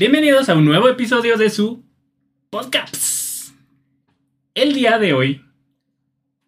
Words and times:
Bienvenidos 0.00 0.48
a 0.48 0.54
un 0.54 0.64
nuevo 0.64 0.88
episodio 0.88 1.36
de 1.36 1.50
su 1.50 1.84
podcast. 2.48 3.50
El 4.54 4.72
día 4.72 4.98
de 4.98 5.12
hoy 5.12 5.44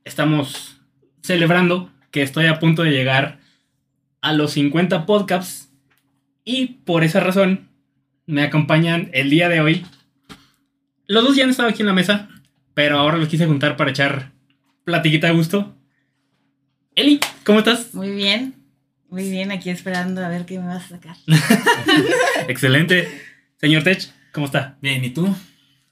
estamos 0.05 0.81
celebrando 1.21 1.91
que 2.11 2.23
estoy 2.23 2.47
a 2.47 2.59
punto 2.59 2.83
de 2.83 2.93
llegar 2.93 3.41
a 4.23 4.33
los 4.33 4.53
50 4.53 5.05
podcasts 5.05 5.71
y 6.47 6.79
por 6.87 7.05
esa 7.05 7.21
razón 7.21 7.69
me 8.25 8.43
acompañan 8.43 9.11
el 9.13 9.29
día 9.29 9.51
de 9.51 9.61
hoy. 9.61 9.85
Los 11.07 11.23
dos 11.23 11.37
ya 11.37 11.45
han 11.45 11.51
estado 11.51 11.69
aquí 11.69 11.83
en 11.83 11.89
la 11.89 11.93
mesa, 11.93 12.31
pero 12.73 12.99
ahora 12.99 13.19
los 13.19 13.29
quise 13.29 13.45
juntar 13.45 13.77
para 13.77 13.91
echar 13.91 14.33
platiquita 14.85 15.27
de 15.27 15.35
gusto. 15.35 15.77
Eli, 16.95 17.21
¿cómo 17.45 17.59
estás? 17.59 17.93
Muy 17.93 18.13
bien, 18.13 18.55
muy 19.11 19.29
bien, 19.29 19.53
aquí 19.53 19.69
esperando 19.69 20.25
a 20.25 20.31
ver 20.31 20.47
qué 20.47 20.59
me 20.59 20.69
vas 20.69 20.87
a 20.87 20.89
sacar. 20.89 21.17
Excelente. 22.49 23.32
Señor 23.63 23.85
Tech, 23.85 24.03
¿cómo 24.33 24.47
está? 24.47 24.77
Bien, 24.83 25.05
¿y 25.05 25.11
tú? 25.11 25.35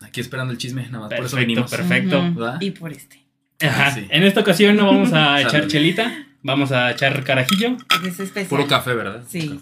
Aquí 0.01 0.21
esperando 0.21 0.53
el 0.53 0.59
chisme, 0.59 0.83
nada 0.89 1.01
más. 1.07 1.09
por 1.15 1.25
eso 1.25 1.37
Perfecto, 1.37 1.37
venimos. 1.37 1.71
perfecto. 1.71 2.57
Y 2.61 2.71
por 2.73 2.91
este. 2.93 3.21
Ajá. 3.65 3.93
Sí. 3.93 4.07
En 4.11 4.25
esta 4.25 4.41
ocasión 4.41 4.77
no 4.77 4.87
vamos 4.87 5.13
a 5.13 5.41
echar 5.43 5.67
chelita, 5.69 6.27
vamos 6.43 6.73
a 6.73 6.91
echar 6.91 7.23
carajillo, 7.23 7.77
Es 8.05 8.19
especial. 8.19 8.47
Puro 8.49 8.67
café, 8.67 8.93
¿verdad? 8.95 9.23
Sí. 9.29 9.61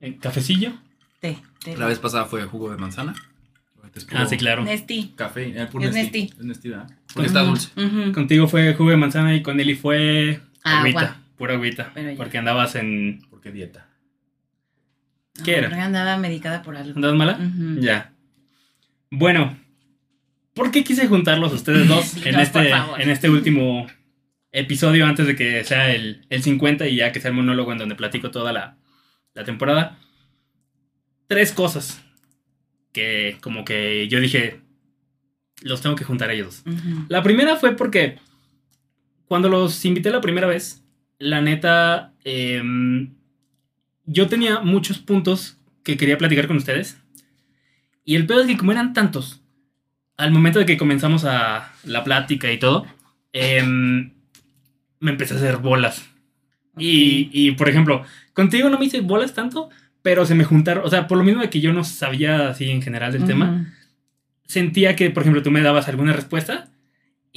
eh, 0.00 0.16
cafecillo. 0.20 0.72
Té, 1.20 1.38
té. 1.64 1.76
La 1.76 1.86
vez 1.86 1.98
pasada 2.00 2.24
fue 2.24 2.42
jugo 2.44 2.70
de 2.72 2.76
manzana. 2.76 3.14
Ah, 4.12 4.26
sí, 4.26 4.36
claro. 4.36 4.62
Nesti. 4.64 5.14
Café, 5.16 5.62
eh, 5.62 5.66
puro 5.70 5.84
Es 5.84 5.94
Nestí. 5.94 6.22
Nestí. 6.22 6.36
Es 6.40 6.44
Nestí, 6.44 6.68
¿verdad? 6.70 6.90
Porque 7.14 7.28
está 7.28 7.40
dulce. 7.42 7.70
Contigo 8.12 8.46
fue 8.48 8.74
jugo 8.74 8.90
de 8.90 8.96
manzana 8.96 9.34
y 9.34 9.42
con 9.42 9.58
Eli 9.60 9.74
fue 9.74 10.40
Agua. 10.64 10.80
agüita, 10.80 11.16
pura 11.38 11.54
agüita, 11.54 11.92
porque 12.16 12.36
andabas 12.36 12.74
en... 12.74 13.22
Porque 13.30 13.52
dieta. 13.52 13.85
¿Qué 15.44 15.60
No, 15.60 15.66
era? 15.68 15.84
andaba 15.84 16.16
medicada 16.18 16.62
por 16.62 16.76
algo. 16.76 16.94
¿Andabas 16.96 17.16
mala? 17.16 17.38
Ya. 17.80 18.12
Bueno, 19.10 19.58
¿por 20.54 20.70
qué 20.70 20.84
quise 20.84 21.06
juntarlos 21.06 21.52
ustedes 21.52 21.88
dos 21.88 22.16
en, 22.24 22.38
este, 22.40 22.70
en 22.70 23.10
este 23.10 23.30
último 23.30 23.86
episodio 24.52 25.06
antes 25.06 25.26
de 25.26 25.36
que 25.36 25.64
sea 25.64 25.94
el, 25.94 26.24
el 26.30 26.42
50 26.42 26.86
y 26.88 26.96
ya 26.96 27.12
que 27.12 27.20
sea 27.20 27.30
el 27.30 27.36
monólogo 27.36 27.72
en 27.72 27.78
donde 27.78 27.94
platico 27.94 28.30
toda 28.30 28.52
la, 28.52 28.76
la 29.34 29.44
temporada? 29.44 29.98
Tres 31.26 31.52
cosas 31.52 32.02
que 32.92 33.36
como 33.42 33.64
que 33.64 34.08
yo 34.08 34.20
dije, 34.20 34.60
los 35.62 35.80
tengo 35.82 35.96
que 35.96 36.04
juntar 36.04 36.30
a 36.30 36.32
ellos. 36.32 36.62
Ujú. 36.66 37.04
La 37.08 37.22
primera 37.22 37.56
fue 37.56 37.76
porque 37.76 38.18
cuando 39.26 39.48
los 39.48 39.84
invité 39.84 40.10
la 40.10 40.20
primera 40.20 40.46
vez, 40.46 40.84
la 41.18 41.40
neta, 41.40 42.14
em, 42.24 43.14
yo 44.06 44.28
tenía 44.28 44.60
muchos 44.60 44.98
puntos 44.98 45.58
que 45.82 45.96
quería 45.96 46.18
platicar 46.18 46.46
con 46.46 46.56
ustedes. 46.56 46.98
Y 48.04 48.14
el 48.14 48.26
peor 48.26 48.42
es 48.42 48.46
que 48.46 48.56
como 48.56 48.72
eran 48.72 48.92
tantos, 48.92 49.42
al 50.16 50.30
momento 50.30 50.58
de 50.58 50.66
que 50.66 50.76
comenzamos 50.76 51.24
a 51.24 51.72
la 51.84 52.04
plática 52.04 52.50
y 52.50 52.58
todo, 52.58 52.86
em, 53.32 54.12
me 55.00 55.10
empecé 55.10 55.34
a 55.34 55.36
hacer 55.38 55.58
bolas. 55.58 56.08
Y, 56.78 57.30
y, 57.32 57.52
por 57.52 57.68
ejemplo, 57.68 58.04
contigo 58.32 58.68
no 58.68 58.78
me 58.78 58.86
hice 58.86 59.00
bolas 59.00 59.34
tanto, 59.34 59.70
pero 60.02 60.24
se 60.24 60.34
me 60.34 60.44
juntaron, 60.44 60.84
o 60.84 60.88
sea, 60.88 61.06
por 61.06 61.18
lo 61.18 61.24
mismo 61.24 61.42
de 61.42 61.50
que 61.50 61.60
yo 61.60 61.72
no 61.72 61.84
sabía 61.84 62.50
así 62.50 62.70
en 62.70 62.82
general 62.82 63.12
del 63.12 63.24
tema, 63.24 63.74
sentía 64.44 64.94
que, 64.94 65.10
por 65.10 65.22
ejemplo, 65.22 65.42
tú 65.42 65.50
me 65.50 65.62
dabas 65.62 65.88
alguna 65.88 66.12
respuesta 66.12 66.68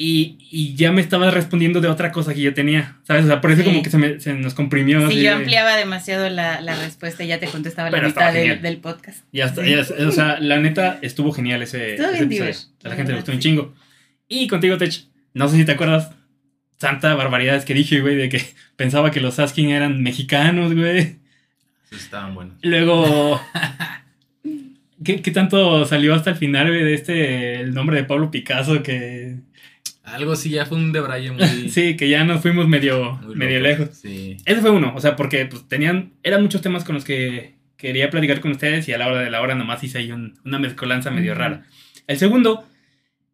y, 0.01 0.37
y 0.49 0.75
ya 0.75 0.93
me 0.93 1.01
estabas 1.01 1.33
respondiendo 1.33 1.81
de 1.81 1.89
otra 1.89 2.13
cosa 2.13 2.33
que 2.33 2.39
yo 2.39 2.53
tenía, 2.53 2.95
¿sabes? 3.03 3.25
O 3.25 3.27
sea, 3.27 3.41
por 3.41 3.51
eso 3.51 3.63
Sí. 3.63 3.67
como 3.67 3.83
que 3.83 3.89
se, 3.89 3.97
me- 3.97 4.19
se 4.21 4.33
nos 4.33 4.53
comprimió. 4.53 4.99
así 5.05 5.17
Sí, 5.17 5.23
yo 5.23 5.31
de- 5.31 5.35
ampliaba 5.35 5.75
demasiado 5.75 6.29
la, 6.29 6.61
la 6.61 6.75
respuesta 6.81 7.23
y 7.23 7.27
ya 7.27 7.39
te 7.39 7.47
contestaba 7.47 7.91
la 7.91 8.01
mitad 8.01 8.31
del, 8.31 8.77
podcast. 8.77 9.25
Ya 9.33 9.45
está, 9.45 9.63
Sí. 9.65 9.71
ya 9.71 9.81
está. 9.81 10.07
O 10.07 10.11
sea, 10.13 10.39
la 10.39 10.57
neta 10.59 10.99
estuvo 11.01 11.33
genial 11.33 11.61
ese, 11.63 11.95
Estuvo 11.95 12.07
ese 12.11 12.25
bien 12.25 12.43
episodio. 12.43 12.69
A 12.79 12.83
la 12.83 12.89
la 12.91 12.95
gente 12.95 13.11
le 13.11 13.17
gustó 13.17 13.31
un 13.33 13.39
chingo. 13.39 13.73
Y 14.29 14.47
contigo, 14.47 14.77
Tech, 14.77 14.93
no 15.33 15.49
sé 15.49 15.57
si 15.57 15.65
te 15.65 15.73
acuerdas, 15.73 16.11
santa 16.77 17.13
barbaridades 17.15 17.65
que 17.65 17.73
dije, 17.73 17.99
güey, 17.99 18.15
de 18.15 18.29
que 18.29 18.41
pensaba 18.77 19.11
que 19.11 19.19
los 19.19 19.37
Askin 19.39 19.69
eran 19.69 20.01
mexicanos, 20.01 20.73
güey. 20.75 21.17
Sí, 21.89 21.95
estaban 21.97 22.35
buenos. 22.35 22.55
Luego, 22.61 23.41
¿qué, 25.03 25.21
qué 25.21 25.31
tanto 25.31 25.85
salió 25.85 26.13
hasta 26.15 26.29
el 26.29 26.35
final, 26.37 26.67
güey, 26.67 26.83
de 26.83 26.93
este, 26.93 27.59
el 27.61 27.73
nombre 27.73 27.97
de 27.97 28.03
Pablo 28.05 28.31
Picasso 28.31 28.81
que... 28.83 29.37
Algo 30.11 30.35
sí, 30.35 30.49
ya 30.51 30.65
fue 30.65 30.77
un 30.77 30.91
debraye 30.91 31.31
muy. 31.31 31.43
Sí, 31.69 31.95
que 31.95 32.09
ya 32.09 32.23
nos 32.23 32.41
fuimos 32.41 32.67
medio, 32.67 33.13
muy 33.23 33.35
medio 33.35 33.59
loco. 33.59 33.67
lejos. 33.69 33.89
Sí. 33.97 34.37
Ese 34.45 34.61
fue 34.61 34.69
uno, 34.71 34.93
o 34.95 34.99
sea, 35.01 35.15
porque 35.15 35.45
pues, 35.45 35.67
tenían, 35.67 36.13
eran 36.23 36.41
muchos 36.41 36.61
temas 36.61 36.83
con 36.83 36.95
los 36.95 37.03
que 37.05 37.55
quería 37.77 38.09
platicar 38.09 38.41
con 38.41 38.51
ustedes 38.51 38.87
y 38.89 38.93
a 38.93 38.97
la 38.97 39.07
hora 39.07 39.21
de 39.21 39.29
la 39.29 39.41
hora 39.41 39.55
nomás 39.55 39.83
hice 39.83 39.99
ahí 39.99 40.11
un- 40.11 40.37
una 40.43 40.59
mezcolanza 40.59 41.11
medio 41.11 41.33
rara. 41.35 41.63
El 42.07 42.17
segundo 42.17 42.67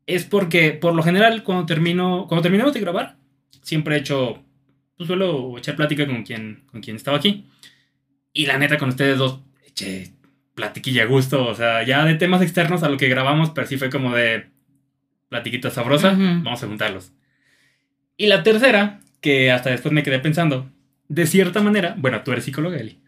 es 0.06 0.25
porque 0.25 0.72
por 0.72 0.94
lo 0.94 1.02
general 1.02 1.44
cuando 1.44 1.66
termino, 1.66 2.25
cuando 2.28 2.44
terminamos 2.44 2.74
de 2.74 2.80
grabar, 2.81 3.18
siempre 3.64 3.96
he 3.96 4.00
hecho, 4.00 4.44
pues 4.97 5.08
suelo 5.08 5.58
echar 5.58 5.75
plática 5.75 6.06
con 6.06 6.24
quien, 6.24 6.64
con 6.68 6.81
quien 6.81 6.96
estaba 6.96 7.18
aquí. 7.18 7.46
Y 8.34 8.46
la 8.46 8.58
neta 8.59 8.78
con 8.78 8.90
ustedes 8.90 9.18
dos, 9.18 9.40
eché 9.66 10.12
platiquilla 10.53 11.03
a 11.03 11.08
gusto, 11.08 11.47
o 11.47 11.56
sea, 11.56 11.84
ya 11.84 12.06
de 12.06 12.16
temas 12.16 12.41
externos 12.41 12.84
a 12.84 12.90
lo 12.90 12.97
que 12.97 13.09
grabamos, 13.09 13.50
pero 13.50 13.66
sí 13.66 13.78
fue 13.78 13.90
como 13.90 14.14
de 14.16 14.46
platiquita 15.30 15.69
sabrosa, 15.72 16.12
vamos 16.12 16.62
a 16.63 16.68
juntarlos. 16.68 17.12
Y 18.18 18.28
la 18.28 18.44
tercera, 18.44 19.00
que 19.22 19.52
hasta 19.52 19.69
después 19.69 19.94
me 19.94 20.03
quedé 20.03 20.19
pensando, 20.19 20.69
de 21.09 21.28
cierta 21.28 21.62
manera, 21.62 21.96
bueno, 21.97 22.22
tú 22.24 22.31
eres 22.31 22.46
psicóloga, 22.46 22.78
Eli. 22.78 23.00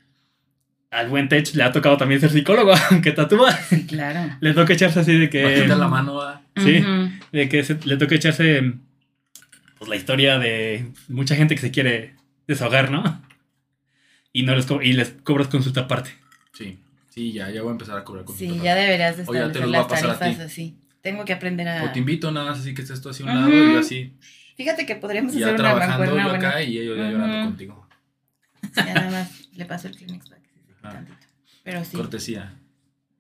Al 0.90 1.10
buen 1.10 1.28
Tech 1.30 1.54
le 1.54 1.64
ha 1.64 1.72
tocado 1.72 1.98
también 1.98 2.22
ser 2.22 2.30
psicólogo, 2.30 2.74
aunque 2.92 3.12
tatúa. 3.12 3.52
Sí, 3.52 3.86
claro. 3.86 4.36
Le 4.40 4.54
toca 4.54 4.74
echarse 4.74 5.00
así 5.02 5.14
de 5.18 5.30
que. 5.30 5.44
Bajita 5.44 5.76
la 5.76 5.88
mano. 5.88 6.20
Sí. 6.56 6.84
De 7.32 7.50
que 7.50 7.64
se- 7.64 7.78
le 7.86 7.98
toca 7.98 8.16
echarse. 8.16 8.74
Pues 9.78 9.90
la 9.90 9.96
historia 9.96 10.40
de 10.40 10.88
mucha 11.10 11.36
gente 11.36 11.56
que 11.56 11.62
se 11.62 11.72
quiere 11.72 12.16
desahogar, 12.48 12.90
¿no? 12.90 13.22
Y 14.34 14.44
no 14.44 14.56
les, 14.56 14.66
co- 14.66 14.82
y 14.82 14.94
les 14.94 15.10
cobras 15.24 15.48
consulta 15.50 15.82
aparte. 15.82 16.12
Sí. 16.54 16.80
Sí, 17.10 17.32
ya, 17.34 17.50
ya 17.52 17.62
voy 17.62 17.70
a 17.70 17.72
empezar 17.74 17.98
a 17.98 18.04
cobrar 18.04 18.24
con 18.26 18.36
Sí, 18.38 18.60
ya 18.64 18.74
deberías 18.76 19.18
de 19.18 19.24
O 19.24 19.34
ya 19.34 19.42
te 19.52 19.60
establecer 19.60 19.62
los 19.62 19.70
voy 19.70 19.76
a 19.76 19.80
las 20.08 20.16
a 20.16 20.20
tarifas 20.20 20.46
ti. 20.48 20.52
así. 20.52 20.78
Tengo 21.02 21.24
que 21.26 21.34
aprender 21.34 21.68
a... 21.68 21.84
O 21.86 21.92
te 21.92 22.00
invito 22.00 22.32
nada 22.32 22.48
más 22.52 22.60
así 22.60 22.74
que 22.74 22.82
estés 22.82 23.02
tú 23.02 23.10
así 23.10 23.24
a 23.24 23.26
un 23.28 23.36
lado 23.36 23.50
y 23.50 23.74
yo 23.74 23.80
así. 23.80 24.14
Fíjate 24.56 24.86
que 24.86 24.96
podríamos 24.96 25.34
y 25.36 25.40
ya 25.40 25.48
hacer 25.48 25.60
una 25.60 25.70
trabajando 25.76 26.06
yo 26.06 26.12
buena. 26.14 26.34
acá 26.50 26.62
y 26.64 26.78
ellos 26.80 26.98
ya 26.98 27.10
llorando 27.12 27.38
Ujú. 27.38 27.46
contigo. 27.48 27.88
Ya 28.76 28.94
nada 28.94 29.12
más 29.12 29.50
le 29.54 29.66
paso 29.66 29.88
el 29.88 29.96
Kleenex 29.96 30.30
para 30.30 30.42
que 30.42 30.48
se 30.50 30.60
Ah. 30.84 30.92
tantito. 30.92 31.18
Pero 31.64 31.86
sí. 31.86 31.96
Cortesía. 31.98 32.54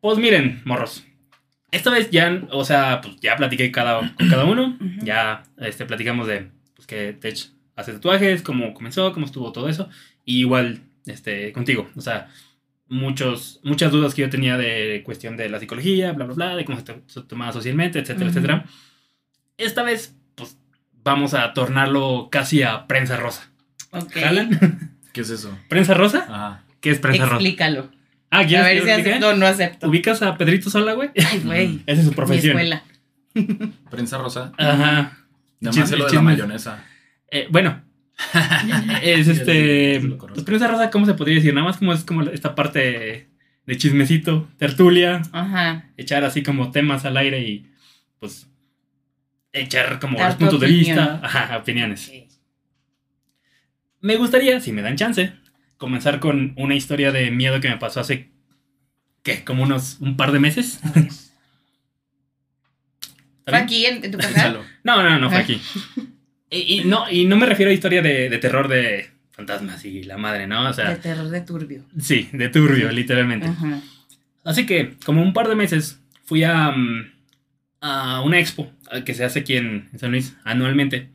Pues 0.01 0.17
miren, 0.17 0.61
morros. 0.65 1.03
Esta 1.71 1.89
vez 1.89 2.09
ya, 2.11 2.41
o 2.51 2.63
sea, 2.65 3.01
pues 3.01 3.17
ya 3.21 3.35
platiqué 3.35 3.71
cada, 3.71 3.99
con 4.15 4.29
cada 4.29 4.45
uno. 4.45 4.77
Ujú. 4.79 5.05
Ya 5.05 5.43
este, 5.57 5.85
platicamos 5.85 6.27
de 6.27 6.49
pues, 6.75 6.87
que 6.87 7.13
Tech 7.13 7.37
hace 7.75 7.93
tatuajes, 7.93 8.41
cómo 8.41 8.73
comenzó, 8.73 9.11
cómo 9.13 9.25
estuvo 9.25 9.51
todo 9.51 9.69
eso. 9.69 9.89
Y 10.25 10.39
igual 10.39 10.81
este, 11.05 11.51
contigo. 11.53 11.89
O 11.95 12.01
sea, 12.01 12.29
muchos, 12.89 13.59
muchas 13.63 13.91
dudas 13.91 14.13
que 14.13 14.21
yo 14.21 14.29
tenía 14.29 14.57
de 14.57 15.01
cuestión 15.05 15.37
de 15.37 15.49
la 15.49 15.59
psicología, 15.59 16.11
bla, 16.13 16.25
bla, 16.25 16.35
bla, 16.35 16.55
de 16.55 16.65
cómo 16.65 16.77
se, 16.77 16.83
to- 16.85 17.01
se 17.07 17.21
tomaba 17.21 17.51
socialmente, 17.51 17.99
etcétera, 17.99 18.29
etcétera. 18.29 18.65
Esta 19.57 19.83
vez, 19.83 20.15
pues 20.35 20.57
vamos 21.03 21.33
a 21.33 21.53
tornarlo 21.53 22.29
casi 22.31 22.63
a 22.63 22.87
prensa 22.87 23.17
rosa. 23.17 23.49
Ok. 23.91 24.11
¿Jalan? 24.13 24.99
¿Qué 25.13 25.21
es 25.21 25.29
eso? 25.29 25.57
¿Prensa 25.69 25.93
rosa? 25.93 26.25
Ajá. 26.29 26.63
¿Qué 26.81 26.91
es 26.91 26.99
prensa 26.99 27.23
rosa? 27.25 27.35
Explícalo. 27.35 27.89
Ah, 28.29 28.39
A 28.41 28.45
¿quieres 28.45 28.65
ver 28.65 28.77
que 28.79 28.85
si 29.03 29.09
acepto 29.09 29.29
o 29.29 29.33
no 29.35 29.47
acepto. 29.47 29.87
¿Ubicas 29.87 30.21
a 30.21 30.37
Pedrito 30.37 30.69
Sola, 30.69 30.93
güey? 30.93 31.09
Ay, 31.15 31.39
güey. 31.45 31.81
Esa 31.85 31.99
es 32.01 32.03
su 32.05 32.11
Mi 32.11 32.15
profesión. 32.15 32.57
escuela. 32.59 32.83
Prensa 33.89 34.17
rosa. 34.17 34.51
Ajá. 34.57 35.17
Nada 35.59 35.75
más 35.75 35.91
Chisme- 35.91 35.97
lo 35.97 36.05
de 36.07 36.13
la 36.13 36.21
mayonesa. 36.21 36.83
Eh, 37.31 37.47
bueno, 37.49 37.81
es 39.03 39.27
este. 39.27 39.95
sí, 39.95 40.01
sí 40.01 40.07
lo 40.07 40.17
conozco. 40.17 40.35
Pues 40.35 40.45
prensa 40.45 40.67
rosa, 40.67 40.89
¿cómo 40.89 41.05
se 41.05 41.13
podría 41.13 41.35
decir? 41.35 41.53
Nada 41.53 41.67
más 41.67 41.77
como 41.77 41.93
es 41.93 42.03
como 42.03 42.23
esta 42.23 42.55
parte 42.55 43.29
de 43.65 43.77
chismecito, 43.77 44.47
tertulia, 44.57 45.21
Ajá. 45.31 45.89
echar 45.97 46.23
así 46.23 46.41
como 46.41 46.71
temas 46.71 47.05
al 47.05 47.17
aire 47.17 47.41
y 47.41 47.69
pues 48.19 48.49
echar 49.51 49.99
como 49.99 50.17
Dar 50.17 50.29
los 50.29 50.35
puntos 50.37 50.59
de 50.61 50.67
vista, 50.67 51.19
ajá, 51.21 51.57
opiniones. 51.57 52.11
Me 53.99 54.15
gustaría, 54.15 54.59
si 54.61 54.71
me 54.71 54.81
dan 54.81 54.95
chance, 54.95 55.33
comenzar 55.77 56.19
con 56.19 56.53
una 56.55 56.75
historia 56.75 57.11
de 57.11 57.29
miedo 57.31 57.59
que 57.59 57.69
me 57.69 57.77
pasó 57.77 57.99
hace 57.99 58.31
¿qué? 59.23 59.43
Como 59.43 59.63
unos 59.63 59.97
un 59.99 60.15
par 60.15 60.31
de 60.31 60.39
meses. 60.39 60.79
A 60.83 60.91
ver. 60.91 61.07
¿Está 63.47 63.51
¿Fue 63.51 63.57
aquí 63.59 63.85
en, 63.85 64.03
en 64.03 64.11
tu 64.11 64.17
casa? 64.17 64.55
No, 64.83 65.03
no, 65.03 65.19
no 65.19 65.29
fue 65.29 65.39
aquí. 65.39 65.61
Y, 66.49 66.79
y 66.81 66.83
no, 66.85 67.09
y 67.09 67.25
no 67.25 67.35
me 67.35 67.45
refiero 67.45 67.71
a 67.71 67.73
historia 67.73 68.01
de, 68.01 68.29
de 68.29 68.37
terror 68.37 68.67
de 68.67 69.09
fantasmas 69.31 69.83
y 69.85 70.03
la 70.03 70.17
madre, 70.17 70.47
¿no? 70.47 70.61
O 70.63 70.67
De 70.67 70.73
sea, 70.73 70.99
terror 70.99 71.29
de 71.29 71.41
turbio. 71.41 71.83
sí, 71.99 72.29
de 72.31 72.49
turbio, 72.49 72.91
literalmente. 72.91 73.47
Ajá. 73.47 73.81
Así 74.43 74.65
que, 74.65 74.93
como 75.05 75.21
un 75.21 75.33
par 75.33 75.47
de 75.49 75.55
meses, 75.55 75.99
fui 76.23 76.43
a, 76.43 76.71
mm, 76.71 77.11
a 77.81 78.21
una 78.21 78.39
expo 78.39 78.71
que 79.05 79.13
se 79.13 79.25
hace 79.25 79.39
aquí 79.39 79.57
en, 79.57 79.89
en 79.91 79.99
San 79.99 80.11
Luis 80.11 80.35
anualmente. 80.45 81.09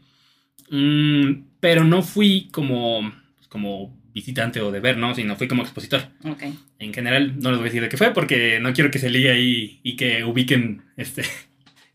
Mm, 0.71 1.45
pero 1.61 1.85
no 1.85 2.03
fui 2.03 2.49
como, 2.53 3.13
como 3.49 3.99
visitante 4.15 4.61
o 4.61 4.71
de 4.71 4.81
ver, 4.81 4.99
¿no? 4.99 5.15
Sino 5.15 5.37
fui 5.37 5.49
como 5.49 5.63
expositor. 5.63 6.03
Ok. 6.25 6.43
En 6.79 6.93
general, 6.93 7.39
no 7.41 7.51
les 7.51 7.59
voy 7.59 7.67
a 7.69 7.71
decir 7.71 7.83
de 7.83 7.89
qué 7.89 7.97
fue 7.97 8.13
porque 8.13 8.61
no 8.61 8.73
quiero 8.75 8.91
que 8.91 8.99
se 8.99 9.09
ligue 9.11 9.31
ahí 9.31 9.81
y 9.83 9.97
que 9.97 10.25
ubiquen 10.25 10.83
este 10.97 11.23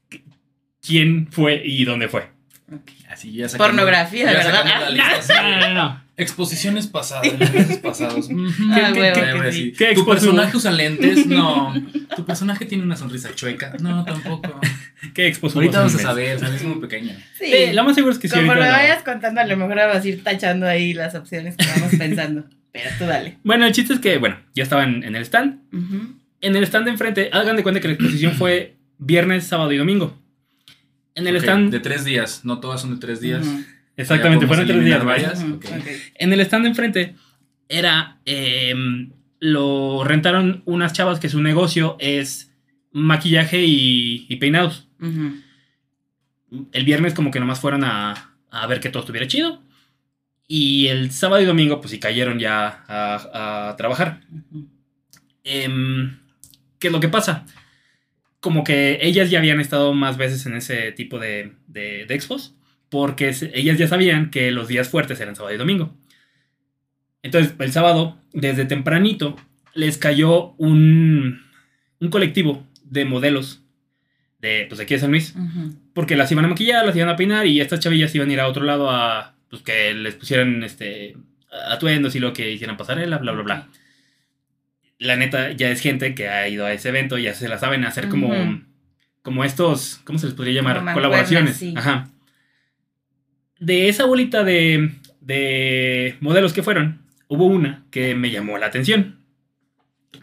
quién 0.81 1.27
fue 1.31 1.61
y 1.65 1.85
dónde 1.85 2.07
fue. 2.07 2.27
Ok. 3.17 3.19
Así 3.19 3.31
ya 3.33 3.49
sacando- 3.49 3.65
Pornografía, 3.73 4.25
ya 4.25 4.31
¿verdad? 4.33 4.53
sacando 4.63 4.85
la 4.85 4.89
lista, 4.91 5.17
así. 5.19 5.33
No, 5.43 5.59
no, 5.59 5.73
no. 5.73 6.07
Exposiciones 6.19 6.87
pasadas, 6.87 7.31
meses 7.37 7.77
pasados. 7.77 8.27
Ah, 8.71 8.91
¿Qué- 8.93 8.99
huevo, 8.99 9.15
qué- 9.15 9.21
que 9.21 9.29
Ahora 9.29 9.51
sí. 9.51 9.57
sí. 9.65 9.73
¿Qué 9.77 9.93
¿Tu 9.93 10.05
personaje 10.05 10.57
usa 10.57 10.71
lentes? 10.71 11.27
No. 11.27 11.73
¿Tu 12.15 12.25
personaje 12.25 12.65
tiene 12.65 12.83
una 12.83 12.95
sonrisa 12.95 13.29
chueca? 13.35 13.73
No, 13.79 14.03
tampoco. 14.03 14.59
¿Qué 15.13 15.27
expuso? 15.27 15.59
Ahorita 15.59 15.79
vamos 15.79 15.93
a 15.95 15.99
saber, 15.99 16.39
¿sabes? 16.39 16.61
Es 16.61 16.67
muy 16.67 16.79
pequeña. 16.79 17.15
Sí. 17.37 17.45
Eh, 17.45 17.73
lo 17.73 17.83
más 17.83 17.93
seguro 17.95 18.13
es 18.13 18.19
que 18.19 18.27
sí. 18.27 18.35
Ahorita 18.35 18.55
lo- 18.55 18.61
vayas 18.61 19.03
contando, 19.03 19.41
a 19.41 19.45
lo 19.45 19.57
mejor 19.57 19.75
vas 19.75 20.03
a 20.03 20.07
ir 20.07 20.23
tachando 20.23 20.65
ahí 20.67 20.93
las 20.93 21.13
opciones 21.15 21.55
que 21.55 21.65
vamos 21.65 21.93
pensando. 21.95 22.45
Pero 22.71 22.89
tú 22.97 23.05
dale. 23.05 23.37
Bueno, 23.43 23.65
el 23.65 23.71
chiste 23.73 23.93
es 23.93 23.99
que, 23.99 24.17
bueno, 24.17 24.37
ya 24.55 24.63
estaban 24.63 25.03
en 25.03 25.15
el 25.15 25.21
stand. 25.23 25.59
En 26.41 26.55
el 26.55 26.63
stand 26.63 26.85
de 26.85 26.91
enfrente, 26.91 27.29
hagan 27.31 27.55
de 27.55 27.63
cuenta 27.63 27.79
que 27.81 27.87
la 27.87 27.93
exposición 27.95 28.33
fue 28.33 28.75
viernes, 28.99 29.45
sábado 29.45 29.71
y 29.71 29.77
domingo. 29.77 30.17
En 31.17 31.27
el 31.27 31.35
stand, 31.37 31.71
De 31.71 31.79
tres 31.79 32.05
días, 32.05 32.45
no 32.45 32.59
todas 32.59 32.81
son 32.81 32.93
de 32.93 32.99
tres 32.99 33.19
días. 33.19 33.45
Exactamente, 33.95 34.45
fueron 34.45 34.67
tres 34.67 34.85
días. 34.85 35.03
En 36.15 36.31
el 36.31 36.39
stand 36.41 36.63
de 36.63 36.69
enfrente 36.69 37.15
era, 37.67 38.19
em, 38.25 39.11
lo 39.39 40.03
rentaron 40.03 40.61
unas 40.65 40.93
chavas 40.93 41.19
que 41.19 41.27
su 41.29 41.41
negocio 41.41 41.97
es 41.99 42.51
maquillaje 42.91 43.63
y, 43.65 44.27
y 44.29 44.35
peinados. 44.35 44.87
El 46.71 46.85
viernes 46.85 47.13
como 47.15 47.31
que 47.31 47.39
nomás 47.39 47.59
fueron 47.59 47.83
a, 47.83 48.35
a 48.51 48.67
ver 48.67 48.79
que 48.79 48.89
todo 48.89 49.01
estuviera 49.01 49.27
chido. 49.27 49.61
Y 50.47 50.87
el 50.87 51.11
sábado 51.11 51.41
y 51.41 51.45
domingo 51.45 51.81
pues 51.81 51.91
sí 51.91 51.99
cayeron 51.99 52.37
ya 52.39 52.83
a, 52.87 53.69
a 53.69 53.75
trabajar. 53.75 54.21
Em, 55.43 56.19
¿Qué 56.79 56.87
es 56.87 56.93
lo 56.93 56.99
que 56.99 57.09
pasa? 57.09 57.45
Como 58.47 58.63
que 58.63 58.99
ellas 59.01 59.29
ya 59.29 59.39
habían 59.39 59.59
estado 59.59 59.93
más 59.93 60.15
veces 60.15 60.45
en 60.45 60.55
ese 60.55 60.93
tipo 60.93 61.19
de, 61.19 61.51
de- 61.67 62.05
de 62.07 62.15
expos, 62.15 62.55
porque 62.87 63.35
ellas 63.53 63.77
ya 63.77 63.89
sabían 63.89 64.31
que 64.31 64.51
los 64.51 64.69
días 64.69 64.87
fuertes 64.87 65.19
eran 65.19 65.35
sábado 65.35 65.53
y 65.53 65.57
domingo. 65.57 65.93
Entonces, 67.23 67.53
el 67.59 67.73
sábado, 67.73 68.17
desde 68.31 68.63
tempranito, 68.63 69.35
les 69.73 69.97
cayó 69.97 70.53
un, 70.53 71.41
un 71.99 72.09
colectivo 72.09 72.65
de 72.83 73.03
modelos 73.03 73.63
de, 74.39 74.65
pues, 74.69 74.77
de 74.77 74.83
aquí 74.85 74.93
de 74.93 74.99
San 75.01 75.11
Luis, 75.11 75.33
porque 75.93 76.15
las 76.15 76.31
iban 76.31 76.45
a 76.45 76.47
maquillar, 76.47 76.85
las 76.85 76.95
iban 76.95 77.09
a 77.09 77.17
peinar 77.17 77.47
y 77.47 77.59
estas 77.59 77.81
chavillas 77.81 78.15
iban 78.15 78.29
a 78.29 78.33
ir 78.33 78.39
a 78.39 78.47
otro 78.47 78.63
lado 78.63 78.89
a 78.89 79.35
pues, 79.49 79.61
que 79.61 79.93
les 79.93 80.15
pusieran 80.15 80.63
este, 80.63 81.17
atuendos 81.69 82.15
y 82.15 82.19
lo 82.21 82.31
que 82.31 82.49
hicieran 82.49 82.77
pasarela, 82.77 83.17
bla, 83.17 83.33
bla, 83.33 83.43
bla 83.43 83.67
la 84.99 85.15
neta 85.15 85.51
ya 85.51 85.69
es 85.69 85.81
gente 85.81 86.15
que 86.15 86.27
ha 86.29 86.47
ido 86.47 86.65
a 86.65 86.73
ese 86.73 86.89
evento, 86.89 87.17
ya 87.17 87.33
se 87.33 87.47
la 87.47 87.57
saben 87.59 87.85
hacer 87.85 88.09
como, 88.09 88.33
como 89.21 89.43
estos, 89.43 90.01
¿cómo 90.03 90.19
se 90.19 90.25
les 90.27 90.35
podría 90.35 90.55
llamar? 90.55 90.79
Como 90.79 90.93
Colaboraciones. 90.93 91.57
sí. 91.57 91.73
Ajá. 91.75 92.09
De 93.59 93.89
esa 93.89 94.05
bolita 94.05 94.43
de, 94.43 94.91
de 95.19 96.15
modelos 96.19 96.53
que 96.53 96.61
fueron, 96.63 97.01
hubo 97.27 97.45
una 97.45 97.83
que 97.89 98.13
me 98.15 98.29
llamó 98.31 98.57
la 98.57 98.67
atención. 98.67 99.17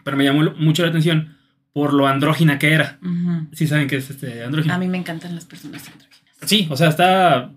Pero 0.03 0.17
me 0.17 0.23
llamó 0.23 0.51
mucho 0.57 0.83
la 0.83 0.89
atención 0.89 1.35
por 1.73 1.93
lo 1.93 2.07
andrógina 2.07 2.59
que 2.59 2.71
era. 2.73 2.97
Ujú. 3.01 3.47
Sí 3.53 3.67
saben 3.67 3.87
que 3.87 3.97
es 3.97 4.09
este 4.09 4.43
andrógina. 4.43 4.75
A 4.75 4.77
mí 4.77 4.87
me 4.87 4.97
encantan 4.97 5.35
las 5.35 5.45
personas 5.45 5.85
andróginas. 5.87 6.33
Sí, 6.45 6.67
o 6.69 6.77
sea, 6.77 6.89
está... 6.89 7.51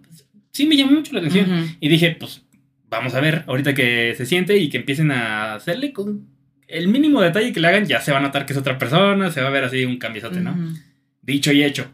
Sí 0.50 0.66
me 0.66 0.76
llamó 0.76 0.92
mucho 0.92 1.12
la 1.12 1.20
atención. 1.20 1.76
Y 1.78 1.88
dije, 1.88 2.16
pues 2.18 2.42
vamos 2.90 3.14
a 3.14 3.20
ver, 3.20 3.44
ahorita 3.46 3.74
que 3.74 4.14
se 4.16 4.26
siente 4.26 4.58
y 4.58 4.70
que 4.70 4.78
empiecen 4.78 5.12
a 5.12 5.54
hacerle 5.54 5.92
con 5.92 6.26
el 6.68 6.88
mínimo 6.88 7.22
detalle 7.22 7.52
que 7.52 7.60
le 7.60 7.68
hagan, 7.68 7.86
ya 7.86 8.00
se 8.00 8.12
va 8.12 8.18
a 8.18 8.22
notar 8.22 8.46
que 8.46 8.52
es 8.52 8.58
otra 8.58 8.78
persona, 8.78 9.30
se 9.30 9.40
va 9.40 9.48
a 9.48 9.50
ver 9.50 9.64
así 9.64 9.84
un 9.84 9.98
cambiosote, 9.98 10.40
¿no? 10.40 10.52
Ujú. 10.52 10.78
Dicho 11.22 11.50
y 11.50 11.64
hecho. 11.64 11.90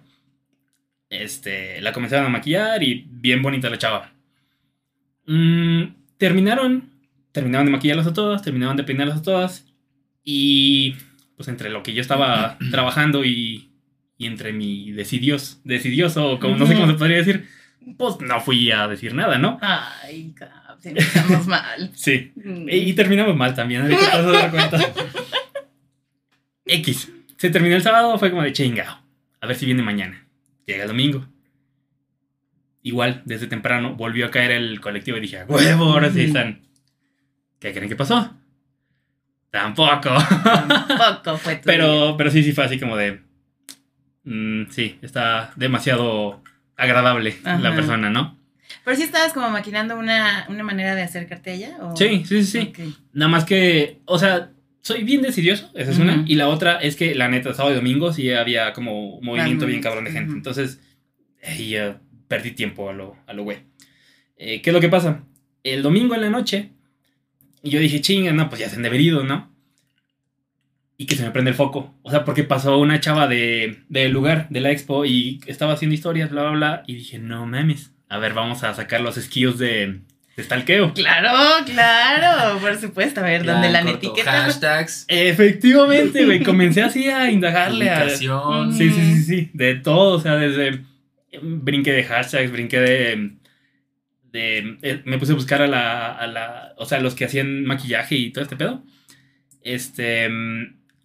Este, 1.09 1.81
la 1.81 1.93
comenzaron 1.93 2.27
a 2.27 2.31
maquillar 2.31 2.83
y 2.83 3.07
bien 3.09 3.41
bonita 3.41 3.71
la 3.71 3.79
chava. 3.79 4.13
Mm, 5.27 5.85
terminaron, 6.19 6.91
terminaron 7.31 7.67
de 7.67 7.73
maquillarlas 7.73 8.09
a 8.09 8.13
todas, 8.13 8.43
terminaron 8.43 8.77
de 8.77 8.83
peinarlas 8.83 9.19
a 9.19 9.23
todas. 9.23 9.65
Y 10.25 10.97
pues 11.37 11.49
entre 11.49 11.71
lo 11.71 11.83
que 11.85 11.95
yo 11.95 12.01
estaba 12.01 12.59
trabajando 12.73 13.25
y, 13.25 13.71
y 14.19 14.27
entre 14.27 14.53
mi 14.53 14.91
decidios, 14.91 15.61
decidioso, 15.63 16.41
como 16.41 16.57
no 16.57 16.67
sé 16.67 16.75
cómo 16.75 16.89
se 16.89 16.95
podría 16.95 17.19
decir, 17.19 17.47
pues 17.97 18.21
no 18.21 18.41
fui 18.41 18.73
a 18.73 18.89
decir 18.89 19.15
nada, 19.15 19.39
¿no? 19.39 19.59
Ay, 19.63 20.33
cabrón, 20.35 20.64
empezamos 20.83 21.47
mal. 21.47 21.91
Sí. 21.95 22.33
Mm. 22.37 22.69
Y, 22.71 22.93
terminamos 22.95 23.37
mal 23.37 23.55
también, 23.55 23.83
ahorita 23.83 24.01
te 24.01 24.07
vas 24.07 24.27
a 24.27 24.31
dar 24.31 24.51
cuenta. 24.51 24.93
X. 26.67 27.13
Se 27.37 27.51
terminó 27.51 27.77
el 27.77 27.83
sábado, 27.83 28.19
fue 28.19 28.31
como 28.31 28.43
de 28.43 28.53
chingado. 28.53 28.99
A 29.41 29.47
ver 29.47 29.57
si 29.57 29.67
viene 29.67 29.83
mañana. 29.83 30.27
Llega 30.67 30.83
el 30.85 30.89
domingo. 30.89 31.27
Igual, 32.83 33.23
desde 33.25 33.47
temprano, 33.47 33.95
volvió 33.95 34.27
a 34.27 34.31
caer 34.31 34.53
el 34.53 34.81
colectivo 34.81 35.17
y 35.17 35.21
dije, 35.21 35.41
"A 35.41 35.47
huevo, 35.47 35.85
ahora 35.85 36.11
sí 36.11 36.23
están. 36.23 36.61
¿Qué 37.59 37.73
creen 37.73 37.89
que 37.89 37.97
pasó? 37.97 38.35
Tampoco. 39.51 40.11
Tampoco 40.11 41.39
fue 41.39 41.57
tu 41.57 41.63
pero, 41.65 42.17
pero 42.17 42.31
sí, 42.31 42.43
sí 42.43 42.53
fue 42.53 42.65
así 42.65 42.79
como 42.79 42.97
de. 42.97 43.21
mm, 44.25 44.65
sí, 44.71 44.99
está 45.01 45.53
demasiado 45.57 46.43
agradable 46.77 47.37
la 47.45 47.75
persona, 47.75 48.11
¿no? 48.11 48.37
Pero 48.85 48.97
sí 48.97 49.03
estabas 49.03 49.33
como 49.33 49.51
maquinando 49.51 49.97
una, 49.99 50.47
una 50.49 50.63
manera 50.63 50.95
de 50.95 51.03
acercarte 51.03 51.51
a 51.51 51.55
ella. 51.55 51.77
¿o? 51.81 51.97
Sí, 51.97 52.25
sí, 52.27 52.45
sí, 52.45 52.45
sí. 52.45 52.59
Ok. 52.71 52.79
Nada 53.13 53.29
más 53.29 53.45
que, 53.45 54.01
o 54.05 54.19
sea, 54.19 54.51
soy 54.81 55.03
bien 55.03 55.23
decidioso, 55.23 55.71
esa 55.75 55.91
es 55.91 55.99
una. 55.99 56.17
Ujú. 56.17 56.25
Y 56.27 56.35
la 56.35 56.49
otra 56.49 56.79
es 56.79 56.97
que 56.97 57.15
la 57.15 57.29
neta, 57.29 57.55
sábado 57.55 57.73
y 57.75 57.77
domingo 57.77 58.13
sí 58.13 58.31
había 58.33 58.73
como 58.73 59.21
movimiento 59.23 59.67
bien 59.67 59.81
cabrón 59.81 60.05
de 60.05 60.13
gente. 60.13 60.31
Ujú. 60.31 60.37
Entonces, 60.37 60.81
eh, 61.41 61.69
ya 61.69 62.01
perdí 62.29 62.51
tiempo 62.51 62.91
a 62.91 62.93
lo, 62.93 63.17
a 63.27 63.33
lo 63.33 63.45
güey. 63.45 63.59
Eh, 64.37 64.61
¿Qué 64.61 64.71
es 64.71 64.75
lo 64.75 64.81
que 64.81 64.89
pasa? 64.89 65.25
El 65.63 65.83
domingo 65.83 66.15
en 66.15 66.21
la 66.21 66.29
noche, 66.29 66.71
y 67.63 67.71
yo 67.71 67.81
dije, 67.81 68.03
chinga, 68.03 68.33
no, 68.33 68.51
pues 68.51 68.61
ya 68.61 68.69
se 68.69 68.77
han 68.77 68.83
deberido, 68.83 69.25
¿no? 69.25 69.51
Y 70.99 71.07
que 71.07 71.17
se 71.17 71.25
me 71.25 71.31
prende 71.31 71.51
el 71.51 71.57
foco. 71.57 71.95
O 72.03 72.11
sea, 72.11 72.25
porque 72.25 72.45
pasó 72.45 72.79
una 72.79 73.01
chava 73.01 73.27
de, 73.27 73.85
del 73.89 74.13
lugar, 74.13 74.49
de 74.51 74.61
la 74.61 74.71
expo, 74.71 75.07
y 75.07 75.41
estaba 75.47 75.73
haciendo 75.73 75.95
historias, 75.95 76.31
bla, 76.31 76.43
bla, 76.43 76.51
bla. 76.51 76.83
Y 76.87 76.97
dije, 76.97 77.19
no 77.19 77.47
mames. 77.47 77.94
A 78.15 78.19
ver, 78.19 78.33
vamos 78.35 78.63
a 78.63 78.73
sacar 78.75 79.01
los 79.01 79.17
skills 79.17 79.59
de, 79.59 80.01
de 80.37 80.43
stalkeo. 80.43 80.95
Claro, 80.95 81.65
claro, 81.67 82.59
por 82.61 82.77
supuesto. 82.79 83.21
A 83.21 83.25
ver, 83.25 83.45
donde 83.45 83.71
la 83.71 83.83
corto, 83.83 83.97
etiqueta. 83.97 84.31
Hashtags. 84.45 85.05
Efectivamente, 85.09 86.25
güey. 86.25 86.43
Comencé 86.43 86.83
así 86.83 87.09
a 87.09 87.31
indagarle 87.31 87.91
a. 87.91 88.09
Sí, 88.11 88.29
sí, 88.73 88.91
sí, 88.91 89.23
sí. 89.23 89.51
De 89.53 89.75
todo. 89.75 90.17
O 90.17 90.21
sea, 90.21 90.37
desde. 90.37 90.85
Brinqué 91.43 91.93
de 91.93 92.05
hashtags, 92.05 92.53
brinqué 92.53 92.79
de. 92.81 93.31
de 94.31 94.79
eh, 94.83 95.03
me 95.05 95.19
puse 95.19 95.33
a 95.33 95.35
buscar 95.35 95.61
a 95.63 95.67
la, 95.67 96.13
a 96.13 96.27
la. 96.29 96.75
O 96.79 96.87
sea, 96.87 97.01
los 97.01 97.15
que 97.15 97.25
hacían 97.25 97.65
maquillaje 97.65 98.15
y 98.17 98.31
todo 98.33 98.45
este 98.45 98.57
pedo. 98.57 98.83
Este. 99.63 100.29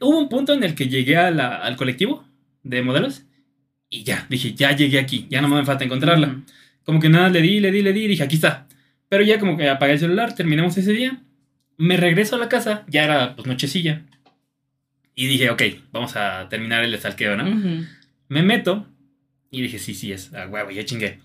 Hubo 0.01 0.17
un 0.19 0.29
punto 0.29 0.53
en 0.53 0.63
el 0.63 0.75
que 0.75 0.87
llegué 0.87 1.17
a 1.17 1.31
la- 1.31 1.57
al 1.57 1.75
colectivo 1.75 2.25
de 2.63 2.81
modelos. 2.81 3.23
Y 3.89 4.03
ya, 4.03 4.27
dije, 4.29 4.53
ya 4.53 4.71
llegué 4.75 4.99
aquí. 4.99 5.25
Ya 5.29 5.41
no 5.41 5.47
me 5.47 5.65
falta 5.65 5.83
encontrarla. 5.83 6.41
Como 6.83 6.99
que 6.99 7.09
nada, 7.09 7.29
le 7.29 7.41
di, 7.41 7.59
le 7.59 7.71
di, 7.71 7.81
le 7.81 7.93
di, 7.93 8.07
dije, 8.07 8.23
aquí 8.23 8.35
está. 8.35 8.67
Pero 9.09 9.23
ya 9.23 9.39
como 9.39 9.57
que 9.57 9.69
apagué 9.69 9.93
el 9.93 9.99
celular, 9.99 10.35
terminamos 10.35 10.77
ese 10.77 10.91
día. 10.93 11.21
Me 11.77 11.97
regreso 11.97 12.35
a 12.35 12.39
la 12.39 12.49
casa, 12.49 12.85
ya 12.87 13.03
era 13.03 13.35
pues 13.35 13.47
nochecilla. 13.47 14.03
Y 15.15 15.27
dije, 15.27 15.49
ok, 15.49 15.61
vamos 15.91 16.15
a 16.15 16.47
terminar 16.49 16.83
el 16.83 16.93
estalqueo, 16.93 17.35
¿no? 17.35 17.49
Ujú. 17.49 17.85
Me 18.29 18.43
meto 18.43 18.87
y 19.51 19.61
dije, 19.61 19.79
sí, 19.79 19.93
sí, 19.93 20.11
es, 20.11 20.33
a 20.33 20.47
huevo, 20.47 20.69
ya 20.71 20.85
chingué. 20.85 21.19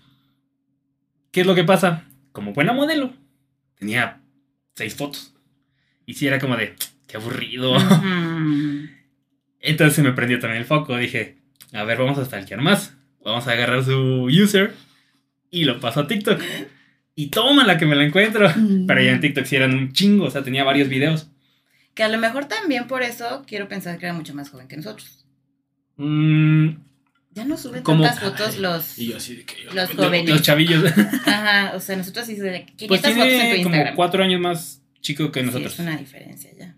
¿Qué 1.31 1.41
es 1.41 1.47
lo 1.47 1.55
que 1.55 1.63
pasa? 1.63 2.05
Como 2.31 2.53
buena 2.53 2.73
modelo, 2.73 3.13
tenía 3.77 4.21
seis 4.75 4.95
fotos. 4.95 5.33
Y 6.05 6.15
sí 6.15 6.27
era 6.27 6.39
como 6.39 6.57
de, 6.57 6.75
qué 7.07 7.17
aburrido. 7.17 7.75
Entonces 9.59 10.03
me 10.03 10.13
prendió 10.13 10.39
también 10.39 10.61
el 10.61 10.67
foco. 10.67 10.97
Dije, 10.97 11.37
a 11.73 11.83
ver, 11.83 11.97
vamos 11.97 12.17
a 12.17 12.25
stalkear 12.25 12.61
más. 12.61 12.95
Vamos 13.23 13.47
a 13.47 13.51
agarrar 13.51 13.83
su 13.83 14.25
user 14.25 14.73
y 15.55 15.63
lo 15.65 15.79
paso 15.79 16.01
a 16.01 16.07
TikTok. 16.07 16.41
Y 17.15 17.27
toma 17.27 17.65
la 17.65 17.77
que 17.77 17.85
me 17.85 17.95
la 17.95 18.03
encuentro. 18.03 18.51
Pero 18.87 19.01
ya 19.01 19.11
en 19.11 19.21
TikTok 19.21 19.45
sí 19.45 19.55
eran 19.55 19.73
un 19.73 19.93
chingo, 19.93 20.25
o 20.25 20.31
sea, 20.31 20.43
tenía 20.43 20.63
varios 20.63 20.89
videos. 20.89 21.29
Que 21.93 22.03
a 22.03 22.09
lo 22.09 22.17
mejor 22.17 22.45
también 22.45 22.87
por 22.87 23.03
eso 23.03 23.43
quiero 23.47 23.69
pensar 23.69 23.97
que 23.97 24.05
era 24.05 24.13
mucho 24.13 24.33
más 24.35 24.49
joven 24.49 24.67
que 24.67 24.75
nosotros. 24.75 25.25
Mm, 25.97 26.69
Ya 27.31 27.45
no 27.45 27.55
suben 27.57 27.83
¿Cómo? 27.83 28.03
tantas 28.03 28.21
fotos 28.21 28.57
los. 28.59 28.99
Y 28.99 29.07
yo 29.07 29.17
así 29.17 29.35
de 29.37 29.45
que 29.45 29.63
yo. 29.63 29.71
Los 29.73 29.93
lo- 29.95 30.03
jóvenes. 30.05 30.29
los 30.29 30.41
chavillos. 30.41 30.83
Ajá, 31.25 31.71
o 31.75 31.79
sea, 31.79 31.95
nosotros 31.95 32.25
sí 32.25 32.35
de 32.35 32.65
500 32.75 32.87
Pues 32.87 33.01
fotos 33.01 33.15
en 33.15 33.17
tu 33.17 33.45
tiene 33.55 33.63
como 33.63 33.95
cuatro 33.95 34.23
años 34.23 34.41
más 34.41 34.81
chico 35.01 35.31
que 35.31 35.39
Sí, 35.41 35.45
nosotros. 35.45 35.73
es 35.73 35.79
una 35.79 35.95
diferencia 35.97 36.51
ya. 36.57 36.75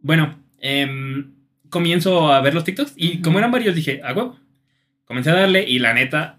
Bueno, 0.00 0.38
em, 0.60 1.32
comienzo 1.70 2.32
a 2.32 2.40
ver 2.40 2.54
los 2.54 2.64
TikToks 2.64 2.92
y 2.96 3.20
como 3.20 3.38
eran 3.38 3.50
varios 3.50 3.74
dije, 3.74 4.00
a 4.04 4.12
huevo. 4.12 4.38
Comencé 5.04 5.30
a 5.30 5.34
darle 5.34 5.64
y 5.68 5.78
la 5.78 5.94
neta 5.94 6.35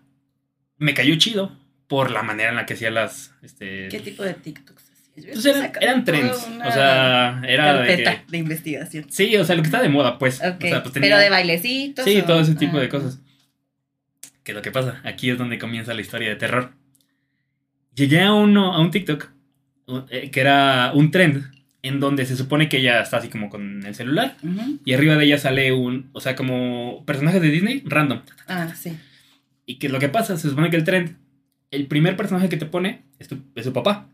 me 0.78 0.94
cayó 0.94 1.16
chido 1.16 1.52
por 1.88 2.12
la 2.12 2.24
manera 2.24 2.50
en 2.50 2.56
la 2.56 2.66
que 2.66 2.74
hacía 2.74 2.92
las... 2.92 3.32
Este, 3.42 3.88
¿Qué 3.90 4.00
tipo 4.00 4.24
de 4.24 4.34
TikToks? 4.34 4.88
Pues 5.16 5.46
eran, 5.46 5.72
eran 5.82 6.04
trends. 6.06 6.48
O 6.64 6.72
sea, 6.72 7.42
era 7.48 7.82
de 7.82 7.98
que. 7.98 8.22
de 8.28 8.38
investigación. 8.38 9.06
Sí, 9.10 9.36
o 9.36 9.44
sea, 9.44 9.56
lo 9.56 9.64
que 9.64 9.68
está 9.68 9.82
de 9.82 9.90
moda, 9.90 10.20
pues. 10.20 10.40
Ok, 10.42 10.64
O 10.64 10.68
sea, 10.68 10.84
pues 10.84 10.94
tenía- 10.94 11.10
Pero 11.10 11.20
de 11.20 11.30
bailecitos. 11.32 12.06
Sí, 12.06 12.20
o- 12.20 12.26
todo 12.26 12.40
ese 12.40 12.54
tipo 12.54 12.78
ah, 12.78 12.82
de 12.82 12.90
cosas. 12.90 13.20
¿Qué 14.44 14.52
es 14.52 14.56
lo 14.56 14.62
que 14.62 14.72
pasa? 14.72 15.02
Aquí 15.04 15.32
es 15.32 15.38
donde 15.40 15.58
comienza 15.58 15.96
la 15.96 16.02
historia 16.02 16.30
de 16.30 16.36
terror. 16.36 16.72
Llegué 17.96 18.22
a, 18.22 18.32
uno, 18.34 18.74
a 18.74 18.80
un 18.80 18.92
TikTok 18.92 19.30
eh, 20.12 20.30
que 20.30 20.40
era 20.40 20.92
un 20.94 21.10
trend 21.10 21.52
en 21.82 22.00
donde 22.00 22.26
se 22.28 22.36
supone 22.38 22.70
que 22.70 22.78
ella 22.78 23.02
está 23.02 23.18
así 23.18 23.30
como 23.30 23.50
con 23.50 23.84
el 23.86 23.96
celular 23.96 24.38
y 24.86 24.94
arriba 24.94 25.16
de 25.16 25.26
ella 25.26 25.40
sale 25.40 25.72
un, 25.72 26.10
o 26.14 26.20
sea, 26.22 26.36
como 26.36 27.04
personajes 27.06 27.42
de 27.42 27.50
Disney 27.50 27.82
random. 27.86 28.22
Ah, 28.48 28.74
sí. 28.76 28.96
¿Y 29.68 29.78
qué 29.78 29.86
es 29.88 29.94
lo 29.94 30.00
que 30.00 30.10
pasa? 30.10 30.36
Se 30.38 30.50
supone 30.50 30.72
que 30.72 30.78
el 30.78 30.84
trend, 30.84 31.18
el 31.70 31.86
primer 31.86 32.16
personaje 32.18 32.50
que 32.50 32.58
te 32.58 32.66
pone 32.66 33.04
es, 33.20 33.28
tu- 33.28 33.44
es 33.54 33.64
su 33.66 33.74
papá, 33.74 34.10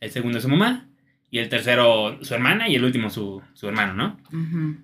el 0.00 0.10
segundo 0.12 0.38
es 0.38 0.42
su 0.44 0.48
mamá 0.50 0.86
y 1.30 1.38
el 1.38 1.48
tercero 1.48 2.22
su 2.22 2.32
hermana 2.34 2.68
y 2.68 2.76
el 2.76 2.84
último 2.84 3.10
su, 3.10 3.42
su 3.54 3.66
hermano, 3.68 3.94
¿no? 3.94 4.20
Ujú. 4.32 4.76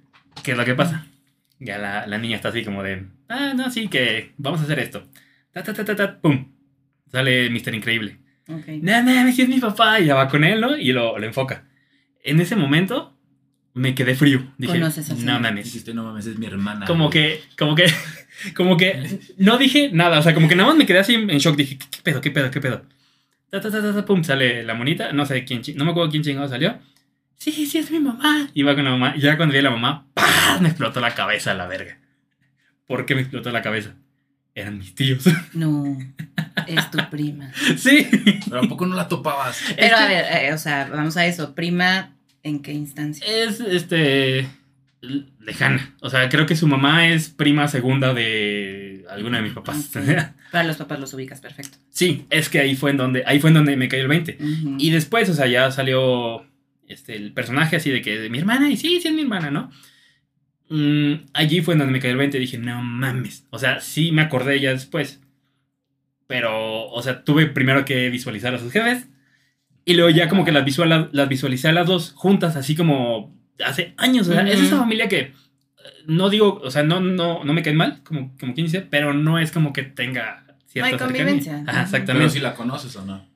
¿Qué 0.43 0.51
es 0.53 0.57
lo 0.57 0.65
que 0.65 0.75
pasa? 0.75 1.07
Ya 1.61 1.79
la, 1.79 2.07
la 2.09 2.19
niña 2.19 2.35
está 2.37 2.49
así 2.49 2.65
como 2.65 2.83
de, 2.83 3.07
ah, 3.29 3.53
no, 3.55 3.71
sí, 3.71 3.87
que 3.89 4.33
vamos 4.39 4.61
a 4.61 4.65
hacer 4.65 4.81
esto. 4.81 5.07
Ta, 5.53 5.63
ta, 5.63 5.73
ta, 5.73 5.85
ta, 5.85 5.95
ta, 5.95 6.21
pum. 6.21 6.51
Sale 7.07 7.49
Mr. 7.51 7.75
Increíble. 7.75 8.19
Ok. 8.49 8.67
No 8.83 9.33
sí 9.33 9.43
es 9.43 9.49
mi 9.49 9.61
papá. 9.61 10.01
Y 10.01 10.07
ya 10.07 10.15
va 10.17 10.29
con 10.29 10.43
él, 10.43 10.61
¿no? 10.61 10.77
Y 10.77 10.93
lo, 10.93 11.17
lo 11.19 11.25
enfoca. 11.27 11.65
En 12.25 12.41
ese 12.41 12.57
momento 12.57 13.14
me 13.75 13.95
quedé 13.95 14.15
frío. 14.15 14.53
Dije, 14.57 14.73
Conoces 14.75 15.11
a 15.11 15.17
su 15.17 15.25
no 15.27 15.39
mames. 15.41 15.67
Dijiste, 15.67 15.93
no 15.95 16.05
mames, 16.05 16.27
es 16.27 16.39
mi 16.39 16.47
hermana. 16.47 16.87
Como 16.87 17.11
güey". 17.11 17.13
que, 17.13 17.41
como 17.59 17.75
que, 17.75 17.87
como 18.57 18.77
que 18.77 19.21
no 19.37 19.59
dije 19.59 19.91
nada. 19.93 20.19
O 20.19 20.23
sea, 20.23 20.35
como 20.35 20.49
que 20.49 20.57
nada 20.57 20.69
más 20.69 20.79
me 20.79 20.87
quedé 20.87 21.01
así 21.01 21.15
en 21.15 21.39
shock. 21.39 21.57
Dije, 21.57 21.79
¿qué, 21.79 21.87
qué 21.91 22.01
pedo, 22.03 22.21
qué 22.21 22.31
pedo, 22.31 22.51
qué 22.51 22.61
pedo? 22.61 22.83
Ta, 23.51 23.61
ta, 23.61 23.71
ta, 23.71 23.83
ta, 23.83 23.93
ta, 23.95 24.05
pum, 24.05 24.25
sale 24.25 24.63
la 24.63 24.75
monita. 24.75 25.13
No 25.13 25.27
sé 25.27 25.45
quién, 25.45 25.63
no 25.77 25.85
me 25.85 25.91
acuerdo 25.91 26.11
quién 26.11 26.23
chingado 26.23 26.49
salió. 26.49 26.79
Sí, 27.37 27.53
sí, 27.67 27.79
es 27.79 27.91
mi 27.91 28.01
mamá. 28.01 28.49
Va 28.67 28.75
con 28.75 28.85
la 28.85 28.91
mamá. 28.91 29.15
Y 29.17 29.21
ya 29.21 29.37
cuando 29.37 29.53
vi 29.53 29.59
a 29.59 29.63
la 29.63 29.71
mamá, 29.71 30.07
¡pah! 30.15 30.59
Me 30.61 30.69
explotó 30.69 31.01
la 31.01 31.15
cabeza 31.15 31.51
a 31.51 31.55
la 31.55 31.67
verga. 31.67 31.99
¿Por 32.87 33.07
qué 33.07 33.15
me 33.15 33.21
explotó 33.23 33.51
la 33.51 33.61
cabeza? 33.61 33.95
Eran 34.55 34.79
mis 34.79 34.95
tíos. 34.95 35.25
No, 35.53 35.99
es 36.67 36.91
tu 36.91 36.99
prima. 37.11 37.51
sí. 37.77 38.09
Pero 38.49 38.63
¿a 38.63 38.69
poco 38.69 38.87
no 38.87 38.95
la 38.95 39.09
topabas? 39.09 39.61
Pero 39.77 39.95
Es 39.97 40.01
a 40.01 40.07
ver, 40.09 40.25
eh, 40.31 40.53
o 40.53 40.59
sea, 40.59 40.89
vamos 40.91 41.17
a 41.17 41.27
eso. 41.27 41.55
Prima, 41.55 42.14
¿en 42.45 42.61
qué 42.61 42.73
instancia? 42.73 43.27
Es, 43.27 43.59
este, 43.59 44.47
lejana. 45.41 45.95
O 46.01 46.11
sea, 46.11 46.29
creo 46.29 46.47
que 46.47 46.55
su 46.55 46.69
mamá 46.69 47.09
es 47.09 47.29
prima 47.29 47.67
segunda 47.67 48.15
de 48.15 49.05
alguno 49.11 49.37
de 49.37 49.43
mis 49.43 49.53
papás. 49.53 49.91
Ok. 49.97 50.05
Para 50.53 50.65
los 50.65 50.77
papás 50.77 51.01
los 51.01 51.13
ubicas 51.15 51.41
perfecto. 51.41 51.79
sí, 51.91 52.27
es 52.31 52.49
que 52.49 52.61
ahí 52.61 52.77
fue 52.77 52.93
en 52.93 52.97
donde, 52.97 53.25
ahí 53.27 53.41
fue 53.41 53.51
en 53.51 53.55
donde 53.55 53.77
me 53.77 53.89
cayó 53.89 54.03
el 54.03 54.09
20. 54.09 54.39
Ujú. 54.41 54.77
Y 54.79 54.91
después, 54.91 55.29
o 55.29 55.35
sea, 55.35 55.49
ya 55.49 55.73
salió 55.73 56.47
este, 56.87 57.17
el 57.17 57.33
personaje 57.33 57.75
así 57.75 57.91
de 57.91 58.03
que 58.03 58.21
de 58.21 58.31
mi 58.31 58.39
hermana, 58.39 58.71
y 58.71 58.77
sí, 58.77 59.01
sí 59.01 59.09
es 59.09 59.15
mi 59.15 59.23
hermana, 59.23 59.51
¿no? 59.51 59.73
Mm, 60.69 61.27
allí 61.33 61.61
fue 61.61 61.75
en 61.75 61.79
donde 61.79 61.93
me 61.93 61.99
cayó 61.99 62.13
el 62.13 62.19
20 62.19 62.37
y 62.37 62.41
dije, 62.41 62.59
no 62.59 62.83
mames. 62.83 63.47
O 63.51 63.59
sea, 63.59 63.81
sí 63.81 64.13
me 64.13 64.23
acordé 64.23 64.61
ya 64.61 64.71
después. 64.71 65.21
Pero, 66.27 66.89
o 66.89 67.03
sea, 67.03 67.25
tuve 67.25 67.47
primero 67.47 67.85
que 67.85 68.09
visualizar 68.11 68.55
a 68.55 68.59
sus 68.59 68.73
jefes. 68.73 69.09
Y 69.85 69.95
luego 69.95 70.11
ya 70.11 70.29
como 70.29 70.45
que 70.45 70.53
las, 70.53 70.65
visual, 70.65 71.11
las 71.13 71.29
visualicé 71.29 71.69
a 71.69 71.73
las 71.73 71.87
dos 71.87 72.13
juntas, 72.17 72.57
así 72.57 72.75
como 72.75 73.35
hace 73.65 73.95
años. 73.99 74.29
O 74.29 74.33
sea, 74.33 74.47
es 74.49 74.61
esa 74.61 74.79
familia 74.79 75.09
que 75.09 75.19
eh, 75.21 75.33
no 76.07 76.31
digo, 76.31 76.61
o 76.65 76.71
sea, 76.71 76.83
no, 76.83 77.01
no, 77.01 77.45
no 77.45 77.53
me 77.53 77.63
caen 77.63 77.77
mal, 77.77 78.01
como, 78.03 78.35
como 78.41 78.55
quien 78.55 78.67
dice, 78.67 78.81
pero 78.81 79.13
no 79.13 79.39
es 79.39 79.53
como 79.53 79.73
que 79.73 79.83
tenga 79.83 80.45
cierta 80.67 80.91
No 80.91 80.95
hay 80.97 80.99
convivencia. 80.99 81.63
Ajá, 81.67 81.83
exactamente. 81.83 82.13
Pero 82.19 82.31
si 82.31 82.41
la 82.41 82.55
conoces 82.55 82.97
o 82.97 83.05
no. 83.05 83.29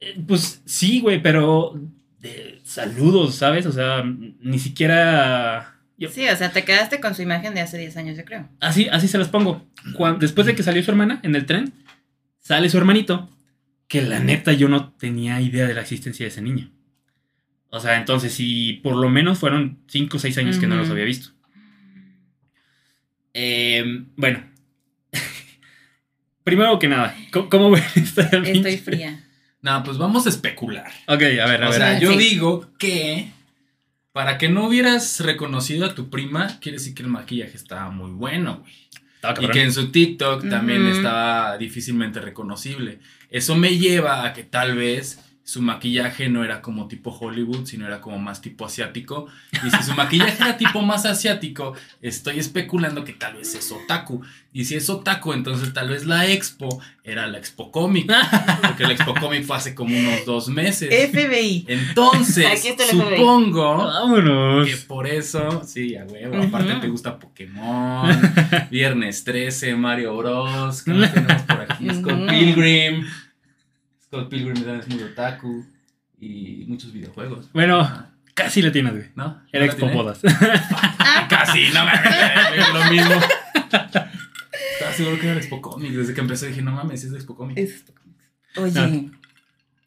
Eh, 0.00 0.20
Pues 0.26 0.60
sí, 0.66 1.00
güey, 1.00 1.22
pero 1.22 1.80
de 2.18 2.60
saludos, 2.64 3.36
¿sabes? 3.36 3.64
O 3.66 3.72
sea, 3.72 4.02
ni 4.04 4.58
siquiera... 4.58 5.76
yo- 5.96 6.08
Sí, 6.10 6.28
o 6.28 6.34
sea, 6.36 6.50
te 6.50 6.64
quedaste 6.64 7.00
con 7.00 7.14
su 7.14 7.22
imagen 7.22 7.54
de 7.54 7.60
hace 7.60 7.78
10 7.78 7.96
años, 7.96 8.16
yo 8.16 8.24
creo. 8.24 8.48
así, 8.60 8.88
así 8.90 9.06
se 9.08 9.18
las 9.18 9.28
pongo. 9.28 9.64
Después 10.18 10.46
de 10.48 10.54
que 10.56 10.62
salió 10.64 10.82
su 10.82 10.90
hermana 10.90 11.20
en 11.22 11.34
el 11.36 11.46
tren, 11.46 11.72
sale 12.40 12.68
su 12.68 12.76
hermanito, 12.78 13.30
que 13.88 14.02
la 14.02 14.18
neta 14.20 14.52
yo 14.52 14.68
no 14.68 14.92
tenía 14.94 15.40
idea 15.40 15.66
de 15.66 15.74
la 15.74 15.82
existencia 15.82 16.24
de 16.24 16.28
ese 16.28 16.42
niño. 16.42 16.70
O 17.70 17.80
sea, 17.80 17.96
entonces 17.98 18.32
sí, 18.32 18.80
por 18.82 18.96
lo 18.96 19.08
menos 19.08 19.38
fueron 19.38 19.78
5 19.88 20.16
o 20.16 20.20
6 20.20 20.38
años 20.38 20.58
que 20.58 20.66
no 20.66 20.76
los 20.76 20.88
había 20.90 21.04
visto. 21.04 21.30
Eh, 23.34 24.04
bueno. 24.16 24.42
Primero 26.44 26.78
que 26.78 26.88
nada, 26.88 27.16
¿cómo, 27.32 27.48
cómo 27.48 27.70
ven 27.70 27.84
esta 27.96 28.22
Estoy 28.22 28.76
fría. 28.78 29.24
No, 29.62 29.82
pues 29.82 29.98
vamos 29.98 30.26
a 30.26 30.28
especular. 30.28 30.90
Ok, 31.08 31.22
a 31.22 31.46
ver, 31.46 31.62
a 31.64 31.68
O 31.68 31.70
ver. 31.70 31.78
sea, 31.80 31.90
Ah, 31.96 31.98
yo 31.98 32.12
sí. 32.12 32.18
digo 32.18 32.70
que 32.78 33.30
para 34.12 34.38
que 34.38 34.48
no 34.48 34.66
hubieras 34.66 35.20
reconocido 35.20 35.84
a 35.86 35.94
tu 35.94 36.08
prima, 36.08 36.58
quiere 36.60 36.78
decir 36.78 36.94
que 36.94 37.02
el 37.02 37.08
maquillaje 37.08 37.56
estaba 37.56 37.90
muy 37.90 38.12
bueno, 38.12 38.58
güey. 38.60 38.72
Y 39.40 39.48
que 39.48 39.62
en 39.62 39.72
su 39.72 39.90
TikTok 39.90 40.48
también 40.48 40.86
estaba 40.86 41.56
difícilmente 41.58 42.20
reconocible. 42.20 43.00
Eso 43.30 43.56
me 43.56 43.76
lleva 43.76 44.24
a 44.24 44.32
que 44.32 44.44
tal 44.44 44.76
vez 44.76 45.20
su 45.48 45.62
maquillaje 45.62 46.28
no 46.28 46.42
era 46.42 46.60
como 46.60 46.88
tipo 46.88 47.10
Hollywood, 47.16 47.66
sino 47.66 47.86
era 47.86 48.00
como 48.00 48.18
más 48.18 48.40
tipo 48.42 48.66
asiático. 48.66 49.28
Y 49.64 49.70
si 49.70 49.82
su 49.84 49.94
maquillaje 49.94 50.42
era 50.42 50.56
tipo 50.56 50.82
más 50.82 51.06
asiático, 51.06 51.72
estoy 52.02 52.40
especulando 52.40 53.04
que 53.04 53.12
tal 53.12 53.34
vez 53.36 53.54
es 53.54 53.70
otaku. 53.70 54.22
Y 54.52 54.64
si 54.64 54.74
es 54.74 54.90
otaku, 54.90 55.34
entonces 55.34 55.72
tal 55.72 55.90
vez 55.90 56.04
la 56.04 56.26
expo 56.26 56.80
era 57.04 57.28
la 57.28 57.38
expo 57.38 57.70
comic. 57.70 58.10
Porque 58.60 58.82
la 58.82 58.92
expo 58.94 59.14
comic 59.14 59.44
fue 59.44 59.56
hace 59.56 59.74
como 59.76 59.96
unos 59.96 60.24
dos 60.26 60.48
meses. 60.48 60.92
FBI. 61.12 61.64
Entonces, 61.68 62.46
Aquí 62.46 62.68
está 62.68 62.82
el 62.82 62.88
FBI. 62.98 63.16
supongo 63.16 63.76
Vámonos. 63.76 64.66
que 64.68 64.76
por 64.78 65.06
eso, 65.06 65.62
sí, 65.64 65.94
a 65.94 66.06
huevo. 66.06 66.42
Aparte 66.42 66.74
te 66.80 66.88
gusta 66.88 67.20
Pokémon, 67.20 68.10
Viernes 68.72 69.22
13, 69.22 69.76
Mario 69.76 70.16
Bros. 70.16 70.82
¿Qué 70.82 70.90
más 70.92 71.14
tenemos 71.14 71.42
por 71.42 71.60
aquí? 71.60 71.88
Scott 71.90 72.12
Ujú. 72.14 72.26
Pilgrim. 72.26 73.06
Scott 74.20 74.30
Pilgrim 74.30 74.56
es 74.80 74.88
muy 74.88 75.02
otaku. 75.02 75.64
Y 76.18 76.64
muchos 76.68 76.92
videojuegos. 76.92 77.50
Bueno, 77.52 78.06
casi 78.34 78.62
le 78.62 78.70
tienes, 78.70 78.92
güey. 78.94 79.04
¿No? 79.16 79.42
Era 79.52 79.66
¿No 79.66 79.72
la 79.72 79.78
Expo? 79.78 79.88
Bodas. 79.90 80.20
Casi, 81.28 81.68
no 81.74 81.84
mames, 81.84 82.00
es 82.56 82.72
lo 82.74 82.90
mismo. 82.90 83.20
Estaba 84.72 84.92
seguro 84.94 85.18
que 85.18 85.26
era 85.28 85.36
Expo 85.36 85.60
Comics. 85.60 85.94
Desde 85.96 86.14
que 86.14 86.20
empecé 86.20 86.48
dije, 86.48 86.62
no 86.62 86.72
mames, 86.72 87.04
es 87.04 87.10
de 87.12 87.16
Expo 87.18 87.36
Comics. 87.36 87.60
es- 87.60 87.84
Oye, 88.56 88.72
Ah. 88.80 88.88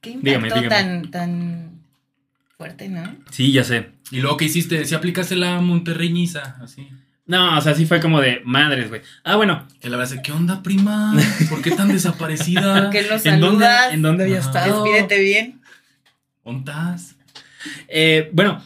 qué 0.02 0.12
impacto 0.12 0.26
Dígame, 0.30 0.48
dígame. 0.50 0.68
tan, 0.70 1.12
tan 1.12 1.82
fuerte, 2.58 2.90
¿no? 2.90 3.16
Sí, 3.32 3.52
ya 3.52 3.64
sé. 3.64 3.90
Y 4.12 4.20
luego, 4.22 4.38
¿qué 4.38 4.46
hiciste? 4.46 4.86
Si 4.86 4.94
aplicaste 4.94 5.36
la 5.36 5.60
Monterreñiza, 5.62 6.58
así. 6.62 6.88
No, 7.30 7.60
o 7.60 7.62
sea, 7.62 7.76
sí 7.76 7.86
fue 7.86 8.00
como 8.00 8.20
de 8.22 8.42
madres, 8.44 8.90
güey. 8.90 9.02
Ah, 9.24 9.36
bueno, 9.36 9.68
Que 9.80 9.88
la 9.88 9.98
verdad 9.98 10.16
es, 10.16 10.22
¿qué 10.24 10.32
onda, 10.32 10.64
prima? 10.64 11.14
¿Por 11.48 11.62
qué 11.62 11.70
tan 11.70 11.88
desaparecida? 11.94 12.82
¿Por 12.82 12.90
qué 12.90 13.04
no 13.04 13.18
¿en 13.18 13.40
dónde, 13.40 13.66
saludas? 13.66 13.94
¿en 13.94 14.02
dónde 14.02 14.24
había 14.24 14.40
estado? 14.40 14.84
Despídete 14.84 15.22
bien. 15.22 15.62
¿Ontas? 16.42 17.18
Eh, 17.88 18.32
bueno, 18.34 18.64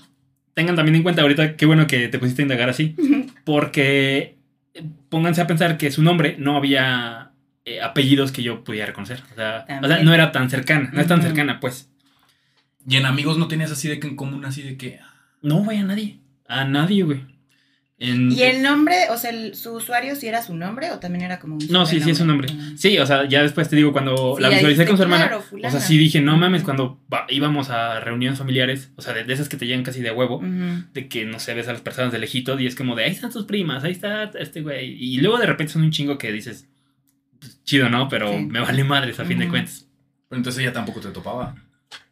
tengan 0.53 0.77
también 0.77 0.95
en 0.95 1.03
cuenta 1.03 1.23
ahorita, 1.23 1.57
qué 1.57 1.65
bueno 1.65 1.87
que 1.87 2.07
te 2.07 2.19
pusiste 2.19 2.41
a 2.41 2.45
indagar 2.45 2.69
así, 2.69 2.95
porque 3.43 4.37
pónganse 5.09 5.41
a 5.41 5.47
pensar 5.47 5.77
que 5.77 5.91
su 5.91 6.01
nombre 6.01 6.37
no 6.39 6.55
había 6.55 7.31
eh, 7.65 7.81
apellidos 7.81 8.31
que 8.31 8.43
yo 8.43 8.63
pudiera 8.63 8.85
reconocer. 8.85 9.23
O 9.33 9.35
sea, 9.35 9.65
o 9.83 9.87
sea, 9.89 10.03
no 10.03 10.13
era 10.13 10.31
tan 10.31 10.49
cercana, 10.49 10.89
no 10.93 11.01
es 11.01 11.07
tan 11.07 11.21
cercana, 11.21 11.59
pues. 11.59 11.89
Y 12.87 12.95
en 12.95 13.05
amigos 13.07 13.37
no 13.37 13.49
tenías 13.49 13.71
así 13.73 13.89
de 13.89 13.99
que 13.99 14.07
en 14.07 14.15
común, 14.15 14.45
así 14.45 14.61
de 14.61 14.77
que. 14.77 15.01
No, 15.41 15.57
güey, 15.65 15.79
a 15.79 15.83
nadie. 15.83 16.21
A 16.47 16.63
nadie, 16.63 17.03
güey. 17.03 17.32
En- 17.99 18.31
¿Y 18.31 18.41
el 18.41 18.61
nombre, 18.63 18.95
o 19.11 19.17
sea, 19.17 19.29
el- 19.29 19.55
su 19.55 19.73
usuario 19.75 20.15
sí 20.15 20.27
era 20.27 20.41
su 20.41 20.55
nombre 20.55 20.91
o 20.91 20.99
también 20.99 21.23
era 21.23 21.39
como 21.39 21.55
un 21.55 21.67
No, 21.69 21.85
sí, 21.85 22.01
sí 22.01 22.09
es 22.09 22.17
su 22.17 22.25
nombre. 22.25 22.47
sobrenombre? 22.49 22.77
Sí, 22.77 22.97
o 22.97 23.05
sea, 23.05 23.27
ya 23.29 23.43
después 23.43 23.69
te 23.69 23.75
digo, 23.75 23.93
cuando 23.93 24.35
Sí, 24.35 24.41
la 24.41 24.47
ahí 24.49 24.55
visualicé 24.55 24.81
dijiste, 24.81 24.87
con 24.87 24.97
su 24.97 25.03
hermana, 25.03 25.27
claro, 25.27 25.43
o 25.67 25.71
sea, 25.71 25.79
sí 25.79 25.97
dije, 25.97 26.19
no 26.19 26.35
mames, 26.35 26.63
cuando 26.63 26.99
va- 27.13 27.27
íbamos 27.29 27.69
a 27.69 27.99
reuniones 27.99 28.39
familiares, 28.39 28.91
o 28.95 29.01
sea, 29.01 29.13
de, 29.13 29.23
de 29.23 29.33
esas 29.33 29.47
que 29.47 29.57
te 29.57 29.67
llegan 29.67 29.83
casi 29.83 30.01
de 30.01 30.11
huevo, 30.11 30.41
de 30.93 31.07
que 31.07 31.23
no 31.25 31.39
sé, 31.39 31.53
ves 31.53 31.67
a 31.67 31.71
las 31.73 31.81
personas 31.81 32.11
de 32.11 32.19
lejitos 32.19 32.59
y 32.59 32.65
es 32.65 32.75
como 32.75 32.95
de, 32.95 33.05
ahí 33.05 33.11
están 33.11 33.31
tus 33.31 33.45
primas, 33.45 33.83
ahí 33.83 33.91
está 33.91 34.23
este 34.39 34.61
güey. 34.61 34.91
Y 35.01 35.17
luego 35.21 35.37
de 35.37 35.45
repente 35.45 35.71
son 35.71 35.83
un 35.83 35.91
chingo 35.91 36.17
que 36.17 36.31
dices, 36.31 36.67
pues, 37.39 37.63
chido, 37.63 37.89
¿no? 37.89 38.09
Pero 38.09 38.29
Sí. 38.33 38.43
me 38.45 38.59
vale 38.59 38.83
madres 38.83 39.19
a 39.19 39.25
fin 39.25 39.37
de 39.39 39.47
cuentas. 39.47 39.87
Pero 40.29 40.39
entonces 40.39 40.61
ella 40.63 40.73
tampoco 40.73 40.99
te 40.99 41.09
topaba. 41.09 41.55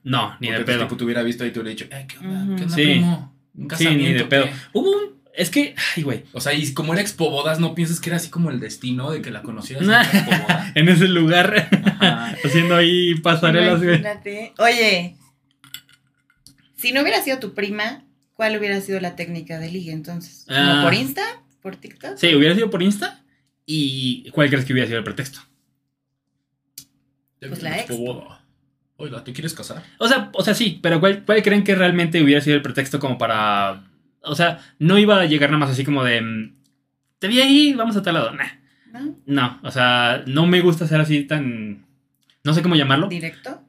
No, 0.03 0.37
ni 0.39 0.49
de 0.49 0.57
Porque 0.57 0.71
pedo. 0.73 0.83
tipo 0.83 0.95
te 0.97 1.03
hubiera 1.05 1.23
visto 1.23 1.45
y 1.45 1.51
te 1.51 1.59
hubiera 1.59 1.71
dicho, 1.75 1.85
eh, 1.91 2.05
¿qué 2.07 2.17
onda? 2.19 2.55
¿Qué 2.55 2.63
onda, 2.63 2.75
Sí. 2.75 2.83
primo? 2.83 3.35
¿Un 3.55 3.69
Sí, 3.75 3.83
ni 3.85 4.13
de 4.13 4.23
casamiento, 4.23 4.29
pedo. 4.29 4.43
qué?" 4.45 4.51
Hubo 4.73 4.91
un. 4.91 5.10
Es 5.35 5.49
que, 5.49 5.75
ay, 5.95 6.03
güey. 6.03 6.23
O 6.33 6.41
sea, 6.41 6.53
y 6.53 6.73
como 6.73 6.93
era 6.93 7.01
Expo 7.01 7.29
Bodas, 7.29 7.59
¿no 7.59 7.73
piensas 7.73 7.99
que 7.99 8.09
era 8.09 8.17
así 8.17 8.29
como 8.29 8.49
el 8.49 8.59
destino 8.59 9.11
de 9.11 9.21
que 9.21 9.31
la 9.31 9.41
conocieras 9.43 9.85
en 9.85 9.91
Expo? 9.93 10.31
En 10.75 10.89
ese 10.89 11.07
lugar, 11.07 11.69
haciendo 12.43 12.75
ahí 12.75 13.15
pasarelas, 13.15 13.77
güey. 13.81 13.95
Imagínate. 13.99 14.53
Oye, 14.57 15.15
si 16.75 16.91
no 16.91 17.01
hubiera 17.01 17.21
sido 17.21 17.39
tu 17.39 17.53
prima, 17.53 18.03
¿cuál 18.33 18.57
hubiera 18.57 18.79
sido 18.81 18.99
la 18.99 19.15
técnica 19.15 19.57
de 19.59 19.71
ligue 19.71 19.91
entonces? 19.91 20.45
¿Como 20.47 20.59
Ah. 20.59 20.81
por 20.83 20.93
Insta? 20.93 21.23
¿Por 21.61 21.75
TikTok? 21.77 22.17
Sí, 22.17 22.33
hubiera 22.35 22.55
sido 22.55 22.69
por 22.69 22.81
Insta. 22.83 23.23
¿Y 23.65 24.29
cuál 24.31 24.49
crees 24.49 24.65
que 24.65 24.73
hubiera 24.73 24.87
sido 24.87 24.97
el 24.99 25.03
pretexto? 25.05 25.39
Pues 27.39 27.63
la. 27.63 27.85
Boda. 27.89 28.43
Oiga, 28.97 29.23
¿te 29.23 29.33
quieres 29.33 29.53
casar? 29.53 29.83
O 29.97 30.07
sea, 30.07 30.29
o 30.33 30.43
sea, 30.43 30.53
sí, 30.53 30.79
pero 30.81 30.99
¿cuál, 30.99 31.23
¿cuál 31.25 31.41
creen 31.41 31.63
que 31.63 31.73
realmente 31.73 32.21
hubiera 32.21 32.41
sido 32.41 32.55
el 32.55 32.61
pretexto 32.61 32.99
como 32.99 33.17
para. 33.17 33.83
O 34.23 34.35
sea, 34.35 34.59
no 34.79 34.97
iba 34.97 35.19
a 35.19 35.25
llegar 35.25 35.49
nada 35.49 35.59
más 35.59 35.69
así 35.71 35.83
como 35.83 36.03
de. 36.03 36.21
mm, 36.21 36.55
Te 37.19 37.27
vi 37.27 37.41
ahí, 37.41 37.73
vamos 37.73 37.95
a 37.97 38.01
tal 38.03 38.13
lado. 38.15 38.31
Nah. 38.33 38.45
¿No? 38.93 39.15
No, 39.25 39.59
o 39.63 39.71
sea, 39.71 40.23
no 40.27 40.45
me 40.47 40.61
gusta 40.61 40.85
ser 40.87 40.99
así 41.01 41.23
tan. 41.23 41.85
No 42.43 42.53
sé 42.53 42.61
cómo 42.61 42.75
llamarlo. 42.75 43.07
¿Directo? 43.07 43.61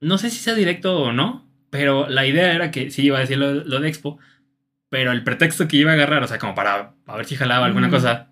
No 0.00 0.16
sé 0.18 0.30
si 0.30 0.38
sea 0.38 0.54
directo 0.54 0.98
o 0.98 1.12
no, 1.12 1.46
pero 1.70 2.08
la 2.08 2.24
idea 2.26 2.52
era 2.54 2.70
que 2.70 2.90
sí 2.90 3.02
iba 3.02 3.18
a 3.18 3.20
decir 3.20 3.36
lo, 3.36 3.52
lo 3.52 3.80
de 3.80 3.88
Expo, 3.88 4.18
pero 4.88 5.10
el 5.12 5.24
pretexto 5.24 5.66
que 5.68 5.76
iba 5.78 5.90
a 5.90 5.94
agarrar, 5.94 6.22
o 6.22 6.28
sea, 6.28 6.38
como 6.38 6.54
para 6.54 6.94
a 7.06 7.16
ver 7.16 7.26
si 7.26 7.34
jalaba 7.36 7.66
alguna 7.66 7.90
cosa. 7.90 8.28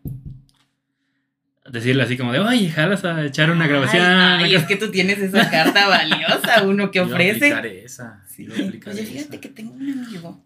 Decirle 1.69 2.05
así 2.05 2.17
como 2.17 2.33
de, 2.33 2.39
oye, 2.39 2.71
jalas 2.71 3.05
a 3.05 3.25
echar 3.25 3.51
una 3.51 3.67
grabación. 3.67 4.05
Ay, 4.07 4.55
es 4.55 4.63
cosa". 4.63 4.67
que 4.69 4.77
tú 4.77 4.91
tienes 4.93 5.19
esa 5.19 5.51
carta 5.51 5.89
valiosa, 5.89 6.63
uno 6.65 6.93
que 6.93 7.01
ofrece. 7.01 7.53
aplicar 7.53 7.67
esa. 7.67 8.23
Sí. 8.29 8.47
esa. 8.47 8.93
fíjate 8.93 9.41
que 9.41 9.49
tengo 9.49 9.73
un 9.75 9.91
amigo 10.05 10.46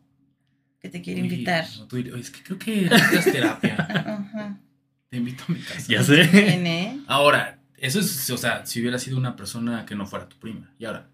que 0.80 0.88
te 0.88 1.02
quiere 1.02 1.20
Uy, 1.22 1.28
invitar. 1.28 1.66
no, 1.78 1.86
tú 1.86 1.96
es 1.98 2.30
que 2.30 2.42
creo 2.42 2.58
que 2.58 2.82
necesitas 2.82 3.24
terapia. 3.32 3.76
Ajá. 4.34 4.60
Te 5.08 5.16
invito 5.18 5.44
a 5.48 5.52
mi 5.52 5.60
casa. 5.60 5.86
Ya 5.88 6.02
sé. 6.02 6.22
Bien, 6.24 6.66
¿eh? 6.66 7.00
Ahora, 7.06 7.58
eso 7.76 8.00
es, 8.00 8.30
o 8.30 8.36
sea, 8.38 8.64
si 8.66 8.80
hubiera 8.80 8.98
sido 8.98 9.16
una 9.18 9.36
persona 9.36 9.84
que 9.84 9.94
no 9.94 10.06
fuera 10.06 10.28
tu 10.28 10.36
prima. 10.38 10.72
Y 10.78 10.84
ahora, 10.84 11.08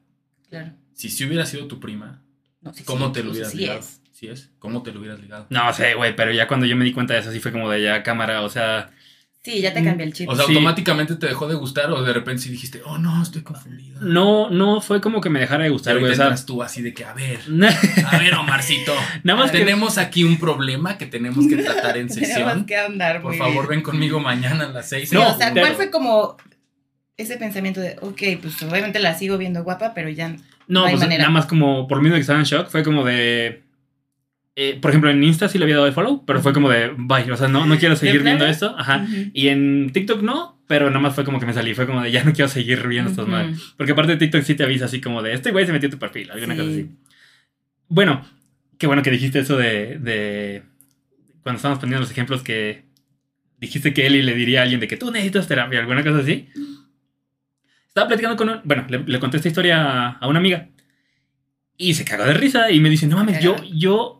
Claro. 0.49 0.73
si 0.93 1.09
sí 1.09 1.25
hubiera 1.25 1.45
sido 1.47 1.67
tu 1.67 1.81
prima, 1.81 2.23
No, 2.61 2.73
¿cómo 2.85 3.07
sí, 3.09 3.13
te 3.15 3.23
lo 3.25 3.31
hubieras 3.33 3.51
sí 3.53 3.59
ligado? 3.59 3.79
es. 3.81 4.01
¿Sí 4.13 4.29
es? 4.29 4.51
¿Cómo 4.59 4.83
te 4.83 4.93
lo 4.93 5.01
hubieras 5.01 5.21
ligado? 5.21 5.47
No 5.51 5.71
sé, 5.75 5.95
güey, 5.95 6.15
pero 6.17 6.33
ya 6.33 6.47
cuando 6.49 6.65
yo 6.67 6.75
me 6.77 6.85
di 6.87 6.93
cuenta 6.93 7.13
de 7.15 7.21
eso, 7.21 7.31
sí 7.33 7.41
fue 7.41 7.53
como 7.53 7.69
de 7.71 7.83
ya 7.83 8.03
cámara, 8.03 8.41
o 8.43 8.49
sea, 8.49 8.91
Sí, 9.47 9.61
ya 9.61 9.73
te 9.73 9.85
cambia 9.85 10.03
el 10.03 10.12
chip. 10.12 10.29
O 10.29 10.35
sea, 10.35 10.45
Sí. 10.45 10.55
automáticamente 10.55 11.15
te 11.15 11.29
dejó 11.29 11.47
de 11.47 11.55
gustar 11.55 11.88
o 11.93 12.03
de 12.03 12.12
repente 12.12 12.43
sí 12.43 12.49
dijiste, 12.50 12.83
oh 12.85 12.99
no, 12.99 13.23
estoy 13.23 13.43
confundido. 13.43 14.00
no, 14.00 14.50
no 14.50 14.81
fue 14.81 15.00
como 15.00 15.21
que 15.21 15.31
me 15.31 15.38
dejara 15.38 15.62
de 15.62 15.71
gustar, 15.71 16.00
güey, 16.00 16.17
tú 16.45 16.65
así 16.65 16.83
de 16.83 16.93
que, 16.93 17.05
a 17.05 17.12
ver, 17.15 17.38
a 18.11 18.19
ver, 18.19 18.35
Omarcito. 18.35 18.93
nada 19.23 19.38
más 19.38 19.53
que 19.53 19.59
tenemos 19.59 19.99
aquí 19.99 20.25
un 20.25 20.37
problema 20.38 20.99
que 20.99 21.07
tenemos 21.07 21.47
que 21.47 21.59
tratar 21.59 21.97
en 21.97 22.09
Tenemos 22.09 22.29
sesión. 22.29 22.67
que 22.67 22.76
andar 22.76 23.23
Por 23.23 23.37
favor, 23.37 23.69
bien. 23.69 23.69
ven 23.69 23.83
conmigo 23.83 24.19
mañana 24.19 24.65
a 24.65 24.69
las 24.71 24.88
seis. 24.88 25.11
Sí, 25.11 25.15
No, 25.15 25.29
o 25.33 25.38
sea, 25.38 25.53
¿cuál 25.53 25.76
fue 25.76 25.93
como 25.93 26.37
ese 27.17 27.37
pensamiento 27.37 27.81
de, 27.81 27.99
ok, 28.00 28.43
pues 28.43 28.61
obviamente 28.65 28.99
la 28.99 29.15
sigo 29.17 29.38
viendo 29.38 29.62
guapa, 29.62 29.93
pero 29.95 30.09
ya 30.09 30.31
no, 30.31 30.37
no 30.67 30.85
hay 30.87 30.95
pues 30.95 31.03
manera. 31.03 31.23
nada 31.23 31.31
más 31.33 31.47
como 31.47 31.87
por 31.87 32.03
mí 32.03 32.11
que 32.11 32.19
estaba 32.19 32.41
en 32.41 32.47
shock, 32.47 32.67
fue 32.69 32.83
como 32.83 33.05
de 33.05 33.62
eh, 34.57 34.79
por 34.81 34.91
ejemplo, 34.91 35.11
en 35.11 35.23
Insta 35.23 35.49
sí 35.49 35.59
le 35.59 35.65
había 35.65 35.77
dado 35.77 35.87
de 35.87 35.93
follow, 35.93 36.25
pero 36.27 36.41
fue 36.41 36.53
como 36.53 36.71
de 36.71 36.91
bye, 36.97 37.31
o 37.31 37.37
sea, 37.37 37.47
no, 37.49 37.67
no 37.67 37.79
quiero 37.79 37.95
seguir 37.95 38.23
viendo 38.23 38.47
esto, 38.47 38.75
ajá. 38.79 39.05
Ujú. 39.05 39.31
Y 39.35 39.49
en 39.49 39.91
TikTok 39.93 40.23
no, 40.23 40.59
pero 40.67 40.87
nada 40.89 41.01
más 41.01 41.15
fue 41.15 41.25
como 41.25 41.39
que 41.39 41.47
me 41.47 41.53
salí, 41.53 41.75
fue 41.75 41.87
como 41.87 42.01
de 42.03 42.11
ya 42.11 42.25
no 42.25 42.33
quiero 42.33 42.49
seguir 42.49 42.87
viendo 42.89 43.11
estas 43.11 43.25
Ujú. 43.25 43.33
madres. 43.33 43.59
Porque 43.77 43.93
aparte 43.93 44.13
de 44.13 44.19
TikTok 44.19 44.43
sí 44.43 44.55
te 44.55 44.65
avisa 44.65 44.87
así 44.87 45.01
como 45.01 45.23
de 45.23 45.35
este 45.35 45.51
güey 45.53 45.67
se 45.67 45.73
metió 45.73 45.87
en 45.87 45.93
tu 45.93 45.99
perfil, 45.99 46.31
alguna 46.31 46.55
Sí. 46.55 46.61
cosa 46.61 46.71
así. 46.73 46.91
Bueno, 47.89 48.27
qué 48.79 48.87
bueno 48.87 49.03
que 49.03 49.11
dijiste 49.11 49.39
eso 49.41 49.57
de, 49.59 49.99
de 49.99 50.63
cuando 51.43 51.57
estábamos 51.59 51.79
poniendo 51.81 52.01
los 52.01 52.11
ejemplos 52.11 52.43
que 52.43 52.85
dijiste 53.61 53.93
que 53.95 54.07
Eli 54.07 54.23
le 54.23 54.35
diría 54.35 54.61
a 54.61 54.63
alguien 54.63 54.81
de 54.81 54.89
que 54.89 54.97
tú 54.97 55.11
necesitas 55.11 55.47
terapia, 55.49 55.81
alguna 55.81 56.03
cosa 56.03 56.19
así. 56.19 56.49
Estaba 57.89 58.09
platicando 58.09 58.37
con 58.37 58.49
un, 58.49 58.61
bueno, 58.65 58.85
le, 58.89 58.99
le 59.07 59.19
conté 59.21 59.37
esta 59.39 59.49
historia 59.49 59.83
a, 59.83 60.09
a 60.13 60.29
una 60.29 60.39
amiga 60.39 60.69
y 61.79 61.95
se 61.95 62.05
cagó 62.05 62.25
de 62.25 62.35
risa 62.35 62.71
y 62.71 62.81
me 62.81 62.91
dice, 62.91 63.07
no 63.07 63.17
mames, 63.17 63.43
yo, 63.43 63.57
yo 63.73 64.16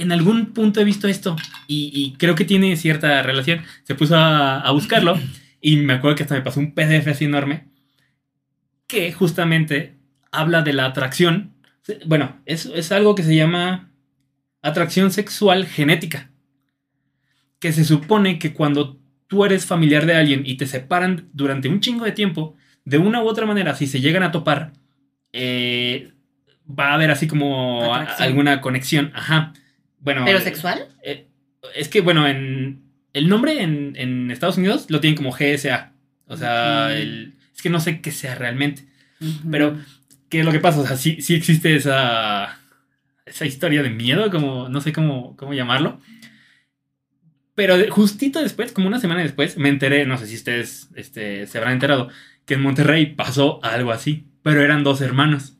en 0.00 0.12
algún 0.12 0.46
punto 0.52 0.80
he 0.80 0.84
visto 0.84 1.08
esto 1.08 1.36
y, 1.66 1.90
y 1.94 2.12
creo 2.18 2.34
que 2.34 2.44
tiene 2.44 2.76
cierta 2.76 3.22
relación. 3.22 3.62
Se 3.84 3.94
puso 3.94 4.16
a, 4.16 4.60
a 4.60 4.70
buscarlo 4.72 5.18
y 5.60 5.76
me 5.76 5.94
acuerdo 5.94 6.16
que 6.16 6.22
hasta 6.24 6.34
me 6.34 6.42
pasó 6.42 6.60
un 6.60 6.72
PDF 6.74 7.08
así 7.10 7.24
enorme 7.26 7.66
que 8.86 9.12
justamente 9.12 9.94
habla 10.32 10.62
de 10.62 10.72
la 10.72 10.86
atracción. 10.86 11.52
Bueno, 12.06 12.40
es, 12.46 12.66
es 12.66 12.90
algo 12.92 13.14
que 13.14 13.22
se 13.22 13.34
llama 13.36 13.90
atracción 14.62 15.10
sexual 15.12 15.66
genética. 15.66 16.30
Que 17.60 17.72
se 17.72 17.84
supone 17.84 18.38
que 18.38 18.52
cuando 18.52 18.98
tú 19.26 19.44
eres 19.44 19.66
familiar 19.66 20.06
de 20.06 20.14
alguien 20.16 20.42
y 20.44 20.56
te 20.56 20.66
separan 20.66 21.28
durante 21.32 21.68
un 21.68 21.80
chingo 21.80 22.04
de 22.04 22.12
tiempo, 22.12 22.56
de 22.84 22.98
una 22.98 23.22
u 23.22 23.28
otra 23.28 23.46
manera, 23.46 23.74
si 23.76 23.86
se 23.86 24.00
llegan 24.00 24.22
a 24.22 24.32
topar, 24.32 24.72
eh, 25.32 26.12
va 26.66 26.90
a 26.90 26.94
haber 26.94 27.10
así 27.10 27.26
como 27.28 27.94
a- 27.94 28.02
alguna 28.24 28.60
conexión. 28.60 29.12
Ajá. 29.14 29.52
Bueno, 30.00 30.22
¿Pero 30.24 30.38
eh, 30.38 30.42
sexual? 30.42 30.88
eh, 31.02 31.26
es 31.74 31.88
que, 31.88 32.00
bueno, 32.00 32.26
en 32.26 32.82
el 33.12 33.28
nombre 33.28 33.62
en, 33.62 33.94
en 33.96 34.30
Estados 34.30 34.56
Unidos 34.58 34.86
lo 34.88 35.00
tienen 35.00 35.16
como 35.16 35.30
GSA. 35.32 35.92
O 36.26 36.36
sea, 36.36 36.86
Ujú. 36.90 36.96
el- 36.96 37.34
es 37.54 37.62
que 37.62 37.70
no 37.70 37.80
sé 37.80 38.00
qué 38.00 38.10
sea 38.12 38.34
realmente. 38.34 38.86
Ujú. 39.20 39.50
Pero, 39.50 39.78
¿qué 40.28 40.40
es 40.40 40.44
lo 40.46 40.52
que 40.52 40.60
pasa? 40.60 40.80
O 40.80 40.86
sea, 40.86 40.96
sí, 40.96 41.20
sí 41.20 41.34
existe 41.34 41.74
esa, 41.76 42.58
esa 43.26 43.46
historia 43.46 43.82
de 43.82 43.90
miedo, 43.90 44.30
como, 44.30 44.68
no 44.68 44.80
sé 44.80 44.92
cómo, 44.92 45.36
cómo 45.36 45.52
llamarlo. 45.54 46.00
Pero 47.54 47.74
justito 47.90 48.40
después, 48.40 48.72
como 48.72 48.86
una 48.86 49.00
semana 49.00 49.22
después, 49.22 49.58
me 49.58 49.68
enteré, 49.68 50.06
no 50.06 50.16
sé 50.16 50.26
si 50.26 50.36
ustedes 50.36 50.88
este, 50.94 51.46
se 51.46 51.58
habrán 51.58 51.74
enterado, 51.74 52.08
que 52.46 52.54
en 52.54 52.62
Monterrey 52.62 53.06
pasó 53.14 53.62
algo 53.62 53.92
así. 53.92 54.26
Pero 54.42 54.62
eran 54.62 54.82
dos 54.84 55.00
hermanos. 55.02 55.56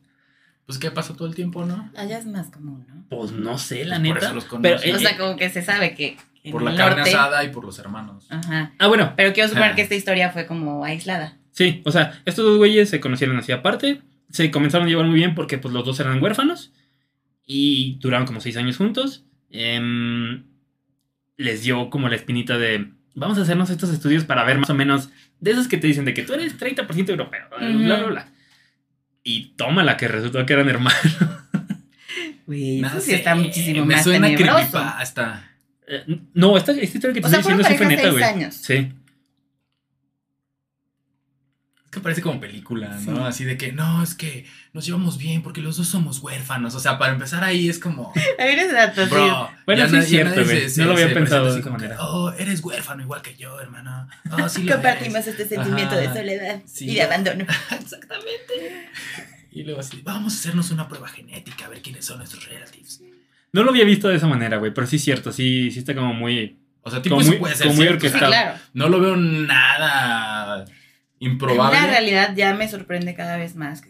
Pues 0.70 0.78
qué 0.78 0.92
pasa 0.92 1.14
todo 1.16 1.26
el 1.26 1.34
tiempo, 1.34 1.64
¿no? 1.64 1.90
Allá 1.96 2.16
es 2.18 2.26
más 2.26 2.46
común, 2.48 2.86
¿no? 2.88 3.04
Pues 3.08 3.32
no 3.32 3.58
sé, 3.58 3.84
la 3.84 3.96
Pues 3.98 4.06
por 4.06 4.14
neta. 4.14 4.26
eso 4.26 4.34
los 4.36 4.44
pero, 4.62 4.80
eh, 4.80 4.94
o 4.94 4.98
sea, 5.00 5.18
como 5.18 5.34
que 5.34 5.50
se 5.50 5.62
sabe 5.62 5.96
que 5.96 6.16
en 6.44 6.52
Por 6.52 6.62
la 6.62 6.76
carne 6.76 6.98
norte... 6.98 7.10
asada 7.10 7.42
y 7.42 7.48
por 7.48 7.64
los 7.64 7.76
hermanos. 7.80 8.28
Ajá. 8.30 8.70
ah, 8.78 8.86
bueno, 8.86 9.14
Pero 9.16 9.32
quiero 9.32 9.48
suponer 9.48 9.72
Ah. 9.72 9.74
que 9.74 9.82
esta 9.82 9.96
historia 9.96 10.30
fue 10.30 10.46
como 10.46 10.84
aislada. 10.84 11.36
Sí, 11.50 11.82
o 11.84 11.90
sea, 11.90 12.22
estos 12.24 12.44
dos 12.44 12.58
güeyes 12.58 12.88
se 12.88 13.00
conocieron 13.00 13.36
así 13.36 13.50
aparte, 13.50 14.00
se 14.30 14.52
comenzaron 14.52 14.86
a 14.86 14.90
llevar 14.90 15.06
muy 15.06 15.16
bien 15.16 15.34
porque 15.34 15.58
pues 15.58 15.74
los 15.74 15.84
dos 15.84 15.98
eran 15.98 16.22
huérfanos 16.22 16.70
y 17.44 17.98
duraron 18.00 18.28
como 18.28 18.40
seis 18.40 18.56
años 18.56 18.76
juntos. 18.76 19.24
Em, 19.50 20.44
les 21.36 21.62
dio 21.62 21.90
como 21.90 22.08
la 22.08 22.14
espinita 22.14 22.58
de, 22.58 22.92
vamos 23.16 23.38
a 23.38 23.42
hacernos 23.42 23.70
estos 23.70 23.90
estudios 23.90 24.22
para 24.22 24.44
ver 24.44 24.56
más 24.58 24.70
o 24.70 24.74
menos 24.74 25.10
de 25.40 25.50
esos 25.50 25.66
que 25.66 25.78
te 25.78 25.88
dicen 25.88 26.04
de 26.04 26.14
que 26.14 26.22
tú 26.22 26.32
eres 26.34 26.56
30% 26.60 27.08
europeo, 27.10 27.48
bla, 27.50 27.58
bla, 27.58 27.96
Ujú. 28.04 28.08
bla. 28.12 28.28
Y 29.22 29.52
toma 29.56 29.82
la 29.82 29.96
que 29.96 30.08
resultó 30.08 30.44
que 30.46 30.52
eran 30.52 30.68
hermanos. 30.68 31.00
Güey, 32.46 32.80
eso 32.84 33.00
sí 33.00 33.12
está 33.12 33.36
muchísimo 33.36 33.84
me 33.84 33.94
más 33.94 34.02
suena 34.02 34.26
tenebroso. 34.26 34.70
creepypasta. 34.70 35.52
Eh, 35.86 36.04
no, 36.34 36.56
esta, 36.56 36.72
esta 36.72 36.84
historia 36.84 37.14
que 37.14 37.20
te 37.20 37.26
O 37.28 37.30
sea, 37.30 37.38
estoy 37.38 37.54
fueron 37.54 37.58
diciendo 37.58 37.90
sí 37.90 37.96
fue 37.96 37.96
neta, 37.96 38.10
güey. 38.10 38.24
años. 38.24 38.54
Sí. 38.56 38.92
Es 41.90 41.94
que 41.96 42.00
parece 42.02 42.22
como 42.22 42.38
película, 42.38 42.86
¿no? 43.04 43.16
Sí. 43.16 43.22
Así 43.24 43.44
de 43.44 43.56
que, 43.58 43.72
no, 43.72 44.00
es 44.00 44.14
que 44.14 44.46
nos 44.72 44.86
llevamos 44.86 45.18
bien 45.18 45.42
porque 45.42 45.60
los 45.60 45.76
dos 45.76 45.88
somos 45.88 46.20
huérfanos. 46.20 46.76
O 46.76 46.78
sea, 46.78 46.98
para 46.98 47.14
empezar 47.14 47.42
ahí 47.42 47.68
es 47.68 47.80
como, 47.80 48.12
A 48.38 48.44
ver, 48.44 48.60
ese 48.60 48.72
dato, 48.72 49.02
sí. 49.04 49.10
bro. 49.10 49.50
Bueno, 49.66 49.82
ya 49.82 49.88
sí 49.90 49.96
es 49.96 50.08
cierto, 50.08 50.44
güey. 50.44 50.66
No 50.76 50.84
lo 50.84 50.92
había 50.92 51.12
pensado 51.12 51.46
de 51.46 51.50
así 51.50 51.58
esa 51.58 51.68
como 51.68 51.78
que, 51.80 51.88
manera. 51.88 52.04
oh, 52.06 52.30
eres 52.38 52.62
huérfano 52.62 53.02
igual 53.02 53.22
que 53.22 53.34
yo, 53.34 53.60
hermano. 53.60 54.06
Oh, 54.30 54.48
sí 54.48 54.62
lo 54.62 54.74
Compartimos 54.74 55.26
eres. 55.26 55.40
este 55.40 55.48
sentimiento 55.48 55.96
de 55.96 56.06
soledad 56.14 56.62
Sí. 56.64 56.88
y 56.90 56.94
de 56.94 57.02
abandono. 57.02 57.44
Exactamente. 57.72 58.86
Y 59.50 59.64
luego 59.64 59.80
así, 59.80 60.00
vamos 60.04 60.32
a 60.32 60.36
hacernos 60.38 60.70
una 60.70 60.86
prueba 60.86 61.08
genética 61.08 61.66
a 61.66 61.68
ver 61.70 61.82
quiénes 61.82 62.04
son 62.04 62.18
nuestros 62.18 62.48
relatives. 62.48 63.02
No 63.52 63.64
lo 63.64 63.70
había 63.70 63.84
visto 63.84 64.06
de 64.08 64.14
esa 64.14 64.28
manera, 64.28 64.58
güey, 64.58 64.72
pero 64.72 64.86
sí 64.86 64.94
es 64.94 65.02
cierto, 65.02 65.32
sí, 65.32 65.72
sí 65.72 65.80
está 65.80 65.92
como 65.96 66.14
muy... 66.14 66.56
O 66.82 66.90
sea, 66.90 67.02
tipo, 67.02 67.16
Como 67.16 67.26
muy- 67.26 67.36
puede 67.36 67.54
ser 67.56 67.66
como 67.66 67.76
muy 67.76 67.86
Sí, 67.88 67.92
orquestado. 67.92 68.26
claro. 68.28 68.58
No 68.72 68.88
lo 68.88 69.00
veo 69.00 69.14
nada 69.14 70.39
En 71.20 71.32
improbable. 71.32 71.78
la 71.80 71.86
realidad 71.86 72.34
ya 72.34 72.54
me 72.54 72.68
sorprende 72.68 73.14
cada 73.14 73.36
vez 73.36 73.54
más. 73.54 73.82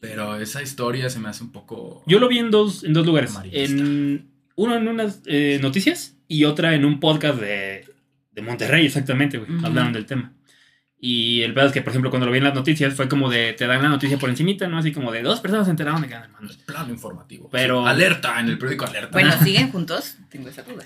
Pero 0.00 0.36
esa 0.36 0.62
historia 0.62 1.10
se 1.10 1.18
me 1.18 1.28
hace 1.28 1.42
un 1.42 1.50
poco. 1.50 2.02
Yo 2.06 2.20
lo 2.20 2.28
vi 2.28 2.38
en 2.38 2.50
dos, 2.50 2.84
en 2.84 2.92
dos 2.92 3.04
lugares. 3.04 3.30
Amarillista. 3.32 3.82
En, 3.82 4.30
uno 4.54 4.76
en 4.76 4.88
unas 4.88 5.22
eh, 5.26 5.58
noticias 5.62 6.16
y 6.28 6.44
otra 6.44 6.74
en 6.74 6.84
un 6.84 7.00
podcast 7.00 7.40
de, 7.40 7.86
de 8.32 8.42
Monterrey, 8.42 8.86
exactamente, 8.86 9.38
güey. 9.38 9.50
Ujú. 9.50 9.66
Hablaron 9.66 9.92
del 9.92 10.06
tema. 10.06 10.32
Y 11.00 11.42
el 11.42 11.54
pedo 11.54 11.66
es 11.66 11.72
que, 11.72 11.80
por 11.80 11.90
ejemplo, 11.90 12.10
cuando 12.10 12.26
lo 12.26 12.32
vi 12.32 12.38
en 12.38 12.44
las 12.44 12.54
noticias, 12.54 12.92
fue 12.94 13.08
como 13.08 13.30
de, 13.30 13.52
te 13.52 13.66
dan 13.66 13.82
la 13.82 13.88
noticia 13.88 14.18
por 14.18 14.30
encimita, 14.30 14.66
¿no? 14.66 14.78
Así 14.78 14.92
como 14.92 15.12
de 15.12 15.22
dos 15.22 15.40
personas 15.40 15.66
se 15.66 15.70
enteraron 15.70 16.02
de 16.02 16.08
que 16.08 16.14
eran 16.14 16.24
hermanos. 16.24 16.56
Plano 16.66 16.92
informativo. 16.92 17.48
Pero- 17.50 17.86
Alerta 17.86 18.38
en 18.40 18.48
el 18.48 18.58
periódico 18.58 18.84
Alerta. 18.84 19.10
Bueno, 19.12 19.32
¿siguen 19.42 19.70
juntos? 19.70 20.16
Tengo 20.28 20.48
esa 20.48 20.62
duda. 20.62 20.84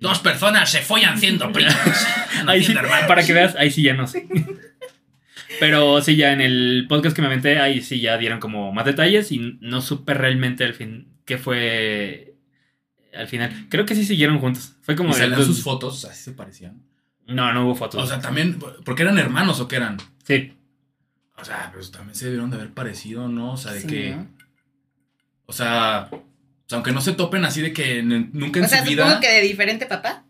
Dos 0.00 0.20
personas 0.20 0.70
se 0.70 0.80
follan 0.82 1.18
siendo 1.18 1.50
primos. 1.50 1.74
no 2.44 2.50
Ahí 2.50 2.62
sí, 2.62 2.74
para 2.74 3.24
que 3.24 3.32
veas, 3.32 3.56
ahí 3.56 3.70
sí 3.70 3.82
ya 3.82 3.94
no 3.94 4.06
sé. 4.06 4.28
Pero 5.60 6.00
sí, 6.02 6.16
ya 6.16 6.32
en 6.32 6.40
el 6.40 6.86
podcast 6.88 7.14
que 7.14 7.22
me 7.22 7.28
aventé, 7.28 7.58
ahí 7.58 7.80
sí 7.82 8.00
ya 8.00 8.16
dieron 8.18 8.40
como 8.40 8.72
más 8.72 8.84
detalles 8.84 9.32
y 9.32 9.58
no 9.60 9.80
supe 9.80 10.14
realmente 10.14 10.64
al 10.64 10.74
fin 10.74 11.08
qué 11.24 11.38
fue 11.38 12.34
al 13.14 13.26
final. 13.26 13.66
Creo 13.68 13.84
que 13.84 13.94
sí 13.94 14.04
siguieron 14.04 14.38
juntos. 14.38 14.76
Fue 14.82 14.96
como 14.96 15.10
Y 15.10 15.14
salían 15.14 15.44
sus 15.44 15.62
fotos, 15.62 16.04
así 16.04 16.24
se 16.24 16.32
parecían. 16.32 16.82
No, 17.26 17.52
no 17.52 17.66
hubo 17.66 17.74
fotos. 17.74 18.02
O 18.02 18.06
sea, 18.06 18.20
también, 18.20 18.58
porque 18.84 19.02
eran 19.02 19.18
hermanos 19.18 19.60
o 19.60 19.68
qué 19.68 19.76
eran. 19.76 19.98
Sí. 20.24 20.54
O 21.36 21.44
sea, 21.44 21.70
pues 21.72 21.90
también 21.90 22.14
se 22.14 22.26
debieron 22.26 22.50
de 22.50 22.56
haber 22.56 22.70
parecido, 22.70 23.28
¿no? 23.28 23.52
O 23.52 23.56
sea, 23.56 23.72
de 23.72 23.80
Sí, 23.82 23.86
que. 23.86 24.10
¿no? 24.16 24.26
O 25.46 25.52
sea, 25.52 26.08
o 26.10 26.22
sea, 26.66 26.76
aunque 26.76 26.92
no 26.92 27.00
se 27.00 27.12
topen 27.12 27.44
así 27.44 27.60
de 27.60 27.72
que 27.72 28.02
nunca 28.02 28.58
en 28.58 28.64
O 28.64 28.68
sea, 28.68 28.84
su 28.84 28.90
supongo 28.90 29.08
vida. 29.08 29.20
que 29.20 29.28
de 29.30 29.40
diferente 29.42 29.86
papá. 29.86 30.24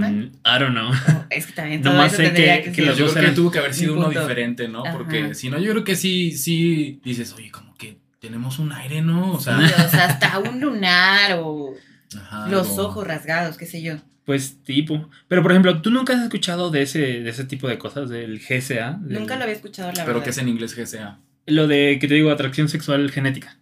I 0.00 0.58
don't 0.58 0.70
know. 0.74 0.90
O 0.90 1.26
es 1.30 1.46
que 1.46 1.52
también 1.52 1.82
todo 1.82 1.92
Nomás 1.92 2.12
eso 2.12 2.16
sé 2.22 2.24
tendría 2.24 2.58
que- 2.62 2.70
que, 2.70 2.72
que 2.72 2.82
los 2.82 2.96
yo 2.98 3.04
dos 3.06 3.14
creo 3.14 3.30
que 3.30 3.34
tuvo 3.36 3.50
que 3.50 3.58
haber 3.58 3.70
un 3.70 3.76
sido 3.76 3.94
uno 3.96 4.08
diferente, 4.10 4.68
¿no? 4.68 4.84
Ajá. 4.84 4.96
Porque 4.96 5.34
si 5.34 5.50
no, 5.50 5.58
yo 5.58 5.70
creo 5.72 5.84
que 5.84 5.96
sí, 5.96 6.32
sí 6.32 7.00
dices, 7.04 7.32
oye, 7.36 7.50
como 7.50 7.74
que 7.76 7.98
tenemos 8.20 8.58
un 8.58 8.72
aire, 8.72 9.02
¿no? 9.02 9.32
O 9.32 9.40
sea, 9.40 9.58
Sí, 9.58 9.64
o 9.84 9.88
sea, 9.88 10.04
hasta 10.06 10.38
un 10.38 10.60
lunar 10.60 11.38
o 11.40 11.74
ajá, 12.16 12.48
los 12.48 12.78
ojos 12.78 13.06
rasgados, 13.06 13.56
qué 13.56 13.66
sé 13.66 13.82
yo. 13.82 13.96
Pues 14.24 14.62
tipo. 14.62 15.10
Pero 15.28 15.42
por 15.42 15.50
ejemplo, 15.50 15.82
¿tú 15.82 15.90
nunca 15.90 16.14
has 16.14 16.22
escuchado 16.22 16.70
de 16.70 16.80
ese, 16.82 16.98
de 17.20 17.28
ese 17.28 17.44
tipo 17.44 17.68
de 17.68 17.76
cosas, 17.76 18.08
del 18.08 18.40
GSA? 18.40 18.98
Del- 19.02 19.18
Nunca 19.20 19.36
lo 19.36 19.42
había 19.42 19.54
escuchado, 19.54 19.88
la 19.88 19.96
Pero 19.96 20.06
verdad. 20.06 20.24
que 20.24 20.30
es 20.30 20.38
en 20.38 20.48
inglés 20.48 20.74
GSA. 20.74 21.18
Lo 21.46 21.66
de 21.66 21.98
que 22.00 22.08
te 22.08 22.14
digo, 22.14 22.30
atracción 22.30 22.70
sexual 22.70 23.10
genética. 23.10 23.58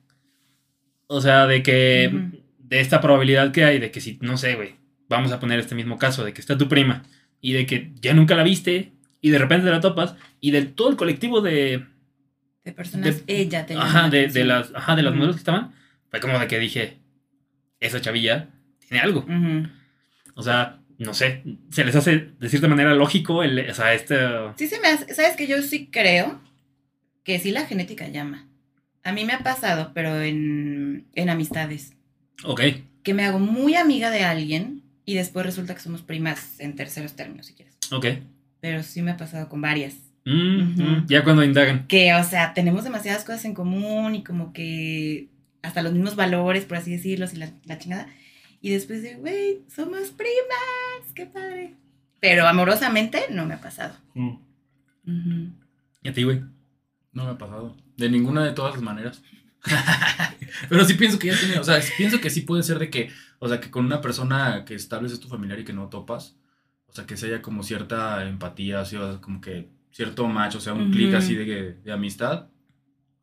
O 1.09 1.21
sea, 1.21 1.47
de 1.49 1.63
que. 1.65 2.31
De 2.59 2.81
esta 2.81 3.01
probabilidad 3.01 3.51
que 3.53 3.65
hay 3.65 3.79
de 3.81 3.91
que 3.91 4.01
si, 4.01 4.19
no 4.23 4.37
sé, 4.39 4.55
güey. 4.55 4.77
Vamos 5.13 5.31
a 5.33 5.39
poner 5.41 5.61
este 5.61 5.75
mismo 5.75 5.99
caso, 5.99 6.25
de 6.25 6.33
que 6.33 6.41
está 6.41 6.57
tu 6.59 6.69
prima. 6.69 7.03
Y 7.41 7.53
de 7.53 7.67
que 7.67 7.93
ya 8.01 8.15
nunca 8.15 8.35
la 8.35 8.43
viste. 8.43 8.93
Y 9.21 9.31
de 9.31 9.39
repente 9.39 9.71
la 9.71 9.81
topas. 9.81 10.15
Y 10.41 10.51
de 10.51 10.63
todo 10.63 10.91
el 10.91 10.97
colectivo 10.97 11.41
de. 11.41 11.85
De 12.65 12.73
personas, 12.73 13.27
de- 13.27 13.41
ella 13.41 13.67
te 13.67 13.75
Ajá, 13.77 14.09
de, 14.09 14.29
de 14.29 14.45
las. 14.45 14.73
Ajá, 14.75 14.97
de 14.97 15.03
las 15.03 15.15
modelos 15.15 15.37
que 15.37 15.41
estaban. 15.41 15.73
Fue 16.11 16.21
como 16.21 16.39
de 16.39 16.47
que 16.49 16.59
dije. 16.59 16.99
Esa 17.81 18.01
chavilla 18.01 18.49
tiene 18.79 19.01
algo. 19.03 19.27
O 20.35 20.43
sea, 20.43 20.79
no 20.99 21.15
sé. 21.15 21.43
Se 21.71 21.85
les 21.85 21.95
hace 21.97 22.31
de 22.39 22.49
cierta 22.49 22.69
manera 22.69 22.95
lógico 22.95 23.43
el. 23.43 23.69
O 23.71 23.75
sea, 23.75 23.93
este. 23.95 24.17
Sí 24.57 24.67
se 24.69 24.81
me 24.81 24.89
hace, 24.89 25.13
sabes 25.15 25.37
que 25.37 25.47
yo 25.47 25.61
sí 25.63 25.89
creo 25.91 26.41
que 27.25 27.39
sí 27.39 27.51
la 27.51 27.67
genética 27.67 28.09
llama. 28.09 28.49
A 29.05 29.13
mí 29.13 29.25
me 29.25 29.33
ha 29.33 29.41
pasado, 29.41 29.91
pero 29.95 30.21
en, 30.23 31.07
en 31.15 31.29
amistades, 31.29 31.93
Ok. 32.45 32.61
que 33.03 33.15
me 33.15 33.25
hago 33.25 33.41
muy 33.41 33.75
amiga 33.75 34.11
de 34.11 34.23
alguien 34.25 34.82
y 35.05 35.15
después 35.15 35.45
resulta 35.47 35.75
que 35.75 35.81
somos 35.81 36.03
primas 36.03 36.59
en 36.61 36.77
terceros 36.77 37.15
términos, 37.15 37.47
si 37.47 37.55
quieres. 37.55 37.77
Ok. 37.91 38.07
Pero 38.61 38.83
sí 38.83 39.03
me 39.03 39.11
ha 39.13 39.17
pasado 39.17 39.49
con 39.49 39.61
varias. 39.61 39.95
Mm, 40.25 40.73
Ujú. 40.73 40.83
mm, 40.83 41.07
Ya 41.09 41.25
cuando 41.25 41.43
indagan. 41.45 41.87
Que, 41.89 42.15
o 42.15 42.23
sea, 42.25 42.55
tenemos 42.55 42.85
demasiadas 42.85 43.25
cosas 43.25 43.45
en 43.45 43.55
común 43.55 44.15
y 44.15 44.23
como 44.23 44.53
que 44.53 45.29
hasta 45.63 45.83
los 45.83 45.93
mismos 45.93 46.15
valores, 46.17 46.65
por 46.65 46.77
así 46.79 46.93
decirlo, 46.93 47.27
y 47.33 47.37
la, 47.37 47.51
la 47.65 47.79
chingada. 47.79 48.07
Y 48.61 48.71
después 48.71 49.03
de, 49.03 49.15
güey, 49.17 49.63
somos 49.69 50.11
primas, 50.11 51.13
qué 51.15 51.27
padre. 51.27 51.75
Pero 52.21 52.47
amorosamente 52.47 53.23
no 53.31 53.45
me 53.47 53.55
ha 53.55 53.61
pasado. 53.61 53.97
Mm. 54.15 54.37
Ujú. 55.07 55.53
Y 56.05 56.09
a 56.09 56.13
ti, 56.13 56.23
güey. 56.23 56.41
No 57.13 57.25
me 57.25 57.31
ha 57.33 57.39
pasado. 57.39 57.77
De 57.97 58.09
ninguna 58.09 58.45
de 58.45 58.53
todas 58.53 58.75
las 58.75 58.83
maneras. 58.83 59.23
Pero 60.69 60.85
sí 60.85 60.95
pienso 60.95 61.19
que 61.19 61.29
ya 61.29 61.39
tiene, 61.39 61.59
o 61.59 61.65
sea, 61.65 61.81
pienso 61.97 62.21
que 62.21 62.31
sí 62.31 62.43
puede 62.43 62.63
ser 62.63 62.79
de 62.79 62.91
que, 62.91 63.11
o 63.39 63.49
sea, 63.49 63.61
que 63.61 63.71
con 63.71 63.85
una 63.87 64.01
persona 64.01 64.65
que 64.65 64.75
estables 64.75 65.13
es 65.13 65.21
tu 65.21 65.29
familiar 65.29 65.59
y 65.59 65.65
que 65.65 65.73
no 65.73 65.89
topas, 65.89 66.37
o 66.87 66.93
sea, 66.93 67.07
que 67.07 67.17
se 67.17 67.27
haya 67.27 67.43
como 67.43 67.63
cierta 67.63 68.27
empatía, 68.29 68.81
o 68.81 68.85
sea, 68.85 69.19
como 69.21 69.41
que 69.41 69.71
cierto 69.91 70.27
match, 70.27 70.57
o 70.57 70.61
sea, 70.61 70.73
un 70.75 70.83
Ujú. 70.85 70.93
clic 70.93 71.15
así 71.15 71.35
de, 71.35 71.75
de 71.75 71.93
amistad. 71.93 72.49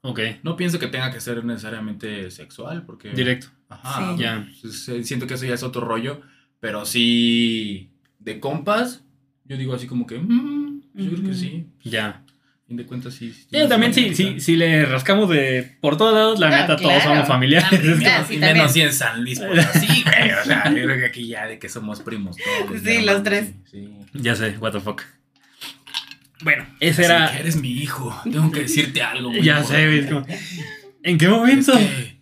Ok. 0.01 0.19
No 0.43 0.55
pienso 0.55 0.79
que 0.79 0.87
tenga 0.87 1.11
que 1.11 1.19
ser 1.19 1.43
necesariamente 1.43 2.31
sexual, 2.31 2.85
porque... 2.85 3.09
Directo. 3.11 3.47
Ajá. 3.67 4.15
Sí. 4.15 4.21
Ya. 4.23 4.47
pues, 4.61 4.89
eh, 4.89 5.03
siento 5.03 5.27
que 5.27 5.33
eso 5.33 5.45
ya 5.45 5.53
es 5.53 5.63
otro 5.63 5.81
rollo, 5.81 6.21
pero 6.59 6.85
sí, 6.85 7.91
de 8.17 8.39
compas, 8.39 9.03
yo 9.45 9.57
digo 9.57 9.73
así 9.73 9.87
como 9.87 10.07
que, 10.07 10.19
mm, 10.19 10.81
yo 10.95 11.11
creo 11.11 11.23
que 11.23 11.33
sí. 11.33 11.67
Ya. 11.83 12.23
Fin 12.69 12.77
de 12.77 12.85
cuentas, 12.85 13.13
sí. 13.15 13.33
sí, 13.33 13.47
Sí, 13.51 13.67
también 13.67 13.93
sí, 13.93 14.13
sí, 14.15 14.39
sí, 14.39 14.55
le 14.55 14.85
rascamos 14.85 15.27
de 15.29 15.75
por 15.81 15.97
todos 15.97 16.13
lados, 16.13 16.39
la 16.39 16.47
Ah, 16.47 16.61
neta, 16.61 16.75
todos 16.77 17.01
somos 17.03 17.27
familiares. 17.27 17.67
Ah, 17.71 17.75
Es 17.75 17.81
como- 17.81 18.27
sí, 18.27 18.35
y 18.35 18.39
también. 18.39 18.53
menos 18.53 18.71
si 18.71 18.81
en 18.81 18.93
San 18.93 19.21
Luis, 19.23 19.39
pues 19.39 19.65
así, 19.65 19.87
güey. 20.03 20.31
O 20.31 20.43
sea, 20.45 20.65
yo 20.69 20.83
creo 20.83 20.97
que 20.99 21.05
aquí 21.07 21.27
ya 21.27 21.47
de 21.47 21.57
que 21.59 21.67
somos 21.67 21.99
primos 22.01 22.37
todos. 22.37 22.79
Sí, 22.81 23.01
los 23.01 23.23
tres. 23.23 23.53
Sí. 23.71 23.89
sí. 24.13 24.19
Ya 24.21 24.35
sé, 24.35 24.55
what 24.59 24.71
the 24.71 24.79
fuck. 24.79 25.01
Bueno, 26.41 26.65
ese 26.79 27.01
Así 27.05 27.11
era. 27.11 27.31
que 27.31 27.39
eres 27.39 27.55
mi 27.57 27.71
hijo. 27.71 28.17
Tengo 28.23 28.49
que 28.51 28.61
decirte 28.61 29.01
algo. 29.01 29.31
muy 29.31 29.41
Ya 29.43 29.63
sé, 29.63 29.87
güey. 29.87 30.07
como, 30.07 30.25
¿En 31.03 31.17
qué 31.17 31.27
momento? 31.27 31.73
Es 31.73 31.87
que 31.87 32.17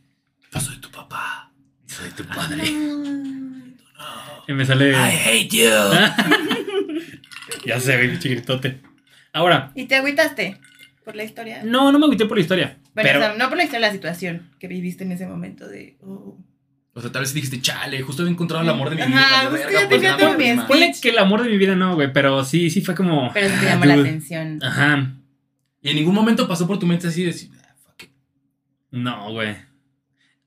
yo 0.54 0.60
soy 0.62 0.78
tu 0.78 0.90
papá. 0.90 1.52
Soy 1.86 2.10
tu 2.12 2.24
padre. 2.26 2.64
Y 4.48 4.54
me 4.54 4.66
sale. 4.66 4.92
I 4.92 4.96
hate 5.26 5.50
you. 5.50 5.70
ya 7.66 7.80
sé, 7.80 7.98
güey, 7.98 8.12
pinche 8.12 8.30
gritote. 8.30 8.82
Ahora, 9.34 9.72
¿Y 9.76 9.86
te 9.86 9.96
agüitaste 9.96 10.60
por 11.04 11.16
la 11.16 11.24
historia? 11.24 11.62
no, 11.64 11.92
no 11.92 12.00
me 12.00 12.06
agüité 12.06 12.26
por 12.26 12.38
la 12.38 12.42
historia. 12.42 12.78
Bueno, 12.96 13.10
pero. 13.10 13.20
o 13.20 13.22
sea, 13.24 13.36
no 13.38 13.50
por 13.50 13.58
la 13.58 13.64
historia, 13.64 13.88
la 13.88 13.94
situación 13.94 14.50
que 14.60 14.68
viviste 14.68 15.04
en 15.04 15.12
ese 15.12 15.28
momento 15.28 15.68
de... 15.68 15.98
oh. 16.02 16.38
O 16.94 17.02
sea, 17.02 17.12
tal 17.12 17.22
vez 17.22 17.32
dijiste, 17.32 17.62
chale, 17.62 18.02
justo 18.02 18.24
había 18.24 18.32
encontrado 18.32 18.64
el 18.64 18.70
amor 18.70 18.90
de 18.90 18.96
mi 18.96 19.04
Ajá, 19.04 19.12
vida. 19.12 19.28
valió 19.28 19.50
justo 19.52 19.66
verga, 19.68 19.82
ya 19.82 19.88
pues, 19.88 20.02
tenía 20.02 20.18
nada, 20.18 20.36
prima. 20.36 20.68
Ponle 20.68 20.92
que 21.00 21.10
el 21.10 21.18
amor 21.20 21.44
de 21.44 21.50
mi 21.50 21.58
vida 21.60 21.76
no, 21.76 21.94
güey, 21.94 22.12
pero 22.12 22.44
sí, 22.44 22.72
sí 22.72 22.82
fue 22.82 22.96
como. 22.96 23.32
Pero 23.34 23.50
sí 23.50 23.54
te 23.60 23.68
ah, 23.68 23.70
llamó 23.74 23.86
la 23.86 23.98
dude. 23.98 24.10
atención. 24.10 24.60
Ajá. 24.64 25.14
Y 25.84 25.90
en 25.90 25.96
ningún 25.96 26.16
momento 26.16 26.48
pasó 26.48 26.66
por 26.66 26.80
tu 26.80 26.88
mente 26.88 27.08
así 27.08 27.22
de 27.22 27.28
decir, 27.28 27.52
ah, 27.62 27.76
fuck 27.86 28.02
it. 28.02 28.10
No, 28.90 29.32
güey. 29.32 29.56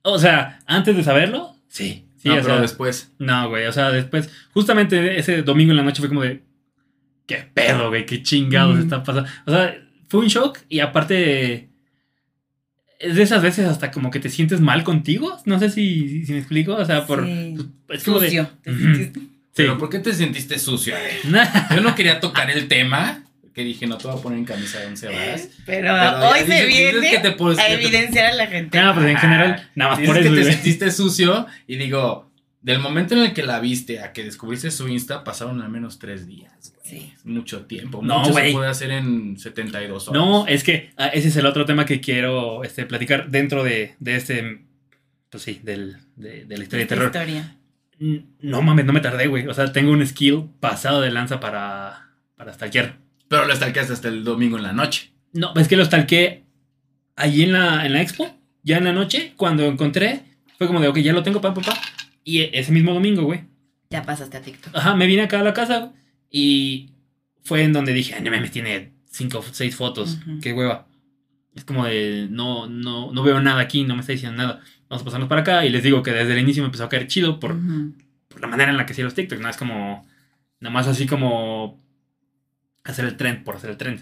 O 0.03 0.19
sea, 0.19 0.59
antes 0.67 0.97
de 0.97 1.05
saberlo, 1.05 1.55
sí. 1.69 2.09
Sí, 2.17 2.29
no, 2.29 2.35
o 2.35 2.37
pero 2.39 2.49
sea, 2.55 2.61
después. 2.61 3.13
No, 3.21 3.49
güey, 3.49 3.67
o 3.67 3.73
sea, 3.73 3.91
después, 3.93 4.29
justamente 4.53 5.19
ese 5.21 5.43
domingo 5.43 5.71
en 5.71 5.77
la 5.77 5.85
noche 5.85 6.01
fue 6.01 6.09
como 6.09 6.23
de, 6.23 6.43
qué 7.37 7.49
pedo, 7.55 7.89
güey, 7.89 8.07
qué 8.07 8.23
chingados 8.23 8.77
Mm. 8.79 8.83
está 8.83 9.03
pasando. 9.03 9.29
O 9.47 9.51
sea, 9.53 9.77
fue 10.09 10.21
un 10.21 10.27
shock 10.29 10.59
y 10.69 10.81
aparte, 10.81 11.69
es 12.99 13.15
de 13.17 13.23
esas 13.23 13.43
veces 13.43 13.67
hasta 13.67 13.91
como 13.91 14.11
que 14.11 14.21
te 14.21 14.29
sientes 14.29 14.61
mal 14.61 14.85
contigo, 14.85 15.39
no 15.47 15.59
sé 15.59 15.71
si, 15.71 16.09
si, 16.09 16.27
si 16.27 16.33
me 16.33 16.39
explico, 16.39 16.75
o 16.75 16.85
sea, 16.85 17.07
por... 17.07 17.25
Sí. 17.25 17.57
Es 17.89 18.05
como 18.05 18.19
de... 18.21 18.27
Sucio. 18.29 18.51
sentiste. 18.65 19.21
Sí. 19.21 19.31
Pero 19.55 19.79
¿por 19.79 19.89
qué 19.91 19.99
te 19.99 20.13
sentiste 20.13 20.59
sucio? 20.59 20.95
Yo 21.75 21.81
no 21.81 21.95
quería 21.95 22.21
tocar 22.21 22.51
el 22.51 22.69
tema. 22.69 23.25
Que 23.53 23.65
dije, 23.65 23.87
no 23.89 23.99
te 23.99 24.07
voy 24.07 24.17
a 24.17 24.23
poner 24.23 24.39
en 24.39 24.45
camisa 24.45 24.79
de 24.79 24.87
once 24.87 25.09
varas. 25.09 25.49
Pero, 25.67 25.93
Pero 25.93 26.29
hoy 26.31 26.39
se 26.47 26.67
viene 26.67 27.11
que 27.11 27.19
te 27.19 27.33
pones- 27.33 27.59
a 27.59 27.67
que 27.67 27.77
te- 27.79 27.83
evidenciar 27.85 28.27
a 28.27 28.35
la 28.35 28.47
gente. 28.47 28.79
Ah, 28.79 28.93
pues 28.95 29.07
en 29.07 29.17
general, 29.17 29.69
nada 29.75 29.91
más 29.91 29.99
Dices 29.99 30.15
por 30.15 30.23
eso. 30.23 30.31
que 30.31 30.37
te 30.37 30.43
güey. 30.43 30.55
sentiste 30.55 30.91
sucio 30.93 31.47
y 31.67 31.77
digo, 31.77 32.31
del 32.63 32.79
momento 32.79 33.15
en 33.17 33.23
el 33.23 33.33
que 33.33 33.43
la 33.43 33.59
viste 33.59 34.01
a 34.01 34.13
que 34.13 34.23
descubriste 34.23 34.71
su 34.71 34.87
Insta 34.89 35.25
pasaron 35.25 35.61
al 35.63 35.69
menos 35.69 35.99
tres 35.99 36.29
días. 36.29 36.75
Sí. 36.91 37.13
Mucho 37.25 37.67
tiempo. 37.67 38.01
No, 38.03 38.19
Mucho 38.21 38.33
se 38.35 38.53
puede 38.53 38.69
hacer 38.69 38.91
en 38.91 39.39
72 39.39 40.09
horas. 40.09 40.21
No, 40.21 40.47
es 40.47 40.65
que 40.65 40.91
ah, 40.97 41.07
ese 41.09 41.29
es 41.29 41.37
el 41.37 41.47
otro 41.47 41.65
tema 41.65 41.87
que 41.87 42.01
quiero 42.01 42.65
este, 42.65 42.85
platicar 42.87 43.31
dentro 43.31 43.63
de, 43.63 43.95
de 44.01 44.17
este, 44.17 44.65
pues 45.31 45.43
sí, 45.45 45.61
del, 45.63 45.97
de, 46.17 46.45
de 46.45 46.57
la 46.59 46.63
historia 46.65 46.85
de 46.85 46.89
terror. 46.89 47.07
historia. 47.07 47.57
No 48.41 48.63
mames, 48.63 48.87
no 48.87 48.93
me 48.93 49.01
tardé, 49.01 49.27
güey. 49.27 49.47
O 49.47 49.55
sea, 49.55 49.73
tengo 49.73 49.93
un 49.93 50.05
skill 50.07 50.47
pasado 50.59 51.01
de 51.01 51.11
lanza 51.11 51.39
para, 51.39 52.09
para 52.37 52.53
stalkear. 52.55 52.97
Pero 53.29 53.47
lo 53.47 53.55
stalkeaste 53.55 53.93
hasta 53.93 54.09
el 54.09 54.25
domingo 54.25 54.57
en 54.57 54.63
la 54.65 54.73
noche. 54.73 55.13
No, 55.33 55.55
es 55.55 55.69
que 55.69 55.77
lo 55.77 55.85
stalkeé 55.85 56.45
allí 57.15 57.45
en 57.45 57.53
la, 57.53 57.87
en 57.87 57.93
la 57.93 58.03
expo, 58.03 58.35
ya 58.63 58.79
en 58.79 58.85
la 58.85 58.93
noche, 58.93 59.35
cuando 59.37 59.65
encontré, 59.67 60.23
fue 60.59 60.67
como 60.67 60.81
de, 60.81 60.89
ok, 60.89 60.99
ya 60.99 61.13
lo 61.13 61.23
tengo, 61.23 61.41
pa, 61.41 61.55
pa, 61.55 61.61
pa. 61.61 61.79
Y 62.25 62.41
e- 62.41 62.51
ese 62.55 62.73
mismo 62.73 62.93
domingo, 62.93 63.23
güey. 63.23 63.43
Ya 63.91 64.03
pasaste 64.03 64.37
a 64.39 64.43
TikTok. 64.43 64.75
Ajá, 64.77 64.97
me 64.97 65.07
vine 65.07 65.23
acá 65.23 65.41
a 65.41 65.43
la 65.45 65.53
casa 65.55 65.93
y 66.31 66.91
fue 67.45 67.63
en 67.65 67.73
donde 67.73 67.93
dije, 67.93 68.15
"Ay, 68.15 68.23
no 68.23 68.31
mames, 68.31 68.51
tiene 68.51 68.93
cinco 69.11 69.39
o 69.39 69.45
seis 69.53 69.75
fotos, 69.77 70.19
Ujú. 70.23 70.41
qué 70.41 70.53
hueva. 70.53 70.87
Es 71.55 71.65
como 71.65 71.85
de, 71.85 72.29
no, 72.31 72.69
no, 72.69 73.13
no 73.13 73.23
veo 73.23 73.41
nada 73.41 73.61
aquí, 73.61 73.83
no 73.85 73.95
me 73.95 74.01
está 74.03 74.13
diciendo 74.13 74.37
nada. 74.41 74.61
Vamos 74.89 75.03
a 75.03 75.05
pasarnos 75.05 75.29
para 75.29 75.41
acá 75.41 75.65
y 75.67 75.71
les 75.71 75.83
digo 75.83 76.03
que 76.03 76.13
desde 76.13 76.33
el 76.33 76.39
inicio 76.39 76.63
me 76.63 76.67
empezó 76.67 76.85
a 76.85 76.89
caer 76.89 77.07
chido 77.09 77.41
por, 77.41 77.53
Ujú. 77.53 77.95
por 78.29 78.41
la 78.41 78.47
manera 78.47 78.71
en 78.71 78.77
la 78.77 78.87
que 78.87 78.93
hacía 78.93 79.05
los 79.05 79.15
TikToks, 79.15 79.41
no 79.43 79.49
es 79.49 79.57
como, 79.57 80.07
nada 80.61 80.73
más 80.73 80.87
así 80.87 81.07
como 81.07 81.83
hacer 82.85 83.05
el 83.05 83.17
trend 83.17 83.43
por 83.45 83.57
hacer 83.57 83.71
el 83.71 83.77
trend. 83.77 84.01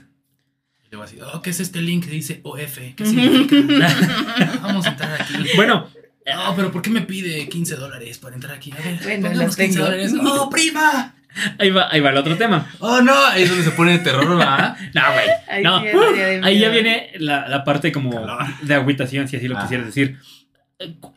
Y 0.86 0.90
le 0.90 0.96
voy 0.98 1.06
a 1.06 1.10
decir, 1.10 1.22
oh, 1.32 1.40
¿qué 1.42 1.50
es 1.50 1.60
este 1.60 1.80
link 1.80 2.04
que 2.04 2.10
dice 2.10 2.40
OF? 2.44 2.78
¿Qué 2.96 3.06
significa? 3.06 3.56
Vamos 4.62 4.86
a 4.86 4.90
entrar 4.90 5.20
aquí. 5.20 5.34
Bueno, 5.56 5.88
No, 6.26 6.54
pero 6.54 6.70
¿por 6.70 6.82
qué 6.82 6.90
me 6.90 7.00
pide 7.02 7.48
15 7.48 7.76
dólares 7.76 8.18
para 8.18 8.34
entrar 8.34 8.54
aquí? 8.54 8.70
A 8.72 8.76
ver, 8.76 9.20
Bueno, 9.20 9.32
las 9.34 9.56
15 9.56 9.72
tengo. 9.72 9.84
dólares. 9.86 10.12
¡Oh, 10.20 10.50
prima! 10.50 11.14
Ahí 11.59 11.70
va, 11.70 11.88
ahí 11.90 12.01
va 12.01 12.11
el 12.11 12.16
otro 12.16 12.37
tema. 12.37 12.70
¡Oh, 12.79 13.01
no! 13.01 13.14
Ahí 13.27 13.42
es 13.42 13.48
donde 13.48 13.64
se 13.64 13.70
pone 13.72 13.92
de 13.92 13.98
terror, 13.98 14.29
¿verdad? 14.29 14.77
No, 14.94 15.03
güey. 15.12 15.27
Ahí 15.48 15.62
No, 15.62 15.81
sí 15.81 15.87
de 15.87 16.40
ahí 16.44 16.59
ya 16.59 16.68
viene 16.70 17.11
la, 17.18 17.48
la 17.48 17.64
parte 17.64 17.92
como 17.92 18.11
Calor. 18.11 18.44
de 18.62 18.74
agüitación, 18.74 19.29
si 19.29 19.37
así 19.37 19.48
lo 19.48 19.57
Ah. 19.59 19.62
quisieras 19.62 19.87
decir. 19.87 20.18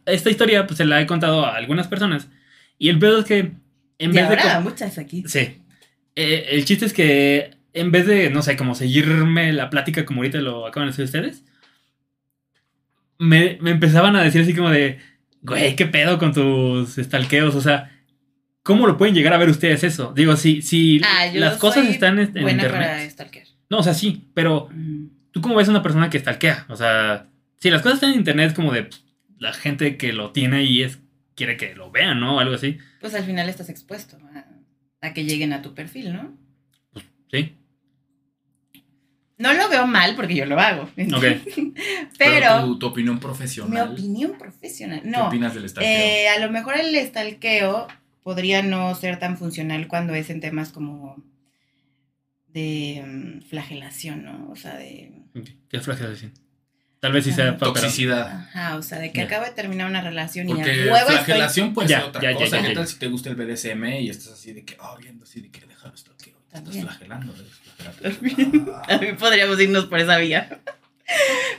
Esta 0.06 0.30
historia, 0.30 0.66
pues 0.68 0.78
se 0.78 0.86
la 0.86 1.00
he 1.02 1.06
contado 1.06 1.46
a 1.46 1.56
algunas 1.56 1.88
personas. 1.88 2.28
Y 2.78 2.90
el 2.90 2.98
pedo 3.00 3.20
es 3.20 3.26
que, 3.26 3.38
en 3.40 3.56
Y 4.00 4.08
vez 4.08 4.16
de. 4.16 4.22
habrá 4.40 4.56
co- 4.56 4.62
muchas 4.62 4.98
aquí. 4.98 5.24
Sí. 5.28 5.62
Eh, 6.16 6.48
el 6.52 6.66
chiste 6.66 6.86
es 6.86 6.94
que, 6.94 7.52
en 7.74 7.92
vez 7.92 8.08
de, 8.08 8.30
no 8.32 8.42
sé, 8.42 8.58
como 8.58 8.74
seguirme 8.76 9.54
la 9.54 9.70
plática 9.70 10.04
como 10.06 10.20
ahorita 10.22 10.40
lo 10.40 10.66
acaban 10.68 10.90
de 10.90 10.94
hacer 10.94 11.06
ustedes, 11.06 11.44
me, 13.20 13.58
me 13.62 13.72
empezaban 13.72 14.16
a 14.16 14.24
decir 14.24 14.42
así 14.42 14.54
como 14.56 14.70
de, 14.72 15.00
güey, 15.42 15.76
¿qué 15.76 15.86
pedo 15.86 16.18
con 16.18 16.34
tus 16.34 16.96
stalkeos? 16.96 17.56
O 17.56 17.62
sea, 17.62 17.92
¿cómo 18.63 18.88
lo 18.88 18.97
pueden 18.97 19.15
llegar 19.15 19.34
a 19.34 19.38
ver 19.38 19.50
ustedes 19.50 19.84
eso? 19.84 20.13
Digo, 20.15 20.36
si, 20.38 20.62
si 20.62 21.02
Ah, 21.04 21.28
las 21.34 21.58
cosas 21.58 21.88
están 21.88 22.19
en, 22.19 22.28
en 22.38 22.43
Buena 22.43 22.63
internet. 22.63 22.88
para 22.89 23.10
stalker. 23.10 23.47
No, 23.69 23.78
o 23.80 23.84
sea, 23.84 23.93
sí, 23.93 24.30
pero 24.34 24.69
Mm. 24.71 25.08
¿tú 25.32 25.41
cómo 25.41 25.56
ves 25.56 25.67
a 25.67 25.71
una 25.71 25.84
persona 25.84 26.10
que 26.10 26.19
stalkea? 26.19 26.65
O 26.69 26.76
sea, 26.76 27.28
si 27.58 27.69
las 27.69 27.82
cosas 27.82 27.95
están 27.97 28.12
en 28.12 28.19
internet 28.19 28.47
es 28.50 28.54
como 28.54 28.71
de 28.71 28.89
la 29.39 29.54
gente 29.54 29.97
que 29.97 30.13
lo 30.13 30.32
tiene 30.32 30.63
y 30.63 30.84
es 30.84 31.00
quiere 31.36 31.58
que 31.58 31.74
lo 31.76 31.89
vean, 31.91 32.19
¿no? 32.19 32.39
Algo 32.39 32.56
así. 32.56 32.78
Pues 33.00 33.15
al 33.15 33.24
final 33.24 33.50
estás 33.50 33.69
expuesto. 33.69 34.17
a- 34.36 34.45
a 35.04 35.13
que 35.15 35.24
lleguen 35.26 35.52
a 35.54 35.62
tu 35.63 35.74
perfil, 35.74 36.13
¿no? 36.13 36.38
Sí. 37.32 37.56
No 39.38 39.54
lo 39.54 39.67
veo 39.69 39.88
mal 39.88 40.15
porque 40.15 40.36
yo 40.36 40.45
lo 40.45 40.60
hago. 40.60 40.84
Ok. 40.84 41.24
Pero, 42.19 42.65
tu, 42.65 42.78
tu 42.80 42.86
opinión 42.88 43.15
mi 43.15 43.21
profesional. 43.21 43.91
opinión 43.93 44.38
profesional. 44.38 45.02
¿Qué 45.02 45.19
opinas 45.19 45.56
del 45.56 45.67
stalkeo? 45.67 45.91
Eh, 45.91 46.30
a 46.30 46.39
lo 46.39 46.52
mejor 46.52 46.78
el 46.80 46.93
estalqueo 46.93 47.88
podría 48.24 48.62
no 48.62 48.94
ser 48.96 49.20
tan 49.20 49.38
funcional 49.38 49.88
cuando 49.88 50.14
es 50.14 50.30
en 50.30 50.40
temas 50.42 50.72
como 50.72 51.24
de 52.48 53.04
mm, 53.06 53.42
flagelación, 53.48 54.24
¿no? 54.26 54.50
O 54.52 54.56
sea, 54.56 54.76
de... 54.76 55.12
¿Qué 55.70 55.80
flagelación? 55.80 56.34
Tal 57.00 57.14
vez 57.14 57.24
sí 57.24 57.32
sea 57.32 57.50
Ah, 57.52 57.58
Toxicidad. 57.58 58.28
Ajá, 58.32 58.76
o 58.76 58.84
sea, 58.84 59.00
de 59.00 59.12
que 59.12 59.20
Ya. 59.20 59.26
acabo 59.26 59.46
de 59.46 59.52
terminar 59.52 59.90
una 59.90 60.02
relación 60.02 60.48
y 60.50 60.52
a 60.52 60.56
Porque 60.56 60.72
huevo 60.84 60.96
estoy... 60.98 61.16
flagelación 61.16 61.74
puede 61.74 61.88
Ya, 61.90 62.00
ser 62.02 62.10
otra 62.10 62.22
ya, 62.22 62.32
ya, 62.32 62.38
cosa. 62.38 62.58
ya, 62.58 62.62
¿Qué 62.62 62.68
ya. 62.70 62.74
tal 62.76 62.88
si 62.88 63.00
te 63.00 63.08
gusta 63.08 63.30
el 63.30 63.36
BDSM 63.38 63.86
y 64.02 64.10
estás 64.10 64.34
así 64.34 64.54
de 64.54 64.64
que, 64.66 64.78
oh, 64.80 64.98
viendo 64.98 65.24
así 65.24 65.42
de 65.42 65.50
que 65.50 65.66
dejar 65.66 65.94
esto 65.96 66.12
que 66.18 66.26
te 66.26 66.30
estás 66.30 66.64
También. 66.64 66.84
flagelando? 66.86 67.34
desflagélate. 67.34 68.88
También 68.88 69.18
podríamos 69.20 69.60
irnos 69.60 69.86
por 69.86 70.00
esa 70.00 70.18
vía. 70.18 70.62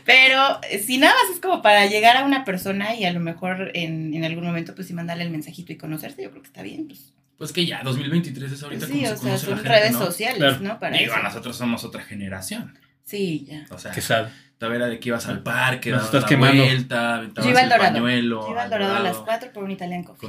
Pero 0.04 0.58
eh, 0.70 0.78
si 0.78 0.98
nada 0.98 1.14
más 1.14 1.34
es 1.34 1.40
como 1.40 1.62
para 1.62 1.86
llegar 1.86 2.16
a 2.16 2.24
una 2.24 2.44
persona 2.44 2.94
y 2.94 3.04
a 3.04 3.12
lo 3.12 3.20
mejor 3.20 3.70
en, 3.74 4.14
en 4.14 4.24
algún 4.24 4.44
momento 4.44 4.74
pues 4.74 4.86
sí 4.88 4.94
mandarle 4.94 5.24
el 5.24 5.30
mensajito 5.30 5.72
y 5.72 5.76
conocerse, 5.76 6.22
yo 6.22 6.30
creo 6.30 6.42
que 6.42 6.48
está 6.48 6.62
bien. 6.62 6.86
Pues, 6.88 7.12
Pues 7.38 7.52
que 7.52 7.66
ya, 7.66 7.82
2023 7.82 8.52
es 8.52 8.62
ahorita 8.62 8.86
sí, 8.86 8.92
como 8.92 9.02
o 9.04 9.06
se 9.08 9.16
sea, 9.16 9.16
conoce 9.18 9.30
la 9.32 9.38
son 9.38 9.54
gente, 9.56 9.68
redes 9.68 9.92
¿no? 9.92 9.98
sociales, 9.98 10.38
Claro. 10.38 10.58
¿no? 10.60 10.78
Para 10.78 10.96
Digo, 10.98 11.12
eso. 11.14 11.22
nosotros 11.22 11.56
somos 11.56 11.84
otra 11.84 12.02
generación. 12.02 12.78
Sí, 13.04 13.46
ya. 13.48 13.66
O 13.70 13.78
sea, 13.78 13.90
Que 13.92 14.00
sabe. 14.00 14.28
todavía 14.58 14.76
era 14.78 14.86
de 14.86 15.00
que 15.00 15.08
ibas 15.08 15.26
al 15.26 15.42
parque, 15.42 15.90
Nos 15.90 15.98
dabas 16.02 16.06
estás 16.14 16.22
la 16.22 16.28
quemando. 16.28 16.64
vuelta, 16.64 17.16
aventabas 17.16 17.44
Yo 17.46 17.50
iba 17.50 17.60
al 17.60 17.64
el 17.66 17.70
Dorado. 17.70 17.94
pañuelo. 17.94 18.46
Yo 18.46 18.52
iba 18.52 18.62
al 18.62 18.70
Dorado 18.70 18.96
a 18.96 19.00
las 19.00 19.16
4 19.18 19.52
por 19.52 19.64
un 19.64 19.70
Italian 19.72 20.04
Coffee. 20.04 20.20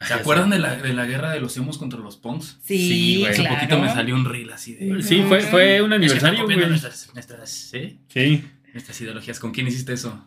¿Se 0.00 0.12
acuerdan 0.14 0.50
de 0.50 0.58
la, 0.58 0.76
de 0.76 0.92
la 0.92 1.06
guerra 1.06 1.30
de 1.30 1.40
los 1.40 1.56
emos 1.56 1.78
contra 1.78 1.98
los 1.98 2.16
punks? 2.16 2.58
Sí, 2.62 2.88
Sí, 2.88 3.16
güey. 3.20 3.30
Hace 3.32 3.40
claro. 3.42 3.54
poquito 3.56 3.78
me 3.78 3.88
salió 3.88 4.14
un 4.14 4.24
reel 4.24 4.52
así 4.52 4.74
de... 4.74 5.02
Sí, 5.02 5.22
fue, 5.26 5.40
fue 5.40 5.80
un 5.80 5.92
Es 5.92 5.98
que 5.98 6.04
aniversario, 6.06 6.44
güey. 6.44 6.56
Nuestras, 6.58 7.10
nuestras, 7.14 7.50
¿sí? 7.50 8.00
Sí. 8.08 8.44
nuestras 8.72 9.00
ideologías. 9.00 9.40
¿Con 9.40 9.52
quién 9.52 9.66
hiciste 9.66 9.92
eso? 9.94 10.22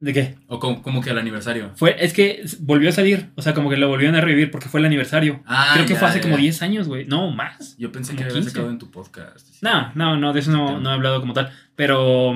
¿De 0.00 0.12
qué? 0.12 0.34
¿O 0.48 0.58
cómo, 0.58 0.82
cómo 0.82 1.00
que 1.00 1.10
al 1.10 1.18
aniversario? 1.18 1.72
Fue, 1.76 1.96
es 1.98 2.12
que 2.12 2.44
volvió 2.60 2.88
a 2.88 2.92
salir. 2.92 3.30
O 3.36 3.42
sea, 3.42 3.54
como 3.54 3.70
que 3.70 3.76
lo 3.76 3.88
volvieron 3.88 4.14
a 4.16 4.20
revivir 4.20 4.50
porque 4.50 4.68
fue 4.68 4.80
el 4.80 4.86
aniversario. 4.86 5.42
Ah, 5.46 5.70
Creo 5.74 5.86
que 5.86 5.94
ya, 5.94 5.98
fue 5.98 6.08
hace 6.08 6.18
ya, 6.18 6.22
como 6.22 6.36
ya. 6.36 6.42
10 6.42 6.62
años, 6.62 6.88
güey. 6.88 7.06
No, 7.06 7.30
más. 7.30 7.76
Yo 7.78 7.90
pensé 7.90 8.12
como 8.12 8.18
que 8.18 8.24
había 8.24 8.34
15. 8.36 8.50
sacado 8.50 8.70
en 8.70 8.78
tu 8.78 8.90
podcast. 8.90 9.48
No, 9.62 9.92
no, 9.94 10.16
no, 10.16 10.32
de 10.32 10.40
eso 10.40 10.50
no, 10.50 10.78
no 10.80 10.90
he 10.90 10.92
hablado 10.92 11.20
como 11.20 11.32
tal. 11.32 11.52
Pero. 11.76 12.34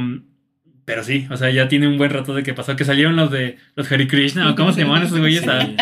Pero 0.85 1.05
sí, 1.05 1.27
o 1.31 1.37
sea, 1.37 1.51
ya 1.51 1.69
tiene 1.69 1.87
un 1.87 1.99
buen 1.99 2.11
rato 2.11 2.35
de 2.35 2.43
que 2.43 2.55
pasó. 2.55 2.75
Que 2.75 2.87
salieron 2.87 3.17
los 3.17 3.31
de 3.31 3.59
los 3.77 3.91
Hare 3.93 4.09
Krishna, 4.09 4.51
o 4.51 4.55
cómo 4.55 4.73
se 4.73 4.81
llamaban 4.81 5.03
esos 5.03 5.19
güeyes 5.19 5.47
a, 5.47 5.61
Sí. 5.61 5.77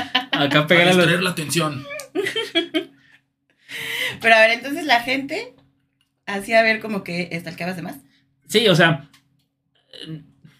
Acá 0.44 0.48
Para 0.48 0.66
pegar 0.66 0.82
a 0.84 0.86
los. 0.90 0.96
distraer 0.98 1.22
la 1.22 1.30
atención. 1.30 1.84
Pero 4.20 4.34
a 4.34 4.40
ver, 4.40 4.50
entonces 4.50 4.84
la 4.86 5.00
gente 5.00 5.54
hacía 6.26 6.62
ver 6.62 6.80
como 6.80 7.04
que 7.04 7.28
estalqueabas 7.32 7.76
de 7.76 7.82
más. 7.82 7.96
Sí, 8.48 8.66
o 8.68 8.74
sea. 8.74 9.08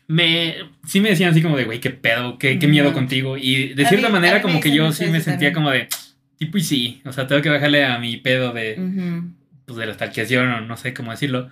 Me. 0.08 0.56
Sí 0.86 1.00
me 1.00 1.10
decían 1.10 1.30
así 1.30 1.42
como 1.42 1.56
de, 1.56 1.64
güey, 1.64 1.80
qué 1.80 1.90
pedo, 1.90 2.38
qué, 2.38 2.58
qué 2.58 2.66
miedo 2.68 2.92
contigo. 2.92 3.36
Y 3.36 3.74
de 3.74 3.84
A 3.86 3.88
cierta 3.88 4.08
mí- 4.08 4.12
manera, 4.12 4.42
como 4.42 4.60
que 4.60 4.70
yo 4.74 4.92
sí 4.92 5.06
me 5.06 5.20
sentía 5.20 5.52
también. 5.52 5.54
como 5.54 5.70
de. 5.70 5.88
Tipo 6.38 6.58
y 6.58 6.62
sí. 6.62 7.00
O 7.04 7.12
sea, 7.12 7.26
tengo 7.26 7.40
que 7.42 7.48
bajarle 7.48 7.84
a 7.84 7.98
mi 7.98 8.16
pedo 8.18 8.52
de. 8.52 8.74
Ujú. 8.78 9.30
Pues 9.64 9.78
de 9.78 9.86
la 9.86 9.94
stalkeación, 9.94 10.46
o 10.48 10.60
no 10.60 10.76
sé 10.76 10.94
cómo 10.94 11.10
decirlo. 11.10 11.48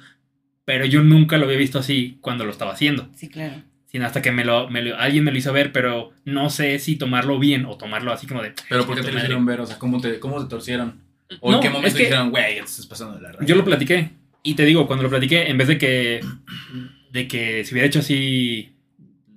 Pero 0.64 0.84
yo 0.86 1.02
nunca 1.02 1.36
lo 1.36 1.46
había 1.46 1.58
visto 1.58 1.78
así 1.78 2.18
cuando 2.20 2.44
lo 2.44 2.50
estaba 2.52 2.72
haciendo. 2.72 3.10
Sí, 3.16 3.28
claro. 3.28 3.62
Sino 3.94 4.06
hasta 4.06 4.20
que 4.22 4.32
me 4.32 4.44
lo, 4.44 4.68
me 4.68 4.82
lo- 4.82 4.98
alguien 4.98 5.22
me 5.22 5.30
lo 5.30 5.38
hizo 5.38 5.52
ver, 5.52 5.70
pero 5.70 6.10
no 6.24 6.50
sé 6.50 6.80
si 6.80 6.96
tomarlo 6.96 7.38
bien 7.38 7.64
o 7.64 7.76
tomarlo 7.78 8.12
así 8.12 8.26
como 8.26 8.42
de. 8.42 8.52
Pero 8.68 8.84
¿por 8.86 8.96
qué 8.96 9.02
te 9.02 9.06
lo 9.06 9.12
Madre. 9.12 9.26
hicieron 9.26 9.46
ver? 9.46 9.60
O 9.60 9.66
sea, 9.66 9.78
¿cómo 9.78 10.00
te, 10.00 10.18
cómo 10.18 10.42
te 10.42 10.50
torcieron? 10.50 11.00
¿O 11.38 11.52
No, 11.52 11.58
en 11.58 11.60
qué 11.62 11.68
es 11.68 11.72
momento 11.72 11.96
que- 11.96 12.02
dijeron, 12.02 12.30
güey, 12.30 12.56
ya 12.56 12.62
te 12.64 12.70
estás 12.70 12.86
pasando 12.86 13.14
de 13.14 13.22
la 13.22 13.30
raya? 13.30 13.46
Yo 13.46 13.54
lo 13.54 13.64
platiqué. 13.64 14.10
Y 14.42 14.54
te 14.54 14.64
digo, 14.64 14.88
cuando 14.88 15.04
lo 15.04 15.10
platiqué, 15.10 15.48
en 15.48 15.56
vez 15.58 15.68
de 15.68 15.78
que. 15.78 16.20
de 17.12 17.28
que 17.28 17.64
se 17.64 17.72
hubiera 17.72 17.86
hecho 17.86 18.00
así. 18.00 18.72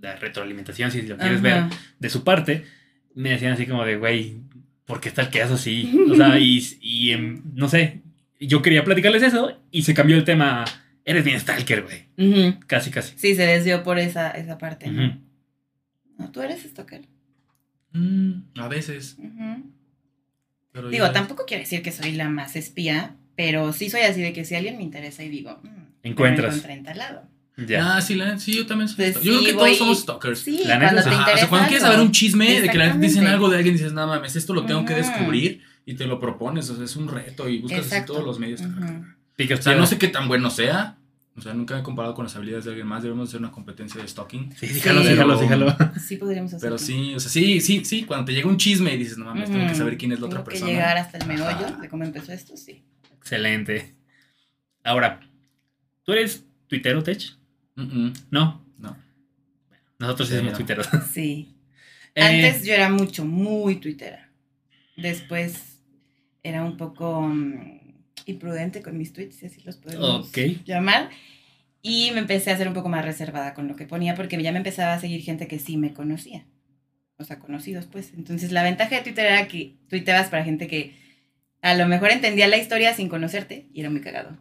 la 0.02 0.16
retroalimentación, 0.16 0.90
si 0.90 1.04
lo 1.04 1.18
quieres 1.18 1.44
ver, 1.44 1.66
de 2.00 2.10
su 2.10 2.24
parte, 2.24 2.66
me 3.14 3.30
decían 3.30 3.52
así 3.54 3.68
como 3.68 3.86
de, 3.86 3.98
güey, 3.98 4.38
¿por 4.88 5.00
qué 5.00 5.12
tal 5.12 5.30
que 5.30 5.44
haces 5.44 5.60
así? 5.60 5.92
O 6.12 6.16
sea, 6.16 6.40
y, 6.40 6.58
y 6.82 7.16
no 7.54 7.70
sé. 7.70 8.02
Yo 8.40 8.64
quería 8.64 8.84
platicarles 8.84 9.22
eso 9.22 9.56
y 9.72 9.84
se 9.84 9.94
cambió 9.94 10.18
el 10.18 10.24
tema. 10.24 10.66
Eres 11.08 11.24
bien 11.24 11.40
stalker, 11.40 11.84
güey. 11.84 12.58
Casi, 12.68 12.92
casi. 12.92 13.14
Sí, 13.18 13.34
se 13.34 13.44
desvió 13.46 13.82
por 13.82 13.98
esa, 13.98 14.30
esa 14.32 14.58
parte. 14.58 14.92
¿no? 14.92 16.32
Tú 16.34 16.42
eres 16.42 16.62
stalker. 16.64 17.08
Mm, 17.94 18.60
a 18.60 18.68
veces. 18.68 19.16
Pero 20.74 20.90
Digo, 20.90 21.10
tampoco 21.12 21.46
quiero 21.48 21.62
decir 21.64 21.82
que 21.82 21.94
soy 21.94 22.12
la 22.12 22.28
más 22.28 22.58
espía, 22.58 23.16
pero 23.38 23.72
sí 23.72 23.90
soy 23.90 24.02
así 24.02 24.22
de 24.22 24.34
que 24.34 24.44
si 24.44 24.56
alguien 24.56 24.76
me 24.76 24.84
interesa 24.84 25.24
y 25.24 25.30
digo, 25.30 25.60
mm, 25.64 25.70
Encuentras. 26.04 26.50
me 26.50 26.56
encontré 26.58 26.74
en 26.74 26.84
tal 26.84 26.98
lado. 26.98 27.24
Ya. 27.56 27.96
Ah, 27.96 28.02
sí, 28.02 28.16
la, 28.16 28.38
sí, 28.38 28.54
yo 28.58 28.68
también 28.68 28.90
soy 28.90 28.98
Pues. 29.12 29.24
Yo 29.24 29.32
creo 29.32 29.46
que 29.46 29.54
voy- 29.54 29.64
todos 29.64 29.78
somos 29.78 30.00
stalkers. 30.02 30.40
Sí, 30.42 30.62
La 30.66 30.78
neta 30.78 30.92
cuando 30.94 31.10
te 31.10 31.16
interesa. 31.16 31.34
o 31.34 31.38
sea, 31.38 31.48
cuando 31.50 31.68
quieres 31.70 31.84
saber 31.84 32.00
un 32.02 32.12
chisme 32.12 32.62
de 32.62 32.70
que 32.70 32.78
la 32.78 32.90
gente 32.92 33.08
dicen 33.08 33.26
algo 33.28 33.50
de 33.50 33.56
alguien, 33.58 33.76
dices, 33.78 33.94
nada 33.94 34.08
mames, 34.08 34.36
esto 34.36 34.54
lo 34.54 34.66
tengo 34.66 34.84
que 34.84 34.94
descubrir 34.94 35.62
y 35.86 35.96
te 35.96 36.06
lo 36.06 36.20
propones. 36.20 36.70
O 36.70 36.76
sea, 36.76 36.84
es 36.84 36.96
un 36.98 37.08
reto 37.08 37.48
y 37.48 37.60
buscas 37.60 37.92
así 37.92 38.06
todos 38.06 38.26
los 38.26 38.40
medios. 38.40 38.62
Picas 39.38 39.60
O 39.60 39.62
sea, 39.64 39.76
no 39.76 39.86
sé 39.88 39.98
qué 39.98 40.08
tan 40.10 40.28
bueno 40.28 40.50
sea. 40.50 40.97
O 41.38 41.42
sea, 41.42 41.54
nunca 41.54 41.76
me 41.76 41.82
he 41.82 41.84
comparado 41.84 42.16
con 42.16 42.26
las 42.26 42.36
habilidades 42.36 42.66
de 42.66 42.72
alguien 42.72 42.88
más. 42.88 43.04
Debemos 43.04 43.30
hacer 43.30 43.40
una 43.40 43.52
competencia 43.52 44.02
de 44.02 44.08
stalking. 44.08 44.52
Sí, 44.56 44.66
díjalo, 44.68 45.04
Sí. 45.04 45.10
díjalo. 45.44 45.78
Sí 46.00 46.18
podríamos 46.18 46.52
hacerlo. 46.54 46.76
Pero 46.76 46.78
sí, 46.80 47.14
o 47.14 47.20
sea, 47.20 47.30
sí, 47.30 47.62
sí, 47.62 47.86
sí. 47.86 48.04
Cuando 48.06 48.26
te 48.26 48.34
llega 48.34 48.48
un 48.50 48.58
chisme 48.58 48.94
y 48.94 48.98
dices, 48.98 49.18
no 49.20 49.26
mames, 49.26 49.52
tengo 49.52 49.68
que 49.68 49.76
saber 49.76 49.98
quién 49.98 50.12
es 50.14 50.20
la 50.20 50.26
otra 50.26 50.40
Tengo 50.40 50.46
persona. 50.50 50.68
que 50.68 50.74
llegar 50.76 50.98
hasta 50.98 51.18
el 51.20 51.28
meollo 51.28 51.46
Ajá. 51.68 51.78
de 51.80 51.90
cómo 51.90 52.04
empezó 52.04 52.34
esto, 52.34 52.58
sí. 52.58 52.84
Excelente. 53.18 53.96
Ahora, 54.84 55.20
¿tú 56.04 56.12
eres 56.14 56.44
tuitero, 56.68 57.04
Tech? 57.04 57.22
Mm, 57.76 57.82
mm, 58.08 58.14
No. 58.32 58.66
no. 58.80 58.98
Nosotros 60.00 60.28
sí 60.30 60.34
Sí, 60.34 60.40
somos 60.40 60.52
no. 60.54 60.58
tuiteros. 60.58 60.88
Sí. 61.14 61.54
Eh, 62.16 62.24
Antes 62.24 62.66
yo 62.66 62.74
era 62.74 62.90
mucho, 62.90 63.26
muy 63.26 63.76
tuitera. 63.76 64.32
Después 64.96 65.82
era 66.42 66.64
un 66.64 66.78
poco 66.78 67.30
mm, 68.28 68.32
imprudente 68.32 68.82
con 68.82 68.98
mis 68.98 69.14
tweets, 69.14 69.36
si 69.38 69.46
así 69.48 69.62
los 69.64 69.78
podemos 69.78 70.28
Ok. 70.30 70.38
llamar. 70.66 71.10
Y 71.82 72.12
me 72.12 72.20
empecé 72.20 72.52
a 72.52 72.58
ser 72.58 72.68
un 72.68 72.74
poco 72.74 72.90
más 72.90 73.06
reservada 73.06 73.54
con 73.54 73.68
lo 73.68 73.76
que 73.76 73.86
ponía 73.86 74.16
porque 74.16 74.42
ya 74.42 74.52
me 74.52 74.58
empezaba 74.58 74.94
a 74.94 75.00
seguir 75.00 75.22
gente 75.22 75.48
que 75.48 75.60
sí 75.60 75.78
me 75.78 75.94
conocía. 75.94 76.46
O 77.18 77.24
sea, 77.24 77.40
conocidos, 77.40 77.86
pues. 77.86 78.12
Entonces, 78.16 78.52
la 78.52 78.64
ventaja 78.64 78.96
de 78.96 79.02
Twitter 79.02 79.26
era 79.26 79.48
que 79.48 79.74
tuiteabas 79.90 80.28
para 80.30 80.44
gente 80.44 80.68
que 80.68 80.94
a 81.62 81.74
lo 81.76 81.88
mejor 81.88 82.12
entendía 82.12 82.48
la 82.48 82.58
historia 82.58 82.94
sin 82.94 83.10
conocerte 83.10 83.68
y 83.74 83.80
era 83.82 83.90
muy 83.90 84.02
cagado. 84.02 84.38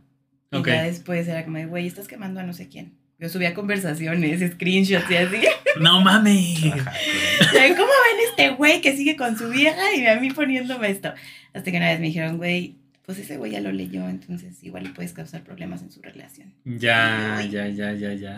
Y 0.53 0.57
Ok. 0.57 0.69
ya 0.69 0.83
después 0.83 1.27
era 1.29 1.45
como 1.45 1.65
güey, 1.69 1.87
estás 1.87 2.09
quemando 2.09 2.41
a 2.41 2.43
no 2.43 2.53
sé 2.53 2.69
quién. 2.69 2.95
Yo 3.19 3.29
subía 3.31 3.55
conversaciones, 3.55 4.41
screenshots 4.53 5.11
y 5.11 5.17
así. 5.17 5.37
No 5.81 6.01
mames. 6.01 6.65
Ajá, 6.65 6.91
correcto. 7.39 7.55
¿Saben 7.55 7.75
¿Cómo 7.75 7.87
ven 7.89 8.29
este 8.31 8.49
güey 8.57 8.81
que 8.81 8.97
sigue 8.97 9.15
con 9.17 9.37
su 9.37 9.51
vieja 9.51 9.95
y 9.95 10.07
a 10.07 10.19
mí 10.19 10.31
poniéndome 10.31 10.91
esto? 10.91 11.13
Hasta 11.53 11.71
que 11.71 11.77
una 11.77 11.91
vez 11.91 12.01
me 12.01 12.07
dijeron, 12.07 12.39
güey, 12.39 12.77
pues 13.07 13.19
ese 13.19 13.37
güey 13.37 13.53
ya 13.53 13.61
lo 13.61 13.71
leyó, 13.71 14.09
entonces 14.09 14.63
igual 14.65 14.83
le 14.83 14.91
puedes 14.91 15.13
causar 15.13 15.43
problemas 15.45 15.81
en 15.83 15.93
su 15.93 16.03
relación. 16.03 16.53
Ya, 16.65 17.41
ya, 17.49 17.69
ya, 17.69 17.93
ya, 17.93 18.13
ya. 18.13 18.37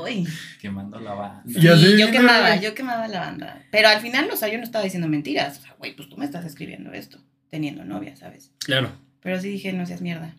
Uy. 0.00 0.26
Quemando 0.60 0.98
la 0.98 1.12
banda. 1.12 1.42
Sí, 1.46 1.60
yo 1.60 2.10
quemaba, 2.10 2.56
yo 2.56 2.74
quemaba 2.74 3.06
la 3.08 3.20
banda. 3.20 3.62
Pero 3.70 3.88
al 3.88 4.00
final, 4.00 4.28
o 4.32 4.36
sea, 4.36 4.48
yo 4.48 4.56
no 4.56 4.64
estaba 4.64 4.82
diciendo 4.82 5.06
mentiras. 5.06 5.58
O 5.58 5.62
sea, 5.62 5.74
güey, 5.78 5.94
pues 5.94 6.08
tú 6.08 6.16
me 6.16 6.24
estás 6.24 6.46
escribiendo 6.46 6.92
esto, 6.92 7.18
teniendo 7.50 7.84
novia, 7.84 8.16
¿sabes? 8.16 8.50
Claro. 8.60 8.90
Pero 9.20 9.38
sí 9.38 9.50
dije, 9.50 9.72
no 9.74 9.84
seas 9.84 10.00
mierda. 10.00 10.34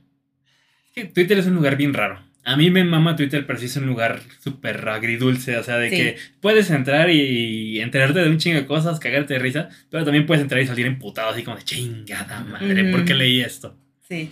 Twitter 1.14 1.38
es 1.38 1.46
un 1.46 1.56
lugar 1.56 1.76
bien 1.76 1.94
raro. 1.94 2.20
A 2.46 2.58
mí 2.58 2.70
me 2.70 2.84
mama 2.84 3.16
Twitter, 3.16 3.46
pero 3.48 3.58
sí 3.58 3.66
es 3.68 3.76
un 3.78 3.86
lugar 3.88 4.22
súper 4.40 4.88
agridulce. 4.90 5.56
O 5.58 5.64
sea, 5.64 5.78
de 5.78 5.90
Sí. 5.90 5.96
que 5.96 6.18
puedes 6.42 6.70
entrar 6.72 7.10
y 7.10 7.80
enterarte 7.80 8.20
de 8.20 8.30
un 8.30 8.38
chingo 8.38 8.58
de 8.60 8.66
cosas, 8.66 9.00
cagarte 9.00 9.34
de 9.34 9.40
risa, 9.40 9.70
pero 9.90 10.04
también 10.04 10.26
puedes 10.26 10.42
entrar 10.42 10.62
y 10.62 10.68
salir 10.68 10.86
emputado, 10.86 11.30
así 11.30 11.44
como 11.44 11.56
de 11.58 11.64
chingada 11.64 12.42
madre, 12.42 12.92
¿por 12.92 13.06
qué 13.06 13.14
leí 13.14 13.42
esto? 13.42 13.78
Sí. 14.10 14.30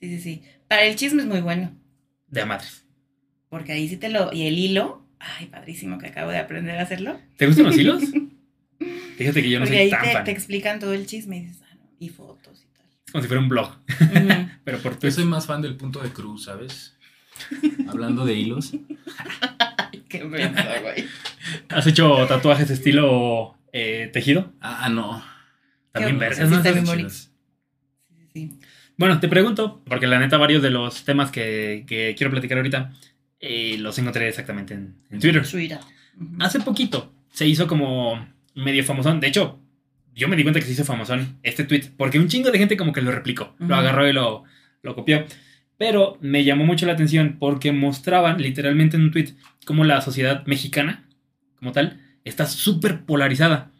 Sí, 0.00 0.08
sí, 0.08 0.20
sí. 0.20 0.42
Para 0.68 0.84
el 0.84 0.94
chisme 0.96 1.22
es 1.22 1.28
muy 1.28 1.40
bueno. 1.40 1.72
De 2.28 2.40
a 2.42 2.46
madres. 2.46 2.84
Porque 3.48 3.72
ahí 3.72 3.88
sí 3.88 3.96
te 3.96 4.08
lo. 4.08 4.32
Y 4.32 4.46
el 4.46 4.58
hilo. 4.58 5.04
Ay, 5.18 5.46
padrísimo 5.46 5.98
que 5.98 6.06
acabo 6.08 6.30
de 6.30 6.38
aprender 6.38 6.78
a 6.78 6.82
hacerlo. 6.82 7.18
¿Te 7.36 7.46
gustan 7.46 7.66
los 7.66 7.76
hilos? 7.78 8.02
Fíjate 9.16 9.42
que 9.42 9.48
yo 9.50 9.58
no 9.58 9.64
Porque 9.64 9.76
soy 9.78 9.84
ahí 9.86 9.90
tan 9.90 10.02
te, 10.04 10.12
fan. 10.12 10.24
te 10.24 10.30
explican 10.30 10.78
todo 10.78 10.92
el 10.92 11.06
chisme 11.06 11.38
y 11.38 11.40
dices, 11.40 11.62
ah, 11.70 11.74
no, 11.76 11.88
y 11.98 12.10
fotos 12.10 12.55
como 13.16 13.22
si 13.22 13.28
fuera 13.28 13.42
un 13.42 13.48
blog, 13.48 13.70
Ujú. 13.88 14.48
pero 14.64 14.78
por 14.80 14.98
Yo 14.98 15.10
soy 15.10 15.24
más 15.24 15.46
fan 15.46 15.62
del 15.62 15.74
punto 15.74 16.00
de 16.02 16.10
cruz, 16.10 16.44
¿sabes? 16.44 16.94
Hablando 17.88 18.26
de 18.26 18.34
hilos. 18.34 18.72
Qué 20.06 20.22
menso, 20.22 20.62
güey. 20.82 21.06
¿Has 21.70 21.86
hecho 21.86 22.26
tatuajes 22.26 22.68
estilo 22.68 23.56
eh, 23.72 24.10
tejido? 24.12 24.52
Ah, 24.60 24.90
no. 24.90 25.24
También 25.92 26.16
Qué 26.16 26.20
vergas, 26.20 26.50
¿no? 26.50 27.08
Sí, 27.08 27.26
sí. 28.34 28.60
Bueno, 28.98 29.18
te 29.18 29.28
pregunto, 29.28 29.82
porque 29.86 30.06
la 30.06 30.18
neta 30.18 30.36
varios 30.36 30.62
de 30.62 30.70
los 30.70 31.04
temas 31.06 31.30
que, 31.30 31.84
que 31.86 32.14
quiero 32.18 32.30
platicar 32.30 32.58
ahorita 32.58 32.92
eh, 33.40 33.78
los 33.78 33.98
encontré 33.98 34.28
exactamente 34.28 34.74
en, 34.74 34.94
en 35.10 35.20
Twitter. 35.20 35.48
Twitter. 35.48 35.78
Ujú. 36.20 36.36
Hace 36.40 36.60
poquito 36.60 37.14
se 37.30 37.46
hizo 37.46 37.66
como 37.66 38.28
medio 38.54 38.84
famosón. 38.84 39.20
De 39.20 39.28
hecho, 39.28 39.58
yo 40.16 40.28
me 40.28 40.36
di 40.36 40.42
cuenta 40.42 40.58
que 40.58 40.66
se 40.66 40.72
hizo 40.72 40.84
famosón 40.84 41.38
este 41.42 41.64
tweet, 41.64 41.92
porque 41.96 42.18
un 42.18 42.28
chingo 42.28 42.50
de 42.50 42.58
gente 42.58 42.76
como 42.76 42.92
que 42.92 43.02
lo 43.02 43.12
replicó, 43.12 43.54
lo 43.58 43.76
agarró 43.76 44.08
y 44.08 44.12
lo, 44.12 44.44
lo 44.82 44.94
copió. 44.94 45.24
Pero 45.76 46.16
me 46.22 46.42
llamó 46.42 46.64
mucho 46.64 46.86
la 46.86 46.94
atención 46.94 47.36
porque 47.38 47.70
mostraban 47.70 48.40
literalmente 48.40 48.96
en 48.96 49.04
un 49.04 49.10
tweet 49.12 49.34
cómo 49.66 49.84
la 49.84 50.00
sociedad 50.00 50.44
mexicana, 50.46 51.06
como 51.56 51.72
tal, 51.72 52.00
está 52.24 52.46
súper 52.46 53.04
polarizada 53.04 53.70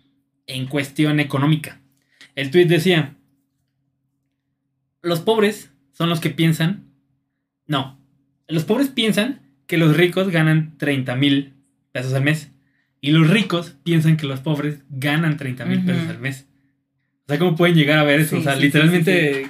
en 0.47 0.67
cuestión 0.67 1.21
económica. 1.21 1.81
El 2.35 2.51
tweet 2.51 2.67
decía, 2.67 3.17
los 5.01 5.21
pobres 5.21 5.73
son 5.93 6.11
los 6.11 6.21
que 6.21 6.29
piensan, 6.29 6.85
no, 7.67 7.99
los 8.47 8.65
pobres 8.65 8.89
piensan 8.89 9.41
que 9.67 9.79
los 9.79 9.97
ricos 9.97 10.29
ganan 10.29 10.77
30 10.77 11.17
mil 11.17 11.55
pesos 11.93 12.13
al 12.13 12.23
mes. 12.23 12.53
Y 13.07 13.13
los 13.13 13.31
ricos 13.31 13.77
piensan 13.85 14.17
que 14.17 14.27
los 14.27 14.41
pobres 14.41 14.81
ganan 14.91 15.37
30 15.37 15.65
mil 15.65 15.85
pesos 15.85 16.09
al 16.09 16.19
mes. 16.19 16.49
O 17.25 17.29
sea, 17.29 17.39
¿cómo 17.39 17.55
pueden 17.55 17.77
llegar 17.77 18.01
a 18.01 18.03
ver 18.03 18.19
eso? 18.19 18.35
Sí, 18.35 18.41
o 18.41 18.43
sea, 18.43 18.55
sí, 18.55 18.59
sí, 18.59 18.65
literalmente, 18.65 19.49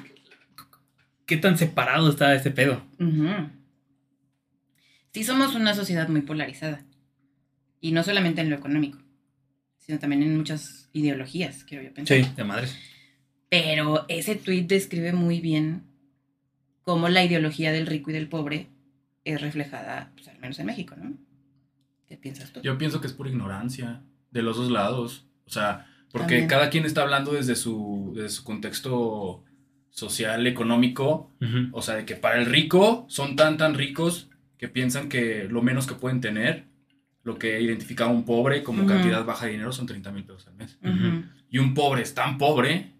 ¿qué 1.25 1.39
tan 1.39 1.57
separado 1.57 2.11
está 2.11 2.35
este 2.35 2.51
pedo? 2.51 2.85
Sí, 5.11 5.25
somos 5.25 5.55
una 5.55 5.73
sociedad 5.73 6.07
muy 6.11 6.21
polarizada. 6.21 6.85
Y 7.81 7.93
no 7.93 8.03
solamente 8.03 8.43
en 8.43 8.51
lo 8.51 8.57
económico, 8.57 8.99
sino 9.79 9.99
también 9.99 10.23
en 10.23 10.37
muchas 10.37 10.91
ideologías, 10.93 11.65
quiero 11.65 11.83
yo 11.83 11.95
pensar. 11.95 12.19
Sí, 12.19 12.31
de 12.37 12.45
madres. 12.45 12.77
Pero 13.49 14.05
ese 14.09 14.35
tweet 14.35 14.65
describe 14.65 15.15
muy 15.15 15.41
bien 15.41 15.85
cómo 16.83 17.09
la 17.09 17.25
ideología 17.25 17.73
del 17.73 17.87
rico 17.87 18.11
y 18.11 18.13
del 18.13 18.29
pobre 18.29 18.67
es 19.25 19.41
reflejada, 19.41 20.13
pues, 20.15 20.29
al 20.29 20.39
menos 20.41 20.59
en 20.59 20.67
México, 20.67 20.95
¿no? 20.95 21.17
¿Qué 22.09 22.17
piensas 22.17 22.53
tú? 22.53 22.61
Yo 22.63 22.79
pienso 22.79 23.01
que 23.01 23.07
es 23.07 23.13
pura 23.13 23.31
ignorancia 23.31 24.03
de 24.31 24.43
los 24.43 24.57
dos 24.57 24.71
lados. 24.71 25.27
O 25.47 25.51
sea, 25.51 25.87
porque 26.13 26.29
También. 26.29 26.49
cada 26.49 26.71
quien 26.71 26.85
está 26.85 27.03
hablando 27.03 27.33
desde 27.33 27.57
su, 27.57 28.13
desde 28.15 28.29
su 28.31 28.45
contexto 28.45 29.45
social, 29.91 30.47
económico. 30.47 31.33
O 31.73 31.83
sea, 31.83 31.97
de 31.97 32.05
que 32.05 32.17
para 32.17 32.39
el 32.39 32.47
rico 32.47 33.07
son 33.09 33.35
tan, 33.35 33.57
tan 33.57 33.75
ricos 33.75 34.29
que 34.59 34.69
piensan 34.69 35.09
que 35.09 35.47
lo 35.51 35.63
menos 35.63 35.87
que 35.87 35.95
pueden 35.95 36.21
tener, 36.21 36.67
lo 37.23 37.39
que 37.39 37.61
identifica 37.61 38.05
a 38.05 38.09
un 38.09 38.25
pobre 38.25 38.63
como 38.63 38.87
cantidad 38.87 39.25
baja 39.25 39.47
de 39.47 39.53
dinero 39.53 39.73
son 39.73 39.87
30 39.87 40.13
mil 40.13 40.25
pesos 40.25 40.47
al 40.49 40.55
mes. 40.55 40.79
Y 41.51 41.59
un 41.59 41.75
pobre 41.75 42.03
es 42.03 42.15
tan 42.15 42.39
pobre 42.39 42.93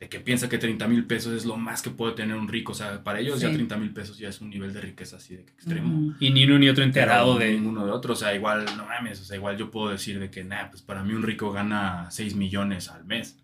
de 0.00 0.08
que 0.08 0.20
piensa 0.20 0.48
que 0.48 0.58
30 0.58 0.86
mil 0.86 1.06
pesos 1.06 1.32
es 1.34 1.44
lo 1.44 1.56
más 1.56 1.82
que 1.82 1.90
puede 1.90 2.12
tener 2.14 2.36
un 2.36 2.46
rico. 2.46 2.70
O 2.72 2.74
sea, 2.74 3.02
para 3.02 3.18
ellos 3.18 3.40
ya 3.40 3.48
Sí. 3.48 3.54
30 3.54 3.76
mil 3.78 3.90
pesos 3.92 4.16
ya 4.18 4.28
es 4.28 4.40
un 4.40 4.48
nivel 4.50 4.72
de 4.72 4.80
riqueza 4.80 5.16
así 5.16 5.34
de 5.36 5.44
que 5.44 5.52
extremo. 5.52 6.14
Y 6.20 6.30
ni 6.30 6.44
uno 6.44 6.58
ni 6.58 6.68
otro 6.68 6.84
enterado 6.84 7.36
Pero 7.36 7.50
de... 7.50 7.58
ninguno 7.58 7.84
de 7.84 7.90
otro. 7.92 8.12
O 8.12 8.16
sea, 8.16 8.32
igual, 8.34 8.64
no 8.76 8.86
mames, 8.86 9.20
o 9.20 9.24
sea, 9.24 9.36
igual 9.36 9.56
yo 9.56 9.70
puedo 9.72 9.88
decir 9.90 10.20
de 10.20 10.30
que, 10.30 10.44
nah, 10.44 10.68
pues 10.70 10.82
para 10.82 11.02
mí 11.02 11.12
un 11.14 11.22
rico 11.24 11.50
gana 11.52 12.08
6 12.10 12.36
millones 12.36 12.88
al 12.90 13.04
mes. 13.04 13.38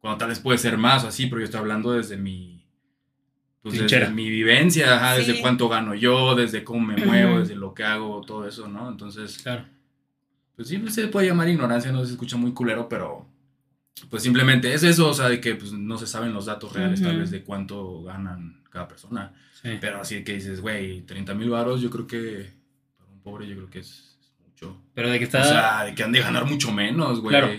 Cuando 0.00 0.18
tal 0.18 0.28
vez 0.28 0.40
puede 0.40 0.58
ser 0.58 0.76
más 0.76 1.04
o 1.04 1.08
así, 1.08 1.26
pero 1.26 1.38
yo 1.40 1.44
estoy 1.46 1.60
hablando 1.60 1.92
desde 1.92 2.18
mi. 2.18 2.66
Pues 3.62 3.76
Trinchera. 3.76 4.00
desde 4.02 4.14
mi 4.14 4.28
vivencia, 4.28 4.94
ajá, 4.96 5.16
desde 5.16 5.40
cuánto 5.40 5.70
gano 5.70 5.94
yo, 5.94 6.34
desde 6.34 6.64
cómo 6.64 6.80
me 6.80 6.96
muevo, 7.02 7.38
desde 7.38 7.54
lo 7.56 7.72
que 7.72 7.82
hago, 7.82 8.20
todo 8.20 8.46
eso, 8.46 8.68
¿no? 8.68 8.90
Entonces, 8.90 9.38
Claro. 9.42 9.64
pues 10.54 10.68
sí, 10.68 10.78
se 10.90 11.08
puede 11.08 11.28
llamar 11.28 11.48
ignorancia, 11.48 11.90
no 11.90 12.04
se 12.04 12.12
escucha 12.12 12.36
muy 12.36 12.52
culero, 12.52 12.90
pero 12.90 13.26
pues 14.10 14.22
simplemente 14.22 14.74
es 14.74 14.82
eso, 14.82 15.08
o 15.08 15.14
sea, 15.14 15.28
de 15.28 15.40
que 15.40 15.54
pues, 15.54 15.72
no 15.72 15.98
se 15.98 16.06
saben 16.06 16.32
los 16.32 16.46
datos 16.46 16.72
reales 16.72 17.00
tal 17.02 17.18
vez 17.18 17.30
de 17.30 17.42
cuánto 17.42 18.02
ganan 18.02 18.62
cada 18.70 18.88
persona. 18.88 19.32
Sí. 19.62 19.70
Pero 19.80 20.00
así 20.00 20.24
que 20.24 20.34
dices, 20.34 20.60
güey, 20.60 21.02
30 21.02 21.34
mil 21.34 21.50
varos, 21.50 21.80
yo 21.80 21.90
creo 21.90 22.06
que 22.06 22.50
para 22.96 23.10
un 23.10 23.20
pobre 23.22 23.46
yo 23.46 23.54
creo 23.56 23.70
que 23.70 23.78
es, 23.78 24.18
es 24.20 24.34
mucho. 24.44 24.82
Pero 24.94 25.10
de 25.10 25.18
que 25.18 25.24
está... 25.24 25.42
O 25.42 25.44
sea, 25.44 25.84
de 25.84 25.94
que 25.94 26.02
han 26.02 26.12
de 26.12 26.20
ganar 26.20 26.44
mucho 26.44 26.72
menos, 26.72 27.20
güey. 27.20 27.30
Claro. 27.30 27.52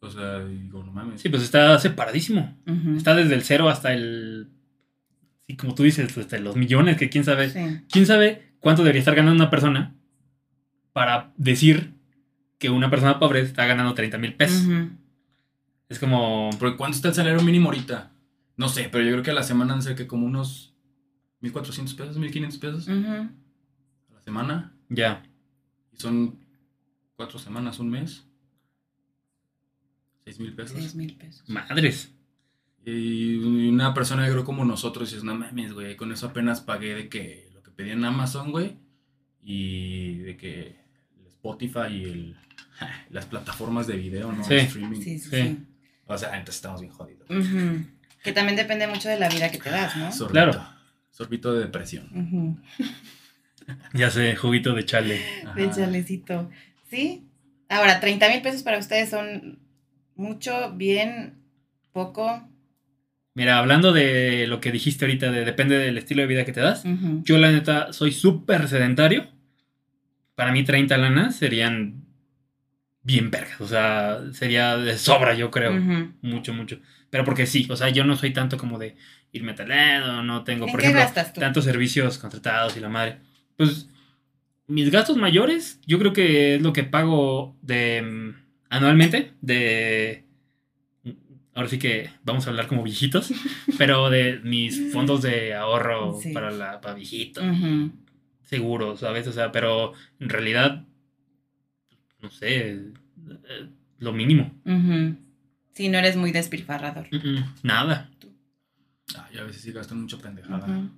O 0.00 0.10
sea, 0.10 0.44
digo, 0.44 0.82
no 0.82 0.92
mames. 0.92 1.20
sí, 1.20 1.28
pues 1.28 1.42
está 1.42 1.78
separadísimo. 1.78 2.56
Está 2.96 3.14
desde 3.14 3.34
el 3.34 3.42
cero 3.42 3.68
hasta 3.68 3.92
el... 3.92 4.48
Sí, 5.46 5.56
como 5.56 5.74
tú 5.74 5.82
dices, 5.82 6.16
hasta 6.16 6.38
los 6.38 6.56
millones, 6.56 6.96
que 6.96 7.10
quién 7.10 7.24
sabe... 7.24 7.50
Sí. 7.50 7.82
¿Quién 7.90 8.06
sabe 8.06 8.54
cuánto 8.60 8.82
debería 8.82 9.00
estar 9.00 9.14
ganando 9.14 9.42
una 9.42 9.50
persona 9.50 9.94
para 10.92 11.32
decir 11.36 11.94
que 12.58 12.70
una 12.70 12.88
persona 12.88 13.18
pobre 13.18 13.40
está 13.40 13.66
ganando 13.66 13.94
30 13.94 14.18
mil 14.18 14.34
pesos? 14.34 14.64
Ujú. 14.64 15.01
Es 15.92 15.98
como... 15.98 16.48
¿cuánto 16.78 16.96
está 16.96 17.08
el 17.08 17.14
salario 17.14 17.42
mínimo 17.42 17.68
ahorita? 17.68 18.12
No 18.56 18.70
sé, 18.70 18.88
pero 18.90 19.04
yo 19.04 19.10
creo 19.12 19.22
que 19.22 19.30
a 19.30 19.34
la 19.34 19.42
semana 19.42 19.74
han 19.74 19.82
ser 19.82 19.94
que 19.94 20.06
como 20.06 20.24
unos 20.24 20.74
1.400 21.42 21.94
pesos, 21.94 22.18
1.500 22.18 22.58
pesos 22.58 22.88
a 22.88 22.94
la 24.14 24.22
semana. 24.24 24.74
Ya. 24.88 25.22
Y 25.92 25.98
son 25.98 26.38
cuatro 27.14 27.38
semanas, 27.38 27.78
un 27.78 27.90
mes. 27.90 28.26
6 30.24 30.40
mil 30.40 30.54
pesos. 30.54 30.78
Seis 30.78 30.94
mil 30.94 31.14
pesos. 31.14 31.46
Madres. 31.50 32.14
Y 32.86 33.36
una 33.68 33.92
persona, 33.92 34.26
yo 34.26 34.32
creo, 34.32 34.44
como 34.46 34.64
nosotros, 34.64 35.10
dices, 35.10 35.24
no 35.24 35.34
mames, 35.34 35.74
güey, 35.74 35.94
con 35.96 36.10
eso 36.10 36.28
apenas 36.28 36.62
pagué 36.62 36.94
de 36.94 37.08
que 37.10 37.50
lo 37.52 37.62
que 37.62 37.70
pedí 37.70 37.90
en 37.90 38.02
Amazon, 38.02 38.50
güey, 38.50 38.78
y 39.42 40.16
de 40.20 40.38
que 40.38 40.80
el 41.18 41.26
Spotify 41.26 41.88
y 41.90 42.04
el, 42.04 42.36
las 43.10 43.26
plataformas 43.26 43.86
de 43.86 43.98
video, 43.98 44.32
¿no? 44.32 44.42
Sí. 44.42 44.54
El 44.54 44.60
streaming. 44.60 45.00
Sí, 45.00 45.18
sí, 45.18 45.28
Sí. 45.28 45.66
O 46.14 46.18
sea, 46.18 46.30
entonces 46.30 46.56
estamos 46.56 46.80
bien 46.80 46.92
jodidos. 46.92 47.26
Que 48.22 48.32
también 48.32 48.56
depende 48.56 48.86
mucho 48.86 49.08
de 49.08 49.18
la 49.18 49.28
vida 49.28 49.50
que 49.50 49.58
te 49.58 49.70
das, 49.70 49.96
¿no? 49.96 50.12
Sorbito. 50.12 50.32
Claro. 50.32 50.66
Sorbito 51.10 51.54
de 51.54 51.60
depresión. 51.60 52.62
Ya 53.94 54.10
sé, 54.10 54.34
juguito 54.34 54.74
de 54.74 54.84
chale. 54.84 55.20
De 55.54 55.70
chalecito. 55.70 56.50
¿Sí? 56.90 57.28
Ahora, 57.68 58.00
30 58.00 58.28
mil 58.28 58.42
pesos 58.42 58.64
para 58.64 58.78
ustedes 58.78 59.08
son 59.08 59.60
mucho, 60.16 60.72
bien, 60.74 61.34
poco. 61.92 62.48
Mira, 63.34 63.58
hablando 63.58 63.92
de 63.92 64.46
lo 64.48 64.60
que 64.60 64.72
dijiste 64.72 65.04
ahorita, 65.04 65.30
de 65.30 65.44
depende 65.44 65.78
del 65.78 65.96
estilo 65.96 66.22
de 66.22 66.28
vida 66.28 66.44
que 66.44 66.52
te 66.52 66.60
das. 66.60 66.84
Yo, 67.22 67.38
la 67.38 67.50
neta, 67.50 67.92
soy 67.92 68.12
súper 68.12 68.68
sedentario. 68.68 69.28
Para 70.34 70.52
mí, 70.52 70.64
30 70.64 70.98
lanas 70.98 71.36
serían 71.36 72.01
bien 73.02 73.30
vergas. 73.30 73.60
O 73.60 73.66
sea, 73.66 74.20
sería 74.32 74.76
de 74.76 74.96
sobra, 74.98 75.34
yo 75.34 75.50
creo. 75.50 75.72
Ujú. 75.76 76.12
Mucho, 76.22 76.52
mucho. 76.54 76.78
Pero 77.10 77.24
porque 77.24 77.46
sí, 77.46 77.66
o 77.70 77.76
sea, 77.76 77.88
yo 77.90 78.04
no 78.04 78.16
soy 78.16 78.32
tanto 78.32 78.56
como 78.56 78.78
de 78.78 78.96
irme 79.32 79.52
a 79.52 79.54
tal 79.54 79.68
lado, 79.68 80.22
no 80.22 80.44
tengo, 80.44 80.66
¿En 80.66 80.70
por 80.72 80.80
qué 80.80 80.86
ejemplo, 80.86 81.02
gastas 81.04 81.32
tú? 81.32 81.40
tantos 81.40 81.64
servicios 81.64 82.18
contratados 82.18 82.76
y 82.76 82.80
la 82.80 82.88
madre. 82.88 83.18
Pues 83.56 83.88
mis 84.66 84.90
gastos 84.90 85.16
mayores, 85.16 85.80
yo 85.86 85.98
creo 85.98 86.12
que 86.12 86.54
es 86.56 86.62
lo 86.62 86.72
que 86.72 86.84
pago 86.84 87.56
de 87.62 88.02
mm, 88.02 88.34
anualmente, 88.70 89.32
de 89.40 90.24
ahora 91.54 91.68
sí 91.68 91.78
que 91.78 92.10
vamos 92.24 92.46
a 92.46 92.50
hablar 92.50 92.66
como 92.66 92.82
viejitos, 92.82 93.32
pero 93.78 94.08
de 94.10 94.40
mis 94.42 94.92
fondos 94.92 95.22
de 95.22 95.54
ahorro 95.54 96.18
Sí. 96.20 96.32
para 96.32 96.50
la 96.50 96.80
para 96.80 96.94
viejitos, 96.94 97.44
Ujú. 97.44 97.92
seguros, 98.42 99.00
¿sabes? 99.00 99.26
O 99.26 99.32
sea, 99.32 99.52
pero 99.52 99.92
en 100.20 100.28
realidad 100.28 100.84
no 102.22 102.30
sé, 102.30 102.70
eh, 102.70 102.92
lo 103.98 104.12
mínimo. 104.12 104.52
Ujú. 104.64 105.16
Sí, 105.74 105.88
no 105.88 105.98
eres 105.98 106.16
muy 106.16 106.32
despilfarrador. 106.32 107.06
Nada. 107.62 108.10
Ay, 109.28 109.38
a 109.38 109.44
veces 109.44 109.62
sí 109.62 109.72
gastan 109.72 110.00
mucha 110.00 110.18
pendejada. 110.18 110.66
Ujú. 110.66 110.90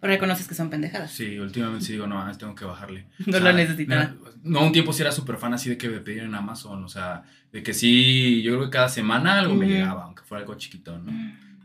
O 0.00 0.06
reconoces 0.06 0.46
que 0.46 0.54
son 0.54 0.70
pendejadas. 0.70 1.10
Sí, 1.10 1.38
últimamente 1.38 1.84
sí 1.84 1.92
digo, 1.92 2.06
no, 2.06 2.24
tengo 2.38 2.54
que 2.54 2.64
bajarle. 2.64 3.06
No 3.26 3.36
O 3.36 3.40
sea, 3.40 3.40
lo 3.40 3.52
necesitas. 3.52 4.10
No, 4.44 4.64
un 4.64 4.72
tiempo 4.72 4.92
sí 4.92 5.02
era 5.02 5.10
súper 5.10 5.36
fan 5.36 5.54
así 5.54 5.68
de 5.68 5.76
que 5.76 5.88
me 5.88 5.98
pedían 6.00 6.26
en 6.26 6.34
Amazon, 6.36 6.84
o 6.84 6.88
sea, 6.88 7.24
de 7.52 7.62
que 7.62 7.74
sí, 7.74 8.40
yo 8.42 8.52
creo 8.52 8.64
que 8.66 8.70
cada 8.70 8.88
semana 8.88 9.38
algo 9.40 9.54
me 9.56 9.66
llegaba, 9.66 10.04
aunque 10.04 10.22
fuera 10.22 10.42
algo 10.42 10.54
chiquito, 10.54 10.96
¿no? 10.98 11.12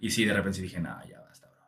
Y 0.02 0.10
sí, 0.10 0.26
de 0.26 0.34
repente 0.34 0.58
sí 0.58 0.64
dije, 0.64 0.80
no, 0.80 0.98
ya 1.08 1.20
basta, 1.20 1.48
bro. 1.48 1.62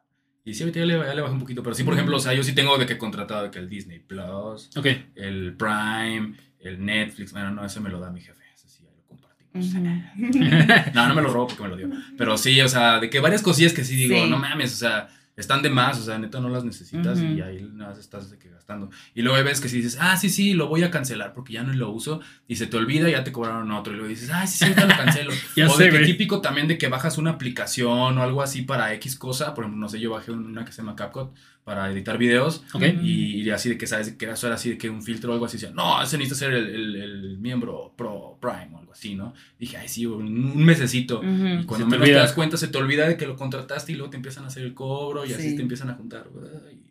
Y 0.44 0.54
sí, 0.56 0.64
ahorita 0.64 0.80
ya 0.80 0.86
le, 0.86 0.98
ya 0.98 1.14
le 1.14 1.22
bajé 1.22 1.34
un 1.34 1.40
poquito, 1.40 1.62
pero 1.62 1.76
sí, 1.76 1.84
por 1.84 1.94
ejemplo, 1.94 2.18
o 2.18 2.20
sea, 2.20 2.34
yo 2.34 2.44
sí 2.44 2.54
tengo 2.56 2.78
de 2.80 2.86
que 2.88 2.98
contratado 2.98 3.44
de 3.44 3.52
que 3.52 3.60
el 3.60 3.70
Disney 3.70 4.00
Plus, 4.00 4.72
Ok. 4.76 4.88
el 5.16 5.56
Prime, 5.56 6.34
el 6.70 6.84
Netflix, 6.86 7.32
bueno, 7.32 7.52
no, 7.52 7.66
ese 7.66 7.80
me 7.80 7.90
lo 7.90 8.00
da 8.00 8.10
mi 8.12 8.22
jefe, 8.22 8.42
ese 8.56 8.68
sí, 8.70 8.84
ahí 8.88 8.96
lo 8.98 9.04
compartimos. 9.08 9.66
No, 10.94 11.08
no 11.08 11.16
me 11.16 11.22
lo 11.22 11.30
robo 11.32 11.48
porque 11.48 11.64
me 11.64 11.70
lo 11.70 11.76
dio. 11.78 11.90
Pero 12.18 12.38
sí, 12.38 12.60
o 12.62 12.68
sea, 12.70 13.00
de 13.00 13.10
que 13.10 13.20
varias 13.20 13.42
cosillas 13.42 13.74
que 13.74 13.84
sí 13.84 13.96
digo, 13.96 14.16
Sí. 14.24 14.30
no 14.30 14.38
mames, 14.38 14.74
o 14.74 14.78
sea, 14.78 15.08
están 15.38 15.62
de 15.62 15.70
más, 15.70 16.00
o 16.00 16.04
sea, 16.04 16.18
neta 16.18 16.40
no 16.40 16.48
las 16.48 16.64
necesitas 16.64 17.20
y 17.20 17.42
ahí 17.42 17.70
nada 17.74 17.90
más 17.90 18.00
estás 18.00 18.32
de 18.32 18.38
que 18.40 18.50
gastando. 18.50 18.90
Y 19.14 19.22
luego 19.22 19.44
ves 19.44 19.60
que 19.60 19.68
si 19.68 19.78
dices, 19.78 19.98
ah, 20.00 20.16
sí, 20.16 20.30
sí, 20.30 20.54
lo 20.54 20.68
voy 20.70 20.84
a 20.84 20.90
cancelar 20.92 21.34
porque 21.34 21.52
ya 21.52 21.64
no 21.64 21.74
lo 21.74 21.90
uso 21.92 22.22
y 22.48 22.56
se 22.56 22.68
te 22.68 22.78
olvida 22.78 23.10
y 23.10 23.12
ya 23.12 23.26
te 23.26 23.34
cobraron 23.34 23.70
otro. 23.72 23.92
Y 23.92 23.98
luego 23.98 24.08
dices, 24.10 24.30
ah, 24.34 24.48
sí, 24.48 24.60
sí, 24.60 24.64
ahorita 24.64 24.86
lo 24.86 24.96
cancelo. 24.96 25.32
Ya 25.58 25.68
o 25.68 25.72
sé, 25.76 25.84
de 25.86 25.90
que 25.90 25.98
güey. 25.98 26.10
típico 26.10 26.40
también 26.40 26.70
de 26.70 26.78
que 26.78 26.88
bajas 26.88 27.18
una 27.18 27.32
aplicación 27.32 28.18
o 28.18 28.24
algo 28.24 28.42
así 28.42 28.62
para 28.62 28.94
X 28.94 29.18
cosa. 29.18 29.54
Por 29.54 29.66
ejemplo, 29.66 29.82
no 29.82 29.90
sé, 29.90 30.00
yo 30.00 30.12
bajé 30.12 30.32
una 30.32 30.64
que 30.64 30.72
se 30.72 30.82
llama 30.82 30.96
CapCut 30.96 31.36
para 31.66 31.92
editar 31.92 32.18
videos. 32.18 32.64
Y, 33.02 33.42
y 33.42 33.50
así 33.50 33.68
de 33.70 33.78
que 33.78 33.86
sabes 33.88 34.14
que 34.14 34.30
eso 34.30 34.46
era 34.48 34.56
así 34.56 34.70
de 34.70 34.78
que 34.78 34.90
un 34.90 35.02
filtro 35.04 35.32
o 35.32 35.34
algo 35.34 35.46
así 35.48 35.58
decía, 35.58 35.72
no, 35.74 36.02
ese 36.02 36.18
necesita 36.18 36.46
ser 36.46 36.54
el, 36.54 36.68
el- 36.70 36.96
el 36.96 37.38
miembro 37.40 37.94
pro 37.98 38.38
Prime 38.40 38.70
o 38.74 38.78
algo 38.78 38.92
así, 38.94 39.16
¿no? 39.16 39.34
Dije, 39.60 39.76
ay, 39.76 39.90
sí, 39.90 40.06
un, 40.06 40.26
un 40.28 40.64
mesecito. 40.64 41.22
Y 41.24 41.66
cuando 41.66 41.66
te 41.66 41.84
menos 41.86 41.90
te 41.90 41.96
olvida. 42.12 42.20
das 42.20 42.32
cuenta, 42.34 42.56
se 42.56 42.68
te 42.70 42.78
olvida 42.78 43.08
de 43.08 43.18
que 43.18 43.28
lo 43.28 43.36
contrataste 43.36 43.92
y 43.92 43.96
luego 43.96 44.12
te 44.12 44.18
empiezan 44.18 44.44
a 44.46 44.48
hacer 44.48 44.64
el 44.64 44.74
cobro 44.74 45.26
y 45.26 45.34
así 45.34 45.50
Sí. 45.50 45.56
te 45.58 45.62
empiezan 45.64 45.90
a 45.90 45.96
juntar. 45.96 46.28
Ay. 46.70 46.82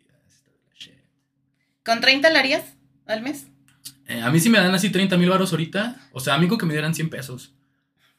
¿Con 1.83 2.01
30 2.01 2.29
la 2.31 2.39
harías 2.39 2.63
al 3.05 3.21
mes? 3.21 3.47
Eh, 4.07 4.21
a 4.21 4.31
mí 4.31 4.39
sí 4.39 4.49
me 4.49 4.57
dan 4.57 4.73
así 4.73 4.89
30 4.89 5.17
mil 5.17 5.29
baros 5.29 5.51
ahorita. 5.51 6.09
O 6.11 6.19
sea, 6.19 6.35
a 6.35 6.37
mí 6.39 6.47
con 6.47 6.57
que 6.57 6.65
me 6.65 6.73
dieran 6.73 6.93
100 6.95 7.09
pesos. 7.09 7.53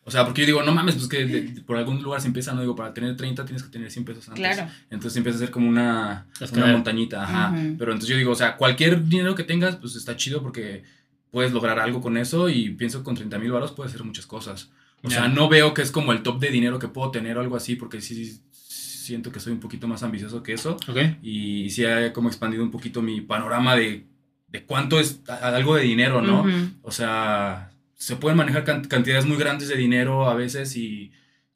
O 0.09 0.11
sea, 0.11 0.25
porque 0.25 0.43
yo 0.43 0.47
digo, 0.47 0.63
no 0.63 0.73
mames, 0.73 0.95
pues 0.95 1.09
que 1.09 1.27
de- 1.27 1.43
de- 1.43 1.61
por 1.63 1.77
algún 1.77 2.01
lugar 2.03 2.21
se 2.21 2.29
empieza, 2.29 2.55
no 2.55 2.61
digo, 2.61 2.77
para 2.77 2.95
tener 2.95 3.17
30 3.17 3.45
tienes 3.45 3.63
que 3.65 3.71
tener 3.71 3.91
100 3.91 4.05
pesos 4.05 4.29
antes. 4.29 4.41
Claro. 4.41 4.71
Entonces 4.89 5.17
empieza 5.17 5.37
a 5.37 5.41
ser 5.41 5.51
como 5.51 5.69
una, 5.69 6.27
una 6.53 6.67
montañita, 6.69 7.25
ajá. 7.25 7.53
Pero 7.77 7.91
entonces 7.93 8.09
yo 8.11 8.17
digo, 8.17 8.31
o 8.31 8.37
sea, 8.37 8.57
cualquier 8.57 9.05
dinero 9.09 9.35
que 9.35 9.43
tengas, 9.43 9.77
pues 9.77 9.97
está 9.97 10.17
chido 10.17 10.43
porque 10.43 10.85
puedes 11.33 11.53
lograr 11.53 11.79
algo 11.81 12.01
con 12.01 12.17
eso 12.17 12.49
y 12.49 12.71
pienso 12.71 12.99
que 13.01 13.05
con 13.05 13.17
30 13.17 13.39
mil 13.39 13.51
baros 13.53 13.73
puedes 13.73 13.93
hacer 13.93 14.05
muchas 14.07 14.27
cosas. 14.27 14.71
O 15.03 15.11
sea, 15.11 15.29
no 15.29 15.49
veo 15.49 15.75
que 15.75 15.83
es 15.83 15.91
como 15.91 16.13
el 16.13 16.23
top 16.23 16.39
de 16.41 16.51
dinero 16.51 16.79
que 16.79 16.89
puedo 16.89 17.11
tener 17.11 17.37
o 17.37 17.41
algo 17.41 17.57
así 17.57 17.77
porque 17.77 18.01
sí 18.01 18.41
siento 18.51 19.31
que 19.31 19.39
soy 19.41 19.53
un 19.53 19.61
poquito 19.61 19.87
más 19.87 20.03
ambicioso 20.03 20.43
que 20.43 20.53
eso 20.53 20.77
Ok. 20.89 20.99
y 21.23 21.71
sí 21.71 21.85
he 21.85 22.13
como 22.13 22.29
expandido 22.29 22.63
un 22.65 22.71
poquito 22.73 23.03
mi 23.03 23.21
panorama 23.21 23.77
de, 23.77 24.05
de 24.49 24.63
cuánto 24.65 24.99
es 24.99 25.21
algo 25.29 25.77
de 25.77 25.83
dinero, 25.83 26.23
¿no? 26.23 26.45
O 26.83 26.91
sea, 26.91 27.71
se 27.97 28.15
pueden 28.17 28.37
manejar 28.37 28.63
can- 28.65 28.85
cantidades 28.85 29.27
muy 29.27 29.37
grandes 29.37 29.69
de 29.69 29.77
dinero 29.77 30.29
a 30.29 30.35
veces 30.35 30.77
y, 30.77 31.11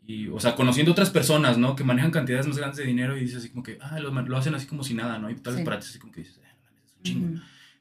y, 0.05 0.27
o 0.29 0.41
sea, 0.41 0.57
conociendo 0.57 0.91
otras 0.93 1.11
personas, 1.11 1.57
¿no? 1.59 1.77
Que 1.77 1.85
manejan 1.85 2.11
cantidades 2.11 2.47
más 2.49 2.57
grandes 2.57 2.79
de 2.79 2.87
dinero 2.87 3.17
y 3.17 3.21
dices 3.21 3.37
así 3.39 3.51
como 3.51 3.63
que, 3.63 3.79
ah, 3.81 4.01
lo, 4.01 4.11
lo 4.11 4.37
hacen 4.37 4.55
así 4.55 4.67
como 4.67 4.83
si 4.83 4.95
nada, 4.95 5.19
¿no? 5.19 5.31
Y 5.31 5.37
tal 5.37 5.53
vez 5.55 5.61
Sí. 5.61 5.65
para 5.65 5.79
ti 5.79 5.87
así 5.89 5.99
como 5.99 6.13
que 6.13 6.21
dices, 6.23 6.41
"Ah, 6.45 6.53
no 6.57 6.65
mames, 6.65 6.85
es 6.87 6.97
un 6.97 7.03
chingo. 7.03 7.27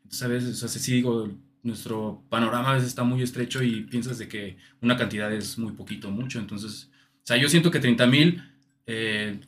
Entonces 0.04 0.22
a 0.24 0.28
veces, 0.28 0.64
o 0.64 0.68
sea, 0.68 0.82
sí 0.82 0.94
digo, 0.94 1.30
nuestro 1.64 2.24
panorama 2.30 2.72
a 2.72 2.74
veces 2.76 2.90
está 2.90 3.04
muy 3.04 3.22
estrecho 3.24 3.64
y 3.64 3.82
piensas 3.82 4.18
de 4.18 4.28
que 4.28 4.58
una 4.82 4.96
cantidad 4.98 5.32
es 5.34 5.58
muy 5.58 5.74
poquito, 5.74 6.12
mucho. 6.12 6.40
Entonces, 6.40 6.90
o 7.24 7.26
sea, 7.26 7.38
yo 7.38 7.50
siento 7.50 7.70
que 7.72 7.80
30 7.80 8.08
mil, 8.08 8.42
eh, 8.88 9.40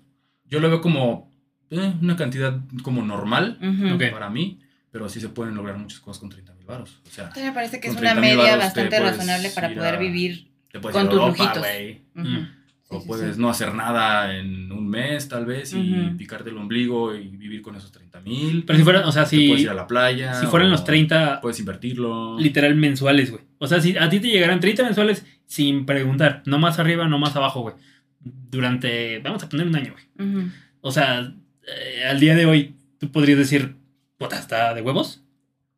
yo 0.46 0.60
lo 0.60 0.70
veo 0.70 0.82
como 0.82 1.32
eh, 1.70 1.94
una 2.02 2.16
cantidad 2.18 2.60
como 2.84 3.02
normal. 3.04 3.58
Ok. 3.94 4.12
para 4.12 4.30
mí, 4.30 4.60
pero 4.92 5.08
sí 5.08 5.20
se 5.22 5.30
pueden 5.30 5.56
lograr 5.56 5.78
muchas 5.78 6.00
cosas 6.02 6.20
con 6.20 6.30
30 6.30 6.54
mil 6.56 6.61
baros. 6.72 7.00
O 7.08 7.10
sea, 7.12 7.26
Entonces 7.26 7.46
me 7.46 7.52
parece 7.54 7.80
que 7.80 7.88
es 7.90 7.94
una 7.94 8.02
30,000 8.14 8.22
media 8.38 8.52
varos 8.52 8.66
bastante 8.66 8.90
te 8.90 8.98
puedes 9.02 9.18
razonable 9.18 9.50
para 9.52 9.70
ir 9.72 9.78
poder 9.78 9.96
a- 9.96 10.00
vivir. 10.00 10.48
te 10.72 10.80
puedes 10.80 10.94
Con 10.96 11.04
ir 11.04 11.08
a 11.08 11.12
tus 11.12 11.20
Europa, 11.20 11.44
lujitos. 11.56 11.68
Mm. 12.16 12.38
O 12.94 13.00
Sí, 13.00 13.08
puedes 13.08 13.36
sí. 13.36 13.42
no 13.42 13.50
hacer 13.50 13.74
nada 13.74 14.36
en 14.38 14.70
un 14.70 14.86
mes, 14.90 15.30
tal 15.30 15.46
vez, 15.46 15.72
y 15.74 15.94
picarte 16.18 16.50
el 16.50 16.58
ombligo 16.58 17.16
y 17.16 17.28
vivir 17.30 17.62
con 17.62 17.74
esos 17.78 17.90
30 17.92 18.20
mil. 18.20 18.66
Pero 18.66 18.78
si 18.78 18.84
fueran, 18.84 19.06
o 19.06 19.12
sea, 19.14 19.24
Te 19.24 19.38
puedes 19.38 19.56
si, 19.58 19.62
ir 19.64 19.70
a 19.70 19.74
la 19.74 19.88
playa. 19.88 20.34
si 20.34 20.46
fueran 20.48 20.70
los 20.70 20.84
30 20.84 21.40
Puedes 21.40 21.58
invertirlo. 21.62 22.38
literal 22.38 22.76
mensuales, 22.76 23.32
güey. 23.32 23.44
O 23.60 23.68
sea, 23.68 23.80
si 23.80 23.96
a 23.98 24.10
ti 24.10 24.20
te 24.20 24.28
llegaran 24.28 24.60
30 24.60 24.84
mensuales 24.84 25.26
sin 25.46 25.86
preguntar, 25.86 26.44
no 26.46 26.60
más 26.60 26.80
arriba, 26.80 27.08
no 27.08 27.18
más 27.18 27.34
abajo, 27.38 27.62
güey. 27.62 27.76
Durante, 28.24 29.20
vamos 29.20 29.42
a 29.44 29.50
poner 29.50 29.68
un 29.68 29.76
año, 29.76 29.94
güey. 29.94 30.48
O 30.82 30.92
sea, 30.92 31.34
eh, 31.68 32.04
al 32.10 32.20
día 32.20 32.36
de 32.36 32.46
hoy, 32.46 32.76
tú 33.00 33.10
podrías 33.12 33.38
decir, 33.38 33.76
puta, 34.18 34.38
¿está 34.38 34.74
de 34.74 34.82
huevos? 34.82 35.24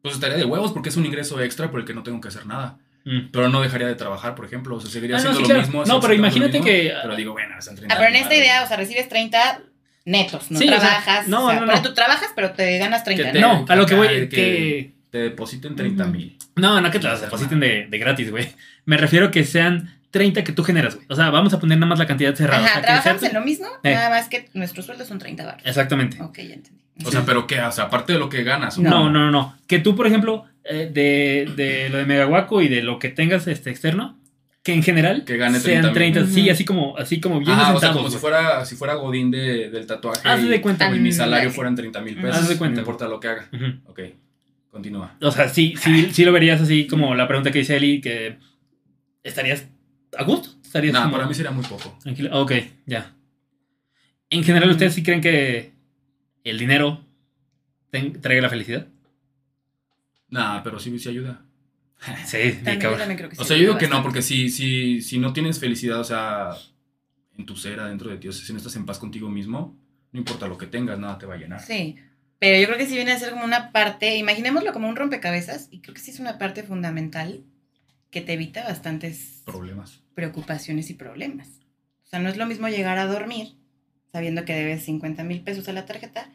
Pues 0.04 0.16
estaría 0.16 0.36
de 0.38 0.44
huevos 0.46 0.74
porque 0.74 0.90
es 0.90 0.98
un 0.98 1.06
ingreso 1.06 1.42
extra 1.42 1.72
por 1.72 1.80
el 1.80 1.86
que 1.86 1.94
no 1.94 2.04
tengo 2.04 2.20
que 2.22 2.28
hacer 2.28 2.46
nada. 2.46 2.78
Mm. 3.06 3.32
Pero 3.32 3.48
no 3.50 3.62
dejaría 3.62 3.88
de 3.88 3.96
trabajar, 3.96 4.36
por 4.36 4.46
ejemplo. 4.46 4.76
O 4.76 4.82
sea, 4.82 4.90
seguiría 4.92 5.16
Ah, 5.16 5.22
no, 5.24 5.30
haciendo 5.30 5.38
sí, 5.38 5.44
lo 5.44 5.48
claro. 5.48 5.62
mismo. 5.62 5.86
No, 5.86 6.02
pero 6.02 6.14
imagínate 6.14 6.52
mismo, 6.60 6.66
que- 6.66 6.94
Pero 7.02 7.16
digo, 7.16 7.32
bueno, 7.32 7.58
están 7.58 7.76
30 7.76 7.96
Ah, 7.96 7.98
pero 7.98 8.10
en 8.14 8.22
esta 8.22 8.36
idea, 8.36 8.64
o 8.64 8.68
sea, 8.68 8.76
recibes 8.78 9.08
30 9.08 9.62
netos, 10.06 10.52
no 10.52 10.60
Sí, 10.60 10.66
o 10.68 10.72
sea, 10.72 10.80
trabajas. 10.80 11.28
no, 11.30 11.46
o 11.46 11.50
sea, 11.50 11.60
no, 11.62 11.66
pero 11.68 11.78
no. 11.78 11.84
tú 11.84 11.94
trabajas, 11.94 12.30
pero 12.36 12.52
te 12.52 12.78
ganas 12.78 13.04
30. 13.06 13.24
Que 13.24 13.32
te- 13.32 13.40
No, 13.40 13.66
a 13.68 13.76
lo 13.78 13.86
que 13.86 13.96
voy, 13.96 14.08
acá, 14.08 14.30
que... 14.30 14.92
Te 15.10 15.18
depositen 15.20 15.76
30 15.76 16.06
mil. 16.06 16.38
No, 16.58 16.82
no 16.82 16.92
que 16.92 17.00
te 17.00 17.08
las 17.08 17.22
depositen 17.22 17.60
de, 17.62 17.88
de 17.88 17.98
gratis, 17.98 18.30
güey. 18.32 18.50
Me 18.86 18.98
refiero 18.98 19.32
que 19.32 19.46
sean 19.46 20.02
30 20.14 20.44
que 20.44 20.52
tú 20.54 20.64
generas, 20.64 20.96
güey. 20.96 21.08
O 21.10 21.16
sea, 21.16 21.30
vamos 21.32 21.54
a 21.54 21.60
poner 21.60 21.78
nada 21.78 21.90
más 21.90 22.00
la 22.00 22.06
cantidad 22.06 22.34
cerrada. 22.36 22.62
o 22.62 22.66
Ajá, 22.66 22.74
sea, 22.74 22.82
que 22.82 22.88
trabajamos 22.88 23.24
en 23.24 23.34
lo 23.34 23.42
mismo, 23.42 23.68
Eh. 23.84 23.94
nada 23.94 24.10
más 24.12 24.30
que 24.30 24.48
nuestros 24.54 24.86
sueldos 24.86 25.08
son 25.08 25.18
30 25.20 25.44
baros. 25.44 25.62
Exactamente. 25.66 26.22
Ok, 26.22 26.38
ya 26.38 26.54
entendí. 26.54 26.82
O 27.04 27.12
sea, 27.12 27.26
pero 27.26 27.48
¿qué? 27.48 27.60
O 27.60 27.72
sea, 27.72 27.86
aparte 27.86 28.14
de 28.14 28.20
lo 28.20 28.30
que 28.30 28.44
ganas. 28.44 28.78
¿o 28.78 28.82
No, 28.82 29.10
no, 29.10 29.20
no, 29.26 29.32
no. 29.32 29.58
Que 29.68 29.80
tú, 29.80 29.96
por 29.96 30.06
ejemplo, 30.06 30.46
eh, 30.64 30.90
de, 30.94 31.52
de 31.56 31.90
lo 31.90 31.98
de 31.98 32.06
Megawaco 32.06 32.62
y 32.62 32.68
de 32.68 32.84
lo 32.84 33.00
que 33.00 33.10
tengas 33.10 33.48
este 33.48 33.72
externo, 33.72 34.18
que 34.62 34.74
en 34.74 34.84
general 34.84 35.26
Que 35.26 35.36
gane 35.38 35.60
sean 35.60 35.82
30,000. 35.92 36.14
30, 36.14 36.32
sí, 36.34 36.50
así 36.52 36.64
como, 36.64 36.96
así 36.98 37.20
como 37.20 37.40
bien 37.40 37.52
Ah, 37.60 37.74
o 37.76 37.80
sea, 37.80 37.92
como 37.92 38.10
si 38.10 38.18
fuera, 38.18 38.64
si 38.64 38.76
fuera 38.76 38.94
Godín 38.94 39.32
de, 39.32 39.70
del 39.72 39.86
tatuaje. 39.88 40.22
Haz 40.24 40.48
de 40.48 40.62
cuenta, 40.62 40.96
y 40.96 41.00
mi 41.00 41.12
salario 41.12 41.50
fueran 41.50 41.76
30 41.76 42.00
mil 42.02 42.16
pesos. 42.16 42.38
Haz 42.38 42.48
de 42.50 42.58
cuenta, 42.58 42.76
No 42.76 42.82
importa 42.82 43.08
lo 43.08 43.20
que 43.20 43.28
haga. 43.28 43.50
Ujú. 43.52 43.66
Ok, 43.92 44.00
continúa. 44.70 45.16
O 45.22 45.32
sea, 45.32 45.50
sí, 45.50 45.74
sí, 45.82 46.10
sí 46.14 46.24
lo 46.24 46.32
verías 46.32 46.62
así 46.62 46.86
como 46.88 47.14
la 47.16 47.28
pregunta 47.28 47.52
que 47.52 47.60
dice 47.60 47.76
Eli, 47.76 48.00
que 48.00 48.38
estarías 49.24 49.66
a 50.18 50.24
gusto. 50.24 50.50
Estarías 50.64 50.94
No, 50.94 51.02
como 51.04 51.14
para 51.14 51.28
mí 51.28 51.34
sería 51.34 51.52
muy 51.52 51.66
poco. 51.66 51.98
tranquilo. 52.02 52.42
Ok, 52.42 52.52
ya. 52.86 53.14
En 54.30 54.44
general, 54.44 54.70
¿ustedes 54.72 54.94
sí 54.94 55.04
creen 55.04 55.22
que 55.22 55.74
el 56.44 56.58
dinero 56.58 57.06
traiga 58.22 58.42
la 58.42 58.50
felicidad? 58.50 58.88
Nah, 60.30 60.62
pero 60.64 60.80
sí, 60.80 60.98
sí 61.00 61.10
ayuda. 61.10 61.46
Sí, 62.26 62.54
También, 62.54 62.76
yo 62.76 62.80
cabrón. 62.82 63.00
también 63.00 63.18
creo 63.18 63.30
que 63.30 63.36
sí. 63.36 63.42
O 63.42 63.46
sea, 63.46 63.56
yo 63.56 63.62
digo 63.64 63.78
que 63.78 63.86
no, 63.86 63.92
bastante. 63.98 64.04
porque 64.08 64.22
si, 64.22 64.50
si, 64.50 65.02
si 65.02 65.20
no 65.20 65.32
tienes 65.32 65.60
felicidad, 65.60 66.00
o 66.00 66.04
sea, 66.04 66.50
en 67.38 67.46
tu 67.46 67.56
ser, 67.56 67.80
adentro 67.80 68.10
de 68.10 68.18
ti, 68.18 68.28
o 68.28 68.32
sea, 68.34 68.46
si 68.46 68.52
no 68.52 68.58
estás 68.58 68.76
en 68.76 68.86
paz 68.86 69.00
contigo 69.00 69.30
mismo, 69.30 69.78
no 70.12 70.20
importa 70.20 70.48
lo 70.48 70.58
que 70.58 70.68
tengas, 70.68 71.00
nada 71.00 71.18
te 71.18 71.26
va 71.26 71.36
a 71.36 71.38
llenar. 71.38 71.62
Sí, 71.62 71.96
pero 72.40 72.60
yo 72.60 72.66
creo 72.68 72.78
que 72.78 72.88
sí 72.88 72.96
viene 72.96 73.12
a 73.14 73.20
ser 73.20 73.32
como 73.32 73.46
una 73.46 73.72
parte, 73.72 74.18
imaginémoslo 74.18 74.74
como 74.74 74.90
un 74.90 74.96
rompecabezas, 74.98 75.70
y 75.72 75.80
creo 75.82 75.94
que 75.94 76.02
sí 76.02 76.12
es 76.12 76.20
una 76.20 76.38
parte 76.38 76.64
fundamental 76.64 77.44
que 78.14 78.22
te 78.22 78.34
evita 78.34 78.64
bastantes 78.64 79.42
Problemas. 79.46 80.00
preocupaciones 80.16 80.90
y 80.90 80.94
problemas. 80.94 81.50
O 82.06 82.08
sea, 82.08 82.20
no 82.20 82.30
es 82.30 82.38
lo 82.38 82.46
mismo 82.46 82.70
llegar 82.70 82.98
a 83.00 83.08
dormir 83.08 83.56
sabiendo 84.14 84.46
que 84.46 84.54
debes 84.54 84.86
50 84.86 85.24
mil 85.24 85.42
pesos 85.42 85.68
a 85.68 85.74
la 85.74 85.86
tarjeta, 85.86 86.30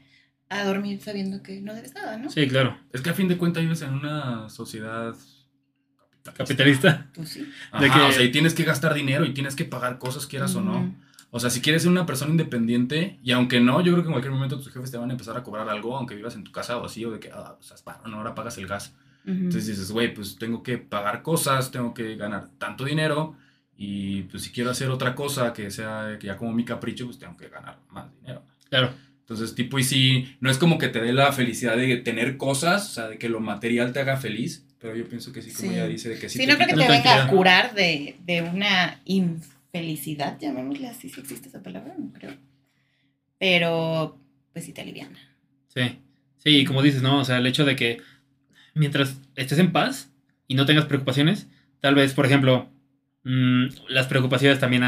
a 0.50 0.64
dormir 0.64 1.00
sabiendo 1.00 1.42
que 1.42 1.60
no 1.60 1.74
debes 1.74 1.94
nada, 1.94 2.18
¿no? 2.18 2.28
Sí, 2.30 2.46
claro. 2.48 2.76
Es 2.92 3.00
que 3.00 3.10
a 3.10 3.14
fin 3.14 3.28
de 3.28 3.38
cuentas 3.38 3.62
vives 3.62 3.80
en 3.82 3.94
una 3.94 4.48
sociedad 4.48 5.14
capitalista. 6.24 6.32
Capitalista. 6.34 7.10
Pues 7.14 7.28
sí. 7.30 7.48
Ajá, 7.70 7.82
De 7.84 7.90
que- 7.90 8.00
o 8.00 8.12
sea, 8.12 8.24
y 8.24 8.32
tienes 8.32 8.54
que 8.54 8.64
gastar 8.64 8.92
dinero 8.94 9.24
y 9.24 9.32
tienes 9.32 9.54
que 9.56 9.64
pagar 9.64 9.98
cosas, 9.98 10.26
quieras 10.26 10.54
o 10.56 10.60
no. 10.60 10.94
O 11.30 11.38
sea, 11.40 11.50
si 11.50 11.60
quieres 11.60 11.82
ser 11.82 11.90
una 11.90 12.06
persona 12.06 12.30
independiente, 12.30 13.18
y 13.22 13.32
aunque 13.32 13.60
no, 13.60 13.80
yo 13.82 13.92
creo 13.92 14.02
que 14.02 14.08
en 14.08 14.12
cualquier 14.14 14.32
momento 14.32 14.56
tus 14.58 14.72
jefes 14.72 14.90
te 14.90 14.96
van 14.96 15.10
a 15.10 15.12
empezar 15.12 15.36
a 15.36 15.42
cobrar 15.42 15.68
algo, 15.68 15.96
aunque 15.96 16.14
vivas 16.16 16.34
en 16.34 16.42
tu 16.44 16.50
casa 16.52 16.78
o 16.78 16.84
así, 16.86 17.04
o 17.04 17.10
de 17.10 17.20
que, 17.20 17.30
ah, 17.30 17.56
o 17.60 17.62
sea, 17.62 17.76
paro, 17.84 18.08
no, 18.08 18.16
ahora 18.16 18.34
pagas 18.34 18.56
el 18.58 18.66
gas. 18.66 18.94
Ujú. 19.24 19.32
Entonces 19.34 19.66
dices, 19.66 19.90
güey, 19.90 20.12
pues 20.14 20.36
tengo 20.38 20.62
que 20.62 20.78
pagar 20.78 21.22
cosas, 21.22 21.70
tengo 21.70 21.92
que 21.94 22.16
ganar 22.16 22.48
tanto 22.58 22.84
dinero, 22.84 23.36
y 23.76 24.22
pues 24.22 24.42
si 24.42 24.50
quiero 24.50 24.70
hacer 24.70 24.90
otra 24.90 25.14
cosa 25.14 25.52
que 25.52 25.70
sea 25.70 26.16
que 26.18 26.26
ya 26.28 26.36
como 26.36 26.52
mi 26.52 26.64
capricho, 26.64 27.06
pues 27.06 27.18
tengo 27.18 27.36
que 27.36 27.48
ganar 27.48 27.78
más 27.90 28.12
dinero. 28.20 28.42
Claro. 28.68 28.90
Entonces, 29.20 29.54
tipo, 29.54 29.78
y 29.78 29.84
si 29.84 30.36
no 30.40 30.50
es 30.50 30.56
como 30.58 30.78
que 30.78 30.88
te 30.88 31.00
dé 31.02 31.12
la 31.12 31.32
felicidad 31.32 31.76
de 31.76 31.98
tener 31.98 32.38
cosas, 32.38 32.88
o 32.90 32.92
sea, 32.94 33.08
de 33.08 33.18
que 33.18 33.28
lo 33.28 33.40
material 33.40 33.92
te 33.92 34.00
haga 34.00 34.16
feliz, 34.16 34.64
pero 34.80 34.96
yo 34.96 35.06
pienso 35.08 35.32
que 35.32 35.42
sí, 35.42 35.52
como 35.52 35.68
Sí. 35.68 35.74
ella 35.74 35.86
dice, 35.86 36.08
de 36.08 36.18
que 36.18 36.28
sí, 36.28 36.38
Sí, 36.38 36.46
te 36.46 36.52
no 36.52 36.56
creo 36.56 36.68
que 36.68 36.74
te 36.82 36.88
venga 36.88 37.24
a 37.24 37.28
curar 37.28 37.74
de, 37.74 38.16
de 38.24 38.42
una 38.42 39.00
infelicidad, 39.04 40.38
llamémosle 40.40 40.88
así, 40.88 41.08
si 41.10 41.20
existe 41.20 41.48
esa 41.48 41.62
palabra, 41.62 41.94
no 41.98 42.10
creo. 42.12 42.32
Pero, 43.38 44.18
pues 44.52 44.64
sí 44.64 44.72
te 44.72 44.80
aliviana. 44.80 45.18
Sí. 45.68 45.98
Sí, 46.38 46.64
como 46.64 46.82
dices, 46.82 47.02
¿no? 47.02 47.20
O 47.20 47.24
sea, 47.24 47.38
el 47.38 47.46
hecho 47.46 47.64
de 47.64 47.76
que 47.76 47.98
mientras 48.74 49.20
estés 49.36 49.58
en 49.58 49.72
paz 49.72 50.12
y 50.46 50.54
no 50.54 50.66
tengas 50.66 50.86
preocupaciones, 50.86 51.48
tal 51.80 51.94
vez, 51.94 52.14
por 52.14 52.26
ejemplo, 52.26 52.68
mm, 53.24 53.66
las 53.88 54.06
preocupaciones 54.06 54.58
también 54.58 54.84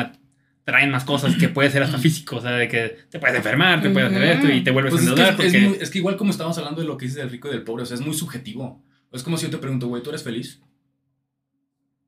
traen 0.64 0.90
más 0.90 1.04
cosas 1.04 1.36
que 1.36 1.48
puede 1.48 1.70
ser 1.70 1.82
hasta 1.82 1.98
físico, 1.98 2.36
o 2.36 2.40
sea, 2.40 2.52
de 2.52 2.68
que 2.68 2.96
te 3.10 3.18
puedes 3.18 3.36
enfermar, 3.36 3.82
te 3.82 3.90
puedes 3.90 4.10
hacer 4.10 4.22
esto 4.22 4.48
y 4.52 4.62
te 4.62 4.70
vuelves 4.70 4.92
Pues 4.92 5.02
a 5.02 5.04
es, 5.04 5.14
que 5.14 5.20
endeudar 5.20 5.30
es, 5.46 5.52
porque... 5.52 5.68
muy- 5.68 5.78
es 5.80 5.90
que 5.90 5.98
igual 5.98 6.16
como 6.16 6.30
estamos 6.30 6.56
hablando 6.58 6.80
de 6.80 6.86
lo 6.86 6.96
que 6.96 7.06
dices 7.06 7.16
del 7.18 7.30
rico 7.30 7.48
y 7.48 7.52
del 7.52 7.62
pobre, 7.62 7.82
o 7.82 7.86
sea, 7.86 7.96
es 7.96 8.00
muy 8.00 8.14
subjetivo. 8.14 8.84
Es 9.12 9.22
como 9.24 9.36
si 9.36 9.46
yo 9.46 9.50
te 9.50 9.58
pregunto, 9.58 9.88
güey, 9.88 10.02
¿tú 10.02 10.10
eres 10.10 10.22
feliz? 10.22 10.60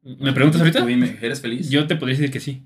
¿Me 0.03 0.33
preguntas 0.33 0.61
ahorita? 0.61 0.81
Tú 0.81 0.87
dime, 0.87 1.17
¿eres 1.21 1.41
feliz? 1.41 1.71
Yo 1.71 1.87
te 1.87 1.97
podría 1.97 2.17
decir 2.17 2.33
que 2.33 2.41
sí. 2.41 2.63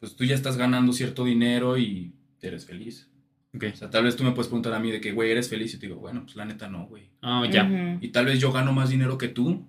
Pues 0.00 0.16
tú 0.16 0.24
ya 0.24 0.34
estás 0.34 0.56
ganando 0.56 0.92
cierto 0.92 1.24
dinero 1.24 1.78
y 1.78 2.12
eres 2.42 2.66
feliz. 2.66 3.08
Ok. 3.54 3.64
O 3.72 3.76
sea, 3.76 3.90
tal 3.90 4.04
vez 4.04 4.16
tú 4.16 4.24
me 4.24 4.32
puedes 4.32 4.48
preguntar 4.48 4.72
a 4.74 4.78
mí 4.78 4.90
de 4.90 5.00
que, 5.00 5.12
güey, 5.12 5.30
¿eres 5.30 5.48
feliz? 5.48 5.72
Y 5.74 5.78
te 5.78 5.86
digo, 5.86 5.98
bueno, 6.00 6.22
pues 6.24 6.36
la 6.36 6.44
neta 6.44 6.68
no, 6.68 6.86
güey. 6.86 7.04
Oh, 7.22 7.44
ya, 7.44 7.64
Ujú. 7.64 7.98
Y 8.00 8.08
tal 8.08 8.26
vez 8.26 8.40
yo 8.40 8.52
gano 8.52 8.72
más 8.72 8.90
dinero 8.90 9.16
que 9.16 9.28
tú, 9.28 9.66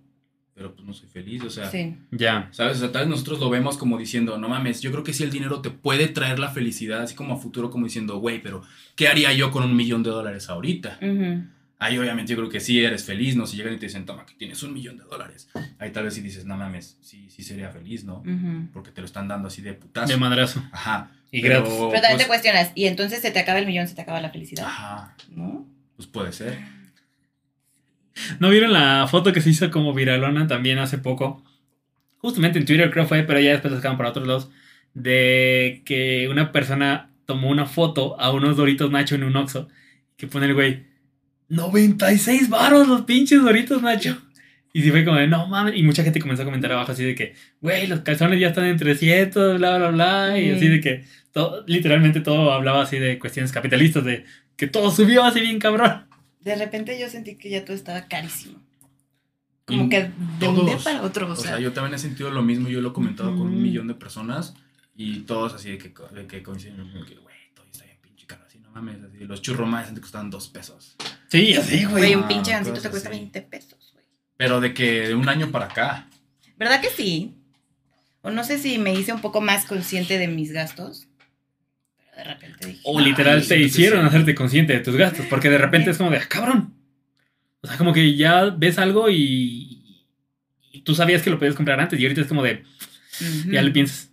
pero 0.53 0.73
pues 0.73 0.87
no 0.87 0.93
soy 0.93 1.09
feliz, 1.09 1.43
o 1.43 1.49
sea... 1.49 1.69
Sí. 1.69 1.97
ya. 2.11 2.47
¿Sabes? 2.51 2.77
O 2.77 2.79
sea, 2.79 2.91
tal 2.91 3.01
vez 3.03 3.09
nosotros 3.09 3.39
lo 3.39 3.49
vemos 3.49 3.77
como 3.77 3.97
diciendo, 3.97 4.37
no 4.37 4.47
mames, 4.47 4.81
yo 4.81 4.91
creo 4.91 5.03
que 5.03 5.13
sí 5.13 5.23
el 5.23 5.31
dinero 5.31 5.61
te 5.61 5.69
puede 5.69 6.07
traer 6.07 6.39
la 6.39 6.49
felicidad, 6.49 7.01
así 7.01 7.13
como 7.13 7.33
a 7.33 7.37
futuro, 7.37 7.69
como 7.69 7.85
diciendo, 7.85 8.17
güey, 8.19 8.41
pero 8.41 8.61
¿qué 8.95 9.07
haría 9.09 9.33
yo 9.33 9.51
con 9.51 9.63
un 9.63 9.75
millón 9.75 10.01
de 10.01 10.11
dólares 10.11 10.49
ahorita? 10.49 10.97
Ujú. 11.01 11.43
Ahí 11.77 11.97
obviamente 11.97 12.31
yo 12.31 12.37
creo 12.37 12.49
que 12.49 12.59
sí 12.59 12.83
eres 12.83 13.03
feliz, 13.03 13.35
¿no? 13.35 13.45
Si 13.45 13.57
llegan 13.57 13.73
y 13.73 13.77
te 13.77 13.87
dicen, 13.87 14.05
toma, 14.05 14.25
que 14.25 14.33
tienes 14.35 14.63
un 14.63 14.73
millón 14.73 14.97
de 14.97 15.03
dólares. 15.03 15.49
Ahí 15.77 15.91
tal 15.91 16.05
vez 16.05 16.13
sí 16.13 16.21
dices, 16.21 16.45
no 16.45 16.55
mames, 16.55 16.97
sí, 17.01 17.29
sí 17.29 17.43
sería 17.43 17.69
feliz, 17.69 18.05
¿no? 18.05 18.23
Porque 18.73 18.91
te 18.91 19.01
lo 19.01 19.05
están 19.07 19.27
dando 19.27 19.49
así 19.49 19.61
de 19.61 19.73
putazo. 19.73 20.07
De 20.07 20.17
madrazo. 20.17 20.63
Ajá. 20.71 21.11
Y 21.31 21.41
Pero, 21.41 21.61
gratis. 21.61 21.73
Pero 21.73 21.91
también 21.91 22.01
pues, 22.01 22.17
te 22.17 22.27
cuestionas, 22.27 22.71
y 22.75 22.85
entonces 22.85 23.21
se 23.21 23.31
te 23.31 23.39
acaba 23.39 23.59
el 23.59 23.65
millón, 23.65 23.87
se 23.87 23.95
te 23.95 24.01
acaba 24.01 24.21
la 24.21 24.29
felicidad, 24.29 24.65
Ajá, 24.65 25.15
¿no? 25.31 25.67
pues 25.97 26.07
puede 26.07 26.31
ser. 26.31 26.57
¿No 28.39 28.49
vieron 28.49 28.71
la 28.71 29.07
foto 29.09 29.33
que 29.33 29.41
se 29.41 29.49
hizo 29.49 29.69
como 29.71 29.93
viralona 29.93 30.47
también 30.47 30.79
hace 30.79 30.97
poco? 30.97 31.43
Justamente 32.19 32.59
en 32.59 32.65
Twitter 32.65 32.89
creo 32.89 33.05
fue, 33.05 33.23
pero 33.23 33.39
ya 33.39 33.51
después 33.51 33.71
la 33.71 33.79
sacaron 33.79 33.97
para 33.97 34.09
otros 34.09 34.27
lados. 34.27 34.49
De 34.93 35.81
que 35.85 36.27
una 36.29 36.51
persona 36.51 37.11
tomó 37.25 37.49
una 37.49 37.65
foto 37.65 38.19
a 38.19 38.31
unos 38.31 38.55
Doritos 38.55 38.89
Nacho 38.89 39.15
en 39.15 39.23
un 39.23 39.35
Oxxo. 39.35 39.67
Que 40.15 40.27
pone 40.27 40.45
el 40.45 40.53
güey, 40.53 40.85
96 41.49 42.49
varos 42.49 42.87
los 42.87 43.01
pinches 43.01 43.41
Doritos 43.41 43.81
Nacho. 43.81 44.21
Y 44.73 44.81
sí 44.81 44.91
fue 44.91 45.05
como 45.05 45.17
de, 45.17 45.27
no 45.27 45.47
mames. 45.47 45.77
Y 45.77 45.83
mucha 45.83 46.03
gente 46.03 46.19
comenzó 46.19 46.41
a 46.41 46.45
comentar 46.45 46.71
abajo 46.71 46.91
así 46.91 47.03
de 47.03 47.15
que, 47.15 47.33
güey, 47.61 47.87
los 47.87 48.01
calzones 48.01 48.39
ya 48.39 48.49
están 48.49 48.65
en 48.65 48.77
300, 48.77 49.57
bla, 49.57 49.77
bla, 49.77 49.89
bla. 49.89 50.39
Y 50.39 50.51
así 50.51 50.67
de 50.67 50.81
que, 50.81 51.05
todo, 51.31 51.63
literalmente 51.65 52.19
todo 52.19 52.51
hablaba 52.51 52.81
así 52.83 52.99
de 52.99 53.17
cuestiones 53.17 53.51
capitalistas, 53.53 54.03
de 54.03 54.25
que 54.57 54.67
todo 54.67 54.91
subió 54.91 55.23
así 55.23 55.39
bien 55.39 55.59
cabrón. 55.59 56.07
De 56.41 56.55
repente 56.55 56.99
yo 56.99 57.09
sentí 57.09 57.35
que 57.37 57.49
ya 57.49 57.63
todo 57.63 57.75
estaba 57.75 58.07
carísimo. 58.07 58.61
Como 59.65 59.85
Y 59.85 59.89
que 59.89 60.11
de 60.39 60.47
un 60.47 60.65
día 60.65 60.77
para 60.77 61.01
otro, 61.01 61.27
o 61.27 61.31
O 61.31 61.35
sea. 61.35 61.51
sea, 61.51 61.59
yo 61.59 61.71
también 61.73 61.95
he 61.95 61.97
sentido 61.97 62.29
lo 62.29 62.43
mismo, 62.43 62.67
yo 62.69 62.81
lo 62.81 62.89
he 62.89 62.93
comentado 62.93 63.31
con 63.31 63.47
un 63.47 63.63
millón 63.63 63.87
de 63.87 63.95
personas 63.95 64.53
y 64.95 65.21
todos 65.21 65.53
así 65.53 65.71
de 65.71 65.77
que, 65.77 65.93
de 66.13 66.27
que 66.27 66.43
coinciden, 66.43 66.91
que, 67.07 67.15
güey, 67.15 67.35
todo 67.55 67.65
está 67.71 67.83
bien 67.85 67.97
pinche 68.01 68.27
caro, 68.27 68.43
así, 68.45 68.59
no 68.59 68.69
mames, 68.71 68.97
así, 69.03 69.19
los 69.25 69.41
churros 69.41 69.67
más 69.67 69.91
te 69.93 69.99
costaban 70.01 70.29
dos 70.29 70.47
pesos. 70.49 70.95
Sí, 71.37 71.53
así, 71.55 71.83
güey. 71.85 71.91
Güey, 71.97 72.15
un 72.15 72.23
Ah, 72.23 72.27
pinche 72.27 72.51
gancito 72.51 72.75
cosas 72.75 72.83
te 72.83 72.89
cuesta 72.89 73.09
así. 73.09 73.17
20 73.19 73.41
pesos, 73.43 73.89
güey. 73.93 74.05
Pero 74.37 74.61
de 74.61 74.73
que 74.73 75.07
de 75.09 75.15
un 75.15 75.27
año 75.29 75.51
para 75.51 75.65
acá, 75.65 76.07
¿Verdad 76.57 76.79
que 76.81 76.89
sí? 76.89 77.35
O 78.21 78.31
no 78.31 78.43
sé 78.43 78.57
si 78.57 78.77
me 78.77 78.93
hice 78.93 79.11
un 79.13 79.21
poco 79.21 79.41
más 79.41 79.65
consciente 79.65 80.17
de 80.17 80.27
mis 80.27 80.51
gastos. 80.51 81.07
Pero 81.97 82.15
de 82.15 82.23
repente 82.33 82.67
dije. 82.67 82.81
O 82.85 82.99
literal 82.99 83.45
te 83.45 83.59
hicieron 83.59 84.01
sí. 84.01 84.07
hacerte 84.07 84.33
consciente 84.35 84.73
de 84.73 84.79
tus 84.79 84.95
gastos, 84.95 85.25
porque 85.29 85.49
de 85.49 85.57
repente 85.57 85.91
es 85.91 85.97
como 85.97 86.11
de, 86.11 86.17
ah, 86.17 86.27
cabrón. 86.27 86.73
O 87.61 87.67
sea, 87.67 87.77
como 87.77 87.91
que 87.93 88.15
ya 88.15 88.45
ves 88.45 88.77
algo 88.79 89.09
y, 89.09 90.05
y 90.71 90.81
tú 90.81 90.95
sabías 90.95 91.21
que 91.21 91.29
lo 91.29 91.37
podías 91.39 91.55
comprar 91.55 91.79
antes 91.79 91.99
y 91.99 92.03
ahorita 92.03 92.21
es 92.21 92.27
como 92.27 92.41
de, 92.43 92.63
ya 93.51 93.61
le 93.61 93.71
piensas. 93.71 94.11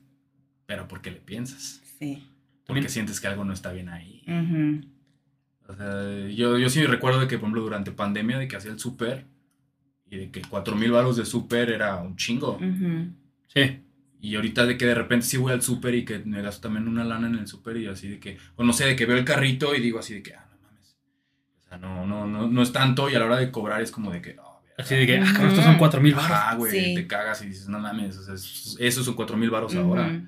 pero 0.67 0.89
¿por 0.89 1.01
qué 1.03 1.11
le 1.13 1.19
piensas? 1.21 1.81
Sí. 1.99 2.27
Porque 2.67 2.81
También. 2.81 2.89
sientes 2.91 3.21
que 3.21 3.29
algo 3.29 3.45
no 3.45 3.53
está 3.53 3.73
bien 3.73 3.89
ahí. 3.89 4.23
O 5.73 5.77
sea, 5.77 6.29
yo, 6.29 6.59
yo 6.59 6.69
sí 6.69 6.85
recuerdo 6.85 7.21
de 7.21 7.27
que, 7.29 7.37
por 7.39 7.45
ejemplo, 7.47 7.63
durante 7.63 7.93
pandemia, 7.93 8.39
de 8.39 8.49
que 8.49 8.57
hacía 8.57 8.71
el 8.73 8.79
súper 8.79 9.27
y 10.11 10.17
de 10.19 10.31
que 10.31 10.43
cuatro 10.43 10.77
mil 10.77 10.91
baros 10.93 11.17
de 11.17 11.25
súper 11.25 11.71
era 11.71 11.97
un 11.97 12.17
chingo. 12.17 12.57
Ujú. 12.57 13.09
Sí. 13.49 13.81
Y 14.21 14.37
ahorita 14.37 14.67
de 14.67 14.77
que 14.77 14.87
de 14.87 14.95
repente 14.95 15.27
sí 15.27 15.37
voy 15.37 15.53
al 15.53 15.63
súper 15.63 15.95
y 15.95 16.05
que 16.05 16.19
me 16.21 16.43
gasto 16.43 16.63
también 16.63 16.87
una 16.87 17.05
lana 17.05 17.27
en 17.27 17.35
el 17.37 17.47
súper 17.47 17.77
y 17.79 17.87
así 17.87 18.09
de 18.09 18.21
que, 18.21 18.39
o 18.57 18.63
no 18.65 18.73
sé, 18.73 18.85
de 18.87 18.95
que 18.97 19.07
veo 19.07 19.17
el 19.17 19.25
carrito 19.25 19.75
y 19.75 19.81
digo 19.81 19.99
así 19.99 20.15
de 20.15 20.23
que, 20.23 20.35
ah, 20.35 20.47
no 20.51 20.59
mames. 20.63 20.97
O 21.59 21.69
sea, 21.69 21.79
no, 21.79 22.07
no, 22.07 22.27
no, 22.27 22.47
no 22.49 22.63
es 22.63 22.73
tanto 22.73 23.11
y 23.11 23.15
a 23.15 23.19
la 23.19 23.25
hora 23.27 23.37
de 23.39 23.51
cobrar 23.51 23.81
es 23.83 23.91
como 23.91 24.13
de 24.13 24.21
que, 24.23 24.37
oh, 24.39 24.61
verga. 24.63 24.77
Así 24.79 24.95
de 24.95 25.07
que, 25.07 25.19
ah, 25.19 25.25
cabrón, 25.33 25.49
estos 25.49 25.65
son 25.65 25.79
cuatro 25.79 26.01
mil 26.01 26.15
baros. 26.15 26.31
Ajá, 26.31 26.55
güey, 26.55 26.71
Sí. 26.73 26.95
te 26.95 27.07
cagas 27.07 27.43
y 27.43 27.47
dices, 27.47 27.69
no 27.69 27.81
mames, 27.81 28.17
o 28.19 28.23
sea, 28.23 28.35
es- 28.35 28.77
esos 28.79 29.05
son 29.05 29.15
cuatro 29.15 29.37
mil 29.37 29.51
baros 29.51 29.75
ahora. 29.75 30.23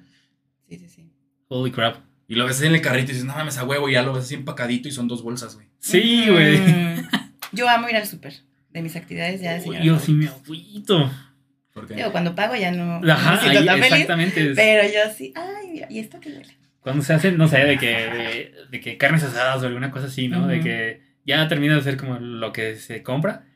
Sí, 0.69 0.79
sí, 0.79 0.89
sí. 0.89 1.11
Holy 1.49 1.71
crap. 1.71 1.99
Y 2.35 2.39
lo 2.39 2.47
ves 2.47 2.61
en 2.62 2.74
el 2.74 2.80
carrito 2.80 3.11
y 3.11 3.14
dices, 3.14 3.24
no 3.24 3.35
mames, 3.35 3.59
a 3.59 3.64
huevo, 3.64 3.89
y 3.89 3.93
ya 3.93 4.03
lo 4.03 4.12
ves 4.12 4.24
así 4.24 4.35
empacadito 4.35 4.89
y 4.89 4.91
son 4.91 5.07
dos 5.07 5.22
bolsas, 5.22 5.55
güey. 5.55 5.68
Sí, 5.78 6.26
güey. 6.28 6.59
Yo 7.53 7.68
amo 7.68 7.89
ir 7.89 7.97
al 7.97 8.07
súper. 8.07 8.35
De 8.70 8.82
mis 8.82 8.97
actividades 8.97 9.41
ya 9.41 9.53
de 9.55 9.61
señora 9.61 9.85
Yo 9.85 9.99
sí 10.01 10.12
me 10.12 10.26
agüito. 10.26 11.09
Porque 11.72 11.95
Digo, 11.95 12.11
cuando 12.11 12.35
pago 12.35 12.57
ya 12.57 12.72
no. 12.72 12.99
no 13.01 13.12
Ajá, 13.12 13.39
siento 13.41 13.61
ahí, 13.61 13.66
tan 13.66 13.76
feliz, 13.78 13.93
exactamente. 13.93 14.51
es- 14.51 14.57
Pero 14.57 14.82
yo 14.89 15.12
sí. 15.16 15.32
Ay, 15.37 15.68
mira, 15.72 15.87
¿y 15.91 16.01
esto 16.01 16.18
qué 16.20 16.30
duele? 16.30 16.57
Cuando 16.80 17.03
se 17.05 17.14
hacen, 17.14 17.39
no 17.39 17.47
sé, 17.47 17.59
de 17.59 17.78
que, 17.78 17.87
de, 17.87 18.55
de 18.70 18.80
que 18.80 18.97
carnes 18.99 19.22
asadas 19.22 19.62
o 19.62 19.66
alguna 19.66 19.91
cosa 19.93 20.07
así, 20.07 20.26
¿no? 20.28 20.47
De 20.49 20.61
que 20.61 21.03
ya 21.24 21.47
termina 21.49 21.76
de 21.76 21.82
ser 21.82 21.97
como 21.97 22.18
lo 22.18 22.53
que 22.53 22.76
se 22.76 23.03
compra. 23.05 23.47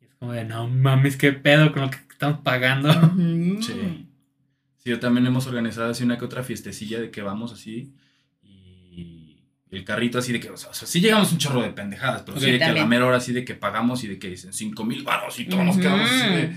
Y 0.00 0.04
es 0.06 0.14
como 0.14 0.32
de, 0.32 0.44
no 0.44 0.68
mames, 0.68 1.16
qué 1.16 1.32
pedo 1.32 1.72
con 1.72 1.82
lo 1.82 1.90
que 1.90 1.98
estamos 2.10 2.38
pagando. 2.44 2.88
Ujú. 2.90 3.60
Sí. 3.62 4.06
Sí, 4.78 4.90
yo 4.90 4.98
también 5.00 5.26
hemos 5.26 5.46
organizado 5.46 5.90
así 5.90 6.02
una 6.04 6.18
que 6.18 6.24
otra 6.24 6.42
fiestecilla 6.44 7.00
de 7.00 7.10
que 7.10 7.22
vamos 7.22 7.52
así 7.52 7.92
el 9.72 9.84
carrito 9.84 10.18
así 10.18 10.32
de 10.32 10.38
que, 10.38 10.50
o 10.50 10.56
sea, 10.56 10.70
o 10.70 10.74
sea, 10.74 10.86
sí 10.86 11.00
llegamos 11.00 11.32
un 11.32 11.38
chorro 11.38 11.62
de 11.62 11.70
pendejadas, 11.70 12.22
pero 12.24 12.38
sí 12.38 12.52
de 12.52 12.58
que 12.58 12.64
a 12.64 12.72
la 12.72 12.86
mera 12.86 13.06
hora 13.06 13.16
así 13.16 13.32
de 13.32 13.44
que 13.44 13.54
pagamos 13.54 14.04
y 14.04 14.08
de 14.08 14.18
que 14.18 14.28
dicen 14.28 14.52
5 14.52 14.84
mil 14.84 15.02
baros 15.02 15.38
y 15.40 15.46
todos 15.46 15.64
nos 15.64 15.78
quedamos 15.78 16.08
así 16.10 16.28
de, 16.28 16.56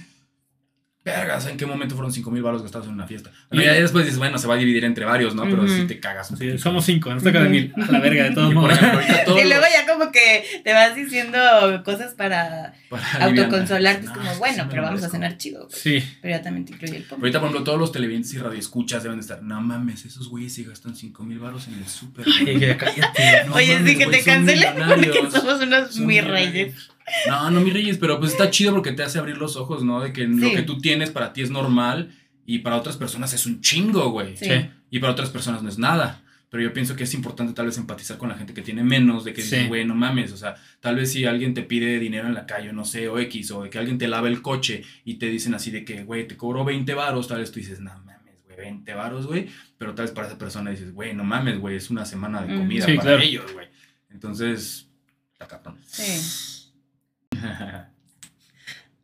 vergas, 1.05 1.45
¿en 1.45 1.55
qué 1.55 1.65
momento 1.67 1.93
fueron 1.95 2.11
5 2.11 2.31
mil 2.31 2.41
baros 2.41 2.63
gastados 2.63 2.87
en 2.87 2.93
una 2.93 3.05
fiesta? 3.07 3.29
Bueno, 3.49 3.63
ya 3.63 3.73
después 3.73 4.05
dices, 4.05 4.17
bueno, 4.17 4.37
se 4.39 4.47
va 4.47 4.55
a 4.55 4.57
dividir 4.57 4.83
entre 4.85 5.05
varios, 5.05 5.35
¿no? 5.35 5.43
Pero 5.43 5.67
sí 5.67 5.85
te 5.87 5.99
cagas 5.99 6.31
un 6.31 6.37
poquito. 6.37 6.57
somos 6.57 6.83
cinco, 6.83 7.13
nos 7.13 7.23
toca 7.23 7.41
de 7.43 7.49
mil. 7.49 7.73
A 7.87 7.91
la 7.91 7.99
verga, 7.99 8.23
de 8.23 8.31
todos 8.31 8.51
Y 8.51 8.55
modos. 8.55 8.73
ejemplo, 8.73 8.99
ahorita 8.99 9.23
todos 9.25 9.39
Y 9.41 9.43
luego 9.47 9.63
ya 9.71 9.93
como 9.93 10.11
que 10.11 10.43
te 10.63 10.73
vas 10.73 10.95
diciendo 10.95 11.37
cosas 11.85 12.13
para 12.15 12.73
autoconsolarte. 13.19 14.01
Es 14.05 14.09
No, 14.09 14.13
como, 14.15 14.31
sí 14.33 14.39
bueno, 14.39 14.67
pero 14.69 14.81
vamos 14.81 15.03
a 15.03 15.09
cenar 15.09 15.37
chido. 15.37 15.67
Sí. 15.71 16.03
Pero 16.21 16.37
ya 16.37 16.41
también 16.41 16.65
te 16.65 16.73
incluye 16.73 16.97
el 16.97 17.03
pombo. 17.03 17.23
Ahorita, 17.23 17.39
por 17.39 17.49
ejemplo, 17.49 17.63
todos 17.63 17.79
los 17.79 17.91
televidentes 17.91 18.33
y 18.33 18.37
radioescuchas 18.39 19.03
deben 19.03 19.17
de 19.19 19.21
estar, 19.21 19.41
no 19.43 19.61
mames, 19.61 20.05
esos 20.05 20.27
güeyes 20.29 20.53
sí 20.53 20.63
gastan 20.63 20.95
5 20.95 21.23
mil 21.23 21.39
baros 21.39 21.67
en 21.67 21.75
el 21.75 21.87
súper. 21.87 22.25
Ay, 22.27 22.43
güey". 22.45 22.59
que 22.59 22.77
cállate. 22.77 23.43
No 23.47 23.53
Oye, 23.53 23.73
mames, 23.75 23.91
sí 23.91 23.97
que 23.97 24.07
te 24.07 24.23
cancelen 24.23 24.73
porque 24.87 25.21
somos 25.31 25.61
unos 25.61 25.99
millonarios. 25.99 26.51
reyes. 26.51 26.89
No, 27.27 27.51
no 27.51 27.61
mis 27.61 27.73
reyes, 27.73 27.97
pero 27.97 28.19
pues 28.19 28.31
está 28.31 28.49
chido 28.49 28.73
porque 28.73 28.91
te 28.91 29.03
hace 29.03 29.19
abrir 29.19 29.37
los 29.37 29.55
ojos, 29.57 29.83
¿no? 29.83 30.01
De 30.01 30.11
que 30.11 30.25
lo 30.27 30.49
que 30.51 30.63
tú 30.63 30.79
tienes 30.79 31.11
para 31.11 31.33
ti 31.33 31.41
es 31.41 31.51
normal 31.51 32.15
y 32.45 32.59
para 32.59 32.75
otras 32.77 32.97
personas 32.97 33.33
es 33.33 33.45
un 33.45 33.61
chingo, 33.61 34.09
güey. 34.11 34.35
Sí. 34.37 34.49
Y 34.89 34.99
para 34.99 35.13
otras 35.13 35.29
personas 35.29 35.61
no 35.63 35.69
es 35.69 35.77
nada. 35.77 36.21
Pero 36.49 36.63
yo 36.63 36.73
pienso 36.73 36.95
que 36.95 37.03
es 37.03 37.13
importante 37.13 37.53
tal 37.53 37.65
vez 37.65 37.77
empatizar 37.77 38.17
con 38.17 38.29
la 38.29 38.35
gente 38.37 38.53
que 38.53 38.61
tiene 38.61 38.83
menos, 38.83 39.25
de 39.25 39.33
que 39.33 39.41
Sí. 39.41 39.55
dices, 39.55 39.67
güey, 39.67 39.83
no 39.85 39.93
mames, 39.93 40.31
o 40.31 40.37
sea, 40.37 40.55
tal 40.79 40.95
vez 40.95 41.11
si 41.11 41.25
alguien 41.25 41.53
te 41.53 41.63
pide 41.63 41.99
dinero 41.99 42.27
en 42.27 42.33
la 42.33 42.45
calle, 42.45 42.71
no 42.71 42.85
sé, 42.85 43.09
o 43.09 43.19
X, 43.19 43.51
o 43.51 43.63
de 43.63 43.69
que 43.69 43.77
alguien 43.77 43.97
te 43.97 44.07
lava 44.07 44.27
el 44.29 44.41
coche 44.41 44.83
y 45.03 45.15
te 45.15 45.25
dicen 45.27 45.53
así 45.53 45.69
de 45.69 45.83
que, 45.83 46.03
güey, 46.05 46.27
te 46.27 46.37
cobro 46.37 46.63
20 46.63 46.93
varos, 46.93 47.27
tal 47.27 47.39
vez 47.39 47.51
tú 47.51 47.59
dices, 47.59 47.81
no 47.81 47.91
mames, 48.05 48.41
güey, 48.45 48.57
20 48.57 48.93
varos, 48.93 49.27
güey, 49.27 49.47
pero 49.77 49.93
tal 49.95 50.05
vez 50.05 50.13
para 50.13 50.27
esa 50.27 50.37
persona 50.37 50.71
dices, 50.71 50.93
güey, 50.93 51.13
no 51.13 51.23
mames, 51.25 51.59
güey, 51.59 51.75
es 51.75 51.89
una 51.89 52.05
semana 52.05 52.41
de 52.43 52.53
Mm. 52.53 52.57
comida 52.59 52.85
Sí, 52.85 52.91
para 52.93 53.01
claro. 53.09 53.21
ellos, 53.23 53.51
güey. 53.51 53.67
Entonces, 54.11 54.87
está 55.33 55.47
cabrón. 55.47 55.77
Sí. 55.85 56.54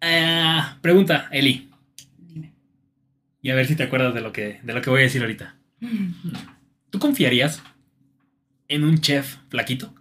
Ah, 0.01 0.77
pregunta, 0.81 1.27
Eli. 1.31 1.69
Dime. 2.17 2.53
Y 3.41 3.49
a 3.49 3.55
ver 3.55 3.67
si 3.67 3.75
te 3.75 3.83
acuerdas 3.83 4.13
de 4.13 4.21
lo 4.21 4.31
que, 4.31 4.59
de 4.63 4.73
lo 4.73 4.81
que 4.81 4.89
voy 4.89 5.01
a 5.01 5.03
decir 5.03 5.21
ahorita. 5.21 5.55
¿Tú 6.89 6.99
confiarías 6.99 7.61
en 8.67 8.83
un 8.83 8.99
chef 8.99 9.37
flaquito? 9.49 9.93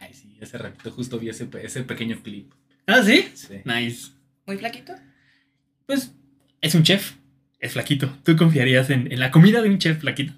Ay, 0.00 0.14
sí, 0.14 0.36
ese 0.40 0.58
ratito 0.58 0.90
justo 0.90 1.18
vi 1.18 1.28
ese, 1.28 1.48
ese 1.62 1.82
pequeño 1.82 2.22
clip. 2.22 2.52
Ah, 2.86 3.02
sí. 3.02 3.28
Sí. 3.34 3.60
Nice. 3.64 4.12
¿Muy 4.46 4.56
flaquito? 4.56 4.94
Pues 5.86 6.14
es 6.60 6.74
un 6.74 6.82
chef. 6.82 7.16
Es 7.60 7.72
flaquito. 7.72 8.16
¿Tú 8.22 8.36
confiarías 8.36 8.88
en, 8.90 9.10
en 9.12 9.18
la 9.18 9.30
comida 9.30 9.60
de 9.60 9.68
un 9.68 9.78
chef 9.78 10.00
flaquito? 10.00 10.32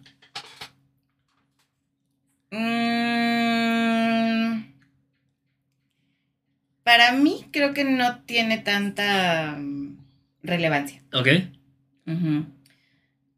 Para 6.91 7.13
mí 7.13 7.47
creo 7.53 7.73
que 7.73 7.85
no 7.85 8.19
tiene 8.23 8.59
tanta 8.59 9.55
mm, 9.57 9.97
relevancia. 10.43 11.01
Ok. 11.13 11.29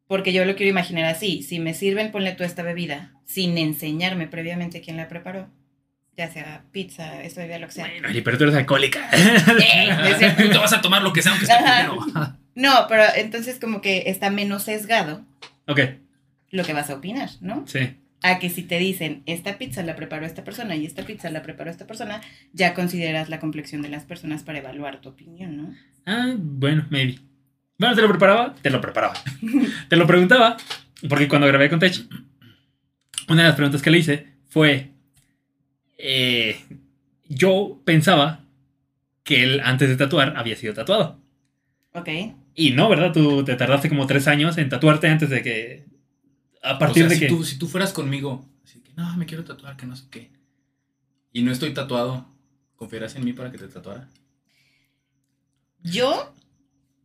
Porque 0.06 0.32
yo 0.32 0.46
lo 0.46 0.56
quiero 0.56 0.70
imaginar 0.70 1.04
así. 1.04 1.42
Si 1.42 1.58
me 1.58 1.74
sirven, 1.74 2.12
ponle 2.12 2.32
tú 2.32 2.44
esta 2.44 2.62
bebida, 2.62 3.12
sin 3.26 3.58
enseñarme 3.58 4.26
previamente 4.26 4.80
quién 4.80 4.96
la 4.96 5.06
preparó, 5.06 5.50
ya 6.16 6.30
sea 6.30 6.64
pizza, 6.72 7.22
esta 7.22 7.42
bebida, 7.42 7.58
lo 7.58 7.66
que 7.66 7.74
sea. 7.74 7.88
Bueno, 8.00 8.08
pero 8.24 8.38
tú 8.38 8.44
eres 8.44 8.56
alcohólica. 8.56 9.10
Tú 10.38 10.48
te 10.50 10.58
vas 10.58 10.72
a 10.72 10.80
tomar 10.80 11.02
lo 11.02 11.12
que 11.12 11.20
sea 11.20 11.32
aunque 11.32 11.52
Ajá. 11.52 11.90
primero. 11.90 12.38
No, 12.54 12.86
pero 12.88 13.04
entonces 13.16 13.58
como 13.60 13.82
que 13.82 14.04
está 14.06 14.30
menos 14.30 14.62
sesgado 14.62 15.26
ok, 15.66 15.80
lo 16.50 16.64
que 16.64 16.72
vas 16.72 16.88
a 16.88 16.94
opinar, 16.94 17.28
¿no? 17.42 17.66
sí. 17.66 17.96
A 18.22 18.38
que 18.38 18.50
si 18.50 18.62
te 18.62 18.78
dicen, 18.78 19.22
esta 19.26 19.58
pizza 19.58 19.82
la 19.82 19.96
preparó 19.96 20.24
esta 20.26 20.44
persona 20.44 20.76
y 20.76 20.86
esta 20.86 21.04
pizza 21.04 21.30
la 21.30 21.42
preparó 21.42 21.70
esta 21.70 21.86
persona, 21.86 22.20
ya 22.52 22.72
consideras 22.74 23.28
la 23.28 23.40
complexión 23.40 23.82
de 23.82 23.88
las 23.88 24.04
personas 24.04 24.42
para 24.44 24.58
evaluar 24.58 25.00
tu 25.00 25.08
opinión, 25.08 25.56
¿no? 25.56 25.74
Ah, 26.06 26.34
bueno, 26.38 26.86
maybe. 26.90 27.18
Bueno, 27.78 27.96
¿te 27.96 28.02
lo 28.02 28.08
preparaba? 28.08 28.54
Te 28.62 28.70
lo 28.70 28.80
preparaba. 28.80 29.14
te 29.88 29.96
lo 29.96 30.06
preguntaba, 30.06 30.56
porque 31.08 31.26
cuando 31.26 31.48
grabé 31.48 31.68
con 31.68 31.80
Tech, 31.80 31.94
una 33.28 33.42
de 33.42 33.48
las 33.48 33.56
preguntas 33.56 33.82
que 33.82 33.90
le 33.90 33.98
hice 33.98 34.26
fue, 34.48 34.90
eh, 35.98 36.60
yo 37.28 37.80
pensaba 37.84 38.44
que 39.24 39.42
él 39.42 39.60
antes 39.64 39.88
de 39.88 39.96
tatuar 39.96 40.34
había 40.36 40.56
sido 40.56 40.74
tatuado. 40.74 41.18
Ok. 41.94 42.08
Y 42.54 42.70
no, 42.72 42.88
¿verdad? 42.88 43.12
Tú 43.12 43.44
te 43.44 43.56
tardaste 43.56 43.88
como 43.88 44.06
tres 44.06 44.28
años 44.28 44.58
en 44.58 44.68
tatuarte 44.68 45.08
antes 45.08 45.30
de 45.30 45.42
que... 45.42 45.84
A 46.62 46.78
partir 46.78 47.04
o 47.04 47.08
sea, 47.08 47.10
de 47.10 47.14
si, 47.16 47.20
que... 47.20 47.28
tú, 47.28 47.44
si 47.44 47.58
tú 47.58 47.68
fueras 47.68 47.92
conmigo, 47.92 48.48
así 48.64 48.80
que 48.80 48.92
no, 48.94 49.16
me 49.16 49.26
quiero 49.26 49.44
tatuar, 49.44 49.76
que 49.76 49.86
no 49.86 49.96
sé 49.96 50.04
qué. 50.10 50.30
Y 51.32 51.42
no 51.42 51.50
estoy 51.50 51.74
tatuado, 51.74 52.26
¿confiarás 52.76 53.16
en 53.16 53.24
mí 53.24 53.32
para 53.32 53.50
que 53.50 53.58
te 53.58 53.68
tatuara? 53.68 54.08
Yo 55.82 56.32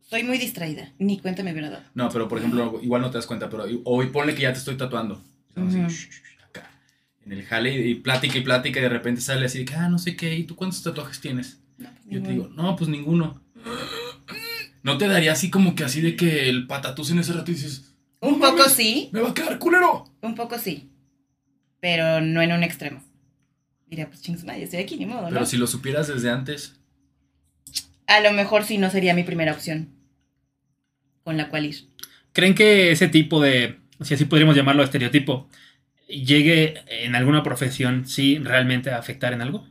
soy 0.00 0.22
muy 0.22 0.38
distraída, 0.38 0.92
ni 0.98 1.18
cuenta 1.18 1.42
me 1.42 1.52
hubiera 1.52 1.70
dado. 1.70 1.84
No, 1.94 2.08
pero 2.10 2.28
por 2.28 2.38
ejemplo, 2.38 2.78
igual 2.82 3.02
no 3.02 3.10
te 3.10 3.18
das 3.18 3.26
cuenta, 3.26 3.50
pero 3.50 3.64
hoy 3.84 4.06
ponle 4.06 4.34
que 4.34 4.42
ya 4.42 4.52
te 4.52 4.58
estoy 4.58 4.76
tatuando. 4.76 5.22
Así, 5.56 5.80
acá, 6.46 6.70
en 7.24 7.32
el 7.32 7.42
jale 7.44 7.74
y, 7.74 7.90
y 7.90 7.94
plática 7.96 8.38
y 8.38 8.42
plática 8.42 8.78
y 8.78 8.82
de 8.82 8.88
repente 8.88 9.20
sale 9.20 9.46
así 9.46 9.58
de 9.58 9.64
que, 9.64 9.74
ah, 9.74 9.88
no 9.88 9.98
sé 9.98 10.16
qué, 10.16 10.34
¿y 10.36 10.44
tú 10.44 10.54
cuántos 10.54 10.82
tatuajes 10.82 11.20
tienes? 11.20 11.60
No, 11.78 11.90
pues, 11.90 12.06
yo 12.08 12.22
te 12.22 12.30
digo, 12.30 12.48
no, 12.48 12.76
pues 12.76 12.88
ninguno. 12.88 13.42
¿No 14.82 14.96
te 14.98 15.08
daría 15.08 15.32
así 15.32 15.50
como 15.50 15.74
que 15.74 15.84
así 15.84 16.00
de 16.00 16.16
que 16.16 16.48
el 16.48 16.66
patatús 16.66 17.10
en 17.10 17.18
ese 17.18 17.32
rato 17.32 17.50
y 17.50 17.54
dices, 17.54 17.94
Un 18.20 18.32
"No 18.32 18.38
poco 18.38 18.58
mames, 18.58 18.72
sí, 18.72 19.10
¡Me 19.12 19.20
va 19.20 19.30
a 19.30 19.34
quedar 19.34 19.58
culero! 19.58 20.04
un 20.22 20.34
poco 20.34 20.58
sí, 20.58 20.90
pero 21.80 22.20
no 22.20 22.42
en 22.42 22.52
un 22.52 22.62
extremo. 22.62 23.02
Mira, 23.86 24.06
pues 24.08 24.20
chingos, 24.22 24.44
madre, 24.44 24.64
estoy 24.64 24.80
aquí, 24.80 24.96
ni 24.96 25.06
modo, 25.06 25.22
¿no? 25.22 25.28
Pero 25.30 25.46
si 25.46 25.56
lo 25.56 25.66
supieras 25.66 26.08
desde 26.08 26.30
antes, 26.30 26.78
a 28.06 28.20
lo 28.20 28.32
mejor 28.32 28.64
sí 28.64 28.78
no 28.78 28.90
sería 28.90 29.14
mi 29.14 29.22
primera 29.22 29.52
opción 29.52 29.88
con 31.22 31.36
la 31.36 31.48
cual 31.48 31.66
ir. 31.66 31.76
¿Creen 32.32 32.54
que 32.54 32.90
ese 32.90 33.08
tipo 33.08 33.40
de, 33.40 33.78
si 34.02 34.14
así 34.14 34.24
podríamos 34.24 34.56
llamarlo 34.56 34.82
estereotipo, 34.82 35.48
llegue 36.08 36.74
en 36.88 37.14
alguna 37.14 37.42
profesión 37.42 38.06
sí 38.06 38.38
realmente 38.38 38.90
a 38.90 38.98
afectar 38.98 39.32
en 39.32 39.42
algo? 39.42 39.66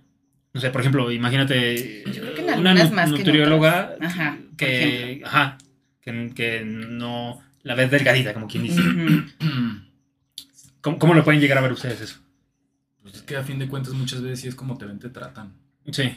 No 0.53 0.61
sé, 0.61 0.69
por 0.71 0.81
ejemplo, 0.81 1.11
imagínate 1.11 2.03
Yo 2.05 2.21
creo 2.21 2.33
que 2.35 2.41
en 2.41 2.59
una 2.59 2.73
más 2.73 3.11
que 3.11 3.17
nutrióloga 3.17 3.95
por 3.99 4.57
que, 4.57 5.21
ajá, 5.25 5.57
que, 6.01 6.31
que 6.35 6.63
no 6.65 7.41
la 7.67 7.75
ves 7.75 7.91
delgadita, 7.91 8.33
como 8.33 8.47
quien 8.47 8.63
dice. 8.63 8.81
¿Cómo, 10.81 10.99
cómo 10.99 11.13
lo 11.13 11.23
pueden 11.23 11.41
llegar 11.41 11.57
a 11.57 11.61
ver 11.61 11.73
ustedes 11.73 11.99
eso? 11.99 12.19
Pues 13.01 13.15
es 13.15 13.21
que 13.23 13.35
a 13.35 13.43
fin 13.43 13.59
de 13.59 13.67
cuentas 13.67 13.93
muchas 13.93 14.21
veces 14.21 14.39
sí 14.39 14.47
es 14.47 14.55
como 14.55 14.77
te 14.77 14.85
ven, 14.85 14.99
te 14.99 15.09
tratan. 15.09 15.53
Sí. 15.91 16.15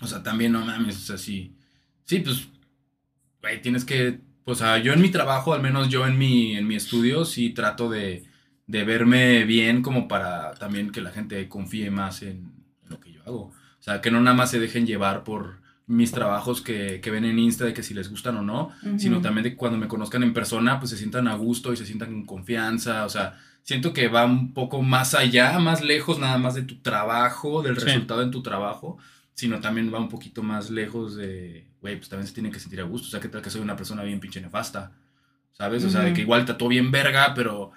O 0.00 0.06
sea, 0.08 0.24
también 0.24 0.50
no 0.50 0.64
mames, 0.64 0.96
o 0.96 1.00
sea, 1.00 1.18
sí. 1.18 1.54
Sí, 2.04 2.18
pues, 2.18 2.48
güey, 3.40 3.62
tienes 3.62 3.84
que. 3.84 4.18
O 4.44 4.56
sea, 4.56 4.78
yo 4.78 4.92
en 4.92 5.00
mi 5.00 5.10
trabajo, 5.10 5.54
al 5.54 5.62
menos 5.62 5.88
yo 5.88 6.04
en 6.04 6.18
mi, 6.18 6.56
en 6.56 6.66
mi 6.66 6.74
estudio, 6.74 7.24
sí 7.24 7.50
trato 7.50 7.88
de, 7.88 8.24
de 8.66 8.84
verme 8.84 9.44
bien 9.44 9.82
como 9.82 10.08
para 10.08 10.54
también 10.54 10.90
que 10.90 11.00
la 11.00 11.12
gente 11.12 11.48
confíe 11.48 11.92
más 11.92 12.22
en, 12.22 12.50
en 12.82 12.88
lo 12.88 12.98
que 12.98 13.12
yo 13.12 13.22
hago. 13.22 13.42
O 13.42 13.52
sea, 13.78 14.00
que 14.00 14.10
no 14.10 14.20
nada 14.20 14.36
más 14.36 14.50
se 14.50 14.58
dejen 14.58 14.84
llevar 14.84 15.22
por 15.22 15.61
mis 15.86 16.12
trabajos 16.12 16.60
que, 16.62 17.00
que 17.00 17.10
ven 17.10 17.24
en 17.24 17.38
Insta 17.38 17.64
de 17.64 17.74
que 17.74 17.82
si 17.82 17.92
les 17.94 18.08
gustan 18.08 18.36
o 18.36 18.42
no, 18.42 18.70
sino 18.98 19.20
también 19.20 19.44
de 19.44 19.50
que 19.50 19.56
cuando 19.56 19.78
me 19.78 19.88
conozcan 19.88 20.22
en 20.22 20.32
persona, 20.32 20.78
pues 20.78 20.90
se 20.90 20.96
sientan 20.96 21.28
a 21.28 21.34
gusto 21.34 21.72
y 21.72 21.76
se 21.76 21.84
sientan 21.86 22.10
con 22.12 22.24
confianza. 22.24 23.04
O 23.04 23.08
sea, 23.08 23.38
siento 23.62 23.92
que 23.92 24.08
va 24.08 24.24
un 24.24 24.54
poco 24.54 24.80
más 24.82 25.14
allá, 25.14 25.58
más 25.58 25.82
lejos 25.82 26.18
nada 26.18 26.38
más 26.38 26.54
de 26.54 26.62
tu 26.62 26.76
trabajo, 26.80 27.62
del 27.62 27.78
Sí. 27.78 27.84
resultado 27.86 28.22
en 28.22 28.30
tu 28.30 28.42
trabajo, 28.42 28.96
sino 29.34 29.60
también 29.60 29.92
va 29.92 29.98
un 29.98 30.08
poquito 30.08 30.42
más 30.42 30.70
lejos 30.70 31.16
de, 31.16 31.66
güey, 31.80 31.96
pues 31.96 32.08
también 32.08 32.26
se 32.28 32.34
tienen 32.34 32.52
que 32.52 32.60
sentir 32.60 32.80
a 32.80 32.84
gusto. 32.84 33.08
O 33.08 33.10
sea, 33.10 33.20
que 33.20 33.28
tal 33.28 33.42
que 33.42 33.50
soy 33.50 33.60
una 33.60 33.76
persona 33.76 34.02
bien 34.02 34.20
pinche 34.20 34.40
nefasta, 34.40 34.92
¿sabes? 35.52 35.84
O 35.84 35.90
sea, 35.90 36.02
de 36.02 36.12
que 36.12 36.20
igual 36.22 36.44
tatuó 36.44 36.68
bien 36.68 36.90
verga, 36.90 37.34
pero 37.34 37.72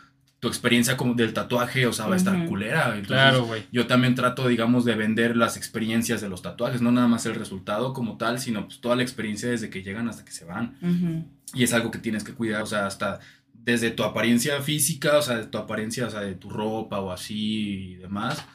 tu 0.46 0.50
experiencia 0.50 0.96
como 0.96 1.16
del 1.16 1.34
tatuaje, 1.34 1.88
o 1.88 1.92
sea, 1.92 2.06
va 2.06 2.14
a 2.14 2.18
estar 2.18 2.36
Ujú. 2.36 2.46
culera. 2.50 2.90
Entonces, 2.90 3.08
Claro, 3.08 3.46
güey. 3.48 3.64
yo 3.72 3.88
también 3.88 4.14
trato, 4.14 4.48
digamos, 4.48 4.86
de 4.86 4.94
vender 4.94 5.36
las 5.36 5.58
experiencias 5.58 6.22
de 6.22 6.30
los 6.30 6.44
tatuajes, 6.44 6.84
no 6.84 6.92
nada 6.92 7.08
más 7.08 7.26
el 7.26 7.34
resultado 7.34 7.94
como 7.94 8.18
tal, 8.18 8.38
sino 8.40 8.66
pues 8.68 8.80
toda 8.80 8.96
la 8.96 9.02
experiencia 9.02 9.50
desde 9.50 9.72
que 9.72 9.82
llegan 9.82 10.08
hasta 10.08 10.24
que 10.24 10.32
se 10.32 10.46
van. 10.46 10.78
Ujú. 10.84 11.26
Y 11.56 11.64
es 11.64 11.74
algo 11.74 11.90
que 11.90 11.98
tienes 11.98 12.24
que 12.24 12.34
cuidar, 12.34 12.62
o 12.62 12.68
sea, 12.68 12.86
hasta 12.86 13.20
desde 13.54 13.90
tu 13.90 14.04
apariencia 14.04 14.62
física, 14.62 15.18
o 15.18 15.22
sea, 15.24 15.38
de 15.38 15.46
tu 15.48 15.58
apariencia, 15.58 16.06
o 16.06 16.10
sea, 16.12 16.20
de 16.22 16.36
tu 16.36 16.52
ropa 16.52 17.00
o 17.00 17.12
así 17.12 17.94
y 17.94 17.96
demás, 17.96 18.46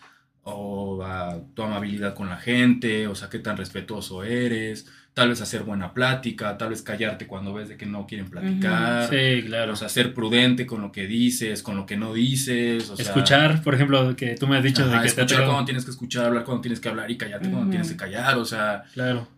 o 0.44 1.02
a 1.02 1.40
tu 1.54 1.62
amabilidad 1.62 2.14
con 2.14 2.28
la 2.28 2.36
gente, 2.36 3.08
o 3.08 3.16
sea, 3.16 3.28
qué 3.28 3.40
tan 3.40 3.56
respetuoso 3.56 4.22
eres, 4.22 4.86
tal 5.14 5.28
vez 5.28 5.40
hacer 5.40 5.64
buena 5.64 5.92
plática, 5.92 6.56
tal 6.56 6.70
vez 6.70 6.82
callarte 6.82 7.26
cuando 7.26 7.52
ves 7.52 7.68
de 7.68 7.76
que 7.76 7.84
no 7.86 8.06
quieren 8.06 8.30
platicar. 8.30 9.08
Sí, 9.10 9.42
claro. 9.44 9.72
O 9.72 9.76
sea, 9.76 9.88
ser 9.88 10.14
prudente 10.14 10.66
con 10.66 10.80
lo 10.80 10.92
que 10.92 11.06
dices, 11.06 11.62
con 11.62 11.76
lo 11.76 11.84
que 11.84 11.96
no 11.96 12.14
dices. 12.14 12.88
O 12.90 12.96
sea, 12.96 13.04
Escuchar, 13.06 13.62
por 13.62 13.74
ejemplo, 13.74 14.14
que 14.16 14.36
tú 14.36 14.46
me 14.46 14.56
has 14.56 14.64
dicho 14.64 14.82
Ajá, 14.84 15.02
de 15.02 15.08
que 15.08 15.12
te 15.14 15.20
ha 15.20 15.24
escuchar 15.24 15.38
tocado- 15.40 15.50
cuando 15.52 15.64
tienes 15.66 15.84
que 15.84 15.90
escuchar, 15.90 16.26
hablar 16.26 16.44
cuando 16.44 16.62
tienes 16.62 16.80
que 16.80 16.88
hablar 16.88 17.10
y 17.10 17.16
callarte 17.18 17.46
cuando 17.48 17.62
Ujú. 17.62 17.70
tienes 17.70 17.90
que 17.90 17.96
callar. 17.96 18.38
O 18.38 18.44
sea, 18.44 18.84
Claro. 18.94 19.28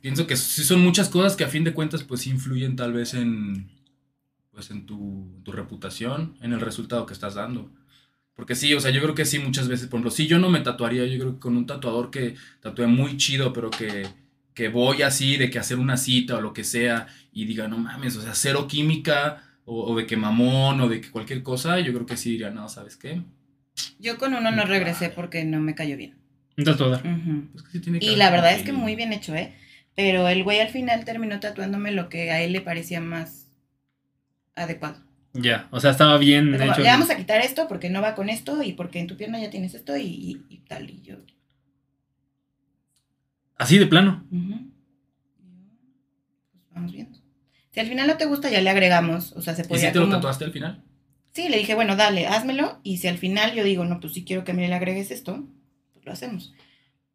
pienso 0.00 0.26
que 0.26 0.36
sí 0.36 0.62
son 0.64 0.80
muchas 0.80 1.08
cosas 1.08 1.34
que 1.36 1.44
a 1.44 1.48
fin 1.48 1.64
de 1.64 1.72
cuentas 1.74 2.02
pues 2.04 2.26
influyen 2.26 2.76
tal 2.76 2.92
vez 2.92 3.14
en 3.14 3.68
pues 4.52 4.70
en 4.70 4.86
tu, 4.86 5.40
tu 5.42 5.50
reputación, 5.50 6.36
en 6.40 6.52
el 6.52 6.60
resultado 6.60 7.04
que 7.06 7.12
estás 7.12 7.34
dando. 7.34 7.72
Porque 8.36 8.54
sí, 8.54 8.72
o 8.74 8.80
sea, 8.80 8.92
yo 8.92 9.02
creo 9.02 9.14
que 9.16 9.24
sí 9.24 9.40
muchas 9.40 9.66
veces, 9.66 9.88
por 9.88 9.96
ejemplo, 9.98 10.12
si 10.12 10.28
yo 10.28 10.38
no 10.38 10.48
me 10.48 10.60
tatuaría, 10.60 11.04
yo 11.06 11.18
creo 11.18 11.32
que 11.34 11.40
con 11.40 11.56
un 11.56 11.66
tatuador 11.66 12.10
que 12.12 12.36
tatúe 12.60 12.86
muy 12.86 13.16
chido, 13.16 13.52
pero 13.52 13.70
que, 13.70 14.06
que 14.54 14.68
voy 14.68 15.02
así, 15.02 15.36
de 15.36 15.50
que 15.50 15.58
hacer 15.58 15.78
una 15.78 15.96
cita 15.96 16.36
o 16.36 16.40
lo 16.40 16.52
que 16.52 16.64
sea, 16.64 17.06
y 17.32 17.44
diga, 17.44 17.68
no 17.68 17.78
mames, 17.78 18.16
o 18.16 18.22
sea, 18.22 18.34
cero 18.34 18.66
química, 18.68 19.42
o, 19.64 19.92
o 19.92 19.96
de 19.96 20.06
que 20.06 20.16
mamón, 20.16 20.80
o 20.80 20.88
de 20.88 21.00
que 21.00 21.10
cualquier 21.10 21.42
cosa, 21.42 21.80
yo 21.80 21.92
creo 21.92 22.06
que 22.06 22.16
sí 22.16 22.30
diría, 22.32 22.50
no, 22.50 22.68
¿sabes 22.68 22.96
qué? 22.96 23.20
Yo 23.98 24.18
con 24.18 24.34
uno 24.34 24.50
no 24.52 24.64
regresé 24.64 25.08
porque 25.10 25.44
no 25.44 25.60
me 25.60 25.74
cayó 25.74 25.96
bien. 25.96 26.14
Pues 27.52 27.64
que 27.64 27.70
sí 27.72 27.80
tiene 27.80 27.98
que 27.98 28.06
Y 28.06 28.16
la 28.16 28.30
verdad 28.30 28.52
es 28.54 28.62
que 28.62 28.72
muy 28.72 28.94
bien 28.94 29.12
hecho, 29.12 29.34
¿eh? 29.34 29.52
Pero 29.96 30.28
el 30.28 30.44
güey 30.44 30.60
al 30.60 30.68
final 30.68 31.04
terminó 31.04 31.40
tatuándome 31.40 31.90
lo 31.90 32.08
que 32.08 32.30
a 32.30 32.40
él 32.42 32.52
le 32.52 32.60
parecía 32.60 33.00
más 33.00 33.48
adecuado. 34.54 35.02
Ya. 35.32 35.66
O 35.72 35.80
sea, 35.80 35.90
estaba 35.90 36.16
bien 36.18 36.52
como, 36.56 36.72
hecho. 36.72 36.80
le 36.82 36.88
vamos 36.88 37.10
a 37.10 37.16
quitar 37.16 37.40
esto 37.40 37.66
porque 37.68 37.90
no 37.90 38.00
va 38.00 38.14
con 38.14 38.28
esto 38.28 38.62
y 38.62 38.72
porque 38.72 39.00
en 39.00 39.08
tu 39.08 39.16
pierna 39.16 39.40
ya 39.40 39.50
tienes 39.50 39.74
esto 39.74 39.96
y, 39.96 40.02
y- 40.04 40.40
y 40.48 40.58
tal. 40.58 40.88
Y 40.90 41.02
yo. 41.02 41.16
Así 43.56 43.78
de 43.78 43.86
plano. 43.86 44.24
Pues 44.30 44.42
vamos 46.72 46.92
viendo. 46.92 47.18
Si 47.70 47.80
al 47.80 47.88
final 47.88 48.06
no 48.06 48.16
te 48.16 48.26
gusta, 48.26 48.50
ya 48.50 48.60
le 48.60 48.70
agregamos. 48.70 49.32
O 49.32 49.42
sea, 49.42 49.54
se 49.54 49.62
¿Y 49.62 49.64
podía 49.66 49.88
si 49.88 49.92
te 49.92 49.98
lo 49.98 50.08
tatuaste 50.08 50.44
al 50.44 50.52
final? 50.52 50.84
Sí, 51.32 51.48
le 51.48 51.58
dije, 51.58 51.74
bueno, 51.74 51.96
dale, 51.96 52.26
házmelo. 52.28 52.78
Y 52.84 52.98
si 52.98 53.08
al 53.08 53.18
final 53.18 53.54
yo 53.54 53.64
digo, 53.64 53.84
no, 53.84 53.98
pues 53.98 54.12
sí 54.12 54.24
quiero 54.24 54.44
que 54.44 54.52
me 54.52 54.68
le 54.68 54.74
agregues 54.74 55.10
esto, 55.10 55.44
pues 55.92 56.06
lo 56.06 56.12
hacemos. 56.12 56.54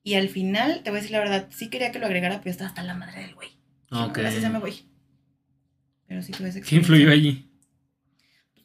Y 0.03 0.15
al 0.15 0.27
final, 0.27 0.81
te 0.83 0.89
voy 0.89 0.99
a 0.99 1.01
decir 1.01 1.11
la 1.11 1.19
verdad, 1.19 1.47
sí 1.51 1.69
quería 1.69 1.91
que 1.91 1.99
lo 1.99 2.05
agregara, 2.05 2.39
pero 2.39 2.51
estaba 2.51 2.69
hasta 2.69 2.83
la 2.83 2.95
madre 2.95 3.21
del 3.21 3.35
güey. 3.35 3.49
Ok. 3.91 4.17
Gracias, 4.17 4.41
ya 4.41 4.49
me 4.49 4.59
voy. 4.59 4.83
Pero 6.07 6.21
sí 6.23 6.31
tuve 6.31 6.49
esa 6.49 6.61
¿Qué 6.61 6.75
influyó 6.75 7.11
allí? 7.11 7.45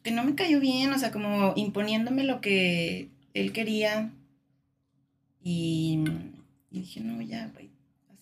Que 0.03 0.11
no 0.11 0.23
me 0.23 0.35
cayó 0.35 0.59
bien, 0.59 0.91
o 0.91 0.99
sea, 0.99 1.11
como 1.11 1.53
imponiéndome 1.55 2.23
lo 2.25 2.41
que 2.41 3.09
él 3.33 3.53
quería. 3.53 4.11
Y, 5.41 6.03
y 6.71 6.79
dije, 6.79 6.99
no, 7.01 7.21
ya, 7.21 7.47
güey, 7.53 7.64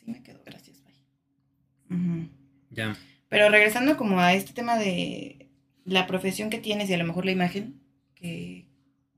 así 0.04 0.12
me 0.12 0.22
quedo, 0.22 0.42
gracias, 0.46 0.84
bye. 0.84 2.30
Ya. 2.70 2.96
Pero 3.30 3.50
regresando 3.50 3.98
como 3.98 4.20
a 4.20 4.34
este 4.34 4.54
tema 4.54 4.78
de 4.78 5.48
la 5.86 6.08
profesión 6.08 6.50
que 6.50 6.60
tienes 6.60 6.90
y 6.90 6.94
a 6.94 6.98
lo 6.98 7.06
mejor 7.06 7.26
la 7.26 7.32
imagen 7.32 7.80
que, 8.16 8.68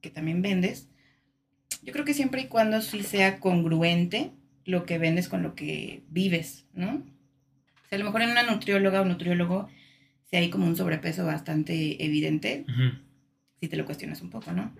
que 0.01 0.09
también 0.09 0.41
vendes, 0.41 0.87
yo 1.83 1.91
creo 1.91 2.05
que 2.05 2.13
siempre 2.13 2.41
y 2.41 2.47
cuando 2.47 2.81
sí 2.81 3.03
sea 3.03 3.39
congruente 3.39 4.31
lo 4.63 4.85
que 4.85 4.97
vendes 4.97 5.27
con 5.29 5.43
lo 5.43 5.55
que 5.55 6.03
vives, 6.09 6.65
¿no? 6.73 6.95
O 6.95 7.87
sea, 7.89 7.97
a 7.97 7.99
lo 7.99 8.05
mejor 8.05 8.23
en 8.23 8.31
una 8.31 8.43
nutrióloga 8.43 9.01
o 9.01 9.05
nutriólogo, 9.05 9.69
si 10.29 10.37
hay 10.37 10.49
como 10.49 10.65
un 10.65 10.75
sobrepeso 10.75 11.25
bastante 11.25 12.03
evidente, 12.03 12.65
Ujú. 12.67 12.97
si 13.59 13.67
te 13.67 13.77
lo 13.77 13.85
cuestionas 13.85 14.21
un 14.21 14.29
poco, 14.31 14.51
¿no? 14.53 14.73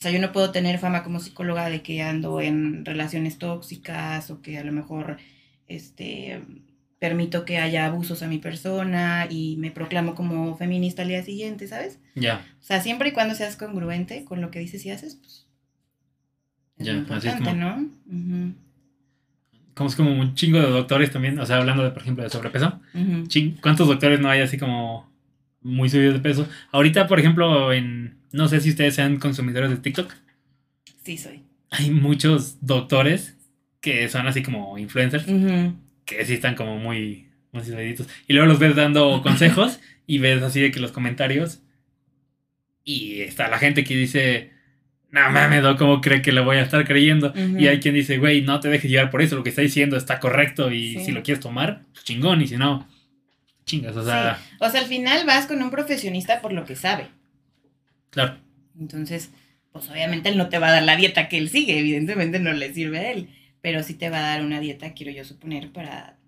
O 0.00 0.02
sea, 0.02 0.12
yo 0.12 0.18
no 0.18 0.32
puedo 0.32 0.50
tener 0.50 0.78
fama 0.78 1.02
como 1.02 1.20
psicóloga 1.20 1.68
de 1.68 1.82
que 1.82 2.00
ando 2.00 2.40
en 2.40 2.86
relaciones 2.86 3.36
tóxicas 3.36 4.30
o 4.30 4.40
que 4.40 4.56
a 4.56 4.64
lo 4.64 4.72
mejor 4.72 5.18
este 5.68 6.40
permito 6.98 7.44
que 7.44 7.58
haya 7.58 7.84
abusos 7.84 8.22
a 8.22 8.26
mi 8.26 8.38
persona 8.38 9.26
y 9.28 9.56
me 9.58 9.70
proclamo 9.70 10.14
como 10.14 10.56
feminista 10.56 11.02
al 11.02 11.08
día 11.08 11.22
siguiente, 11.22 11.68
¿sabes? 11.68 11.98
Ya. 12.14 12.46
O 12.60 12.62
sea, 12.64 12.80
siempre 12.80 13.10
y 13.10 13.12
cuando 13.12 13.34
seas 13.34 13.56
congruente 13.56 14.24
con 14.24 14.40
lo 14.40 14.50
que 14.50 14.60
dices 14.60 14.86
y 14.86 14.90
haces, 14.90 15.16
pues 15.16 15.46
es 16.78 16.86
Ya, 16.86 17.04
así 17.10 17.28
es 17.28 17.34
como- 17.36 17.52
¿no? 17.52 17.86
Como 19.74 19.90
es 19.90 19.96
como 19.96 20.18
un 20.18 20.34
chingo 20.34 20.60
de 20.60 20.70
doctores 20.70 21.10
también. 21.10 21.38
O 21.38 21.44
sea, 21.44 21.58
hablando 21.58 21.84
de, 21.84 21.90
por 21.90 22.00
ejemplo, 22.00 22.24
de 22.24 22.30
sobrepeso. 22.30 22.80
Chin- 23.28 23.58
¿Cuántos 23.60 23.86
doctores 23.86 24.18
no 24.18 24.30
hay 24.30 24.40
así 24.40 24.56
como 24.56 25.09
muy 25.62 25.88
subidos 25.88 26.14
de 26.14 26.20
peso? 26.20 26.48
Ahorita, 26.72 27.06
por 27.06 27.18
ejemplo, 27.20 27.72
en. 27.72 28.18
No 28.32 28.48
sé 28.48 28.60
si 28.60 28.70
ustedes 28.70 28.94
sean 28.94 29.18
consumidores 29.18 29.70
de 29.70 29.76
TikTok. 29.76 30.12
Sí 31.04 31.16
soy. 31.18 31.42
Hay 31.70 31.90
muchos 31.90 32.58
doctores 32.64 33.36
que 33.80 34.08
son 34.08 34.26
así 34.26 34.42
como 34.42 34.78
influencers. 34.78 35.24
Que 36.04 36.24
sí 36.24 36.34
están 36.34 36.54
como 36.54 36.78
muy, 36.78 37.28
muy 37.52 37.64
subiditos. 37.64 38.08
Y 38.28 38.32
luego 38.32 38.48
los 38.48 38.58
ves 38.58 38.76
dando 38.76 39.20
consejos 39.24 39.80
y 40.06 40.18
ves 40.18 40.42
así 40.42 40.60
de 40.60 40.70
que 40.70 40.80
los 40.80 40.92
comentarios. 40.92 41.60
Y 42.84 43.20
está 43.20 43.48
la 43.48 43.58
gente 43.58 43.84
que 43.84 43.96
dice, 43.96 44.50
no 45.10 45.30
mames. 45.30 45.62
¿cómo 45.76 46.00
cree 46.00 46.22
que 46.22 46.32
lo 46.32 46.44
voy 46.44 46.56
a 46.56 46.62
estar 46.62 46.84
creyendo? 46.86 47.32
Y 47.36 47.66
hay 47.66 47.78
quien 47.80 47.94
dice, 47.94 48.18
güey, 48.18 48.42
no 48.42 48.60
te 48.60 48.68
dejes 48.68 48.90
llevar 48.90 49.10
por 49.10 49.22
eso, 49.22 49.36
lo 49.36 49.42
que 49.42 49.50
está 49.50 49.62
diciendo 49.62 49.96
está 49.96 50.18
correcto 50.20 50.72
y 50.72 50.94
Sí. 50.94 51.04
si 51.06 51.12
lo 51.12 51.22
quieres 51.22 51.42
tomar, 51.42 51.82
pues 51.92 52.04
chingón, 52.04 52.40
y 52.42 52.46
si 52.46 52.56
no, 52.56 52.88
chingas, 53.70 53.96
o 53.96 54.04
sea, 54.04 54.38
O 54.60 54.70
sea, 54.70 54.80
al 54.82 54.86
final 54.86 55.26
vas 55.26 55.46
con 55.46 55.60
un 55.60 55.70
profesionista 55.72 56.40
por 56.40 56.52
lo 56.52 56.64
que 56.64 56.76
sabe. 56.76 57.08
claro, 58.10 58.40
Entonces, 58.78 59.30
pues 59.72 59.88
obviamente 59.90 60.28
él 60.28 60.36
no 60.38 60.48
te 60.48 60.58
va 60.58 60.68
a 60.68 60.72
dar 60.72 60.82
la 60.82 60.96
dieta 60.96 61.28
que 61.28 61.38
él 61.38 61.48
sigue, 61.48 61.78
evidentemente 61.78 62.38
no 62.40 62.52
le 62.52 62.72
sirve 62.74 62.98
a 62.98 63.12
él, 63.12 63.28
pero 63.60 63.82
sí 63.82 63.94
te 63.94 64.10
va 64.10 64.18
a 64.18 64.22
dar 64.22 64.42
una 64.44 64.60
dieta, 64.60 64.92
quiero 64.94 65.12
yo 65.12 65.24
suponer, 65.24 65.72
para 65.72 66.18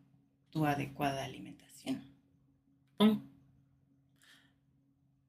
tu 0.51 0.66
adecuada 0.66 1.24
alimentación. 1.24 2.03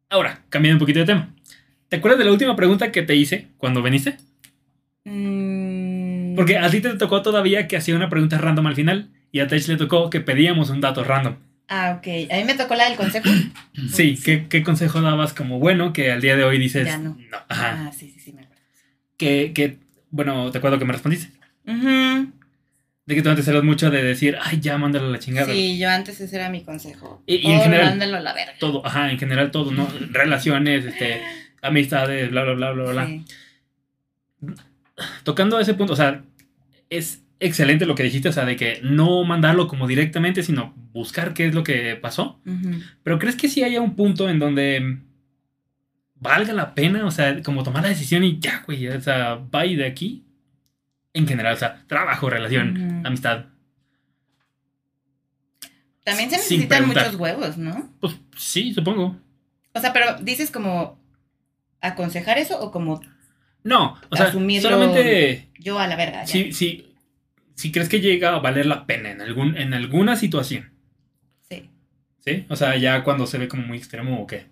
Ahora, 0.10 0.46
cambiando 0.50 0.78
un 0.78 0.80
poquito 0.80 1.00
de 1.00 1.06
tema. 1.06 1.36
¿Te 1.90 1.98
acuerdas 1.98 2.20
de 2.20 2.26
la 2.26 2.32
última 2.32 2.56
pregunta 2.56 2.92
que 2.92 3.02
te 3.04 3.16
hice 3.16 3.50
cuando 3.58 3.82
viniste? 3.84 4.18
Mm, 5.06 6.36
Porque 6.36 6.58
a 6.58 6.70
ti 6.70 6.80
te 6.82 6.94
tocó 6.96 7.22
todavía 7.24 7.68
que 7.68 7.76
hacía 7.78 7.96
una 7.96 8.10
pregunta 8.10 8.38
random 8.38 8.68
al 8.68 8.76
final 8.76 9.12
y 9.32 9.40
a 9.40 9.48
Tech 9.48 9.68
le 9.68 9.78
tocó 9.78 10.10
que 10.12 10.22
pedíamos 10.22 10.70
un 10.70 10.80
dato 10.82 11.04
random. 11.04 11.38
Ah, 11.68 11.96
ok. 11.98 12.08
A 12.32 12.36
mí 12.38 12.44
me 12.44 12.54
tocó 12.56 12.76
la 12.76 12.86
del 12.90 12.98
consejo. 12.98 13.30
Sí, 13.92 14.16
¿qué, 14.24 14.48
qué 14.48 14.62
consejo 14.64 15.02
dabas 15.02 15.34
como 15.34 15.58
bueno 15.60 15.94
que 15.94 16.12
al 16.12 16.22
día 16.22 16.36
de 16.36 16.44
hoy 16.44 16.60
dices 16.60 16.86
Ya 16.86 16.98
no. 16.98 17.18
Ajá. 17.50 17.88
Ah, 17.88 17.92
sí, 17.92 18.12
sí, 18.12 18.20
sí, 18.20 18.34
me 18.34 18.42
acuerdo. 18.44 18.62
Que, 19.18 19.52
que, 19.54 19.78
bueno, 20.12 20.52
te 20.52 20.60
acuerdo 20.60 20.78
que 20.78 20.86
me 20.86 20.94
respondiste. 20.94 21.32
Ujú. 21.66 22.32
De 23.06 23.16
que 23.16 23.22
tú 23.22 23.30
antes 23.30 23.48
eras 23.48 23.64
mucho 23.64 23.90
de 23.90 24.04
decir, 24.04 24.38
ay, 24.42 24.60
ya, 24.62 24.78
mándalo 24.78 25.08
a 25.08 25.10
la 25.10 25.20
chingada. 25.20 25.52
Sí, 25.52 25.78
yo 25.80 25.90
antes 25.90 26.22
ese 26.22 26.36
era 26.36 26.50
mi 26.50 26.64
consejo. 26.64 27.22
Y- 27.26 27.36
y 27.48 27.52
en 27.52 27.62
general- 27.62 27.86
Mándalo 27.90 28.18
a 28.18 28.20
la 28.22 28.34
verga. 28.34 28.54
Todo, 28.60 28.86
ajá, 28.86 29.12
en 29.12 29.18
general 29.20 29.50
todo, 29.52 29.72
¿no? 29.72 29.88
Relaciones, 30.12 30.86
este, 30.86 31.22
amistades, 31.62 32.30
bla, 32.30 32.44
bla, 32.44 32.54
bla, 32.54 32.72
bla, 32.72 32.92
bla. 32.92 33.08
Sí. 33.08 33.26
Tocando 35.24 35.60
ese 35.60 35.74
punto, 35.74 35.94
o 35.94 35.96
sea, 35.96 36.24
es 36.90 37.23
excelente 37.46 37.86
lo 37.86 37.96
que 37.96 38.04
dijiste, 38.04 38.30
o 38.30 38.34
sea, 38.34 38.46
de 38.46 38.56
que 38.56 38.80
no 38.84 39.24
mandarlo 39.24 39.68
como 39.68 39.88
directamente, 39.88 40.44
sino 40.44 40.74
buscar 40.92 41.34
qué 41.34 41.48
es 41.48 41.54
lo 41.54 41.64
que 41.64 41.96
pasó. 41.96 42.40
Pero 43.04 43.20
¿crees 43.20 43.36
que 43.36 43.50
sí 43.50 43.64
haya 43.64 43.82
un 43.82 43.96
punto 43.96 44.30
en 44.30 44.40
donde 44.40 45.00
valga 46.16 46.54
la 46.54 46.74
pena, 46.74 47.06
o 47.06 47.12
sea, 47.12 47.42
como 47.44 47.64
tomar 47.64 47.84
la 47.84 47.90
decisión 47.90 48.24
y 48.24 48.40
ya, 48.40 48.64
güey, 48.66 48.88
o 48.88 49.02
sea, 49.02 49.40
vaya 49.52 49.78
de 49.78 49.86
aquí? 49.86 50.24
En 51.14 51.28
general, 51.28 51.54
o 51.54 51.58
sea, 51.58 51.84
trabajo, 51.88 52.30
relación, 52.30 53.06
amistad. 53.06 53.46
También 56.04 56.30
se 56.30 56.38
necesitan 56.38 56.88
muchos 56.88 57.16
huevos, 57.16 57.58
¿no? 57.58 57.90
Pues 58.00 58.16
sí, 58.36 58.74
supongo. 58.74 59.18
O 59.74 59.80
sea, 59.80 59.94
pero 59.94 60.18
dices 60.22 60.52
como 60.52 61.00
aconsejar 61.82 62.38
eso 62.38 62.60
o 62.60 62.72
como 62.72 63.02
No, 63.64 63.98
o 64.10 64.16
sea, 64.16 64.28
Asumirlo. 64.28 64.70
solamente 64.70 65.50
yo 65.60 65.80
a 65.80 65.88
la 65.88 65.96
verga. 65.96 66.22
ya? 66.22 66.28
si, 66.28 66.52
si, 66.52 66.93
si 67.56 67.72
crees 67.72 67.90
que 67.90 68.02
llega 68.02 68.36
a 68.36 68.40
valer 68.40 68.66
la 68.66 68.86
pena 68.86 69.12
en, 69.12 69.22
algún, 69.22 69.58
en 69.58 69.74
alguna 69.74 70.16
situación, 70.16 70.72
Sí. 71.50 71.70
¿sí? 72.20 72.46
O 72.50 72.56
sea, 72.56 72.76
ya 72.78 73.04
cuando 73.04 73.28
se 73.28 73.38
ve 73.38 73.48
como 73.48 73.64
muy 73.68 73.78
extremo 73.78 74.22
o 74.22 74.28
qué. 74.28 74.48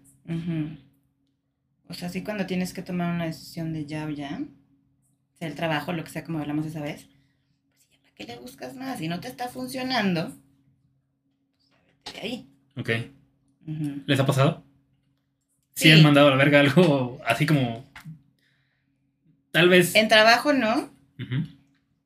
O 1.87 1.93
sea, 1.93 2.09
sí 2.09 2.23
cuando 2.23 2.45
tienes 2.45 2.73
que 2.73 2.81
tomar 2.81 3.13
una 3.13 3.25
decisión 3.25 3.73
de 3.73 3.85
ya 3.85 4.05
o 4.05 4.09
ya, 4.09 4.39
sea 5.33 5.47
el 5.47 5.55
trabajo, 5.55 5.91
lo 5.93 6.03
que 6.03 6.09
sea 6.11 6.23
como 6.23 6.39
hablamos 6.39 6.65
esa 6.65 6.81
vez, 6.81 7.07
pues 7.73 7.89
ya 7.91 7.99
para 8.01 8.13
qué 8.15 8.23
le 8.25 8.37
buscas 8.37 8.75
más, 8.75 8.99
si 8.99 9.07
no 9.07 9.19
te 9.19 9.27
está 9.27 9.49
funcionando, 9.49 10.27
pues 11.57 11.69
ya 11.69 11.83
vete 11.87 12.11
de 12.13 12.19
ahí. 12.21 12.49
Ok. 12.77 12.89
¿Les 14.05 14.19
ha 14.19 14.25
pasado? 14.25 14.63
Sí, 15.75 15.83
Sí. 15.89 15.91
han 15.91 16.03
mandado 16.03 16.27
a 16.27 16.31
la 16.31 16.37
verga 16.37 16.59
algo 16.59 17.19
así 17.25 17.45
como... 17.45 17.89
Tal 19.51 19.67
vez... 19.69 19.95
En 19.95 20.07
trabajo 20.07 20.53
no, 20.53 20.91
Ujú. 21.19 21.43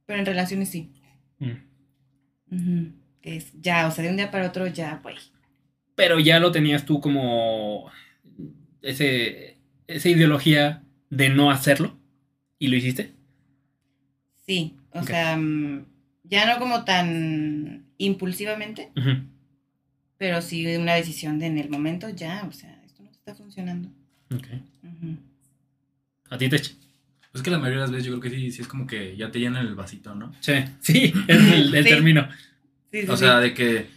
Pero 0.06 0.20
en 0.20 0.26
relaciones 0.26 0.70
sí. 0.70 0.91
Mm. 1.39 2.88
Es 3.22 3.51
ya, 3.60 3.88
o 3.88 3.91
sea, 3.91 4.03
de 4.03 4.12
un 4.12 4.18
día 4.18 4.32
para 4.32 4.47
otro 4.47 4.68
ya, 4.68 4.99
güey. 5.01 5.16
Pero 5.95 6.20
ya 6.20 6.39
lo 6.39 6.51
tenías 6.51 6.86
tú 6.86 6.99
como... 6.99 7.89
Ese, 8.82 9.58
esa 9.88 10.10
ideología 10.10 10.84
de 11.10 11.30
no 11.30 11.49
hacerlo. 11.49 11.97
¿Y 12.60 12.68
lo 12.68 12.76
hiciste? 12.76 13.14
Sí, 14.45 14.76
o 14.91 15.03
sea, 15.03 15.38
mm, 15.38 15.86
ya 16.24 16.45
no 16.45 16.60
como 16.60 16.86
tan 16.86 17.86
impulsivamente, 17.97 18.91
pero 20.18 20.41
sí 20.41 20.76
una 20.76 20.93
decisión 20.93 21.39
de 21.39 21.47
en 21.47 21.58
el 21.58 21.70
momento 21.70 22.10
ya, 22.10 22.45
o 22.47 22.51
sea, 22.51 22.82
esto 22.86 23.03
no 23.03 23.10
te 23.10 23.18
está 23.18 23.36
funcionando. 23.36 23.89
Ok. 24.34 24.47
Ujú. 24.84 25.18
¿A 26.30 26.38
ti 26.38 26.49
te... 26.49 26.60
Pues 26.60 26.84
que 27.45 27.51
la 27.51 27.59
mayoría 27.59 27.77
de 27.81 27.83
las 27.83 27.91
veces 27.91 28.05
yo 28.07 28.19
creo 28.19 28.31
que 28.31 28.37
sí, 28.37 28.51
sí 28.51 28.61
es 28.61 28.67
como 28.67 28.85
que 28.85 29.15
ya 29.15 29.31
te 29.31 29.39
llenan 29.39 29.65
el 29.65 29.75
vasito, 29.75 30.13
¿no? 30.15 30.33
Sí, 30.41 30.53
sí, 30.81 31.13
es 31.27 31.37
el, 31.53 31.73
el 31.73 31.83
Sí. 31.85 31.89
término. 31.89 32.27
Sí, 32.91 33.01
sí, 33.03 33.07
O 33.09 33.15
sea, 33.15 33.39
de 33.39 33.53
que. 33.53 33.87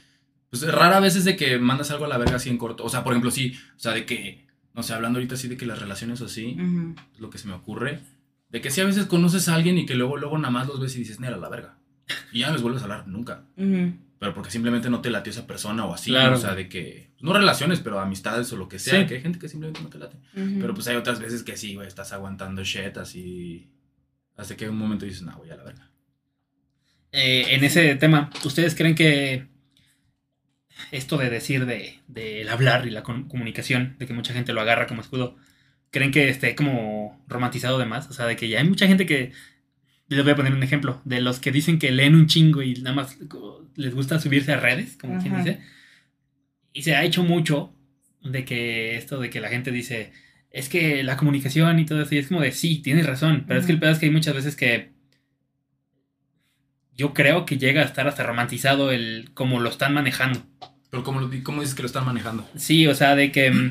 Pues 0.50 0.62
rara 0.72 0.98
vez 1.00 1.14
es 1.16 1.24
de 1.24 1.36
que 1.36 1.58
mandas 1.58 1.90
algo 1.90 2.04
a 2.06 2.08
la 2.08 2.16
verga 2.18 2.36
así 2.36 2.48
en 2.48 2.56
corto. 2.58 2.84
O 2.84 2.88
sea, 2.88 3.02
por 3.04 3.12
ejemplo, 3.12 3.30
sí. 3.30 3.54
O 3.76 3.80
sea, 3.80 3.92
de 3.92 4.06
que. 4.06 4.46
No 4.74 4.82
sé, 4.82 4.94
hablando 4.94 5.18
ahorita 5.18 5.34
así 5.34 5.48
de 5.48 5.56
que 5.56 5.66
las 5.66 5.78
relaciones 5.80 6.20
o 6.20 6.26
así, 6.26 6.56
es 7.14 7.20
lo 7.20 7.30
que 7.30 7.38
se 7.38 7.48
me 7.48 7.54
ocurre. 7.54 7.98
De 8.50 8.60
que 8.60 8.70
sí 8.70 8.80
a 8.80 8.84
veces 8.84 9.06
conoces 9.06 9.48
a 9.48 9.54
alguien 9.56 9.76
y 9.76 9.84
que 9.86 9.94
luego, 9.96 10.16
luego 10.16 10.38
nada 10.38 10.50
más 10.50 10.68
los 10.68 10.78
ves 10.80 10.94
y 10.96 11.00
dices, 11.00 11.18
nera, 11.20 11.36
la 11.36 11.48
verga. 11.48 11.76
Y 12.32 12.38
ya 12.40 12.46
no 12.46 12.52
les 12.54 12.62
vuelves 12.62 12.80
a 12.82 12.84
hablar 12.84 13.08
nunca. 13.08 13.42
Ujú. 13.56 13.92
Pero 14.18 14.34
porque 14.34 14.50
simplemente 14.50 14.90
no 14.90 15.00
te 15.00 15.10
latió 15.10 15.30
esa 15.30 15.46
persona 15.46 15.84
o 15.84 15.94
así. 15.94 16.10
Claro. 16.10 16.34
O 16.36 16.38
sea, 16.38 16.54
de 16.54 16.68
que. 16.68 17.12
No 17.20 17.32
relaciones, 17.32 17.78
pero 17.80 18.00
amistades 18.00 18.52
o 18.52 18.56
lo 18.56 18.68
que 18.68 18.78
sea. 18.78 19.00
Sí. 19.00 19.06
Que 19.06 19.14
hay 19.16 19.20
gente 19.22 19.38
que 19.38 19.48
simplemente 19.48 19.80
no 19.80 19.88
te 19.88 19.98
late. 19.98 20.16
Pero 20.34 20.74
pues 20.74 20.88
hay 20.88 20.96
otras 20.96 21.20
veces 21.20 21.42
que 21.44 21.56
sí, 21.56 21.74
güey, 21.76 21.86
estás 21.86 22.12
aguantando 22.12 22.64
shit 22.64 22.96
así. 22.96 23.70
Hasta 24.36 24.56
que 24.56 24.64
en 24.64 24.72
un 24.72 24.78
momento 24.78 25.04
dices, 25.04 25.22
no, 25.22 25.36
güey, 25.36 25.50
a 25.50 25.56
la 25.56 25.64
verga. 25.64 25.90
Eh, 27.12 27.46
en 27.50 27.64
ese 27.64 27.94
tema, 27.96 28.30
¿ustedes 28.44 28.74
creen 28.74 28.94
que 28.94 29.46
esto 30.92 31.16
de 31.16 31.30
decir 31.30 31.66
de, 31.66 31.98
del 32.06 32.48
hablar 32.48 32.86
y 32.86 32.90
la 32.90 33.02
com- 33.02 33.28
comunicación, 33.28 33.96
de 33.98 34.06
que 34.06 34.12
mucha 34.14 34.32
gente 34.32 34.52
lo 34.52 34.60
agarra 34.60 34.86
como 34.86 35.00
escudo, 35.00 35.36
creen 35.90 36.10
que 36.12 36.28
esté 36.28 36.54
como 36.54 37.24
romantizado 37.28 37.78
de 37.78 37.86
más? 37.86 38.08
O 38.08 38.12
sea, 38.12 38.26
de 38.26 38.36
que 38.36 38.48
ya 38.48 38.58
hay 38.60 38.68
mucha 38.68 38.86
gente 38.86 39.06
que, 39.06 39.32
les 40.08 40.22
voy 40.24 40.32
a 40.32 40.36
poner 40.36 40.52
un 40.54 40.62
ejemplo, 40.62 41.00
de 41.04 41.20
los 41.20 41.38
que 41.38 41.52
dicen 41.52 41.78
que 41.78 41.90
leen 41.90 42.14
un 42.14 42.26
chingo 42.26 42.62
y 42.62 42.74
nada 42.74 42.96
más 42.96 43.18
les 43.76 43.94
gusta 43.94 44.18
subirse 44.20 44.52
a 44.52 44.60
redes, 44.60 44.96
como 45.00 45.20
quien 45.20 45.34
Ajá. 45.34 45.44
dice, 45.44 45.60
y 46.72 46.82
se 46.82 46.94
ha 46.96 47.04
hecho 47.04 47.22
mucho 47.22 47.72
de 48.22 48.44
que 48.44 48.96
esto 48.96 49.20
de 49.20 49.30
que 49.30 49.40
la 49.40 49.48
gente 49.48 49.70
dice, 49.70 50.12
es 50.50 50.68
que 50.68 51.02
la 51.02 51.16
comunicación 51.16 51.78
y 51.78 51.84
todo 51.86 52.02
eso, 52.02 52.14
y 52.14 52.18
es 52.18 52.28
como 52.28 52.40
de, 52.40 52.52
sí, 52.52 52.78
tienes 52.78 53.06
razón, 53.06 53.44
pero 53.46 53.60
es 53.60 53.66
que 53.66 53.72
el 53.72 53.78
pedo 53.78 53.90
es 53.90 53.98
que 53.98 54.06
hay 54.06 54.12
muchas 54.12 54.34
veces 54.34 54.56
que 54.56 54.90
yo 56.96 57.14
creo 57.14 57.46
que 57.46 57.58
llega 57.58 57.82
a 57.82 57.84
estar 57.84 58.08
hasta 58.08 58.24
romantizado 58.24 58.90
el 58.90 59.30
cómo 59.34 59.60
lo 59.60 59.68
están 59.70 59.94
manejando. 59.94 60.42
Pero 60.90 61.04
¿cómo, 61.04 61.20
lo- 61.20 61.30
cómo 61.44 61.60
dices 61.60 61.74
que 61.76 61.82
lo 61.82 61.86
están 61.86 62.06
manejando? 62.06 62.48
Sí, 62.56 62.86
o 62.86 62.94
sea, 62.94 63.14
de 63.14 63.30
que... 63.30 63.50
mm, 63.50 63.70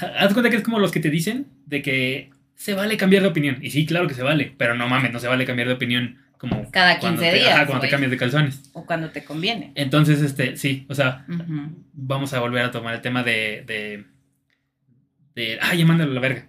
Haz 0.18 0.32
cuenta 0.32 0.48
que 0.48 0.56
es 0.56 0.62
como 0.62 0.78
los 0.78 0.92
que 0.92 1.00
te 1.00 1.10
dicen 1.10 1.48
de 1.66 1.82
que 1.82 2.30
se 2.58 2.74
vale 2.74 2.96
cambiar 2.96 3.22
de 3.22 3.28
opinión. 3.28 3.58
Y 3.62 3.70
sí, 3.70 3.86
claro 3.86 4.08
que 4.08 4.14
se 4.14 4.22
vale, 4.24 4.52
pero 4.58 4.74
no 4.74 4.88
mames, 4.88 5.12
no 5.12 5.20
se 5.20 5.28
vale 5.28 5.46
cambiar 5.46 5.68
de 5.68 5.74
opinión 5.74 6.18
como... 6.38 6.68
Cada 6.72 6.98
cuando 6.98 7.20
15 7.22 7.32
te- 7.32 7.38
días. 7.42 7.54
ajá, 7.54 7.66
cuando 7.66 7.82
te 7.82 7.88
cambias 7.88 8.10
de 8.10 8.16
calzones. 8.16 8.70
O 8.72 8.84
cuando 8.84 9.10
te 9.10 9.24
conviene. 9.24 9.70
Entonces, 9.76 10.20
este, 10.22 10.56
sí, 10.56 10.84
o 10.88 10.94
sea, 10.94 11.24
vamos 11.92 12.32
a 12.34 12.40
volver 12.40 12.64
a 12.64 12.70
tomar 12.72 12.94
el 12.96 13.00
tema 13.00 13.22
de... 13.22 13.62
de, 13.66 14.04
de 15.36 15.58
ay, 15.62 15.78
ya 15.78 15.86
mándalo 15.86 16.10
a 16.10 16.14
la 16.14 16.20
verga. 16.20 16.46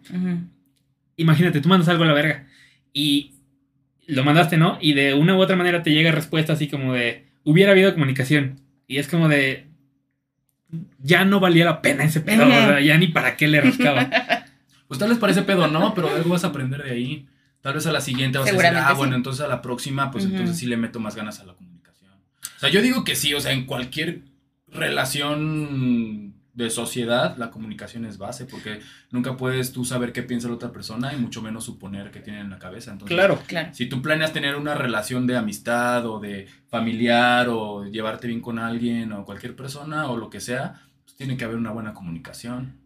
Imagínate, 1.16 1.62
tú 1.62 1.70
mandas 1.70 1.89
algo 1.89 2.03
a 2.03 2.07
la 2.07 2.14
verga 2.14 2.47
y 2.93 3.36
lo 4.07 4.24
mandaste, 4.24 4.57
¿no? 4.57 4.78
Y 4.82 4.93
de 4.93 5.14
una 5.14 5.36
u 5.36 5.39
otra 5.39 5.55
manera 5.55 5.84
te 5.84 5.91
llega 5.91 6.12
respuesta 6.12 6.53
así 6.53 6.68
como 6.68 6.93
de, 6.93 7.26
hubiera 7.43 7.72
habido 7.72 7.93
comunicación. 7.93 8.60
Y 8.88 8.97
es 8.97 9.07
como 9.07 9.28
de, 9.28 9.68
ya 10.99 11.26
no 11.26 11.39
valía 11.39 11.66
la 11.66 11.82
pena 11.82 12.03
ese 12.03 12.22
pedo, 12.22 12.45
o 12.47 12.49
sea, 12.49 12.80
ya 12.80 12.97
ni 12.97 13.07
para 13.07 13.38
qué 13.38 13.47
le 13.47 13.62
rascaba. 13.62 14.10
Pues 14.90 15.00
tal 15.00 15.10
vez 15.10 15.20
parece 15.20 15.44
pedo, 15.44 15.68
no, 15.68 15.94
pero 15.94 16.10
algo 16.10 16.32
vas 16.32 16.44
a 16.44 16.48
aprender 16.48 16.84
de 16.84 16.92
ahí. 16.92 17.28
Tal 17.62 17.76
vez 17.76 17.86
a 17.86 17.92
la 17.92 18.02
siguiente 18.02 18.40
vas 18.40 18.50
a 18.50 18.52
decir, 18.52 18.66
ah, 18.76 18.90
sí. 18.90 18.98
bueno, 18.98 19.16
entonces 19.16 19.46
a 19.46 19.48
la 19.48 19.62
próxima, 19.62 20.10
pues 20.12 20.26
entonces 20.26 20.58
sí 20.58 20.66
le 20.66 20.78
meto 20.78 21.00
más 21.00 21.16
ganas 21.16 21.40
a 21.40 21.46
la 21.46 21.54
comunicación. 21.54 22.12
O 22.12 22.60
sea, 22.60 22.70
yo 22.70 22.82
digo 22.82 23.04
que 23.04 23.16
sí, 23.16 23.34
o 23.36 23.40
sea, 23.40 23.52
en 23.52 23.66
cualquier 23.66 24.24
relación 24.68 26.34
de 26.54 26.70
sociedad, 26.70 27.38
la 27.38 27.52
comunicación 27.52 28.04
es 28.06 28.18
base, 28.18 28.46
porque 28.46 28.80
nunca 29.12 29.38
puedes 29.38 29.72
tú 29.72 29.86
saber 29.86 30.12
qué 30.12 30.24
piensa 30.24 30.48
la 30.48 30.56
otra 30.56 30.72
persona 30.72 31.14
y 31.14 31.18
mucho 31.18 31.42
menos 31.42 31.66
suponer 31.66 32.10
qué 32.12 32.20
tiene 32.20 32.40
en 32.42 32.50
la 32.50 32.58
cabeza. 32.60 32.92
Entonces, 32.92 33.16
claro, 33.16 33.40
Claro. 33.46 33.70
si 33.74 33.86
tú 33.86 34.02
planeas 34.02 34.34
tener 34.34 34.56
una 34.56 34.74
relación 34.74 35.28
de 35.28 35.38
amistad 35.38 36.06
o 36.08 36.20
de 36.20 36.48
familiar 36.68 37.48
o 37.50 37.86
llevarte 37.86 38.28
bien 38.28 38.42
con 38.42 38.58
alguien 38.58 39.12
o 39.14 39.24
cualquier 39.24 39.56
persona 39.56 40.08
o 40.10 40.18
lo 40.18 40.30
que 40.30 40.40
sea, 40.40 40.82
pues 41.06 41.16
tiene 41.16 41.38
que 41.38 41.46
haber 41.46 41.58
una 41.58 41.72
buena 41.72 41.94
comunicación. 41.94 42.80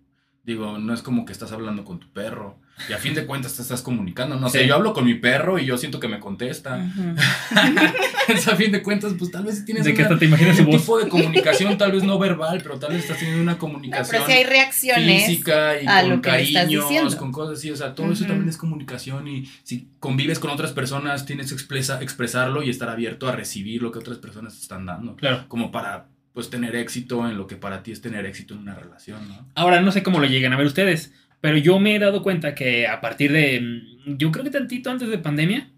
Digo, 0.46 0.78
no 0.78 0.94
es 0.94 1.02
como 1.02 1.24
que 1.26 1.32
estás 1.32 1.54
hablando 1.54 1.86
con 1.86 2.00
tu 2.02 2.12
perro 2.12 2.60
y 2.90 2.92
a 2.94 2.98
fin 2.98 3.14
de 3.14 3.26
cuentas 3.26 3.56
te 3.56 3.62
estás 3.62 3.82
comunicando. 3.82 4.36
No 4.36 4.50
sé, 4.50 4.62
Sí. 4.64 4.68
yo 4.68 4.76
hablo 4.76 4.92
con 4.94 5.06
mi 5.06 5.14
perro 5.14 5.58
y 5.58 5.66
yo 5.66 5.78
siento 5.78 6.02
que 6.02 6.10
me 6.10 6.20
contesta. 6.20 6.76
Ujú. 6.78 7.16
Entonces, 8.28 8.48
a 8.48 8.56
fin 8.56 8.72
de 8.72 8.82
cuentas, 8.82 9.14
pues 9.18 9.32
tal 9.32 9.46
vez 9.46 9.64
tienes 9.66 9.86
de 9.86 9.94
que 9.94 10.02
una- 10.02 10.08
hasta 10.10 10.20
te 10.20 10.26
imaginas 10.26 10.58
su 10.58 10.64
un 10.64 10.72
voz. 10.72 10.82
tipo 10.82 10.98
de 11.00 11.08
comunicación, 11.10 11.78
tal 11.78 11.92
vez 11.94 12.04
no 12.04 12.18
verbal, 12.20 12.60
pero 12.62 12.78
tal 12.80 12.92
vez 12.94 13.04
estás 13.04 13.20
teniendo 13.20 13.42
una 13.44 13.54
No, 13.54 13.58
comunicación 13.60 14.10
pero 14.12 14.26
si 14.26 14.32
hay 14.34 14.44
reacciones. 14.44 15.26
física 15.26 15.82
y 15.82 15.86
a 15.88 16.02
con 16.02 16.10
lo 16.10 16.22
que 16.22 16.32
le 16.32 16.42
estás 16.44 16.64
cariños, 16.64 16.90
diciendo. 16.90 17.18
con 17.18 17.32
cosas 17.32 17.60
así, 17.60 17.72
o 17.72 17.76
sea, 17.76 17.96
todo 17.96 18.12
eso 18.12 18.26
también 18.26 18.50
es 18.50 18.58
comunicación 18.58 19.28
y 19.28 19.46
si 19.64 19.88
convives 20.00 20.40
con 20.40 20.50
otras 20.52 20.72
personas 20.72 21.26
tienes 21.26 21.48
que 21.50 21.54
expresa- 21.56 22.02
expresarlo 22.02 22.64
y 22.64 22.70
estar 22.70 22.90
abierto 22.90 23.28
a 23.28 23.32
recibir 23.34 23.82
lo 23.82 23.92
que 23.92 24.00
otras 24.00 24.18
personas 24.18 24.56
te 24.56 24.62
están 24.62 24.86
dando, 24.86 25.16
Claro. 25.16 25.46
como 25.48 25.72
para 25.72 26.08
pues 26.34 26.50
tener 26.50 26.76
éxito 26.76 27.30
en 27.30 27.38
lo 27.38 27.48
que 27.48 27.56
para 27.56 27.84
ti 27.84 27.92
es 27.92 28.02
tener 28.02 28.26
éxito 28.26 28.56
en 28.56 28.62
una 28.62 28.76
relación, 28.76 29.28
¿no? 29.28 29.48
Ahora, 29.56 29.82
no 29.82 29.92
sé 29.92 30.02
cómo 30.04 30.20
lo 30.20 30.26
llegan 30.26 30.52
a 30.52 30.58
ver 30.58 30.66
ustedes, 30.66 31.14
pero 31.42 31.58
yo 31.58 31.80
me 31.80 31.96
he 31.96 32.00
dado 32.00 32.24
cuenta 32.24 32.56
que 32.56 32.88
a 32.88 33.02
partir 33.02 33.32
de, 33.32 33.62
mm, 33.62 34.18
yo 34.18 34.32
creo 34.32 34.44
que 34.44 34.50
tantito 34.50 34.90
antes 34.90 35.10
de 35.10 35.18
pandemia, 35.20 35.70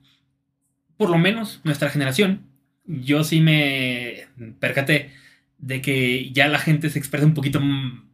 por 0.97 1.09
lo 1.09 1.17
menos 1.17 1.59
nuestra 1.63 1.89
generación, 1.89 2.41
yo 2.85 3.23
sí 3.23 3.41
me 3.41 4.27
percaté 4.59 5.11
de 5.57 5.81
que 5.81 6.31
ya 6.31 6.47
la 6.47 6.59
gente 6.59 6.89
se 6.89 6.99
expresa 6.99 7.25
un 7.25 7.33
poquito 7.33 7.59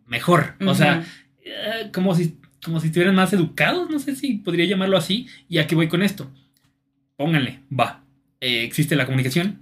mejor. 0.08 0.56
O 0.66 0.74
sea, 0.74 1.06
eh, 1.44 1.90
como 1.94 2.16
si, 2.16 2.38
como 2.64 2.80
si 2.80 2.88
estuvieran 2.88 3.16
más 3.16 3.34
educados, 3.34 3.90
no 3.90 4.00
sé 4.00 4.16
si 4.16 4.36
podría 4.36 4.66
llamarlo 4.66 4.98
así. 4.98 5.28
¿Y 5.50 5.60
a 5.60 5.68
qué 5.68 5.76
voy 5.76 5.90
con 5.90 6.02
esto? 6.02 6.32
Pónganle, 7.18 7.60
va. 7.78 8.04
Eh, 8.40 8.64
existe 8.64 8.96
la 8.96 9.06
comunicación 9.06 9.60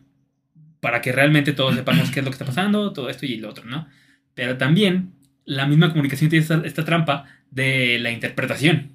para 0.79 1.01
que 1.01 1.11
realmente 1.11 1.53
todos 1.53 1.75
sepamos 1.75 2.11
qué 2.11 2.19
es 2.19 2.25
lo 2.25 2.31
que 2.31 2.35
está 2.35 2.45
pasando, 2.45 2.93
todo 2.93 3.09
esto 3.09 3.25
y 3.25 3.37
lo 3.37 3.49
otro, 3.49 3.65
¿no? 3.65 3.87
Pero 4.33 4.57
también 4.57 5.13
la 5.45 5.65
misma 5.65 5.89
comunicación 5.89 6.29
tiene 6.29 6.43
esta, 6.43 6.61
esta 6.65 6.85
trampa 6.85 7.25
de 7.51 7.99
la 7.99 8.11
interpretación. 8.11 8.91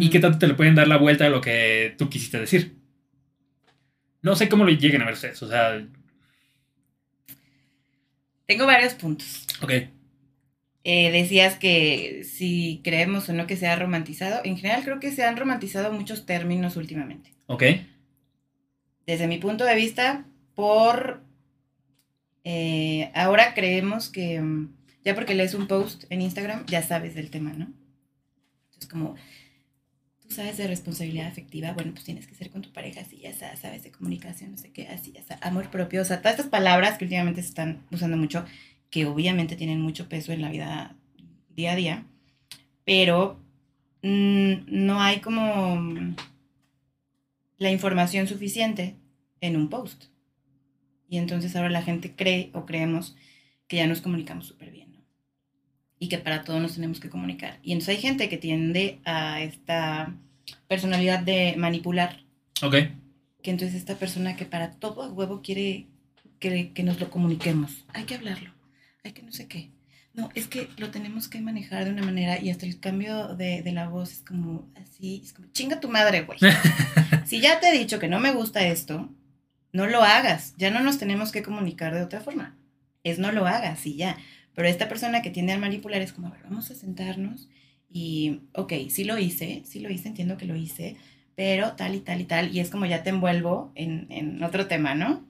¿Y 0.00 0.10
qué 0.10 0.18
tanto 0.18 0.38
te 0.38 0.48
le 0.48 0.54
pueden 0.54 0.74
dar 0.74 0.88
la 0.88 0.96
vuelta 0.96 1.26
a 1.26 1.30
lo 1.30 1.40
que 1.40 1.94
tú 1.96 2.08
quisiste 2.10 2.40
decir? 2.40 2.74
No 4.20 4.34
sé 4.34 4.48
cómo 4.48 4.64
lo 4.64 4.72
lleguen 4.72 5.02
a 5.02 5.04
ver 5.04 5.14
ustedes, 5.14 5.40
o 5.44 5.48
sea, 5.48 5.80
Tengo 8.46 8.66
varios 8.66 8.94
puntos. 8.94 9.46
ok. 9.62 9.72
Eh, 10.88 11.10
decías 11.10 11.56
que 11.56 12.22
si 12.24 12.80
creemos 12.84 13.28
o 13.28 13.32
no 13.32 13.48
que 13.48 13.56
se 13.56 13.66
ha 13.66 13.74
romantizado. 13.74 14.40
En 14.44 14.56
general 14.56 14.84
creo 14.84 15.00
que 15.00 15.10
se 15.10 15.24
han 15.24 15.36
romantizado 15.36 15.92
muchos 15.92 16.26
términos 16.26 16.76
últimamente. 16.76 17.32
Ok. 17.46 17.64
Desde 19.04 19.26
mi 19.26 19.38
punto 19.38 19.64
de 19.64 19.74
vista, 19.74 20.26
por... 20.56 21.22
eh, 22.42 23.12
ahora 23.14 23.54
creemos 23.54 24.08
que 24.08 24.42
ya 25.04 25.14
porque 25.14 25.36
lees 25.36 25.54
un 25.54 25.68
post 25.68 26.04
en 26.10 26.20
Instagram, 26.20 26.66
ya 26.66 26.82
sabes 26.82 27.14
del 27.14 27.30
tema, 27.30 27.52
¿no? 27.52 27.72
Entonces 28.64 28.88
como... 28.90 29.14
Tú 30.28 30.34
sabes 30.34 30.56
de 30.56 30.66
responsabilidad 30.66 31.28
afectiva, 31.28 31.72
bueno, 31.72 31.92
pues 31.92 32.04
tienes 32.04 32.26
que 32.26 32.34
ser 32.34 32.50
con 32.50 32.60
tu 32.60 32.72
pareja 32.72 33.02
así, 33.02 33.18
ya 33.18 33.32
sabes, 33.32 33.60
sabes 33.60 33.84
de 33.84 33.92
comunicación, 33.92 34.50
no 34.50 34.58
sé 34.58 34.72
qué, 34.72 34.88
así, 34.88 35.12
ya 35.12 35.22
sabes, 35.22 35.40
amor 35.44 35.70
propio, 35.70 36.02
o 36.02 36.04
sea, 36.04 36.18
todas 36.18 36.32
estas 36.32 36.50
palabras 36.50 36.98
que 36.98 37.04
últimamente 37.04 37.42
se 37.42 37.48
están 37.50 37.86
usando 37.92 38.16
mucho, 38.16 38.44
que 38.90 39.06
obviamente 39.06 39.54
tienen 39.54 39.80
mucho 39.80 40.08
peso 40.08 40.32
en 40.32 40.42
la 40.42 40.50
vida 40.50 40.96
día 41.50 41.72
a 41.72 41.76
día, 41.76 42.06
pero 42.84 43.40
mm, 44.02 44.52
no 44.66 45.00
hay 45.00 45.20
como 45.20 45.80
la 47.58 47.70
información 47.70 48.26
suficiente 48.26 48.96
en 49.40 49.56
un 49.56 49.68
post. 49.68 50.06
Y 51.08 51.18
entonces 51.18 51.54
ahora 51.56 51.70
la 51.70 51.82
gente 51.82 52.14
cree 52.16 52.50
o 52.52 52.66
creemos 52.66 53.16
que 53.68 53.76
ya 53.76 53.86
nos 53.86 54.00
comunicamos 54.00 54.46
súper 54.46 54.70
bien, 54.70 54.92
¿no? 54.92 55.04
Y 55.98 56.08
que 56.08 56.18
para 56.18 56.44
todo 56.44 56.60
nos 56.60 56.74
tenemos 56.74 57.00
que 57.00 57.10
comunicar. 57.10 57.58
Y 57.62 57.72
entonces 57.72 57.96
hay 57.96 58.02
gente 58.02 58.28
que 58.28 58.36
tiende 58.38 59.00
a 59.04 59.40
esta 59.42 60.14
personalidad 60.68 61.20
de 61.20 61.54
manipular, 61.56 62.22
Ok. 62.62 62.74
que 63.42 63.50
entonces 63.50 63.74
esta 63.76 63.96
persona 63.96 64.36
que 64.36 64.44
para 64.44 64.72
todo 64.72 65.02
a 65.02 65.12
huevo 65.12 65.42
quiere 65.42 65.86
que, 66.38 66.72
que 66.72 66.82
nos 66.82 67.00
lo 67.00 67.10
comuniquemos. 67.10 67.84
Hay 67.94 68.04
que 68.04 68.14
hablarlo, 68.14 68.50
hay 69.04 69.12
que 69.12 69.22
no 69.22 69.32
sé 69.32 69.46
qué. 69.48 69.70
No, 70.14 70.30
es 70.34 70.46
que 70.48 70.68
lo 70.78 70.90
tenemos 70.90 71.28
que 71.28 71.40
manejar 71.42 71.84
de 71.84 71.90
una 71.90 72.02
manera 72.02 72.40
y 72.40 72.48
hasta 72.50 72.64
el 72.64 72.80
cambio 72.80 73.34
de, 73.36 73.62
de 73.62 73.72
la 73.72 73.88
voz 73.88 74.12
es 74.12 74.20
como 74.22 74.66
así, 74.74 75.20
es 75.22 75.32
como, 75.34 75.48
chinga 75.52 75.78
tu 75.78 75.88
madre, 75.88 76.22
güey. 76.22 76.38
si 77.26 77.40
ya 77.40 77.60
te 77.60 77.68
he 77.68 77.78
dicho 77.78 77.98
que 77.98 78.08
no 78.08 78.18
me 78.18 78.32
gusta 78.32 78.66
esto, 78.66 79.10
no 79.76 79.86
lo 79.86 80.02
hagas, 80.02 80.54
ya 80.56 80.70
no 80.70 80.80
nos 80.80 80.98
tenemos 80.98 81.32
que 81.32 81.42
comunicar 81.42 81.94
de 81.94 82.02
otra 82.02 82.20
forma. 82.20 82.56
Es 83.04 83.18
no 83.18 83.30
lo 83.32 83.46
hagas 83.46 83.86
y 83.86 83.96
ya. 83.96 84.16
Pero 84.54 84.68
esta 84.68 84.88
persona 84.88 85.20
que 85.22 85.30
tiende 85.30 85.52
a 85.52 85.58
manipular 85.58 86.00
es 86.00 86.12
como, 86.12 86.28
a 86.28 86.30
ver, 86.30 86.40
vamos 86.44 86.70
a 86.70 86.74
sentarnos 86.74 87.48
y, 87.90 88.40
ok, 88.54 88.72
sí 88.90 89.04
lo 89.04 89.18
hice, 89.18 89.62
sí 89.66 89.80
lo 89.80 89.90
hice, 89.90 90.08
entiendo 90.08 90.36
que 90.38 90.46
lo 90.46 90.56
hice, 90.56 90.96
pero 91.36 91.72
tal 91.72 91.94
y 91.94 92.00
tal 92.00 92.20
y 92.20 92.24
tal, 92.24 92.54
y 92.56 92.60
es 92.60 92.70
como 92.70 92.86
ya 92.86 93.02
te 93.02 93.10
envuelvo 93.10 93.70
en, 93.74 94.06
en 94.10 94.42
otro 94.42 94.66
tema, 94.66 94.94
¿no? 94.94 95.24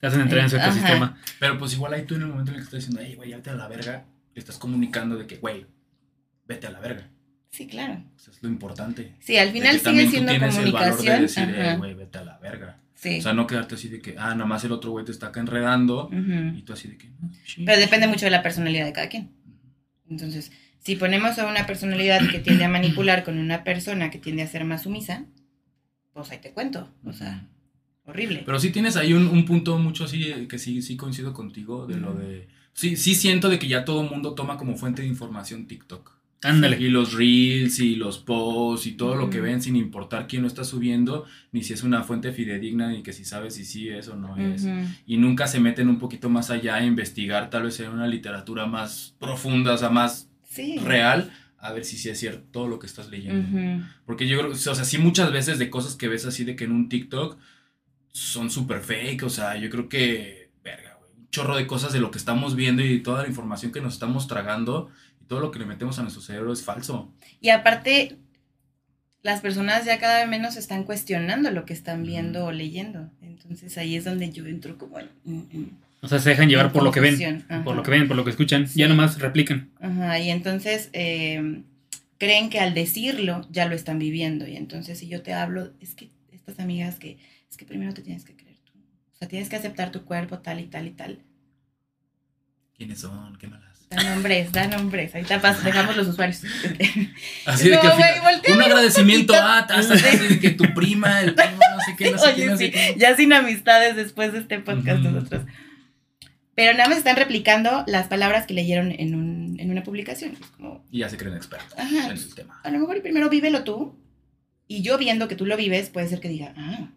Te 0.00 0.06
hacen 0.06 0.22
entrar 0.22 0.40
en 0.42 0.50
su 0.50 0.56
Ajá. 0.56 0.66
ecosistema. 0.66 1.18
Pero 1.38 1.58
pues 1.58 1.74
igual 1.74 1.92
ahí 1.94 2.04
tú 2.04 2.14
en 2.14 2.22
el 2.22 2.28
momento 2.28 2.50
en 2.52 2.56
el 2.56 2.62
que 2.62 2.64
estás 2.64 2.80
diciendo, 2.80 3.00
hey, 3.04 3.14
güey, 3.16 3.30
ya 3.30 3.36
vete 3.36 3.50
a 3.50 3.54
la 3.54 3.68
verga, 3.68 4.04
le 4.34 4.38
estás 4.40 4.56
comunicando 4.58 5.16
de 5.16 5.26
que, 5.26 5.36
güey, 5.36 5.66
vete 6.46 6.66
a 6.66 6.70
la 6.70 6.80
verga. 6.80 7.08
Sí, 7.50 7.66
claro. 7.66 8.02
Eso 8.16 8.30
es 8.32 8.42
lo 8.42 8.48
importante. 8.48 9.14
Sí, 9.20 9.36
al 9.36 9.50
final 9.52 9.78
sigue 9.78 10.04
tú 10.06 10.10
siendo 10.10 10.32
tienes 10.32 10.56
el 10.58 10.72
valor 10.72 10.90
de 10.90 10.96
comunicación. 10.96 11.22
decir, 11.22 11.60
ajá, 11.60 11.74
"Eh, 11.74 11.76
güey, 11.76 11.94
vete 11.94 12.18
a 12.18 12.24
la 12.24 12.38
verga. 12.38 12.80
Sí. 13.04 13.18
O 13.18 13.22
sea, 13.22 13.34
no 13.34 13.46
quedarte 13.46 13.74
así 13.74 13.88
de 13.88 14.00
que, 14.00 14.16
ah, 14.18 14.34
nomás 14.34 14.64
el 14.64 14.72
otro 14.72 14.90
güey 14.90 15.04
te 15.04 15.12
está 15.12 15.28
acá 15.28 15.40
enredando 15.40 16.10
y 16.56 16.62
tú 16.62 16.72
así 16.72 16.88
de 16.88 16.96
que. 16.96 17.10
Pero 17.64 17.78
depende 17.78 18.06
mucho 18.06 18.24
de 18.24 18.30
la 18.30 18.42
personalidad 18.42 18.86
de 18.86 18.92
cada 18.92 19.08
quien. 19.08 19.30
Entonces, 20.08 20.50
si 20.80 20.96
ponemos 20.96 21.38
a 21.38 21.46
una 21.46 21.66
personalidad 21.66 22.20
que 22.30 22.38
tiende 22.38 22.64
a 22.64 22.68
manipular 22.68 23.24
con 23.24 23.38
una 23.38 23.64
persona 23.64 24.10
que 24.10 24.18
tiende 24.18 24.42
a 24.42 24.46
ser 24.46 24.64
más 24.64 24.82
sumisa, 24.82 25.24
pues 26.12 26.30
ahí 26.30 26.38
te 26.38 26.52
cuento. 26.52 26.88
O 27.04 27.12
sea, 27.12 27.46
horrible. 28.04 28.42
Pero 28.44 28.58
sí 28.58 28.70
tienes 28.70 28.96
ahí 28.96 29.12
un, 29.12 29.26
un 29.26 29.44
punto 29.44 29.78
mucho 29.78 30.04
así 30.04 30.24
eh, 30.24 30.48
que 30.48 30.58
sí, 30.58 30.82
sí 30.82 30.96
coincido 30.96 31.32
contigo 31.32 31.86
de 31.86 31.96
lo 31.96 32.14
de... 32.14 32.48
Sí, 32.72 32.96
sí 32.96 33.14
siento 33.14 33.48
de 33.48 33.58
que 33.58 33.68
ya 33.68 33.84
todo 33.84 34.02
el 34.02 34.10
mundo 34.10 34.34
toma 34.34 34.56
como 34.56 34.76
fuente 34.76 35.02
de 35.02 35.08
información 35.08 35.66
TikTok. 35.66 36.12
Ándale. 36.44 36.78
Y 36.80 36.88
los 36.90 37.14
reels 37.14 37.80
y 37.80 37.96
los 37.96 38.18
posts 38.18 38.86
y 38.86 38.92
todo 38.92 39.16
lo 39.16 39.30
que 39.30 39.40
ven 39.40 39.60
sin 39.62 39.74
importar 39.76 40.26
quién 40.28 40.42
lo 40.42 40.48
está 40.48 40.62
subiendo, 40.62 41.24
ni 41.52 41.62
si 41.62 41.72
es 41.72 41.82
una 41.82 42.04
fuente 42.04 42.32
fidedigna, 42.32 42.88
ni 42.90 43.02
que 43.02 43.12
si 43.12 43.24
sabes 43.24 43.54
si 43.54 43.64
sí 43.64 43.88
es 43.88 44.08
o 44.08 44.16
no 44.16 44.36
es. 44.36 44.66
Y 45.06 45.16
nunca 45.16 45.46
se 45.46 45.58
meten 45.58 45.88
un 45.88 45.98
poquito 45.98 46.28
más 46.28 46.50
allá 46.50 46.76
a 46.76 46.84
investigar, 46.84 47.50
tal 47.50 47.64
vez 47.64 47.80
en 47.80 47.90
una 47.90 48.06
literatura 48.06 48.66
más 48.66 49.14
profunda, 49.18 49.72
o 49.72 49.78
sea, 49.78 49.90
más 49.90 50.28
Sí. 50.44 50.78
real, 50.78 51.32
a 51.58 51.72
ver 51.72 51.84
si 51.84 51.96
sí 51.96 52.10
es 52.10 52.20
cierto 52.20 52.44
todo 52.52 52.68
lo 52.68 52.78
que 52.78 52.86
estás 52.86 53.08
leyendo. 53.10 53.82
Porque 54.06 54.28
yo 54.28 54.38
creo, 54.38 54.52
o 54.52 54.54
sea, 54.54 54.74
sí 54.84 54.98
muchas 54.98 55.32
veces 55.32 55.58
de 55.58 55.70
cosas 55.70 55.96
que 55.96 56.06
ves 56.08 56.26
así 56.26 56.44
de 56.44 56.54
que 56.54 56.64
en 56.64 56.72
un 56.72 56.88
TikTok 56.88 57.38
son 58.12 58.50
súper 58.50 58.80
fake, 58.80 59.22
o 59.24 59.30
sea, 59.30 59.56
yo 59.56 59.68
creo 59.70 59.88
que, 59.88 60.50
verga, 60.62 60.96
güey, 61.00 61.10
un 61.18 61.28
chorro 61.30 61.56
de 61.56 61.66
cosas 61.66 61.92
de 61.92 62.00
lo 62.00 62.10
que 62.12 62.18
estamos 62.18 62.54
viendo 62.54 62.84
y 62.84 63.00
toda 63.00 63.22
la 63.22 63.28
información 63.28 63.72
que 63.72 63.80
nos 63.80 63.94
estamos 63.94 64.28
tragando 64.28 64.90
y 65.24 65.26
todo 65.26 65.40
lo 65.40 65.50
que 65.50 65.58
le 65.58 65.66
metemos 65.66 65.98
a 65.98 66.02
nuestro 66.02 66.22
cerebro 66.22 66.52
es 66.52 66.62
falso. 66.62 67.12
Y 67.40 67.48
aparte, 67.48 68.18
las 69.22 69.40
personas 69.40 69.84
ya 69.86 69.98
cada 69.98 70.18
vez 70.20 70.28
menos 70.28 70.56
están 70.56 70.84
cuestionando 70.84 71.50
lo 71.50 71.64
que 71.64 71.72
están 71.72 72.02
viendo 72.02 72.44
o 72.46 72.52
leyendo. 72.52 73.10
Entonces 73.22 73.76
ahí 73.78 73.96
es 73.96 74.04
donde 74.04 74.30
yo 74.30 74.46
entro 74.46 74.76
como 74.78 74.98
en... 75.00 75.08
en- 75.26 75.48
en- 75.50 75.78
O 76.02 76.08
sea, 76.08 76.18
se 76.18 76.28
dejan 76.30 76.48
llevar 76.50 76.72
por 76.72 76.82
lo 76.82 76.90
que 76.90 77.00
ven. 77.00 77.44
Ajá. 77.48 77.64
Por 77.64 77.74
lo 77.74 77.82
que 77.82 77.90
ven, 77.90 78.06
por 78.06 78.16
lo 78.16 78.24
que 78.24 78.30
escuchan. 78.30 78.68
Sí. 78.68 78.80
Ya 78.80 78.88
nomás 78.88 79.18
replican. 79.18 79.70
Ajá, 79.80 80.18
y 80.18 80.28
entonces 80.30 80.90
eh, 80.92 81.62
creen 82.18 82.50
que 82.50 82.60
al 82.60 82.74
decirlo 82.74 83.46
ya 83.50 83.64
lo 83.66 83.74
están 83.74 83.98
viviendo. 83.98 84.46
Y 84.46 84.56
entonces 84.56 84.98
si 84.98 85.08
yo 85.08 85.22
te 85.22 85.32
hablo, 85.32 85.72
es 85.80 85.94
que 85.94 86.10
estas 86.30 86.58
amigas 86.60 86.96
que, 86.98 87.16
es 87.50 87.56
que 87.56 87.64
primero 87.64 87.94
te 87.94 88.02
tienes 88.02 88.24
que 88.26 88.36
creer 88.36 88.58
tú. 88.64 88.72
O 89.14 89.16
sea, 89.16 89.26
tienes 89.28 89.48
que 89.48 89.56
aceptar 89.56 89.90
tu 89.92 90.04
cuerpo 90.04 90.40
tal 90.40 90.60
y 90.60 90.66
tal 90.66 90.86
y 90.86 90.90
tal. 90.90 91.22
¿Quiénes 92.76 93.00
son? 93.00 93.38
¿Qué 93.38 93.46
malas? 93.46 93.73
Da 93.90 94.02
nombres, 94.02 94.50
da 94.52 94.66
nombres. 94.66 95.14
Ahorita 95.14 95.40
pas- 95.40 95.62
dejamos 95.62 95.96
los 95.96 96.08
usuarios. 96.08 96.42
Así 97.46 97.68
de 97.68 97.76
No, 97.76 97.80
que 97.82 97.88
güey, 97.88 97.96
final, 98.40 98.40
un 98.56 98.62
agradecimiento 98.62 99.34
a 99.34 99.62
de 99.66 100.38
que 100.40 100.50
tu 100.50 100.64
prima, 100.74 101.20
el 101.20 101.34
primo, 101.34 101.50
no 101.76 101.80
sé 101.84 101.94
qué, 101.96 102.10
no 102.10 102.18
sé 102.18 102.34
qué, 102.34 102.46
no 102.46 102.56
sé 102.56 102.70
qué. 102.70 102.94
ya 102.98 103.14
sin 103.16 103.32
amistades 103.32 103.94
después 103.96 104.32
de 104.32 104.40
este 104.40 104.58
podcast 104.58 105.00
nosotros. 105.00 105.44
Pero 106.56 106.72
nada 106.76 106.88
más 106.88 106.98
están 106.98 107.16
replicando 107.16 107.84
las 107.88 108.06
palabras 108.08 108.46
que 108.46 108.54
leyeron 108.54 108.92
en, 108.92 109.14
un, 109.14 109.56
en 109.58 109.70
una 109.70 109.82
publicación. 109.82 110.36
Como, 110.56 110.84
Y 110.90 111.00
ya 111.00 111.08
se 111.08 111.16
creen 111.16 111.36
expertos 111.36 111.76
Ajá. 111.78 112.06
en 112.06 112.12
el 112.12 112.34
tema. 112.34 112.60
a 112.62 112.70
lo 112.70 112.78
mejor 112.78 113.00
primero 113.02 113.28
vívelo 113.28 113.64
tú. 113.64 113.98
Y 114.66 114.82
yo 114.82 114.96
viendo 114.96 115.28
que 115.28 115.36
tú 115.36 115.46
lo 115.46 115.56
vives, 115.56 115.90
puede 115.90 116.08
ser 116.08 116.20
que 116.20 116.28
diga, 116.28 116.54
ah. 116.56 116.88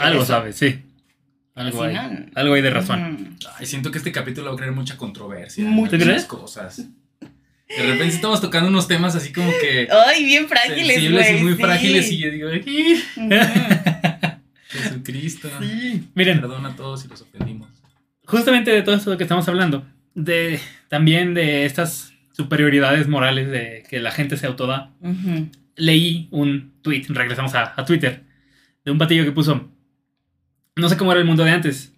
Algo 0.00 0.18
eso. 0.22 0.26
sabes, 0.26 0.56
sí. 0.56 0.82
Algo 1.56 1.82
Si 1.82 1.88
hay. 1.88 1.94
no, 1.94 2.26
Algo 2.36 2.54
hay 2.54 2.62
de 2.62 2.70
razón. 2.70 3.14
ujú. 3.14 3.48
Ay, 3.58 3.66
siento 3.66 3.90
que 3.90 3.98
este 3.98 4.12
capítulo 4.12 4.48
va 4.50 4.54
a 4.54 4.56
crear 4.56 4.72
mucha 4.72 4.96
controversia. 4.96 5.64
Mucho. 5.64 5.94
en 5.94 5.98
¿Te 5.98 6.04
algunas 6.04 6.24
crees? 6.26 6.40
cosas. 6.40 6.76
De 7.68 7.82
repente 7.82 8.14
estamos 8.14 8.40
tocando 8.40 8.68
unos 8.68 8.86
temas 8.86 9.16
así 9.16 9.32
como 9.32 9.50
que 9.60 9.88
Ay, 10.06 10.24
bien 10.24 10.46
frágiles, 10.46 11.10
güey. 11.12 11.38
y 11.40 11.42
muy 11.42 11.54
sí. 11.54 11.60
frágiles 11.60 12.12
y 12.12 12.18
yo 12.18 12.30
digo, 12.30 12.48
"Ih, 12.54 13.02
Ujú. 13.16 13.28
Jesucristo. 14.68 15.48
Sí. 15.60 16.08
Miren, 16.14 16.40
Perdona 16.40 16.70
a 16.70 16.76
todos 16.76 17.02
si 17.02 17.08
los 17.08 17.20
ofendimos. 17.22 17.68
justamente 18.26 18.70
de 18.70 18.82
todo 18.82 18.94
esto 18.96 19.16
que 19.16 19.24
estamos 19.24 19.48
hablando, 19.48 19.86
de 20.14 20.60
también 20.88 21.34
de 21.34 21.64
estas 21.64 22.12
superioridades 22.32 23.08
morales 23.08 23.48
de 23.50 23.82
que 23.88 23.98
la 24.00 24.10
gente 24.10 24.36
se 24.36 24.46
autoda, 24.46 24.92
leí 25.76 26.28
un 26.30 26.72
tweet, 26.82 27.04
regresamos 27.08 27.54
a, 27.54 27.72
a 27.80 27.84
Twitter, 27.84 28.24
de 28.84 28.90
un 28.90 28.98
patillo 28.98 29.24
que 29.24 29.32
puso, 29.32 29.70
no 30.76 30.88
sé 30.88 30.96
cómo 30.96 31.12
era 31.12 31.20
el 31.20 31.26
mundo 31.26 31.44
de 31.44 31.50
antes, 31.50 31.94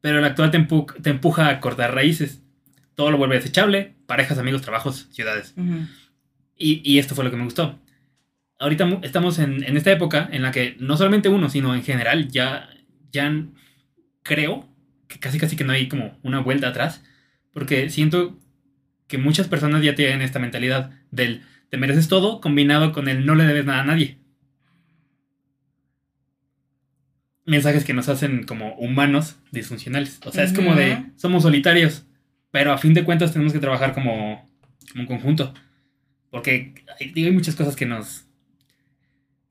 pero 0.00 0.18
el 0.18 0.24
actual 0.24 0.50
te, 0.50 0.58
empu- 0.58 0.92
te 1.02 1.10
empuja 1.10 1.48
a 1.48 1.60
cortar 1.60 1.94
raíces. 1.94 2.42
Todo 2.94 3.10
lo 3.10 3.18
vuelve 3.18 3.36
desechable, 3.36 3.94
parejas, 4.06 4.38
amigos, 4.38 4.62
trabajos, 4.62 5.08
ciudades. 5.10 5.54
Y, 6.56 6.80
y 6.84 6.98
esto 6.98 7.14
fue 7.14 7.24
lo 7.24 7.30
que 7.30 7.36
me 7.36 7.44
gustó. 7.44 7.78
Ahorita 8.58 9.00
estamos 9.02 9.38
en, 9.40 9.62
en 9.64 9.76
esta 9.76 9.90
época 9.90 10.28
en 10.30 10.42
la 10.42 10.52
que 10.52 10.76
no 10.78 10.96
solamente 10.96 11.28
uno, 11.28 11.50
sino 11.50 11.74
en 11.74 11.82
general 11.82 12.28
ya, 12.28 12.68
ya 13.12 13.32
creo 14.22 14.68
que 15.08 15.18
casi 15.18 15.38
casi 15.38 15.56
que 15.56 15.64
no 15.64 15.72
hay 15.72 15.88
como 15.88 16.18
una 16.22 16.40
vuelta 16.40 16.68
atrás. 16.68 17.02
Porque 17.52 17.90
siento 17.90 18.38
que 19.06 19.18
muchas 19.18 19.48
personas 19.48 19.82
ya 19.82 19.94
tienen 19.94 20.22
esta 20.22 20.38
mentalidad 20.38 20.90
del 21.10 21.42
te 21.68 21.76
mereces 21.76 22.08
todo 22.08 22.40
combinado 22.40 22.92
con 22.92 23.08
el 23.08 23.26
no 23.26 23.34
le 23.34 23.44
debes 23.44 23.64
nada 23.64 23.80
a 23.82 23.84
nadie. 23.84 24.18
Mensajes 27.46 27.84
que 27.84 27.92
nos 27.94 28.08
hacen 28.08 28.44
como 28.44 28.74
humanos 28.76 29.36
disfuncionales. 29.52 30.18
O 30.24 30.32
sea, 30.32 30.44
es 30.44 30.52
como 30.54 30.74
de 30.74 31.04
somos 31.16 31.42
solitarios, 31.42 32.06
pero 32.50 32.72
a 32.72 32.78
fin 32.78 32.94
de 32.94 33.04
cuentas 33.04 33.32
tenemos 33.32 33.52
que 33.52 33.58
trabajar 33.58 33.92
como, 33.92 34.48
como 34.92 35.02
un 35.02 35.06
conjunto. 35.06 35.52
Porque 36.30 36.74
hay, 36.98 37.12
hay 37.24 37.30
muchas 37.32 37.54
cosas 37.54 37.76
que 37.76 37.86
nos 37.86 38.26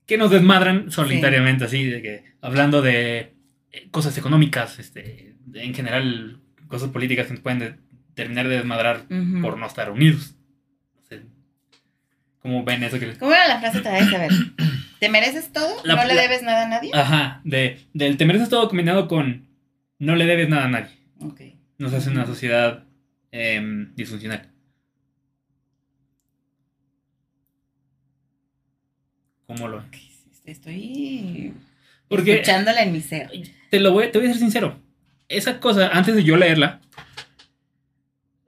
que 0.06 0.18
nos 0.18 0.30
desmadran 0.30 0.90
solitariamente, 0.90 1.64
así, 1.64 1.84
de 1.84 2.02
que 2.02 2.24
hablando 2.42 2.82
de 2.82 3.32
eh, 3.72 3.88
cosas 3.90 4.18
económicas, 4.18 4.78
este, 4.78 5.34
en 5.54 5.72
general, 5.74 6.40
cosas 6.68 6.90
políticas 6.90 7.26
que 7.26 7.32
nos 7.34 7.40
pueden 7.42 7.58
de- 7.60 7.74
terminar 8.14 8.46
de 8.48 8.56
desmadrar 8.56 9.06
por 9.40 9.56
no 9.56 9.66
estar 9.66 9.90
unidos. 9.90 10.34
Sé, 11.08 11.22
¿Cómo 12.40 12.64
ven 12.64 12.82
eso 12.84 12.98
que 12.98 13.06
les... 13.06 13.18
¿Cómo 13.18 13.32
era 13.32 13.48
la 13.48 13.60
frase 13.60 13.78
otra 13.78 13.92
vez? 13.92 14.12
A 14.12 14.18
ver. 14.18 14.30
¿Te 15.00 15.08
mereces 15.08 15.52
todo? 15.52 15.74
La- 15.84 15.96
¿No 15.96 16.04
le 16.04 16.14
la- 16.14 16.22
debes 16.22 16.42
nada 16.42 16.64
a 16.64 16.68
nadie? 16.68 16.90
Ajá, 16.94 17.40
de, 17.44 17.80
del 17.92 18.16
te 18.16 18.24
mereces 18.26 18.48
todo 18.48 18.68
combinado 18.68 19.08
con 19.08 19.46
no 19.98 20.16
le 20.16 20.26
debes 20.26 20.48
nada 20.48 20.64
a 20.64 20.68
nadie. 20.68 20.90
Ok. 21.20 21.40
Nos 21.78 21.92
hace 21.92 22.10
una 22.10 22.26
sociedad 22.26 22.84
em, 23.32 23.94
disfuncional. 23.96 24.50
¿Cómo 29.46 29.68
lo 29.68 29.84
Estoy 30.44 31.54
Porque 32.08 32.34
escuchándola 32.34 32.82
en 32.82 32.92
mi 32.92 33.00
ser. 33.00 33.30
te 33.70 33.80
lo 33.80 33.92
voy, 33.92 34.10
te 34.10 34.18
voy 34.18 34.26
a 34.28 34.30
ser 34.30 34.38
sincero. 34.40 34.78
Esa 35.28 35.58
cosa, 35.58 35.88
antes 35.88 36.14
de 36.14 36.22
yo 36.22 36.36
leerla, 36.36 36.80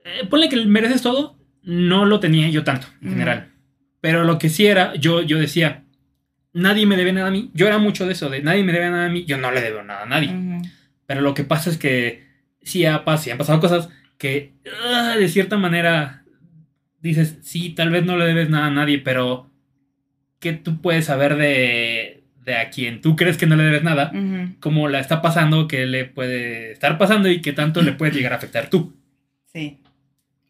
eh, 0.05 0.25
ponle 0.29 0.47
que 0.47 0.55
el 0.55 0.67
mereces 0.67 1.01
todo, 1.01 1.37
no 1.63 2.05
lo 2.05 2.19
tenía 2.19 2.49
yo 2.49 2.63
tanto, 2.63 2.87
en 3.01 3.07
Mm. 3.09 3.11
general. 3.11 3.51
Pero 3.99 4.23
lo 4.25 4.37
que 4.37 4.49
sí 4.49 4.67
era, 4.67 4.93
yo, 4.95 5.21
yo 5.23 5.39
decía, 5.39 5.85
nadie 6.57 6.85
me 6.85 6.97
debe 6.97 7.13
nada 7.13 7.27
a 7.27 7.31
mí. 7.31 7.51
Yo 7.53 7.67
era 7.67 7.77
mucho 7.77 8.05
de 8.05 8.13
eso, 8.13 8.29
de 8.29 8.41
nadie 8.41 8.63
me 8.63 8.73
debe 8.73 8.89
nada 8.89 9.05
a 9.05 9.09
mí, 9.09 9.25
yo 9.25 9.37
no 9.37 9.51
le 9.51 9.61
debo 9.61 9.83
nada 9.83 10.03
a 10.03 10.05
nadie. 10.05 10.35
Pero 11.05 11.21
lo 11.21 11.33
que 11.33 11.43
pasa 11.43 11.69
es 11.69 11.77
que 11.77 12.25
sí, 12.61 12.85
ha, 12.85 13.03
sí 13.17 13.31
han 13.31 13.37
pasado 13.37 13.59
cosas 13.59 13.89
que 14.17 14.53
ah, 14.83 15.15
de 15.17 15.29
cierta 15.29 15.57
manera 15.57 16.23
dices, 17.01 17.37
sí, 17.43 17.69
tal 17.69 17.91
vez 17.91 18.03
no 18.03 18.17
le 18.17 18.25
debes 18.25 18.49
nada 18.49 18.67
a 18.67 18.71
nadie, 18.71 18.99
pero 18.99 19.49
¿qué 20.39 20.53
tú 20.53 20.81
puedes 20.81 21.05
saber 21.05 21.37
de, 21.37 22.23
de 22.43 22.55
a 22.55 22.69
quien 22.69 23.01
tú 23.01 23.15
crees 23.15 23.37
que 23.37 23.45
no 23.45 23.55
le 23.55 23.63
debes 23.63 23.83
nada? 23.83 24.11
Cómo 24.59 24.87
la 24.89 24.99
está 24.99 25.21
pasando, 25.21 25.67
qué 25.67 25.85
le 25.85 26.05
puede 26.05 26.71
estar 26.71 26.97
pasando 26.97 27.29
y 27.29 27.41
qué 27.41 27.53
tanto 27.53 27.81
le 27.81 27.93
puede 27.93 28.11
llegar 28.11 28.33
a 28.33 28.37
afectar 28.37 28.69
tú. 28.69 28.95
Sí. 29.53 29.79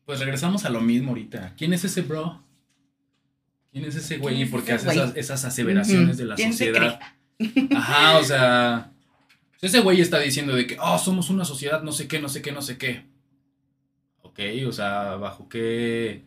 Pues 0.05 0.21
regresamos 0.21 0.63
a 0.63 0.69
lo 0.69 0.79
mismo 0.79 1.09
ahorita. 1.09 1.53
¿Quién 1.57 1.73
es 1.73 1.83
ese 1.83 2.01
bro? 2.01 2.46
¿Quién 3.71 3.85
es 3.85 3.95
ese 3.95 4.17
güey? 4.17 4.35
¿Quién 4.35 4.47
¿Y 4.47 4.51
por 4.51 4.63
qué 4.63 4.73
hace 4.73 4.89
esas, 4.89 5.15
esas 5.15 5.45
aseveraciones 5.45 6.17
de 6.17 6.25
la 6.25 6.35
¿Quién 6.35 6.53
se 6.53 6.67
sociedad? 6.67 6.99
Ajá, 7.75 8.17
o 8.17 8.23
sea. 8.23 8.91
Ese 9.61 9.79
güey 9.79 10.01
está 10.01 10.19
diciendo 10.19 10.55
de 10.55 10.67
que, 10.67 10.77
oh, 10.79 10.99
somos 10.99 11.29
una 11.29 11.43
sociedad, 11.43 11.81
no 11.81 11.91
sé 11.91 12.07
qué, 12.07 12.19
no 12.19 12.29
sé 12.29 12.41
qué, 12.41 12.51
no 12.51 12.61
sé 12.61 12.77
qué. 12.77 13.05
Ok, 14.21 14.39
o 14.67 14.71
sea, 14.71 15.15
¿bajo 15.15 15.49
qué, 15.49 16.25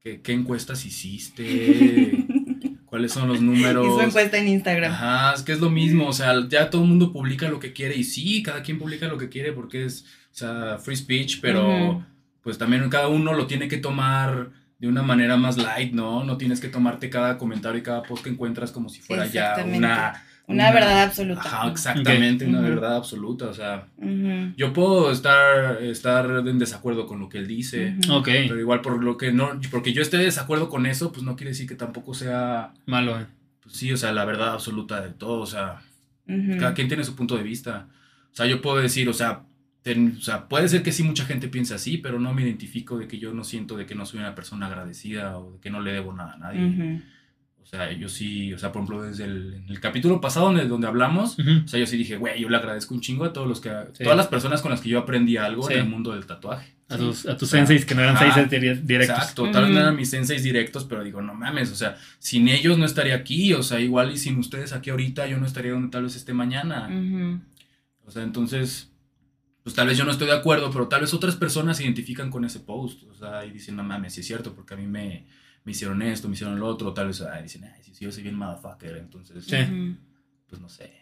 qué, 0.00 0.20
qué 0.20 0.32
encuestas 0.32 0.84
hiciste? 0.84 2.24
¿Cuáles 2.86 3.12
son 3.12 3.28
los 3.28 3.40
números? 3.40 3.84
Hizo 3.84 4.00
encuesta 4.00 4.38
en 4.38 4.48
Instagram. 4.48 4.92
Ajá, 4.92 5.34
es 5.34 5.42
que 5.42 5.52
es 5.52 5.60
lo 5.60 5.70
mismo, 5.70 6.06
o 6.06 6.12
sea, 6.12 6.34
ya 6.48 6.70
todo 6.70 6.82
el 6.82 6.88
mundo 6.88 7.12
publica 7.12 7.48
lo 7.48 7.58
que 7.58 7.72
quiere 7.72 7.96
y 7.96 8.04
sí, 8.04 8.42
cada 8.44 8.62
quien 8.62 8.78
publica 8.78 9.08
lo 9.08 9.18
que 9.18 9.28
quiere 9.28 9.52
porque 9.52 9.84
es, 9.84 10.04
o 10.30 10.34
sea, 10.34 10.78
free 10.78 10.96
speech, 10.96 11.40
pero 11.40 11.68
Ujú. 11.68 12.04
pues 12.42 12.58
también 12.58 12.88
cada 12.88 13.08
uno 13.08 13.34
lo 13.34 13.48
tiene 13.48 13.66
que 13.66 13.78
tomar 13.78 14.52
de 14.78 14.88
una 14.88 15.02
manera 15.02 15.36
más 15.36 15.56
light, 15.56 15.92
¿no? 15.92 16.24
No 16.24 16.36
tienes 16.36 16.60
que 16.60 16.68
tomarte 16.68 17.10
cada 17.10 17.38
comentario 17.38 17.78
y 17.78 17.82
cada 17.82 18.02
post 18.02 18.24
que 18.24 18.30
encuentras 18.30 18.72
como 18.72 18.88
si 18.88 19.00
fuera 19.00 19.26
ya 19.26 19.56
una... 19.64 20.22
Una 20.48 20.70
verdad 20.70 21.02
absoluta. 21.02 21.40
Ajá, 21.40 21.68
exactamente, 21.72 22.44
una 22.44 22.60
verdad 22.60 22.94
absoluta, 22.94 23.46
o 23.46 23.54
sea, 23.54 23.88
yo 24.56 24.72
puedo 24.72 25.10
estar, 25.10 25.82
estar 25.82 26.30
en 26.46 26.60
desacuerdo 26.60 27.06
con 27.06 27.18
lo 27.18 27.28
que 27.28 27.38
él 27.38 27.48
dice. 27.48 27.96
Ok, 28.08 28.26
pero 28.26 28.60
igual 28.60 28.80
por 28.80 29.02
lo 29.02 29.16
que 29.16 29.32
no, 29.32 29.58
porque 29.72 29.92
yo 29.92 30.02
esté 30.02 30.18
de 30.18 30.26
desacuerdo 30.26 30.68
con 30.68 30.86
eso, 30.86 31.10
pues 31.10 31.24
no 31.24 31.34
quiere 31.34 31.50
decir 31.50 31.66
que 31.66 31.74
tampoco 31.74 32.14
sea, 32.14 32.72
malo. 32.84 33.18
eh. 33.18 33.26
pues 33.60 33.74
sí, 33.74 33.92
o 33.92 33.96
sea, 33.96 34.12
la 34.12 34.24
verdad 34.24 34.52
absoluta 34.52 35.00
de 35.00 35.10
todo, 35.10 35.40
o 35.40 35.46
sea... 35.46 35.80
Cada 36.58 36.74
quien 36.74 36.88
tiene 36.88 37.04
su 37.04 37.14
punto 37.14 37.36
de 37.36 37.44
vista. 37.44 37.86
O 38.32 38.34
sea, 38.36 38.46
yo 38.46 38.60
puedo 38.60 38.78
decir, 38.78 39.08
o 39.08 39.12
sea, 39.12 39.42
ten- 39.86 40.16
o 40.18 40.20
sea, 40.20 40.48
puede 40.48 40.68
ser 40.68 40.82
que 40.82 40.90
sí 40.90 41.04
mucha 41.04 41.24
gente 41.24 41.46
piense 41.46 41.72
así, 41.74 41.96
pero 41.98 42.18
no 42.18 42.34
me 42.34 42.42
identifico 42.42 42.98
de 42.98 43.06
que 43.06 43.18
yo 43.20 43.32
no 43.32 43.44
siento 43.44 43.76
de 43.76 43.86
que 43.86 43.94
no 43.94 44.04
soy 44.04 44.18
una 44.18 44.34
persona 44.34 44.66
agradecida 44.66 45.38
o 45.38 45.52
de 45.52 45.60
que 45.60 45.70
no 45.70 45.80
le 45.80 45.92
debo 45.92 46.12
nada 46.12 46.32
a 46.32 46.38
nadie. 46.38 47.02
O 47.62 47.68
sea, 47.68 47.92
yo 47.92 48.08
sí, 48.08 48.52
o 48.52 48.58
sea, 48.58 48.70
por 48.72 48.82
ejemplo, 48.82 49.02
desde 49.02 49.24
el, 49.24 49.54
en 49.54 49.68
el 49.68 49.78
capítulo 49.80 50.20
pasado 50.20 50.46
donde, 50.46 50.66
donde 50.66 50.86
hablamos, 50.88 51.36
o 51.38 51.68
sea, 51.68 51.78
yo 51.80 51.86
sí 51.86 51.96
dije, 51.96 52.16
güey, 52.16 52.40
yo 52.40 52.48
le 52.48 52.56
agradezco 52.56 52.94
un 52.94 53.00
chingo 53.00 53.24
a 53.24 53.32
todos 53.32 53.46
los 53.46 53.60
que, 53.60 53.70
Sí. 53.92 54.02
todas 54.04 54.16
las 54.16 54.26
personas 54.26 54.60
con 54.62 54.70
las 54.72 54.80
que 54.80 54.88
yo 54.88 54.98
aprendí 54.98 55.36
algo 55.36 55.66
Sí. 55.68 55.74
en 55.74 55.80
el 55.80 55.88
mundo 55.88 56.12
del 56.14 56.26
tatuaje. 56.26 56.74
A 56.88 56.96
tus, 56.96 57.26
a 57.26 57.36
tus 57.36 57.48
senseis 57.48 57.84
que 57.84 57.94
no 57.96 58.02
eran 58.02 58.16
Ajá. 58.16 58.32
seis 58.34 58.48
dir- 58.48 58.82
directos. 58.82 59.18
Exacto, 59.18 59.50
tal 59.50 59.64
vez 59.64 59.72
no 59.74 59.80
eran 59.80 59.96
mis 59.96 60.10
senseis 60.10 60.42
directos, 60.44 60.84
pero 60.84 61.02
digo, 61.02 61.20
no 61.22 61.34
mames, 61.34 61.70
o 61.72 61.74
sea, 61.76 61.96
sin 62.20 62.48
ellos 62.48 62.76
no 62.78 62.84
estaría 62.84 63.14
aquí, 63.16 63.52
o 63.54 63.62
sea, 63.64 63.78
igual 63.80 64.12
y 64.12 64.16
sin 64.16 64.38
ustedes 64.38 64.72
aquí 64.72 64.90
ahorita, 64.90 65.26
yo 65.28 65.38
no 65.38 65.46
estaría 65.46 65.72
donde 65.72 65.88
tal 65.90 66.04
vez 66.04 66.14
esté 66.16 66.32
mañana. 66.32 66.88
O 68.04 68.10
sea, 68.12 68.22
entonces, 68.22 68.92
pues 69.66 69.74
tal 69.74 69.88
vez 69.88 69.98
yo 69.98 70.04
no 70.04 70.12
estoy 70.12 70.28
de 70.28 70.32
acuerdo, 70.32 70.70
pero 70.70 70.86
tal 70.86 71.00
vez 71.00 71.12
otras 71.12 71.34
personas 71.34 71.76
se 71.76 71.82
identifican 71.82 72.30
con 72.30 72.44
ese 72.44 72.60
post. 72.60 73.02
O 73.10 73.14
sea, 73.14 73.44
y 73.44 73.50
dicen, 73.50 73.74
no 73.74 73.82
mames, 73.82 74.14
sí 74.14 74.20
es 74.20 74.26
cierto, 74.28 74.54
porque 74.54 74.74
a 74.74 74.76
mí 74.76 74.86
me, 74.86 75.26
me 75.64 75.72
hicieron 75.72 76.02
esto, 76.02 76.28
me 76.28 76.34
hicieron 76.34 76.60
lo 76.60 76.68
otro. 76.68 76.94
Tal 76.94 77.08
vez 77.08 77.20
ay, 77.20 77.42
dicen, 77.42 77.64
ay, 77.64 77.82
sí, 77.82 77.92
sí, 77.92 78.04
yo 78.04 78.12
soy 78.12 78.22
bien 78.22 78.36
motherfucker. 78.36 78.96
Entonces, 78.96 79.44
Sí. 79.44 79.56
Pues 80.48 80.60
no 80.62 80.68
sé. 80.68 80.92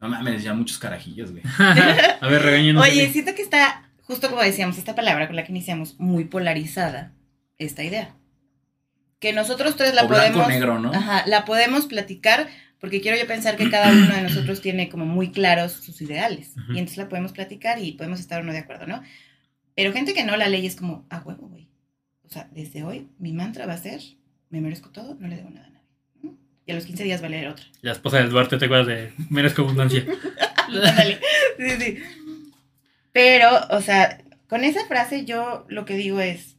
No 0.00 0.08
mames, 0.08 0.42
ya 0.42 0.54
muchos 0.54 0.78
carajillos, 0.78 1.32
güey. 1.32 1.42
a 1.58 2.26
ver, 2.26 2.40
regañenos. 2.40 2.82
Oye, 2.82 3.12
siento 3.12 3.34
que 3.34 3.42
está, 3.42 3.90
justo 4.04 4.30
como 4.30 4.40
decíamos, 4.40 4.78
esta 4.78 4.94
palabra 4.94 5.26
con 5.26 5.36
la 5.36 5.44
que 5.44 5.52
iniciamos, 5.52 6.00
muy 6.00 6.24
polarizada, 6.24 7.12
esta 7.58 7.84
idea. 7.84 8.16
Que 9.20 9.34
nosotros 9.34 9.76
tres 9.76 9.92
la 9.92 10.04
o 10.04 10.08
blanco 10.08 10.38
podemos. 10.38 10.48
negro, 10.48 10.78
¿no? 10.78 10.94
Ajá, 10.94 11.24
la 11.26 11.44
podemos 11.44 11.84
platicar 11.84 12.48
porque 12.80 13.00
quiero 13.00 13.16
yo 13.16 13.26
pensar 13.26 13.56
que 13.56 13.70
cada 13.70 13.90
uno 13.90 14.14
de 14.14 14.22
nosotros 14.22 14.60
tiene 14.60 14.88
como 14.88 15.06
muy 15.06 15.30
claros 15.30 15.72
sus 15.72 16.00
ideales. 16.02 16.52
Ujú. 16.56 16.74
Y 16.74 16.78
entonces 16.78 16.98
la 16.98 17.08
podemos 17.08 17.32
platicar 17.32 17.78
y 17.78 17.92
podemos 17.92 18.20
estar 18.20 18.40
o 18.40 18.44
no 18.44 18.52
de 18.52 18.58
acuerdo, 18.58 18.86
¿no? 18.86 19.02
Pero 19.74 19.92
gente 19.92 20.14
que 20.14 20.24
no 20.24 20.36
la 20.36 20.48
ley 20.48 20.66
es 20.66 20.76
como, 20.76 21.06
a 21.10 21.18
huevo, 21.18 21.48
güey. 21.48 21.68
O 22.24 22.28
sea, 22.28 22.48
desde 22.52 22.82
hoy 22.82 23.08
mi 23.18 23.32
mantra 23.32 23.66
va 23.66 23.74
a 23.74 23.78
ser, 23.78 24.00
me 24.50 24.60
merezco 24.60 24.90
todo, 24.90 25.16
no 25.20 25.28
le 25.28 25.36
debo 25.36 25.50
nada 25.50 25.66
a 25.66 25.70
nadie. 25.70 25.86
¿no? 26.22 26.36
Y 26.66 26.72
a 26.72 26.74
los 26.74 26.86
15 26.86 27.04
días 27.04 27.22
va 27.22 27.26
a 27.26 27.30
leer 27.30 27.48
otra. 27.48 27.64
La 27.82 27.92
esposa 27.92 28.18
de 28.18 28.28
Duarte, 28.28 28.58
¿te 28.58 28.64
acuerdas 28.64 28.86
de 28.86 29.12
Merezco 29.30 29.62
Abundancia? 29.62 30.04
Ándale. 30.68 31.20
Sí, 31.58 31.70
sí. 31.78 31.98
Pero, 33.12 33.48
o 33.70 33.80
sea, 33.80 34.22
con 34.48 34.64
esa 34.64 34.84
frase 34.86 35.24
yo 35.24 35.64
lo 35.68 35.84
que 35.84 35.96
digo 35.96 36.20
es, 36.20 36.56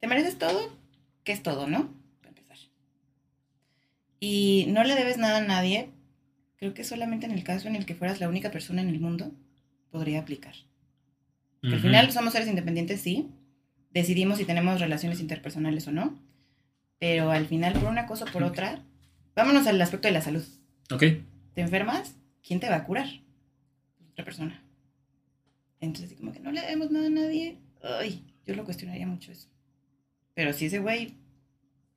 ¿te 0.00 0.06
mereces 0.06 0.38
todo? 0.38 0.76
¿Qué 1.24 1.32
es 1.32 1.42
todo, 1.42 1.66
no? 1.66 1.99
Y 4.20 4.66
no 4.68 4.84
le 4.84 4.94
debes 4.94 5.16
nada 5.16 5.38
a 5.38 5.44
nadie. 5.44 5.90
Creo 6.56 6.74
que 6.74 6.84
solamente 6.84 7.24
en 7.26 7.32
el 7.32 7.42
caso 7.42 7.68
en 7.68 7.74
el 7.76 7.86
que 7.86 7.94
fueras 7.94 8.20
la 8.20 8.28
única 8.28 8.50
persona 8.50 8.82
en 8.82 8.90
el 8.90 9.00
mundo 9.00 9.32
podría 9.90 10.20
aplicar. 10.20 10.54
Que 11.62 11.74
al 11.74 11.80
final 11.80 12.12
somos 12.12 12.32
seres 12.32 12.48
independientes, 12.48 13.00
sí. 13.00 13.30
Decidimos 13.90 14.38
si 14.38 14.44
tenemos 14.44 14.80
relaciones 14.80 15.20
interpersonales 15.20 15.88
o 15.88 15.92
no. 15.92 16.18
Pero 16.98 17.30
al 17.30 17.46
final, 17.46 17.72
por 17.72 17.88
una 17.88 18.06
cosa 18.06 18.26
o 18.26 18.32
por 18.32 18.42
otra, 18.42 18.84
vámonos 19.34 19.66
al 19.66 19.80
aspecto 19.80 20.08
de 20.08 20.12
la 20.12 20.22
salud. 20.22 20.44
Ok. 20.90 21.04
¿Te 21.54 21.60
enfermas? 21.62 22.14
¿Quién 22.42 22.60
te 22.60 22.68
va 22.68 22.76
a 22.76 22.84
curar? 22.84 23.08
Otra 24.12 24.24
persona. 24.24 24.62
Entonces, 25.80 26.16
como 26.18 26.32
que 26.32 26.40
no 26.40 26.52
le 26.52 26.60
debemos 26.60 26.90
nada 26.90 27.06
a 27.06 27.10
nadie. 27.10 27.58
Ay, 27.82 28.22
yo 28.46 28.54
lo 28.54 28.64
cuestionaría 28.64 29.06
mucho 29.06 29.32
eso. 29.32 29.48
Pero 30.34 30.52
si 30.52 30.66
ese 30.66 30.78
güey 30.78 31.14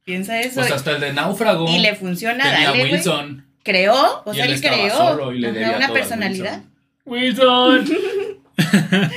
piensa 0.03 0.39
eso 0.41 0.55
Pues 0.61 0.71
hasta 0.71 0.91
el 0.91 1.01
de 1.01 1.13
náufrago. 1.13 1.67
y 1.69 1.79
le 1.79 1.95
funciona, 1.95 2.43
tenía 2.43 2.71
dale. 2.71 2.83
Wilson. 2.91 3.45
Creó, 3.63 4.21
o 4.25 4.33
y 4.33 4.35
sea, 4.35 4.45
él 4.45 4.53
él 4.53 4.61
creó 4.61 4.95
solo 4.97 5.33
y 5.33 5.39
le 5.39 5.51
debía 5.53 5.77
una 5.77 5.89
personalidad. 5.93 6.63
Wilson. 7.05 7.79
Wilson. 7.79 8.39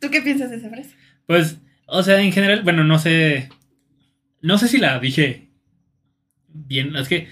¿Tú 0.00 0.10
qué 0.10 0.20
piensas 0.22 0.50
de 0.50 0.56
esa 0.56 0.68
frase? 0.68 0.90
Pues, 1.26 1.56
o 1.86 2.02
sea, 2.02 2.20
en 2.20 2.32
general, 2.32 2.62
bueno, 2.62 2.84
no 2.84 2.98
sé. 2.98 3.48
No 4.40 4.58
sé 4.58 4.68
si 4.68 4.78
la 4.78 4.98
dije 4.98 5.48
bien. 6.52 6.94
Es 6.96 7.08
que. 7.08 7.28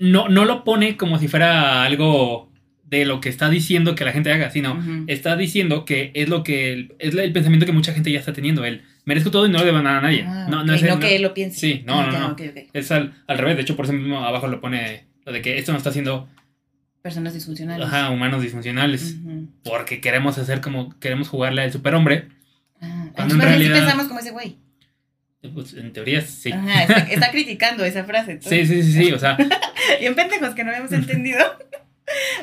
No, 0.00 0.28
no 0.28 0.44
lo 0.44 0.64
pone 0.64 0.96
como 0.96 1.18
si 1.18 1.28
fuera 1.28 1.84
algo 1.84 2.50
de 2.84 3.04
lo 3.04 3.20
que 3.20 3.28
está 3.28 3.48
diciendo 3.48 3.94
que 3.94 4.04
la 4.04 4.12
gente 4.12 4.30
haga, 4.32 4.50
sino 4.50 4.82
está 5.06 5.36
diciendo 5.36 5.84
que 5.84 6.10
es 6.14 6.28
lo 6.28 6.42
que. 6.44 6.72
el- 6.72 6.94
es 6.98 7.14
el 7.14 7.32
pensamiento 7.32 7.66
que 7.66 7.72
mucha 7.72 7.92
gente 7.94 8.12
ya 8.12 8.18
está 8.18 8.32
teniendo. 8.32 8.64
El 8.64 8.82
merezco 9.04 9.30
todo 9.30 9.46
y 9.46 9.50
no 9.50 9.58
le 9.58 9.66
debo 9.66 9.80
nada 9.82 9.98
a 9.98 10.02
nadie. 10.02 10.24
Ah, 10.26 10.46
no, 10.48 10.64
no 10.64 10.74
es 10.74 10.82
no 10.82 10.98
que 11.00 11.16
él 11.16 11.22
lo 11.22 11.34
piense. 11.34 11.58
Sí, 11.58 11.82
no, 11.86 12.00
Ah, 12.00 12.06
no, 12.10 12.28
no. 12.30 12.36
Es 12.72 12.90
al, 12.90 13.14
al 13.26 13.38
revés. 13.38 13.56
De 13.56 13.62
hecho, 13.62 13.76
por 13.76 13.84
eso 13.84 13.94
mismo 13.94 14.24
abajo 14.24 14.46
lo 14.48 14.60
pone 14.60 15.06
lo 15.24 15.32
de 15.32 15.42
que 15.42 15.58
esto 15.58 15.72
no 15.72 15.78
está 15.78 15.90
haciendo 15.90 16.28
Personas 17.02 17.34
disfuncionales. 17.34 17.86
ajá, 17.86 18.10
humanos 18.10 18.40
disfuncionales. 18.42 19.16
Porque 19.62 20.00
queremos 20.00 20.38
hacer 20.38 20.60
como. 20.62 20.98
Queremos 21.00 21.28
jugarle 21.28 21.62
al 21.62 21.72
superhombre. 21.72 22.28
Ah, 22.80 23.08
Cuando 23.14 23.34
en 23.34 23.40
bien 23.40 23.52
sí 23.52 23.58
realidad- 23.58 23.78
pensamos 23.80 24.06
como 24.08 24.20
ese 24.20 24.30
güey. 24.30 24.56
Pues 25.52 25.74
en 25.74 25.92
teoría 25.92 26.22
sí. 26.22 26.50
Ajá, 26.50 26.82
está, 26.84 26.98
está 27.00 27.30
criticando 27.30 27.84
esa 27.84 28.04
frase. 28.04 28.38
Sí, 28.42 28.64
sí, 28.66 28.82
sí, 28.82 28.92
sí. 28.92 29.12
O 29.12 29.18
sea, 29.18 29.36
Bien 30.00 30.14
pendejos 30.14 30.54
que 30.54 30.64
no 30.64 30.70
habíamos 30.70 30.92
entendido. 30.92 31.40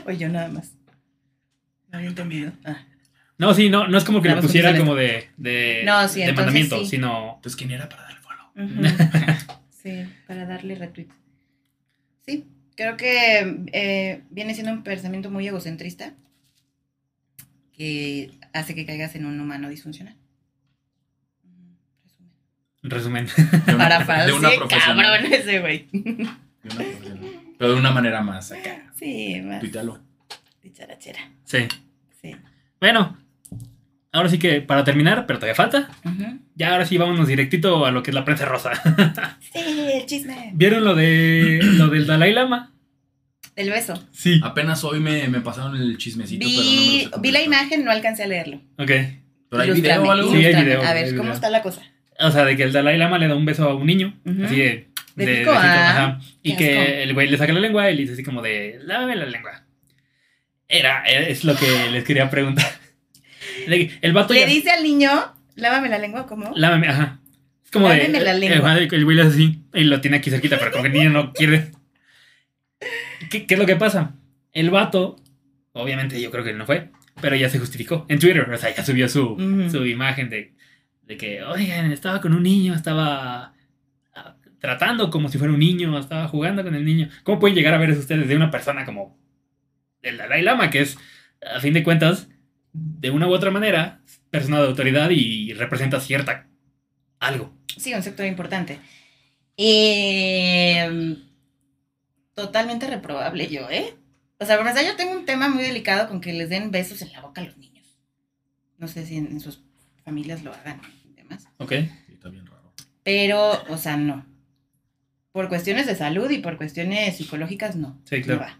o 0.06 0.12
yo 0.12 0.30
nada 0.30 0.50
más. 0.50 0.74
No 1.92 1.98
había 1.98 2.10
entendido. 2.10 2.52
Ah. 2.64 2.78
No, 3.42 3.54
sí, 3.56 3.70
no, 3.72 3.88
no 3.88 3.98
es 3.98 4.04
como 4.04 4.22
que 4.22 4.28
lo 4.30 4.36
Estamos 4.36 4.50
pusiera 4.52 4.78
como 4.78 4.94
de, 4.96 5.30
de, 5.38 5.82
No, 5.84 6.08
sí, 6.08 6.20
de 6.20 6.26
entonces 6.28 6.36
mandamiento, 6.46 6.80
sí. 6.82 6.86
sino. 6.86 7.34
Entonces, 7.38 7.56
¿quién 7.56 7.72
era 7.72 7.90
para 7.90 8.04
dar 8.04 8.12
el 8.12 8.18
follow? 8.18 8.98
Sí, 9.82 10.06
para 10.28 10.46
darle 10.46 10.76
retweet. 10.76 11.08
Sí, 12.24 12.46
creo 12.76 12.98
que 12.98 13.64
eh, 13.74 14.22
viene 14.30 14.54
siendo 14.54 14.72
un 14.72 14.84
pensamiento 14.84 15.32
muy 15.32 15.48
egocentrista 15.48 16.14
que 17.76 18.30
hace 18.54 18.76
que 18.76 18.86
caigas 18.86 19.16
en 19.16 19.26
un 19.26 19.40
humano 19.40 19.70
disfuncional. 19.70 20.16
Resumen. 22.84 23.28
Resumen. 23.28 23.66
De 23.66 23.74
una, 23.74 24.06
Para 24.06 24.26
de 24.28 24.34
una 24.34 24.50
profesional. 24.52 25.06
cabrón 25.18 25.34
ese 25.34 25.60
güey. 25.62 25.88
De 25.92 26.12
una. 26.22 26.40
Pero 27.58 27.74
de 27.74 27.80
una 27.80 27.92
manera 27.92 28.22
más 28.22 28.52
acá. 28.52 28.92
Sí, 28.96 29.42
más 29.44 29.62
Tuítalo. 29.62 30.00
dicharachera. 30.62 31.32
Sí. 31.44 31.68
Sí. 32.22 32.36
Bueno, 32.80 33.18
ahora 34.12 34.30
sí 34.30 34.40
que 34.40 34.62
para 34.62 34.84
terminar, 34.84 35.26
pero 35.26 35.40
todavía 35.40 35.56
falta. 35.56 35.90
Ya 36.56 36.72
ahora 36.72 36.86
sí 36.86 36.98
vámonos 36.98 37.28
directito 37.28 37.86
a 37.86 37.92
lo 37.92 38.04
que 38.04 38.12
es 38.12 38.16
la 38.16 38.26
prensa 38.26 38.46
rosa. 38.46 38.72
Sí, 39.54 39.60
el 39.94 40.06
chisme. 40.06 40.52
¿Vieron 40.54 40.86
lo 40.86 40.96
de 40.96 41.60
lo 41.62 41.88
del 41.88 42.08
Dalai 42.08 42.32
Lama? 42.32 42.74
El 43.58 43.70
beso. 43.70 44.02
Sí. 44.12 44.40
Apenas 44.44 44.84
hoy 44.86 45.02
me, 45.02 45.28
me 45.28 45.42
pasaron 45.42 45.76
el 45.76 45.98
chismecito, 45.98 46.46
pero 46.48 46.64
no 46.64 46.64
me 46.64 46.66
lo 46.66 46.72
Vi, 46.72 47.00
sé 47.02 47.10
vi 47.20 47.32
la 47.32 47.42
imagen, 47.42 47.84
no 47.84 47.92
alcancé 47.92 48.24
a 48.24 48.28
leerlo. 48.28 48.62
Ok. 48.78 48.92
¿Pero 49.50 49.64
hay 49.64 49.72
video 49.72 50.04
o 50.04 50.12
algo? 50.12 50.32
Sí, 50.32 50.46
hay 50.46 50.64
video, 50.64 50.82
A 50.82 50.94
ver, 50.94 51.16
¿cómo 51.16 51.34
está 51.34 51.50
la 51.50 51.62
cosa? 51.62 51.82
O 52.20 52.32
sea, 52.32 52.46
de 52.46 52.56
que 52.56 52.64
el 52.64 52.72
Dalai 52.72 52.98
Lama 52.98 53.18
le 53.18 53.28
da 53.28 53.36
un 53.36 53.46
beso 53.46 53.68
a 53.70 53.76
un 53.76 53.86
niño. 53.86 54.18
Así 54.46 54.56
de. 54.56 54.88
De 55.16 55.28
pico, 55.28 55.52
ah. 55.54 56.22
Y 56.42 56.56
que 56.56 56.80
asco. 56.80 56.92
el 56.94 57.14
güey 57.14 57.28
le 57.28 57.38
saca 57.38 57.52
la 57.52 57.60
lengua 57.60 57.92
y 57.92 57.96
le 57.96 58.02
dice 58.04 58.14
así 58.14 58.24
como 58.24 58.42
de. 58.42 58.80
Lávame 58.84 59.18
la 59.18 59.26
lengua. 59.26 59.66
Era, 60.70 61.04
es 61.04 61.44
lo 61.44 61.54
que 61.56 61.90
les 61.92 62.06
quería 62.06 62.30
preguntar. 62.30 62.66
De 63.68 63.88
que 63.88 63.98
El 64.02 64.14
vato 64.14 64.34
Le 64.34 64.42
ya- 64.42 64.46
dice 64.48 64.72
al 64.72 64.84
niño, 64.84 65.10
lávame 65.56 65.90
la 65.90 65.98
lengua, 66.00 66.26
¿cómo? 66.28 66.52
Lávame, 66.56 66.88
ajá. 66.88 67.20
Es 67.64 67.72
como 67.72 67.90
de. 67.90 67.98
Lávame 67.98 68.20
la 68.24 68.34
lengua. 68.34 68.78
El, 68.78 68.94
el 68.94 69.06
güey 69.06 69.20
hace 69.20 69.30
así 69.30 69.62
y 69.74 69.84
lo 69.86 70.02
tiene 70.02 70.18
aquí 70.18 70.30
cerquita, 70.30 70.58
pero 70.60 70.72
como 70.72 70.84
que 70.84 70.88
el 70.90 70.94
niño 70.94 71.10
no 71.10 71.34
quiere. 71.34 71.72
¿Qué, 73.30 73.46
qué 73.46 73.54
es 73.54 73.60
lo 73.60 73.66
que 73.66 73.76
pasa? 73.76 74.16
El 74.54 74.70
vato, 74.70 75.18
obviamente 75.74 76.20
yo 76.22 76.32
creo 76.32 76.44
que 76.44 76.54
no 76.54 76.66
fue, 76.66 76.90
pero 77.22 77.36
ya 77.36 77.50
se 77.50 77.60
justificó 77.60 78.06
en 78.10 78.20
Twitter. 78.20 78.50
O 78.50 78.58
sea, 78.58 78.74
ya 78.76 78.84
subió 78.84 79.08
su, 79.08 79.38
su 79.72 79.86
imagen 79.86 80.30
de, 80.30 80.54
de 81.04 81.18
que, 81.18 81.44
oigan, 81.44 81.92
estaba 81.92 82.20
con 82.20 82.34
un 82.34 82.44
niño, 82.44 82.74
estaba 82.74 83.54
ah, 84.16 84.36
tratando 84.60 85.10
como 85.10 85.30
si 85.30 85.38
fuera 85.38 85.54
un 85.54 85.60
niño, 85.60 85.98
estaba 85.98 86.28
jugando 86.28 86.64
con 86.64 86.76
el 86.76 86.84
niño. 86.84 87.10
¿Cómo 87.24 87.40
pueden 87.40 87.56
llegar 87.56 87.74
a 87.74 87.78
ver 87.78 87.92
eso 87.92 88.00
ustedes 88.00 88.28
de 88.28 88.36
una 88.36 88.52
persona 88.52 88.84
como 88.86 89.18
el 90.02 90.18
Dalai 90.18 90.42
Lama, 90.42 90.70
que 90.70 90.82
es, 90.82 90.98
a 91.56 91.60
fin 91.60 91.74
de 91.74 91.84
cuentas, 91.84 92.28
de 92.74 93.10
una 93.10 93.28
u 93.28 93.34
otra 93.34 93.52
manera, 93.52 94.02
persona 94.30 94.62
de 94.62 94.68
autoridad 94.68 95.10
y 95.10 95.54
representa 95.54 96.00
cierta 96.00 96.48
algo? 97.20 97.54
Sí, 97.78 97.94
un 97.94 98.04
sector 98.04 98.26
importante. 98.26 98.80
Eh, 99.58 101.18
totalmente 102.34 102.88
reprobable 102.88 103.48
yo, 103.48 103.70
¿eh? 103.70 103.96
O 104.40 104.46
sea, 104.46 104.58
por 104.58 104.66
ejemplo, 104.66 104.92
yo 104.92 104.96
tengo 104.96 105.14
un 105.14 105.26
tema 105.26 105.50
muy 105.50 105.64
delicado 105.64 106.08
con 106.08 106.20
que 106.20 106.34
les 106.34 106.50
den 106.50 106.72
besos 106.72 107.02
en 107.02 107.12
la 107.12 107.22
boca 107.22 107.42
a 107.42 107.46
los 107.46 107.58
niños. 107.58 107.86
No 108.78 108.88
sé 108.88 109.06
si 109.06 109.18
en, 109.18 109.28
en 109.28 109.40
sus 109.40 109.62
familias 110.04 110.44
lo 110.44 110.52
hagan 110.54 110.82
y 111.06 111.14
demás. 111.14 111.48
¿Ok? 111.58 111.74
Sí, 112.08 112.14
está 112.14 112.30
bien 112.30 112.48
raro. 112.48 112.74
Pero, 113.04 113.64
o 113.70 113.78
sea, 113.78 113.98
no. 113.98 114.26
Por 115.32 115.48
cuestiones 115.48 115.86
de 115.86 115.96
salud 115.96 116.30
y 116.32 116.40
por 116.40 116.58
cuestiones 116.58 117.16
psicológicas, 117.16 117.76
no. 117.76 118.02
Sí, 118.06 118.22
claro. 118.22 118.42
No 118.42 118.48
va. 118.48 118.60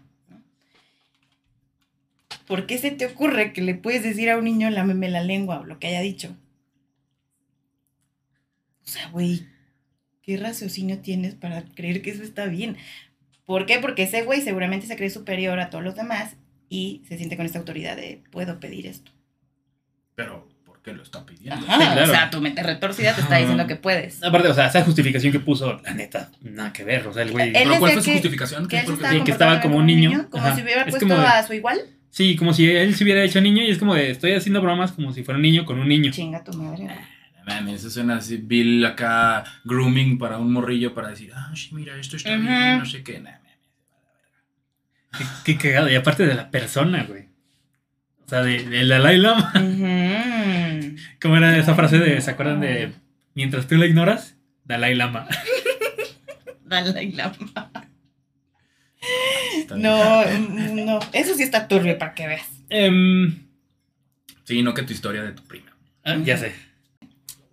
¿Por 2.46 2.66
qué 2.66 2.78
se 2.78 2.90
te 2.90 3.06
ocurre 3.06 3.52
que 3.52 3.62
le 3.62 3.74
puedes 3.74 4.02
decir 4.02 4.30
a 4.30 4.36
un 4.38 4.44
niño 4.44 4.68
lámeme 4.70 5.08
la 5.08 5.22
lengua 5.22 5.60
o 5.60 5.64
lo 5.64 5.78
que 5.78 5.88
haya 5.88 6.00
dicho? 6.00 6.36
O 8.84 8.88
sea, 8.90 9.08
güey, 9.10 9.46
¿qué 10.22 10.36
raciocinio 10.36 10.98
tienes 10.98 11.34
para 11.34 11.62
creer 11.74 12.02
que 12.02 12.10
eso 12.10 12.22
está 12.22 12.46
bien? 12.46 12.76
¿Por 13.44 13.66
qué? 13.66 13.78
Porque 13.78 14.02
ese 14.04 14.22
güey 14.22 14.40
seguramente 14.40 14.86
se 14.86 14.96
cree 14.96 15.10
superior 15.10 15.58
a 15.60 15.70
todos 15.70 15.84
los 15.84 15.94
demás 15.94 16.36
y 16.68 17.02
se 17.08 17.16
siente 17.16 17.36
con 17.36 17.46
esta 17.46 17.58
autoridad 17.58 17.96
de 17.96 18.22
puedo 18.30 18.58
pedir 18.60 18.86
esto. 18.86 19.12
Pero, 20.14 20.48
¿por 20.64 20.82
qué 20.82 20.92
lo 20.92 21.02
está 21.02 21.24
pidiendo? 21.24 21.54
Ajá, 21.66 21.78
Sí, 21.78 21.84
claro. 21.86 22.02
O 22.02 22.06
sea, 22.14 22.30
tu 22.30 22.40
mente 22.40 22.62
retorcida 22.62 23.14
te 23.14 23.20
está 23.22 23.36
diciendo 23.38 23.66
que 23.66 23.76
puedes. 23.76 24.22
Aparte, 24.22 24.48
o 24.48 24.54
sea, 24.54 24.66
esa 24.66 24.82
justificación 24.84 25.32
que 25.32 25.40
puso, 25.40 25.80
la 25.84 25.94
neta, 25.94 26.30
nada 26.40 26.72
que 26.72 26.84
ver. 26.84 27.06
O 27.06 27.12
sea, 27.12 27.22
el 27.22 27.30
güey. 27.32 27.52
¿Pero 27.52 27.78
cuál 27.78 27.92
fue 27.92 28.00
su 28.02 28.06
que- 28.06 28.12
justificación? 28.14 28.64
Que 28.64 28.76
¿Qué 28.76 28.80
él 28.80 28.86
se 28.86 28.92
estaba 28.94 29.24
que 29.24 29.30
estaba 29.30 29.60
como 29.60 29.76
un 29.78 29.86
niño. 29.86 30.28
como 30.30 30.44
Ajá. 30.44 30.56
si 30.56 30.62
hubiera 30.62 30.82
Es 30.82 30.90
puesto 30.90 31.06
como 31.08 31.20
de- 31.20 31.26
a 31.26 31.42
su 31.46 31.52
igual. 31.54 31.80
Sí, 32.12 32.36
como 32.36 32.52
si 32.52 32.68
él 32.70 32.94
se 32.94 33.04
hubiera 33.04 33.24
hecho 33.24 33.40
niño 33.40 33.62
y 33.62 33.70
es 33.70 33.78
como 33.78 33.94
de 33.94 34.10
estoy 34.10 34.32
haciendo 34.32 34.60
bromas 34.60 34.92
como 34.92 35.12
si 35.14 35.24
fuera 35.24 35.36
un 35.38 35.42
niño 35.42 35.64
con 35.64 35.78
un 35.80 35.88
niño. 35.88 36.12
Chinga 36.12 36.44
tu 36.44 36.52
madre. 36.52 36.86
Mames, 37.46 37.80
eso 37.80 37.88
suena 37.90 38.16
así, 38.16 38.36
Bill 38.36 38.84
acá 38.84 39.42
grooming 39.64 40.18
para 40.18 40.36
un 40.36 40.52
morrillo 40.52 40.94
para 40.94 41.08
decir, 41.08 41.32
ah, 41.34 41.50
sí, 41.56 41.70
mira, 41.72 41.96
esto 41.98 42.16
está 42.16 42.36
bien, 42.36 42.78
no 42.80 42.84
sé 42.86 43.02
qué. 43.02 43.18
Nah. 43.18 43.30
Qué, 45.16 45.24
qué 45.44 45.56
cagado. 45.58 45.90
Y 45.90 45.94
aparte 45.94 46.26
de 46.26 46.34
la 46.34 46.50
persona, 46.50 47.04
güey. 47.04 47.28
O 48.26 48.28
sea, 48.28 48.42
de- 48.42 48.62
del 48.68 48.88
Dalai 48.88 49.16
Lama. 49.18 49.50
Ujú. 49.56 50.96
¿Cómo 51.20 51.36
era 51.38 51.56
esa 51.56 51.74
frase 51.74 51.98
de, 51.98 52.20
¿se 52.20 52.30
acuerdan 52.30 52.60
de 52.60 52.92
mientras 53.34 53.66
tú 53.66 53.76
la 53.76 53.86
ignoras? 53.86 54.36
Dalai 54.64 54.94
Lama. 54.94 55.26
Dalai 56.64 57.12
Lama. 57.12 57.70
No, 59.76 60.24
no. 60.84 61.00
Eso 61.12 61.34
sí 61.34 61.42
está 61.42 61.68
turbio 61.68 61.98
para 61.98 62.14
que 62.14 62.26
veas. 62.26 62.48
Em, 62.68 63.38
Sí, 64.44 64.62
no 64.62 64.74
que 64.74 64.82
tu 64.82 64.92
historia 64.92 65.22
de 65.22 65.32
tu 65.32 65.42
prima. 65.44 65.72
ah, 66.04 66.16
ya 66.24 66.36
sé. 66.36 66.52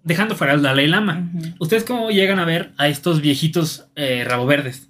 Dejando 0.04 0.36
fuera 0.36 0.54
al 0.54 0.62
Dalai 0.62 0.88
Lama. 0.88 1.30
¿Ustedes 1.60 1.84
cómo 1.84 2.10
llegan 2.10 2.40
a 2.40 2.46
ver 2.46 2.72
a 2.78 2.88
estos 2.88 3.22
viejitos 3.22 3.86
eh, 3.96 4.24
rabo 4.26 4.46
verdes? 4.48 4.90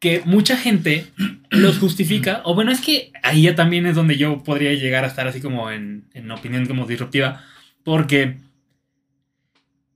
Que 0.00 0.22
mucha 0.26 0.56
gente 0.56 1.06
los 1.50 1.78
justifica, 1.78 2.42
o 2.44 2.54
bueno, 2.54 2.70
es 2.72 2.80
que 2.80 3.10
ahí 3.22 3.42
ya 3.42 3.54
también 3.54 3.86
es 3.86 3.94
donde 3.96 4.16
yo 4.16 4.42
podría 4.42 4.72
llegar 4.74 5.04
a 5.04 5.06
estar 5.06 5.26
así 5.28 5.40
como 5.40 5.70
en, 5.70 6.04
en 6.14 6.30
opinión 6.30 6.66
como 6.66 6.86
disruptiva, 6.86 7.42
porque, 7.84 8.36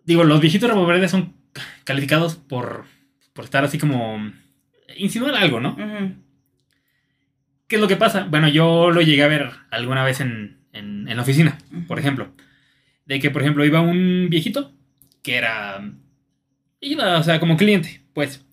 digo, 0.04 0.24
los 0.24 0.40
viejitos 0.40 0.68
rabo 0.70 0.86
verdes 0.86 1.10
son 1.10 1.34
calificados 1.84 2.36
por, 2.36 2.84
por 3.34 3.44
estar 3.44 3.64
así 3.64 3.76
como 3.78 4.32
insinuar 4.96 5.34
algo, 5.34 5.60
¿no? 5.60 5.70
Ujú. 5.72 6.14
¿Qué 7.68 7.76
es 7.76 7.80
lo 7.80 7.88
que 7.88 7.96
pasa? 7.96 8.24
Bueno, 8.24 8.48
yo 8.48 8.90
lo 8.90 9.00
llegué 9.00 9.22
a 9.22 9.28
ver 9.28 9.50
alguna 9.70 10.04
vez 10.04 10.20
en, 10.20 10.58
en- 10.72 11.08
en 11.08 11.16
la 11.16 11.22
oficina, 11.22 11.58
por 11.88 11.98
ejemplo. 11.98 12.32
De 13.06 13.20
que, 13.20 13.30
por 13.30 13.42
ejemplo, 13.42 13.64
iba 13.64 13.80
un 13.80 14.28
viejito 14.30 14.72
que 15.22 15.36
era. 15.36 15.90
Iba, 16.80 17.18
o 17.18 17.22
sea, 17.22 17.40
como 17.40 17.56
cliente, 17.56 18.02
pues. 18.12 18.44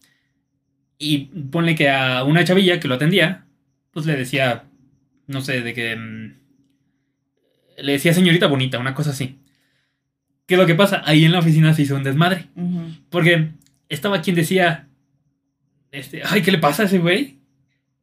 Y 0.98 1.26
ponle 1.52 1.76
que 1.76 1.90
a 1.90 2.24
una 2.24 2.44
chavilla 2.44 2.80
que 2.80 2.88
lo 2.88 2.96
atendía, 2.96 3.46
pues 3.92 4.06
le 4.06 4.16
decía, 4.16 4.64
no 5.28 5.42
sé, 5.42 5.62
de 5.62 5.74
que. 5.74 5.96
mm, 5.96 6.36
le 7.80 7.92
decía 7.94 8.14
señorita 8.14 8.48
bonita, 8.48 8.80
una 8.80 8.94
cosa 8.94 9.10
así. 9.12 9.40
¿Qué 10.46 10.56
es 10.56 10.60
lo 10.60 10.68
que 10.68 10.76
pasa? 10.76 11.02
Ahí 11.06 11.24
en 11.26 11.32
la 11.32 11.40
oficina 11.40 11.74
se 11.74 11.82
hizo 11.84 11.96
un 11.96 12.04
desmadre. 12.04 12.48
Porque 13.10 13.52
estaba 13.90 14.22
quien 14.22 14.36
decía, 14.36 14.88
este, 15.92 16.22
ay, 16.26 16.42
¿qué 16.42 16.52
le 16.52 16.58
pasa 16.58 16.84
a 16.84 16.86
ese 16.86 17.00
güey? 17.00 17.40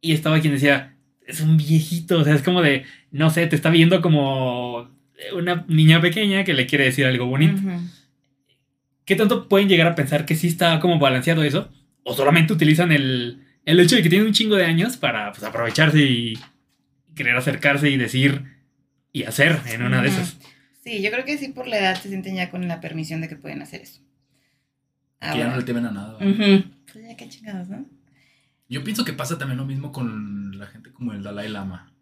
Y 0.00 0.12
estaba 0.12 0.40
quien 0.40 0.54
decía, 0.54 0.94
es 1.28 1.40
un 1.42 1.58
viejito, 1.58 2.18
o 2.18 2.24
sea, 2.24 2.34
es 2.34 2.42
como 2.42 2.62
de, 2.62 2.84
no 3.10 3.28
sé, 3.30 3.46
te 3.46 3.54
está 3.54 3.68
viendo 3.68 4.00
como 4.00 4.90
una 5.36 5.64
niña 5.68 6.00
pequeña 6.00 6.42
que 6.42 6.54
le 6.54 6.66
quiere 6.66 6.84
decir 6.86 7.04
algo 7.04 7.26
bonito. 7.26 7.54
Ujú. 7.60 7.80
¿Qué 9.04 9.14
tanto 9.14 9.46
pueden 9.48 9.68
llegar 9.68 9.86
a 9.86 9.94
pensar 9.94 10.24
que 10.24 10.34
sí 10.34 10.48
está 10.48 10.80
como 10.80 10.98
balanceado 10.98 11.42
eso? 11.42 11.70
¿O 12.02 12.14
solamente 12.14 12.54
utilizan 12.54 12.92
el, 12.92 13.44
el 13.66 13.78
hecho 13.78 13.96
de 13.96 14.02
que 14.02 14.08
tiene 14.08 14.24
un 14.24 14.32
chingo 14.32 14.56
de 14.56 14.64
años 14.64 14.96
para 14.96 15.30
pues, 15.32 15.44
aprovecharse 15.44 16.00
y 16.00 16.38
querer 17.14 17.36
acercarse 17.36 17.90
y 17.90 17.98
decir 17.98 18.44
y 19.12 19.24
hacer 19.24 19.58
en 19.66 19.82
una 19.82 20.00
de 20.00 20.08
Ujú. 20.08 20.20
esas? 20.20 20.38
Sí, 20.82 21.02
yo 21.02 21.10
creo 21.10 21.26
que 21.26 21.36
sí 21.36 21.48
por 21.48 21.66
la 21.66 21.78
edad 21.78 22.00
se 22.00 22.08
sienten 22.08 22.36
ya 22.36 22.48
con 22.48 22.66
la 22.66 22.80
permisión 22.80 23.20
de 23.20 23.28
que 23.28 23.36
pueden 23.36 23.60
hacer 23.60 23.82
eso. 23.82 24.00
Que 25.20 25.38
ya 25.38 25.48
no 25.48 25.56
le 25.58 25.62
temen 25.62 25.84
a 25.84 25.90
nada. 25.90 26.16
¿verdad? 26.18 26.34
Ujú. 26.34 26.64
Pues 26.90 27.04
ya 27.06 27.16
qué 27.16 27.28
chingados, 27.28 27.68
¿no? 27.68 27.84
Yo 28.68 28.84
pienso 28.84 29.04
que 29.04 29.12
pasa 29.12 29.38
también 29.38 29.56
lo 29.58 29.64
mismo 29.64 29.92
con 29.92 30.58
la 30.58 30.66
gente 30.66 30.92
como 30.92 31.12
el 31.12 31.22
Dalai 31.22 31.48
Lama. 31.48 31.92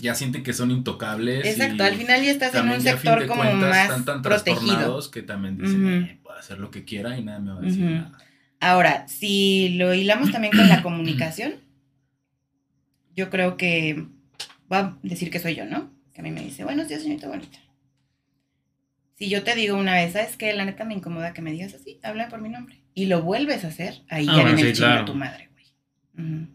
Ya 0.00 0.14
sienten 0.14 0.42
que 0.42 0.52
son 0.52 0.70
intocables. 0.70 1.44
Exacto, 1.46 1.82
y 1.82 1.86
al 1.86 1.94
final 1.94 2.22
ya 2.24 2.30
estás 2.30 2.54
en 2.54 2.68
un 2.68 2.80
sector 2.80 3.26
como 3.26 3.42
cuentas 3.42 3.70
más 3.70 3.82
están 3.88 4.04
tan 4.04 4.22
protegido. 4.22 4.60
trastornados 4.60 5.08
que 5.08 5.22
también 5.22 5.58
dicen. 5.58 5.88
"Eh, 6.04 6.20
puedo 6.22 6.38
hacer 6.38 6.58
lo 6.58 6.70
que 6.70 6.84
quiera 6.84 7.18
y 7.18 7.24
nadie 7.24 7.40
me 7.40 7.52
va 7.52 7.58
a 7.58 7.62
decir 7.62 7.84
nada. 7.84 8.18
Ahora, 8.60 9.06
si 9.08 9.70
lo 9.76 9.94
hilamos 9.94 10.30
también 10.32 10.52
con 10.56 10.68
la 10.68 10.82
comunicación, 10.82 11.54
yo 13.14 13.30
creo 13.30 13.56
que 13.56 14.06
va 14.72 14.78
a 14.78 14.98
decir 15.02 15.30
que 15.30 15.38
soy 15.40 15.54
yo, 15.56 15.64
¿no? 15.64 15.90
Que 16.12 16.20
a 16.20 16.24
mí 16.24 16.30
me 16.32 16.42
dice, 16.42 16.64
buenos 16.64 16.88
días, 16.88 17.02
señorita 17.02 17.28
bonita. 17.28 17.58
Si 19.16 19.28
yo 19.28 19.42
te 19.42 19.54
digo 19.56 19.76
una 19.76 19.94
vez, 19.94 20.12
¿sabes 20.12 20.36
qué? 20.36 20.52
La 20.54 20.64
neta 20.64 20.84
me 20.84 20.94
incomoda 20.94 21.32
que 21.32 21.42
me 21.42 21.50
digas 21.52 21.74
así, 21.74 21.98
habla 22.04 22.28
por 22.28 22.40
mi 22.40 22.48
nombre. 22.48 22.77
Y 22.98 23.06
lo 23.06 23.22
vuelves 23.22 23.64
a 23.64 23.68
hacer, 23.68 24.02
ahí 24.08 24.26
Ah, 24.28 24.32
ya 24.38 24.42
bueno, 24.42 24.56
viene 24.56 24.70
el 24.70 24.74
sí, 24.76 24.82
claro. 24.82 25.04
tu 25.04 25.14
madre, 25.14 25.48
güey. 25.52 26.48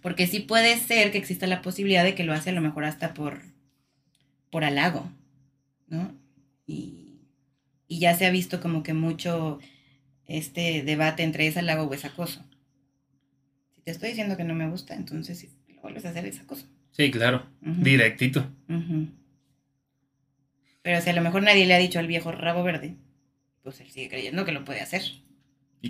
Porque 0.00 0.28
sí 0.28 0.38
puede 0.38 0.78
ser 0.78 1.10
que 1.10 1.18
exista 1.18 1.48
la 1.48 1.60
posibilidad 1.60 2.04
de 2.04 2.14
que 2.14 2.22
lo 2.22 2.32
hace 2.32 2.50
a 2.50 2.52
lo 2.52 2.60
mejor 2.60 2.84
hasta 2.84 3.12
por, 3.12 3.42
por 4.52 4.62
halago, 4.62 5.10
¿no? 5.88 6.14
Y, 6.68 7.22
y 7.88 7.98
ya 7.98 8.14
se 8.14 8.26
ha 8.26 8.30
visto 8.30 8.60
como 8.60 8.84
que 8.84 8.94
mucho 8.94 9.58
este 10.26 10.84
debate 10.84 11.24
entre 11.24 11.48
es 11.48 11.56
halago 11.56 11.82
o 11.82 11.92
es 11.92 12.04
acoso. 12.04 12.44
Si 13.74 13.80
te 13.80 13.90
estoy 13.90 14.10
diciendo 14.10 14.36
que 14.36 14.44
no 14.44 14.54
me 14.54 14.68
gusta, 14.70 14.94
entonces 14.94 15.36
si 15.40 15.50
lo 15.74 15.80
vuelves 15.82 16.04
a 16.04 16.10
hacer 16.10 16.26
es 16.26 16.38
acoso. 16.38 16.66
Sí, 16.92 17.10
claro, 17.10 17.44
Ujú, 17.62 17.82
directito. 17.82 18.48
Pero 20.82 21.00
si 21.00 21.10
a 21.10 21.12
lo 21.12 21.22
mejor 21.22 21.42
nadie 21.42 21.66
le 21.66 21.74
ha 21.74 21.78
dicho 21.78 21.98
al 21.98 22.06
viejo 22.06 22.30
rabo 22.30 22.62
verde, 22.62 22.94
pues 23.66 23.80
él 23.80 23.90
sigue 23.90 24.08
creyendo 24.08 24.44
que 24.44 24.52
lo 24.52 24.64
puede 24.64 24.80
hacer. 24.80 25.02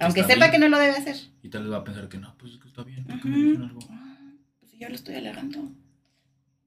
Aunque 0.00 0.22
sepa 0.22 0.46
bien. 0.46 0.50
que 0.52 0.58
no 0.58 0.68
lo 0.70 0.78
debe 0.78 0.94
hacer. 0.96 1.14
Y 1.42 1.50
tal 1.50 1.64
vez 1.64 1.72
va 1.72 1.76
a 1.76 1.84
pensar 1.84 2.08
que 2.08 2.16
no, 2.16 2.34
pues 2.38 2.54
es 2.54 2.58
que 2.58 2.68
está 2.68 2.82
bien, 2.84 3.04
¿por 3.04 3.20
qué 3.20 3.28
me 3.28 3.36
dicen 3.38 3.62
algo? 3.64 3.80
Ah, 3.90 4.16
Pues 4.60 4.72
yo 4.78 4.88
lo 4.88 4.94
estoy 4.94 5.16
alegando. 5.16 5.70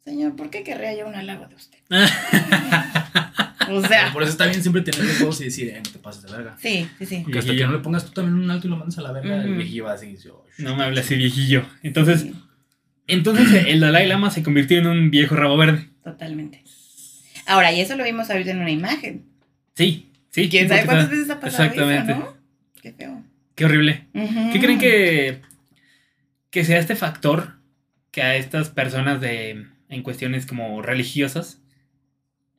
Señor, 0.05 0.35
¿por 0.35 0.51
qué 0.51 0.61
querría 0.63 0.95
yo 0.95 1.07
un 1.07 1.15
halago 1.15 1.47
de 1.47 1.55
usted? 1.55 1.79
o 1.89 3.81
Pero 3.81 3.87
sea, 3.87 4.13
por 4.13 4.21
eso 4.21 4.31
está 4.31 4.45
bien 4.45 4.61
siempre 4.61 4.83
tener 4.83 5.03
los 5.03 5.19
huevos 5.19 5.41
y 5.41 5.45
decir, 5.45 5.69
eh, 5.69 5.81
no 5.83 5.91
te 5.91 5.97
pases 5.97 6.21
de 6.23 6.31
verga. 6.31 6.55
sí, 6.59 6.87
sí, 6.99 7.05
sí. 7.07 7.21
Porque 7.23 7.39
hasta 7.39 7.55
que 7.55 7.65
no 7.65 7.71
le 7.73 7.79
pongas 7.79 8.05
tú 8.05 8.11
también 8.11 8.35
un 8.37 8.51
alto 8.51 8.67
y 8.67 8.69
lo 8.69 8.77
mandas 8.77 8.99
a 8.99 9.01
la 9.01 9.11
verga, 9.11 9.41
el 9.41 9.49
Ujú. 9.49 9.57
viejillo 9.57 9.85
va 9.85 9.91
a 9.93 9.97
decir, 9.97 10.15
yo, 10.19 10.45
No 10.59 10.75
me 10.75 10.83
hables 10.83 11.05
así, 11.05 11.15
viejillo. 11.15 11.65
Entonces, 11.81 12.21
Sí, 12.21 12.33
entonces 13.07 13.65
el 13.67 13.79
Dalai 13.79 14.07
Lama 14.07 14.29
se 14.29 14.43
convirtió 14.43 14.77
en 14.77 14.85
un 14.85 15.09
viejo 15.09 15.35
rabo 15.35 15.57
verde. 15.57 15.89
totalmente. 16.03 16.63
Ahora, 17.47 17.71
y 17.73 17.81
eso 17.81 17.95
lo 17.95 18.03
vimos 18.03 18.29
ahorita 18.29 18.51
en 18.51 18.59
una 18.59 18.69
imagen. 18.71 19.25
Sí, 19.75 20.08
sí. 20.29 20.49
¿Quién 20.49 20.67
sabe 20.69 20.85
cuántas 20.85 21.09
veces 21.09 21.29
ha 21.29 21.39
pasado 21.39 21.63
Exactamente. 21.63 22.11
eso, 22.11 22.19
no? 22.21 22.37
Qué 22.81 22.93
feo. 22.93 23.23
Qué 23.55 23.65
horrible. 23.65 24.07
¿Qué 24.13 24.59
creen 24.61 24.79
que, 24.79 25.41
que 26.49 26.63
sea 26.63 26.79
este 26.79 26.95
factor 26.95 27.55
que 28.11 28.21
a 28.21 28.35
estas 28.35 28.69
personas 28.69 29.19
de 29.21 29.65
en 29.89 30.03
cuestiones 30.03 30.45
como 30.45 30.81
religiosas 30.81 31.61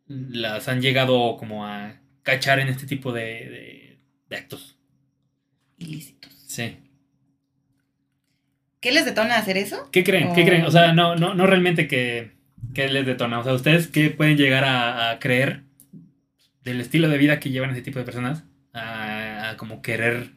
las 0.07 0.69
han 0.69 0.83
llegado 0.83 1.37
como 1.39 1.67
a 1.67 1.95
cachar 2.23 2.59
en 2.61 2.69
este 2.69 2.87
tipo 2.87 3.13
de, 3.13 3.23
de- 3.23 3.99
de 4.29 4.37
actos? 4.37 4.77
Ilícitos. 5.79 6.33
Sí. 6.47 6.77
¿Qué 8.81 8.93
les 8.93 9.05
detona 9.05 9.37
hacer 9.37 9.57
eso? 9.57 9.89
¿Qué 9.93 10.05
creen? 10.05 10.33
¿Qué 10.35 10.43
Oh. 10.43 10.47
creen? 10.47 10.65
O 10.65 10.71
sea, 10.71 10.93
no, 10.93 11.15
no, 11.17 11.35
no 11.35 11.47
realmente 11.47 11.87
que, 11.87 12.33
que 12.75 12.89
les 12.89 13.07
detona. 13.07 13.39
O 13.41 13.45
sea, 13.45 13.53
¿ustedes 13.55 13.89
qué 13.89 14.11
pueden 14.11 14.37
llegar 14.37 14.65
a, 14.65 15.11
a 15.11 15.19
creer 15.19 15.63
del 16.63 16.81
estilo 16.81 17.09
de 17.09 17.19
vida 17.19 17.41
que 17.41 17.51
llevan 17.51 17.71
ese 17.71 17.83
tipo 17.83 17.99
de 17.99 18.05
personas? 18.05 18.45
A, 18.73 19.51
a 19.51 19.57
como 19.57 19.83
querer 19.83 20.31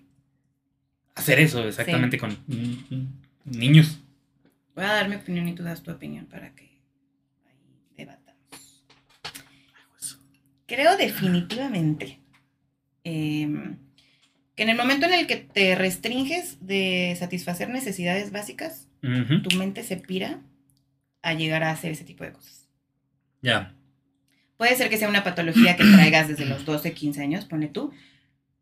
hacer 1.15 1.39
eso 1.39 1.67
exactamente 1.67 2.17
con 2.17 2.31
mm, 2.47 2.95
mm, 2.95 3.07
niños. 3.45 3.99
Voy 4.75 4.85
a 4.85 4.93
dar 4.93 5.09
mi 5.09 5.15
opinión 5.15 5.47
y 5.47 5.53
tú 5.53 5.63
das 5.63 5.83
tu 5.83 5.91
opinión 5.91 6.25
para 6.25 6.53
que 6.55 6.63
ahí 7.45 7.77
debatamos. 7.95 8.83
Creo 10.65 10.97
definitivamente 10.97 12.19
em, 13.03 13.77
que 14.55 14.63
en 14.63 14.69
el 14.69 14.77
momento 14.77 15.05
en 15.05 15.13
el 15.13 15.27
que 15.27 15.37
te 15.37 15.75
restringes 15.75 16.57
de 16.65 17.15
satisfacer 17.19 17.69
necesidades 17.69 18.31
básicas, 18.31 18.87
tu 19.01 19.57
mente 19.57 19.83
se 19.83 19.97
pira 19.97 20.39
a 21.21 21.33
llegar 21.33 21.63
a 21.63 21.71
hacer 21.71 21.91
ese 21.91 22.05
tipo 22.05 22.23
de 22.23 22.31
cosas. 22.31 22.69
Ya. 23.41 23.75
Puede 24.57 24.75
ser 24.75 24.89
que 24.89 24.97
sea 24.97 25.09
una 25.09 25.23
patología 25.23 25.75
que 25.75 25.83
traigas 25.83 26.27
desde 26.27 26.45
los 26.45 26.65
12, 26.65 26.93
15 26.93 27.21
años, 27.21 27.45
pone 27.45 27.67
tú, 27.67 27.91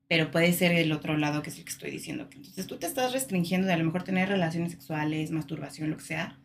pero 0.07 0.31
puede 0.31 0.51
ser 0.53 0.71
el 0.71 0.91
otro 0.91 1.17
lado 1.17 1.41
que 1.43 1.49
es 1.49 1.57
el 1.57 1.63
que 1.65 1.69
estoy 1.71 1.91
diciendo. 1.91 2.29
que 2.29 2.37
Entonces 2.37 2.65
tú 2.67 2.77
te 2.77 2.87
estás 2.87 3.13
restringiendo 3.13 3.67
de 3.67 3.73
a 3.73 3.77
lo 3.77 3.83
mejor 3.85 4.03
tener 4.03 4.29
relaciones 4.29 4.71
sexuales, 4.71 5.31
masturbación, 5.31 5.89
lo 5.89 5.97
que 5.97 6.03
sea. 6.03 6.37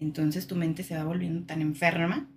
Entonces 0.00 0.46
tu 0.46 0.56
mente 0.56 0.82
se 0.82 0.96
va 0.96 1.04
volviendo 1.04 1.46
tan 1.46 1.62
enferma 1.62 2.28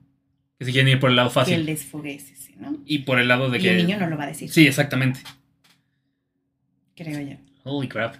Que 0.59 0.65
se 0.65 0.71
quieren 0.71 0.91
ir 0.91 0.99
por 0.99 1.09
el 1.09 1.15
lado 1.15 1.29
que 1.29 1.33
fácil. 1.35 1.53
el 1.55 1.65
desfogue 1.65 2.13
es 2.15 2.31
ese, 2.31 2.55
¿no? 2.57 2.77
Y 2.85 2.99
por 2.99 3.19
el 3.19 3.27
lado 3.27 3.49
de 3.49 3.57
Y 3.59 3.61
que. 3.61 3.71
el 3.71 3.77
niño 3.87 3.99
no 3.99 4.07
lo 4.07 4.17
va 4.17 4.25
a 4.25 4.27
decir, 4.27 4.49
Sí, 4.49 4.67
exactamente. 4.67 5.19
creo 6.95 7.19
yo. 7.21 7.37
Holy 7.63 7.87
crap. 7.87 8.15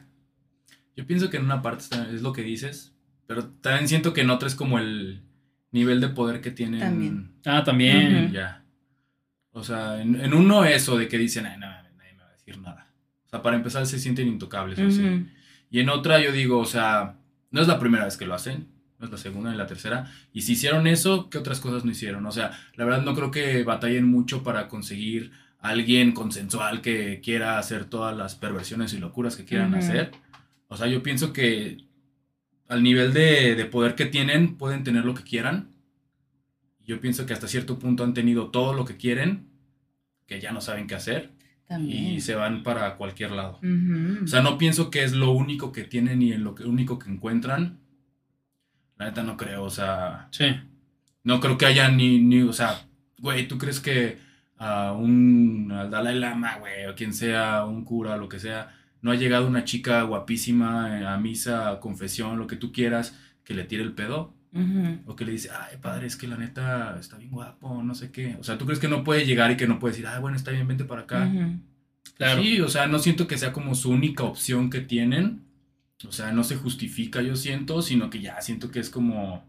Yo 0.96 1.06
pienso 1.06 1.30
que 1.30 1.38
en 1.38 1.44
una 1.46 1.62
parte 1.62 1.84
es 2.14 2.22
lo 2.22 2.34
que 2.34 2.42
dices, 2.42 2.94
pero 3.28 3.48
también 3.48 3.88
siento 3.88 4.14
que 4.14 4.22
en 4.22 4.30
otra 4.32 4.48
es 4.48 4.56
como 4.56 4.80
el 4.80 5.22
nivel 5.72 6.02
de 6.02 6.10
poder 6.10 6.42
que 6.42 6.52
tienen. 6.52 6.80
También. 6.80 7.32
Ah, 7.46 7.64
también. 7.64 8.26
Ujú. 8.26 8.34
Ya. 8.34 8.64
O 9.52 9.64
sea, 9.64 10.02
en, 10.02 10.20
en 10.20 10.34
uno 10.34 10.66
eso 10.66 10.98
de 10.98 11.08
que 11.08 11.18
dicen, 11.18 11.46
"Ay, 11.46 11.58
no, 11.60 11.68
nadie 11.68 12.14
me 12.14 12.14
va 12.24 12.28
a 12.30 12.32
decir 12.34 12.58
nada. 12.60 12.92
O 13.26 13.30
sea, 13.30 13.42
para 13.42 13.56
empezar 13.58 13.86
se 13.86 14.00
sienten 14.00 14.28
intocables. 14.28 14.80
así. 14.80 15.04
Ujú. 15.04 15.26
Y 15.70 15.80
en 15.80 15.90
otra 15.90 16.20
yo 16.22 16.32
digo, 16.32 16.60
o 16.60 16.66
sea, 16.66 17.18
no 17.52 17.62
es 17.62 17.68
la 17.68 17.80
primera 17.80 18.06
vez 18.06 18.16
que 18.18 18.26
lo 18.26 18.34
hacen, 18.34 18.68
no 19.00 19.06
es 19.06 19.12
la 19.12 19.18
segunda 19.18 19.52
ni 19.52 19.58
la 19.58 19.68
tercera. 19.68 20.12
Y 20.32 20.42
si 20.42 20.54
hicieron 20.54 20.88
eso, 20.88 21.30
¿qué 21.30 21.38
otras 21.38 21.60
cosas 21.60 21.84
no 21.86 21.92
hicieron? 21.92 22.26
O 22.26 22.32
sea, 22.32 22.52
la 22.76 22.86
verdad 22.86 23.02
no 23.04 23.14
creo 23.16 23.32
que 23.32 23.64
batallen 23.64 24.06
mucho 24.06 24.44
para 24.44 24.68
conseguir 24.70 25.32
a 25.60 25.70
alguien 25.70 26.14
consensual 26.14 26.82
que 26.82 27.20
quiera 27.22 27.58
hacer 27.60 27.86
todas 27.86 28.16
las 28.16 28.36
perversiones 28.36 28.94
y 28.94 29.00
locuras 29.00 29.36
que 29.36 29.44
quieran 29.46 29.74
hacer. 29.76 30.12
O 30.68 30.78
sea, 30.78 30.88
yo 30.88 31.02
pienso 31.04 31.34
que 31.34 31.78
al 32.68 32.84
nivel 32.84 33.14
de, 33.14 33.56
de 33.56 33.66
poder 33.66 33.96
que 33.96 34.06
tienen, 34.06 34.56
pueden 34.58 34.84
tener 34.84 35.06
lo 35.06 35.14
que 35.14 35.24
quieran. 35.24 35.70
Yo 36.86 37.00
pienso 37.02 37.26
que 37.26 37.34
hasta 37.34 37.48
cierto 37.48 37.80
punto 37.80 38.04
han 38.04 38.14
tenido 38.14 38.50
todo 38.50 38.74
lo 38.74 38.86
que 38.86 38.98
quieren, 38.98 39.48
que 40.26 40.40
ya 40.40 40.52
no 40.52 40.62
saben 40.62 40.88
qué 40.88 40.96
hacer, 40.96 41.32
También. 41.68 42.04
y 42.14 42.22
se 42.22 42.36
van 42.36 42.64
para 42.64 42.96
cualquier 42.96 43.32
lado. 43.32 43.60
Ujú. 43.64 44.24
O 44.24 44.28
sea, 44.28 44.42
no 44.42 44.58
pienso 44.58 44.90
que 44.90 45.04
es 45.04 45.14
lo 45.14 45.32
único 45.32 45.72
que 45.72 45.84
tienen 45.84 46.22
y 46.22 46.32
en 46.34 46.44
lo 46.44 46.56
que, 46.56 46.64
único 46.64 46.98
que 47.00 47.10
encuentran. 47.10 47.80
La 48.98 49.06
neta 49.06 49.24
no 49.24 49.38
creo, 49.38 49.64
o 49.64 49.70
sea, 49.70 50.28
Sí. 50.32 50.46
no 51.24 51.40
creo 51.40 51.58
que 51.58 51.66
haya 51.66 51.90
ni, 51.90 52.20
ni 52.20 52.42
o 52.42 52.54
sea, 52.54 52.82
güey, 53.20 53.48
¿tú 53.48 53.58
crees 53.58 53.80
que 53.80 54.18
a 54.58 54.94
un 54.94 55.72
al 55.72 55.92
Dalai 55.92 56.18
Lama, 56.18 56.58
güey, 56.58 56.86
o 56.88 56.96
quien 56.96 57.14
sea, 57.14 57.64
un 57.66 57.84
cura, 57.86 58.18
lo 58.18 58.28
que 58.28 58.40
sea, 58.40 58.74
no 59.08 59.14
ha 59.14 59.16
llegado 59.16 59.48
una 59.48 59.64
chica 59.64 60.04
guapísima 60.04 61.00
eh, 61.00 61.06
a 61.08 61.18
misa, 61.18 61.70
a 61.70 61.80
confesión, 61.80 62.38
lo 62.38 62.46
que 62.46 62.58
tú 62.58 62.74
quieras, 62.74 63.18
que 63.46 63.54
le 63.54 63.64
tire 63.64 63.82
el 63.82 63.94
pedo? 63.94 64.34
O 65.06 65.16
que 65.16 65.24
le 65.24 65.32
dice, 65.32 65.50
ay, 65.58 65.78
padre, 65.82 66.08
es 66.08 66.16
que 66.18 66.28
la 66.28 66.36
neta 66.36 66.98
está 67.00 67.16
bien 67.16 67.32
guapo, 67.32 67.84
no 67.84 67.96
sé 67.96 68.12
qué. 68.12 68.36
O 68.40 68.44
sea, 68.44 68.58
¿tú 68.58 68.66
crees 68.66 68.80
que 68.80 68.88
no 68.90 69.04
puede 69.04 69.26
llegar 69.26 69.52
y 69.52 69.56
que 69.56 69.68
no 69.68 69.80
puede 69.80 69.94
decir, 69.94 70.08
ah, 70.08 70.20
bueno, 70.20 70.36
está 70.36 70.52
bien, 70.52 70.68
vente 70.68 70.84
para 70.84 71.04
acá? 71.04 71.32
Claro. 72.18 72.42
Sí, 72.42 72.60
o 72.60 72.68
sea, 72.68 72.88
no 72.88 73.00
siento 73.00 73.28
que 73.28 73.38
sea 73.38 73.54
como 73.54 73.76
su 73.76 73.92
única 73.92 74.24
opción 74.24 74.70
que 74.70 74.82
tienen. 74.82 75.46
O 76.06 76.12
sea, 76.12 76.34
no 76.34 76.44
se 76.44 76.58
justifica, 76.58 77.22
yo 77.22 77.36
siento, 77.36 77.82
sino 77.82 78.10
que 78.10 78.20
ya 78.20 78.42
siento 78.42 78.72
que 78.72 78.80
es 78.80 78.90
como. 78.90 79.48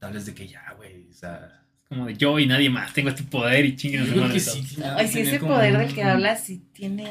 Tal 0.00 0.12
vez 0.12 0.26
de 0.26 0.34
que 0.34 0.48
ya, 0.48 0.74
güey. 0.76 1.08
O 1.08 1.14
sea. 1.14 1.64
Como 1.88 2.04
de 2.06 2.14
yo 2.16 2.38
y 2.38 2.46
nadie 2.46 2.68
más. 2.68 2.92
Tengo 2.92 3.08
este 3.08 3.22
poder 3.22 3.64
y 3.64 3.74
chinguen 3.76 4.04
sí. 4.04 4.62
tiene- 4.74 4.90
Ay, 4.90 5.08
sí, 5.08 5.20
ese 5.20 5.38
como 5.38 5.54
poder 5.54 5.72
un- 5.72 5.78
del 5.80 5.94
que 5.94 6.02
hablas 6.02 6.44
sí 6.44 6.62
tiene 6.74 7.06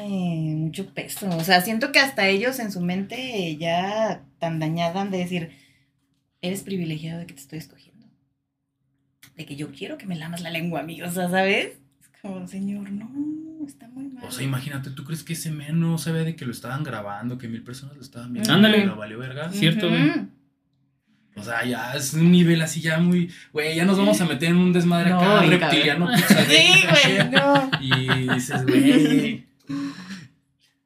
mucho 0.56 0.94
peso. 0.94 1.28
O 1.36 1.42
sea, 1.42 1.60
siento 1.62 1.90
que 1.90 1.98
hasta 1.98 2.28
ellos 2.28 2.58
en 2.60 2.70
su 2.70 2.80
mente 2.80 3.56
ya 3.56 4.22
tan 4.38 4.60
dañada 4.60 5.00
han 5.00 5.10
de 5.10 5.18
decir, 5.18 5.50
eres 6.42 6.62
privilegiado 6.62 7.18
de 7.18 7.26
que 7.26 7.34
te 7.34 7.40
estoy 7.40 7.58
escogiendo. 7.58 8.06
De 9.36 9.46
que 9.46 9.56
yo 9.56 9.72
quiero 9.72 9.98
que 9.98 10.06
me 10.06 10.14
lamas 10.16 10.42
la 10.42 10.50
lengua 10.50 10.80
a 10.80 10.82
mí, 10.84 11.02
o 11.02 11.10
sea, 11.10 11.28
¿sabes? 11.28 11.78
Es 12.00 12.08
como, 12.22 12.46
señor, 12.46 12.88
no, 12.90 13.10
está 13.66 13.88
muy 13.88 14.04
mal. 14.06 14.24
O 14.24 14.30
sea, 14.30 14.44
imagínate, 14.44 14.90
¿tú 14.90 15.02
crees 15.04 15.24
que 15.24 15.32
ese 15.32 15.50
men 15.50 15.80
no 15.80 15.98
sabía 15.98 16.22
de 16.22 16.36
que 16.36 16.44
lo 16.46 16.52
estaban 16.52 16.84
grabando, 16.84 17.36
que 17.36 17.48
mil 17.48 17.62
personas 17.64 17.96
lo 17.96 18.02
estaban 18.02 18.32
viendo? 18.32 18.52
Ándale. 18.52 18.86
Lo 18.86 18.94
valió 18.96 19.18
verga. 19.18 19.50
Sí. 19.52 19.58
cierto. 19.58 19.88
Ujú. 19.88 20.28
O 21.38 21.44
sea, 21.44 21.64
ya 21.64 21.92
es 21.94 22.14
un 22.14 22.30
nivel 22.30 22.60
así 22.62 22.80
ya 22.80 22.98
muy. 22.98 23.30
Güey, 23.52 23.76
ya 23.76 23.84
nos 23.84 23.98
vamos 23.98 24.20
a 24.20 24.24
meter 24.24 24.50
en 24.50 24.56
un 24.56 24.72
desmadre 24.72 25.10
No, 25.10 25.20
acá 25.20 25.42
reptiliano. 25.46 26.08
Sí, 26.16 26.84
güey, 26.90 27.30
no. 27.30 27.70
Y 27.80 28.34
dices, 28.34 28.66
güey. 28.66 29.46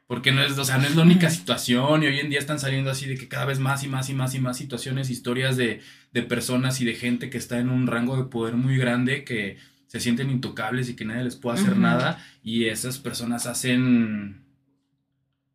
Porque 0.07 0.31
no 0.31 0.43
es, 0.43 0.59
o 0.59 0.65
sea, 0.65 0.77
no 0.77 0.87
es 0.87 0.95
la 0.95 1.05
única 1.05 1.31
situación. 1.31 2.03
Y 2.03 2.07
hoy 2.07 2.21
en 2.21 2.29
día 2.29 2.39
están 2.39 2.59
saliendo 2.59 2.91
así 2.91 3.07
de 3.07 3.17
que 3.17 3.29
cada 3.29 3.47
vez 3.47 3.59
más 3.59 3.83
y 3.83 3.89
más 3.89 4.11
y 4.11 4.15
más 4.15 4.35
y 4.35 4.41
más 4.41 4.59
situaciones, 4.59 5.09
historias 5.09 5.57
de, 5.57 5.81
de 6.13 6.23
personas 6.23 6.83
y 6.83 6.85
de 6.85 6.95
gente 6.95 7.31
que 7.31 7.39
está 7.39 7.59
en 7.59 7.71
un 7.71 7.87
rango 7.87 8.19
de 8.19 8.25
poder 8.25 8.55
muy 8.55 8.77
grande 8.77 9.25
que 9.25 9.57
se 9.87 10.01
sienten 10.01 10.31
intocables 10.31 10.89
y 10.89 10.97
que 10.97 11.05
nadie 11.05 11.25
les 11.25 11.37
puede 11.37 11.61
hacer 11.61 11.77
nada. 11.77 12.23
Y 12.43 12.65
esas 12.65 12.99
personas 12.99 13.47
hacen. 13.47 14.43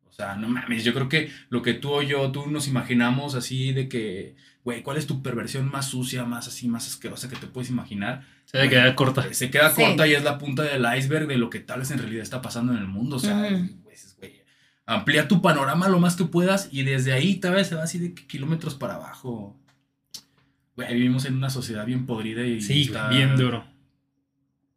O 0.06 0.12
sea, 0.12 0.34
no 0.34 0.48
mames, 0.48 0.82
yo 0.82 0.92
creo 0.94 1.08
que 1.08 1.30
lo 1.50 1.62
que 1.62 1.74
tú 1.74 1.92
o 1.92 2.02
yo, 2.02 2.32
tú 2.32 2.48
nos 2.48 2.66
imaginamos 2.66 3.36
así 3.36 3.72
de 3.72 3.88
que, 3.88 4.34
güey, 4.68 4.82
¿cuál 4.82 4.98
es 4.98 5.06
tu 5.06 5.22
perversión 5.22 5.70
más 5.70 5.86
sucia, 5.86 6.24
más 6.26 6.46
así, 6.46 6.68
más 6.68 6.86
asquerosa 6.86 7.30
que 7.30 7.36
te 7.36 7.46
puedes 7.46 7.70
imaginar? 7.70 8.22
Se 8.44 8.58
debe 8.58 8.68
quedar 8.68 8.94
corta. 8.94 9.32
Se 9.32 9.50
queda 9.50 9.70
Sí. 9.70 9.80
corta 9.82 10.06
y 10.06 10.12
es 10.12 10.22
la 10.22 10.36
punta 10.36 10.62
del 10.62 10.84
iceberg 10.98 11.26
de 11.26 11.38
lo 11.38 11.48
que 11.48 11.60
tal 11.60 11.78
vez 11.80 11.90
en 11.90 11.98
realidad 11.98 12.22
está 12.22 12.42
pasando 12.42 12.72
en 12.74 12.78
el 12.78 12.86
mundo. 12.86 13.16
O 13.16 13.18
sea, 13.18 13.48
amplía 14.84 15.26
tu 15.26 15.40
panorama 15.40 15.88
lo 15.88 15.98
más 16.00 16.16
que 16.16 16.24
puedas 16.24 16.68
y 16.70 16.82
desde 16.82 17.14
ahí 17.14 17.36
tal 17.36 17.54
vez 17.54 17.68
se 17.68 17.76
va 17.76 17.84
así 17.84 17.98
de 17.98 18.14
kilómetros 18.14 18.74
para 18.74 18.96
abajo. 18.96 19.58
Güey, 20.76 20.94
vivimos 20.94 21.24
en 21.24 21.34
una 21.36 21.48
sociedad 21.48 21.86
bien 21.86 22.04
podrida 22.04 22.44
y 22.46 22.60
Sí, 22.60 22.82
está 22.82 23.06
güey, 23.06 23.18
bien 23.18 23.36
duro. 23.36 23.64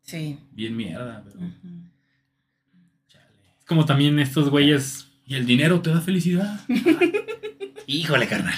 Sí. 0.03 0.39
Bien 0.51 0.76
mierda. 0.77 1.22
pero. 1.26 1.45
Es 3.59 3.65
como 3.65 3.85
también 3.85 4.19
estos 4.19 4.49
güeyes. 4.49 5.07
Y 5.26 5.35
el 5.35 5.45
dinero 5.45 5.81
te 5.81 5.89
da 5.91 5.99
felicidad. 6.01 6.59
Híjole, 7.88 8.27
carnal. 8.27 8.55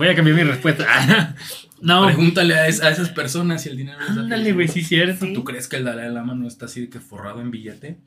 Voy 0.00 0.08
a 0.08 0.14
cambiar 0.14 0.34
mi 0.34 0.42
respuesta. 0.44 1.34
no. 1.82 2.06
Pregúntale 2.06 2.54
a, 2.54 2.66
es- 2.68 2.80
a 2.82 2.88
esas 2.88 3.10
personas 3.10 3.62
si 3.62 3.68
el 3.68 3.76
dinero 3.76 3.98
da 3.98 4.06
Ándale, 4.22 4.52
güey, 4.54 4.66
sí, 4.66 4.82
cierto. 4.82 5.26
Sí. 5.26 5.34
¿Tú 5.34 5.44
crees 5.44 5.68
que 5.68 5.76
el 5.76 5.84
Dalai 5.84 6.10
Lama 6.10 6.34
no 6.34 6.48
está 6.48 6.64
así 6.64 6.80
de 6.80 6.88
que 6.88 7.00
forrado 7.00 7.42
en 7.42 7.50
billete? 7.50 7.98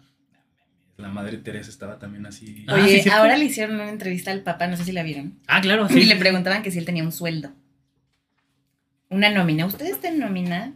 La 0.98 1.10
madre 1.10 1.38
Teresa 1.38 1.70
estaba 1.70 1.99
también 1.99 2.26
así. 2.26 2.65
Ah, 2.68 2.74
Oye, 2.76 3.03
sí, 3.03 3.10
ahora 3.10 3.38
le 3.38 3.45
hicieron 3.45 3.76
una 3.76 3.90
entrevista 3.90 4.32
al 4.32 4.41
papá, 4.41 4.65
no 4.65 4.76
sé 4.76 4.86
si 4.86 4.91
la 4.91 5.03
vieron. 5.03 5.38
Ah, 5.45 5.61
claro, 5.61 5.88
Y 5.91 6.06
le 6.06 6.15
preguntaban 6.15 6.64
que 6.64 6.72
si 6.72 6.80
él 6.80 6.86
tenía 6.86 7.03
un 7.03 7.11
sueldo. 7.11 7.52
Una 9.10 9.30
nómina. 9.30 9.68
¿Usted 9.68 9.86
está 9.86 10.07
en 10.07 10.18
nómina? 10.20 10.74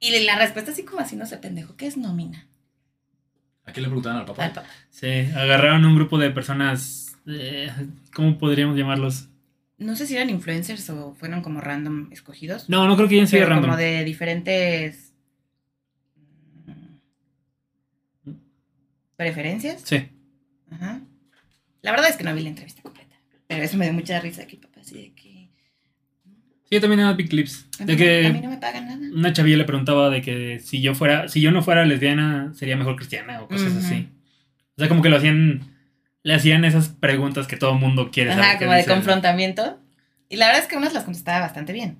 Y 0.00 0.20
la 0.26 0.38
respuesta 0.38 0.70
así 0.72 0.84
como 0.84 1.00
así, 1.00 1.16
no 1.16 1.24
sé, 1.24 1.38
pendejo, 1.38 1.76
¿qué 1.76 1.86
es 1.86 1.96
nómina? 1.96 2.46
¿A 3.64 3.72
quién 3.72 3.84
le 3.84 3.88
preguntaban 3.88 4.18
al 4.18 4.26
papá? 4.26 4.44
Al 4.44 4.52
papá. 4.52 4.68
Sí, 4.90 5.06
agarraron 5.34 5.82
un 5.86 5.94
grupo 5.96 6.18
de 6.18 6.30
personas, 6.30 7.16
eh, 7.26 7.70
¿cómo 8.14 8.36
podríamos 8.38 8.76
llamarlos? 8.76 9.28
No 9.78 9.94
sé 9.94 10.06
si 10.06 10.14
eran 10.16 10.30
influencers 10.30 10.88
o 10.90 11.14
fueron 11.14 11.42
como 11.42 11.60
random 11.60 12.10
escogidos. 12.12 12.68
No, 12.70 12.86
no 12.86 12.96
creo 12.96 13.08
que 13.08 13.16
hayan 13.16 13.26
sido 13.28 13.46
random. 13.46 13.64
como 13.64 13.76
de 13.76 14.04
diferentes 14.04 15.12
preferencias. 19.16 19.82
Sí. 19.84 20.08
Ajá. 20.70 21.00
La 21.82 21.90
verdad 21.92 22.08
es 22.10 22.16
que 22.16 22.24
no 22.24 22.34
vi 22.34 22.42
la 22.42 22.48
entrevista 22.50 22.82
completa. 22.82 23.16
Pero 23.46 23.62
eso 23.62 23.76
me 23.76 23.84
dio 23.86 23.94
mucha 23.94 24.20
risa 24.20 24.46
que 24.46 24.56
el 24.56 24.62
papá 24.62 24.80
así 24.80 24.94
de 24.96 25.12
que. 25.12 25.50
Sí, 26.64 26.74
yo 26.74 26.80
también 26.80 27.00
era 27.00 27.12
big 27.12 27.28
clips. 27.28 27.68
A 27.78 27.84
De 27.84 27.94
mí, 27.94 27.98
no- 28.00 28.28
a 28.28 28.32
mí 28.32 28.40
que 28.40 28.46
no 28.46 28.50
me 28.50 28.58
pagan 28.58 28.86
nada. 28.86 28.98
una 29.14 29.32
chavilla 29.32 29.56
le 29.58 29.64
preguntaba 29.64 30.10
de 30.10 30.20
que 30.20 30.58
si 30.58 30.80
yo 30.80 30.94
fuera, 30.94 31.28
si 31.28 31.40
yo 31.40 31.52
no 31.52 31.62
fuera 31.62 31.84
lesbiana, 31.84 32.52
sería 32.54 32.76
mejor 32.76 32.96
cristiana 32.96 33.40
o 33.42 33.48
cosas 33.48 33.74
así. 33.76 34.08
O 34.76 34.80
sea, 34.80 34.88
como 34.88 35.00
que 35.00 35.08
lo 35.08 35.16
hacían, 35.16 35.75
le 36.26 36.34
hacían 36.34 36.64
esas 36.64 36.88
preguntas 36.88 37.46
que 37.46 37.56
todo 37.56 37.74
el 37.74 37.78
mundo 37.78 38.10
quiere 38.10 38.30
saber. 38.30 38.44
Ajá, 38.44 38.58
como 38.58 38.72
de 38.72 38.84
confrontamiento. 38.84 39.78
Y 40.28 40.34
la 40.34 40.46
verdad 40.46 40.62
es 40.62 40.68
que 40.68 40.76
unas 40.76 40.92
las 40.92 41.04
contestaba 41.04 41.38
bastante 41.38 41.72
bien. 41.72 41.98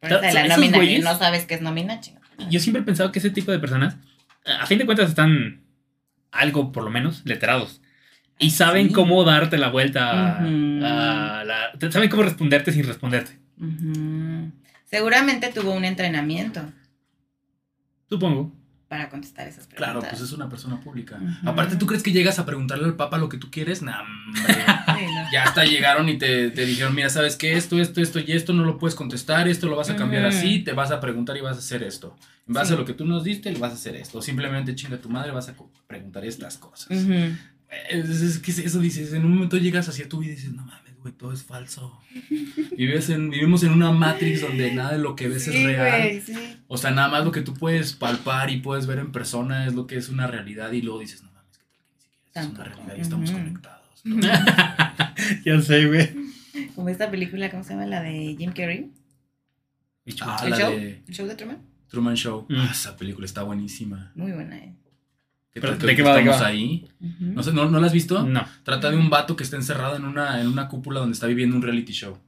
Pero 0.00 0.20
de 0.20 0.34
la 0.34 0.48
nómina, 0.48 0.78
que 0.78 0.98
no 0.98 1.16
sabes 1.16 1.46
qué 1.46 1.54
es 1.54 1.62
nómina, 1.62 1.98
chinga. 1.98 2.20
Yo 2.50 2.60
siempre 2.60 2.82
he 2.82 2.84
pensado 2.84 3.10
que 3.10 3.20
ese 3.20 3.30
tipo 3.30 3.50
de 3.50 3.58
personas, 3.58 3.96
a 4.44 4.66
fin 4.66 4.76
de 4.76 4.84
cuentas, 4.84 5.08
están 5.08 5.62
algo, 6.30 6.72
por 6.72 6.84
lo 6.84 6.90
menos, 6.90 7.22
letrados. 7.24 7.80
Y 8.38 8.50
saben 8.50 8.88
Sí. 8.88 8.92
cómo 8.92 9.24
darte 9.24 9.56
la 9.56 9.70
vuelta 9.70 10.36
a, 10.36 11.42
la... 11.42 11.72
Saben 11.90 12.10
cómo 12.10 12.24
responderte 12.24 12.70
sin 12.70 12.84
responderte. 12.86 13.38
Seguramente 14.84 15.50
tuvo 15.54 15.72
un 15.72 15.86
entrenamiento 15.86 16.70
Supongo. 18.10 18.52
Para 18.88 19.10
contestar 19.10 19.46
esas 19.46 19.66
preguntas. 19.66 19.92
Claro, 19.92 20.00
pues 20.08 20.22
es 20.22 20.32
una 20.32 20.48
persona 20.48 20.80
pública. 20.80 21.18
Aparte, 21.44 21.76
¿tú 21.76 21.86
crees 21.86 22.02
que 22.02 22.10
llegas 22.10 22.38
a 22.38 22.46
preguntarle 22.46 22.86
al 22.86 22.96
papa 22.96 23.18
lo 23.18 23.28
que 23.28 23.36
tú 23.36 23.50
quieres? 23.50 23.82
Nah, 23.82 24.00
hombre. 24.02 24.42
Sí, 24.98 25.04
no. 25.04 25.30
ya 25.32 25.44
hasta 25.44 25.64
llegaron 25.64 26.08
y 26.08 26.18
te, 26.18 26.50
te 26.50 26.66
dijeron, 26.66 26.92
mira, 26.92 27.08
¿sabes 27.08 27.36
qué? 27.36 27.56
Esto, 27.56 27.78
esto, 27.78 28.00
esto 28.00 28.18
y 28.18 28.32
esto 28.32 28.52
no 28.52 28.64
lo 28.64 28.78
puedes 28.78 28.96
contestar, 28.96 29.46
esto 29.46 29.68
lo 29.68 29.76
vas 29.76 29.90
a 29.90 29.94
cambiar 29.96 30.24
así, 30.24 30.58
te 30.64 30.72
vas 30.72 30.90
a 30.90 30.98
preguntar 30.98 31.36
y 31.36 31.40
vas 31.40 31.56
a 31.56 31.60
hacer 31.60 31.84
esto. 31.84 32.16
En 32.48 32.54
base 32.54 32.68
Sí. 32.68 32.74
a 32.74 32.76
lo 32.78 32.84
que 32.84 32.94
tú 32.94 33.04
nos 33.04 33.22
diste, 33.22 33.52
le 33.52 33.58
vas 33.60 33.70
a 33.72 33.74
hacer 33.76 33.94
esto. 33.94 34.20
Simplemente 34.22 34.74
chinga 34.74 34.96
tu 34.96 35.08
madre, 35.08 35.30
vas 35.30 35.48
a 35.50 35.54
preguntar 35.86 36.24
estas 36.24 36.56
cosas. 36.58 36.90
Ujú. 36.90 37.12
Es, 37.90 38.08
es 38.08 38.38
que 38.40 38.50
eso 38.50 38.80
dices, 38.80 39.12
en 39.12 39.24
un 39.24 39.34
momento 39.34 39.56
llegas 39.58 39.88
hacia 39.88 40.08
tu 40.08 40.18
vida 40.18 40.32
y 40.32 40.36
dices, 40.36 40.52
no 40.52 40.64
mames, 40.64 40.87
güey, 41.00 41.12
todo 41.14 41.32
es 41.32 41.42
falso. 41.42 42.00
Vives 42.76 43.08
en, 43.10 43.30
vivimos 43.30 43.62
en 43.62 43.72
una 43.72 43.90
matrix 43.92 44.40
donde 44.42 44.72
nada 44.74 44.92
de 44.92 44.98
lo 44.98 45.16
que 45.16 45.28
ves 45.28 45.44
Sí, 45.44 45.50
es 45.56 45.64
real. 45.64 46.00
güey, 46.02 46.20
sí. 46.20 46.34
O 46.66 46.76
sea, 46.78 46.90
nada 46.90 47.08
más 47.08 47.24
lo 47.24 47.32
que 47.32 47.40
tú 47.42 47.54
puedes 47.54 47.92
palpar 47.94 48.50
y 48.50 48.60
puedes 48.60 48.86
ver 48.86 48.98
en 48.98 49.12
persona 49.12 49.66
es 49.66 49.74
lo 49.74 49.86
que 49.86 49.96
es 49.96 50.08
una 50.08 50.26
realidad 50.26 50.72
y 50.72 50.82
luego 50.82 51.00
dices, 51.00 51.22
no 51.22 51.30
mames, 51.32 51.58
que 51.58 51.64
tal 51.64 51.82
que 51.82 51.88
ni 51.94 52.00
siquiera 52.00 52.40
es 52.42 52.48
una 52.50 52.64
realidad 52.64 52.96
y 52.96 53.00
estamos 53.00 53.30
Ujú. 53.30 53.38
conectados. 53.38 54.02
ya 55.44 55.60
sé, 55.60 55.86
güey. 55.86 56.10
Como 56.74 56.88
esta 56.88 57.10
película, 57.10 57.50
¿cómo 57.50 57.62
se 57.64 57.70
llama? 57.70 57.86
La 57.86 58.02
de 58.02 58.34
Jim 58.38 58.52
Carrey. 58.52 58.90
Ah, 60.22 60.40
¿El 60.44 60.50
la 60.50 60.56
show? 60.58 60.70
de 60.72 61.02
¿El 61.06 61.14
show 61.14 61.26
de 61.26 61.34
Truman? 61.34 61.58
Truman 61.88 62.16
Show. 62.16 62.46
Mm. 62.48 62.54
Ah, 62.56 62.68
esa 62.72 62.96
película 62.96 63.26
está 63.26 63.42
buenísima. 63.42 64.12
Muy 64.14 64.32
buena, 64.32 64.56
eh. 64.58 64.74
¿Qué 65.52 65.60
Pero, 65.60 65.78
que 65.78 65.86
¿de 65.86 65.96
qué 65.96 66.02
va, 66.02 66.16
de 66.16 66.22
qué 66.22 66.30
estamos 66.30 66.42
va? 66.42 66.46
ahí? 66.48 66.88
Ujú. 67.00 67.24
No 67.34 67.42
sé, 67.42 67.52
¿no, 67.52 67.70
¿no 67.70 67.80
la 67.80 67.86
has 67.86 67.92
visto? 67.92 68.22
No. 68.22 68.44
Trata 68.62 68.90
de 68.90 68.96
un 68.96 69.10
vato 69.10 69.34
que 69.36 69.44
está 69.44 69.56
encerrado 69.56 69.96
en 69.96 70.04
una, 70.04 70.40
en 70.40 70.46
una 70.46 70.68
cúpula 70.68 71.00
donde 71.00 71.14
está 71.14 71.26
viviendo 71.26 71.56
un 71.56 71.62
reality 71.62 71.92
show. 71.92 72.18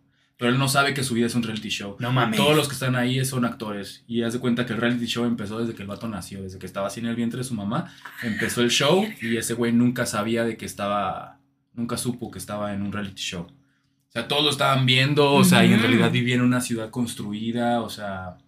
Pero 0.40 0.52
él 0.52 0.58
no 0.58 0.68
sabe 0.68 0.94
que 0.94 1.04
su 1.04 1.12
vida 1.12 1.26
es 1.26 1.34
un 1.34 1.42
reality 1.42 1.68
show. 1.68 1.96
No 1.98 2.12
mames. 2.12 2.38
Todos 2.38 2.56
los 2.56 2.66
que 2.66 2.72
están 2.72 2.96
ahí 2.96 3.22
son 3.26 3.44
actores. 3.44 4.04
Y 4.08 4.22
haz 4.22 4.32
de 4.32 4.38
cuenta 4.38 4.64
que 4.64 4.72
el 4.72 4.80
reality 4.80 5.04
show 5.04 5.26
empezó 5.26 5.58
desde 5.58 5.74
que 5.74 5.82
el 5.82 5.88
vato 5.88 6.08
nació, 6.08 6.42
desde 6.42 6.58
que 6.58 6.64
estaba 6.64 6.86
así 6.86 7.00
en 7.00 7.06
el 7.06 7.14
vientre 7.14 7.36
de 7.38 7.44
su 7.44 7.52
mamá. 7.52 7.92
Empezó 8.22 8.62
el 8.62 8.70
show 8.70 9.06
y 9.20 9.36
ese 9.36 9.52
güey 9.52 9.72
nunca 9.72 10.06
sabía 10.06 10.44
de 10.44 10.56
que 10.56 10.64
estaba. 10.64 11.38
Nunca 11.74 11.98
supo 11.98 12.30
que 12.30 12.38
estaba 12.38 12.72
en 12.72 12.80
un 12.80 12.90
reality 12.90 13.20
show. 13.20 13.42
O 13.42 14.12
sea, 14.12 14.26
todos 14.28 14.42
lo 14.42 14.50
estaban 14.50 14.86
viendo, 14.86 15.34
o 15.34 15.44
sea, 15.44 15.64
y 15.64 15.72
en 15.74 15.80
realidad 15.80 16.10
vivía 16.10 16.36
en 16.36 16.40
una 16.40 16.62
ciudad 16.62 16.88
construida, 16.88 17.82
o 17.82 17.90
sea. 17.90 18.38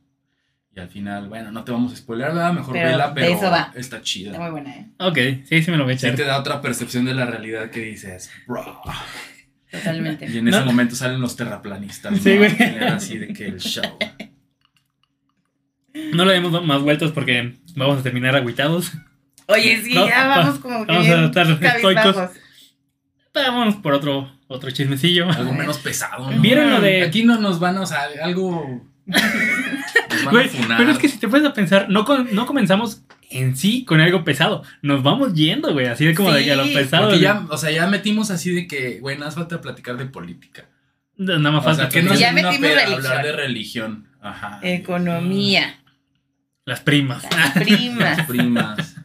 Y 0.74 0.80
al 0.80 0.88
final, 0.88 1.28
bueno, 1.28 1.52
no 1.52 1.64
te 1.64 1.70
vamos 1.72 1.92
a 1.92 1.96
spoiler, 1.96 2.28
¿verdad? 2.28 2.52
Mejor 2.54 2.72
Pero 2.72 2.88
vela, 2.88 3.12
pero 3.12 3.26
eso 3.26 3.50
va. 3.50 3.72
está 3.74 4.00
chida. 4.00 4.30
Está 4.30 4.40
muy 4.42 4.50
buena, 4.52 4.74
eh. 4.74 4.86
Ok, 4.98 5.18
sí, 5.46 5.62
sí 5.62 5.70
me 5.70 5.76
lo 5.76 5.84
voy 5.84 5.94
a 5.94 5.98
Sí 5.98 6.06
echar. 6.06 6.16
te 6.16 6.24
da 6.24 6.38
otra 6.40 6.62
percepción 6.62 7.04
de 7.04 7.12
la 7.14 7.26
realidad 7.26 7.68
que 7.70 7.80
dices, 7.80 8.30
bro. 8.46 8.80
Totalmente. 9.70 10.26
Y 10.30 10.38
en 10.38 10.48
ese 10.48 10.60
No. 10.60 10.64
momento 10.66 10.96
salen 10.96 11.20
los 11.20 11.36
terraplanistas. 11.36 12.18
Sí, 12.18 12.30
¿no? 12.30 12.36
güey. 12.38 12.56
Pelear 12.56 12.94
Así 12.94 13.18
de 13.18 13.32
que 13.34 13.46
el 13.48 13.58
show. 13.60 13.84
No 16.14 16.24
le 16.24 16.32
demos 16.34 16.64
más 16.64 16.80
vueltas 16.80 17.10
porque 17.12 17.54
vamos 17.76 17.98
a 18.00 18.02
terminar 18.02 18.34
agüitados. 18.34 18.92
Oye, 19.48 19.82
sí, 19.82 19.92
No, 19.94 20.08
ya 20.08 20.26
va- 20.26 20.38
vamos 20.38 20.58
como 20.58 20.86
que 20.86 20.92
vamos 20.92 21.08
a 21.08 21.24
estar 21.26 21.46
estoicos. 21.50 22.16
Vámonos 23.34 23.76
por 23.76 23.92
otro, 23.94 24.30
otro 24.48 24.70
chismecillo. 24.70 25.28
Algo 25.30 25.52
menos 25.52 25.78
pesado. 25.78 26.30
¿no? 26.30 26.40
¿Vieron 26.40 26.70
lo 26.70 26.80
de.? 26.80 27.02
Aquí 27.02 27.24
no 27.24 27.38
nos 27.38 27.60
van 27.60 27.76
a, 27.76 27.82
o 27.82 27.86
sea, 27.86 28.06
algo. 28.22 28.86
Güey, 30.30 30.51
pero 30.76 30.90
es 30.90 30.98
que 30.98 31.09
si 31.09 31.18
te 31.18 31.28
puedes 31.28 31.47
a 31.47 31.52
pensar, 31.52 31.89
no, 31.89 32.05
con- 32.05 32.32
no 32.34 32.47
comenzamos 32.47 33.02
en 33.30 33.56
sí 33.56 33.84
con 33.84 34.01
algo 34.01 34.24
pesado. 34.24 34.62
Nos 34.82 35.02
vamos 35.02 35.34
yendo, 35.34 35.72
güey. 35.72 35.86
Así 35.86 36.05
de 36.05 36.14
como 36.14 36.32
de 36.32 36.44
que 36.44 36.52
a 36.52 36.56
lo 36.56 36.64
pesado. 36.64 37.14
Ya, 37.16 37.44
o 37.51 37.56
sea, 37.56 37.70
ya 37.70 37.86
metimos 37.86 38.30
así 38.30 38.55
de 38.55 38.66
que, 38.68 39.01
güey, 39.01 39.16
nada 39.16 39.26
más 39.26 39.34
falta 39.34 39.60
platicar 39.60 39.97
de 39.97 40.06
política. 40.06 40.66
Nada 41.16 41.39
más 41.51 41.60
O 41.60 41.64
falta 41.64 41.82
sea, 41.82 41.89
que 41.90 42.02
no 42.06 42.14
ya 42.14 42.32
metimos 42.32 42.59
peda, 42.59 42.86
hablar 42.86 43.24
de 43.24 43.32
religión. 43.32 44.09
Ajá. 44.20 44.60
Economía. 44.62 45.78
las 46.64 46.80
primas. 46.80 47.24
Las 47.36 47.51
primas. 47.64 48.16
Las 48.18 48.26
primas. 48.26 48.97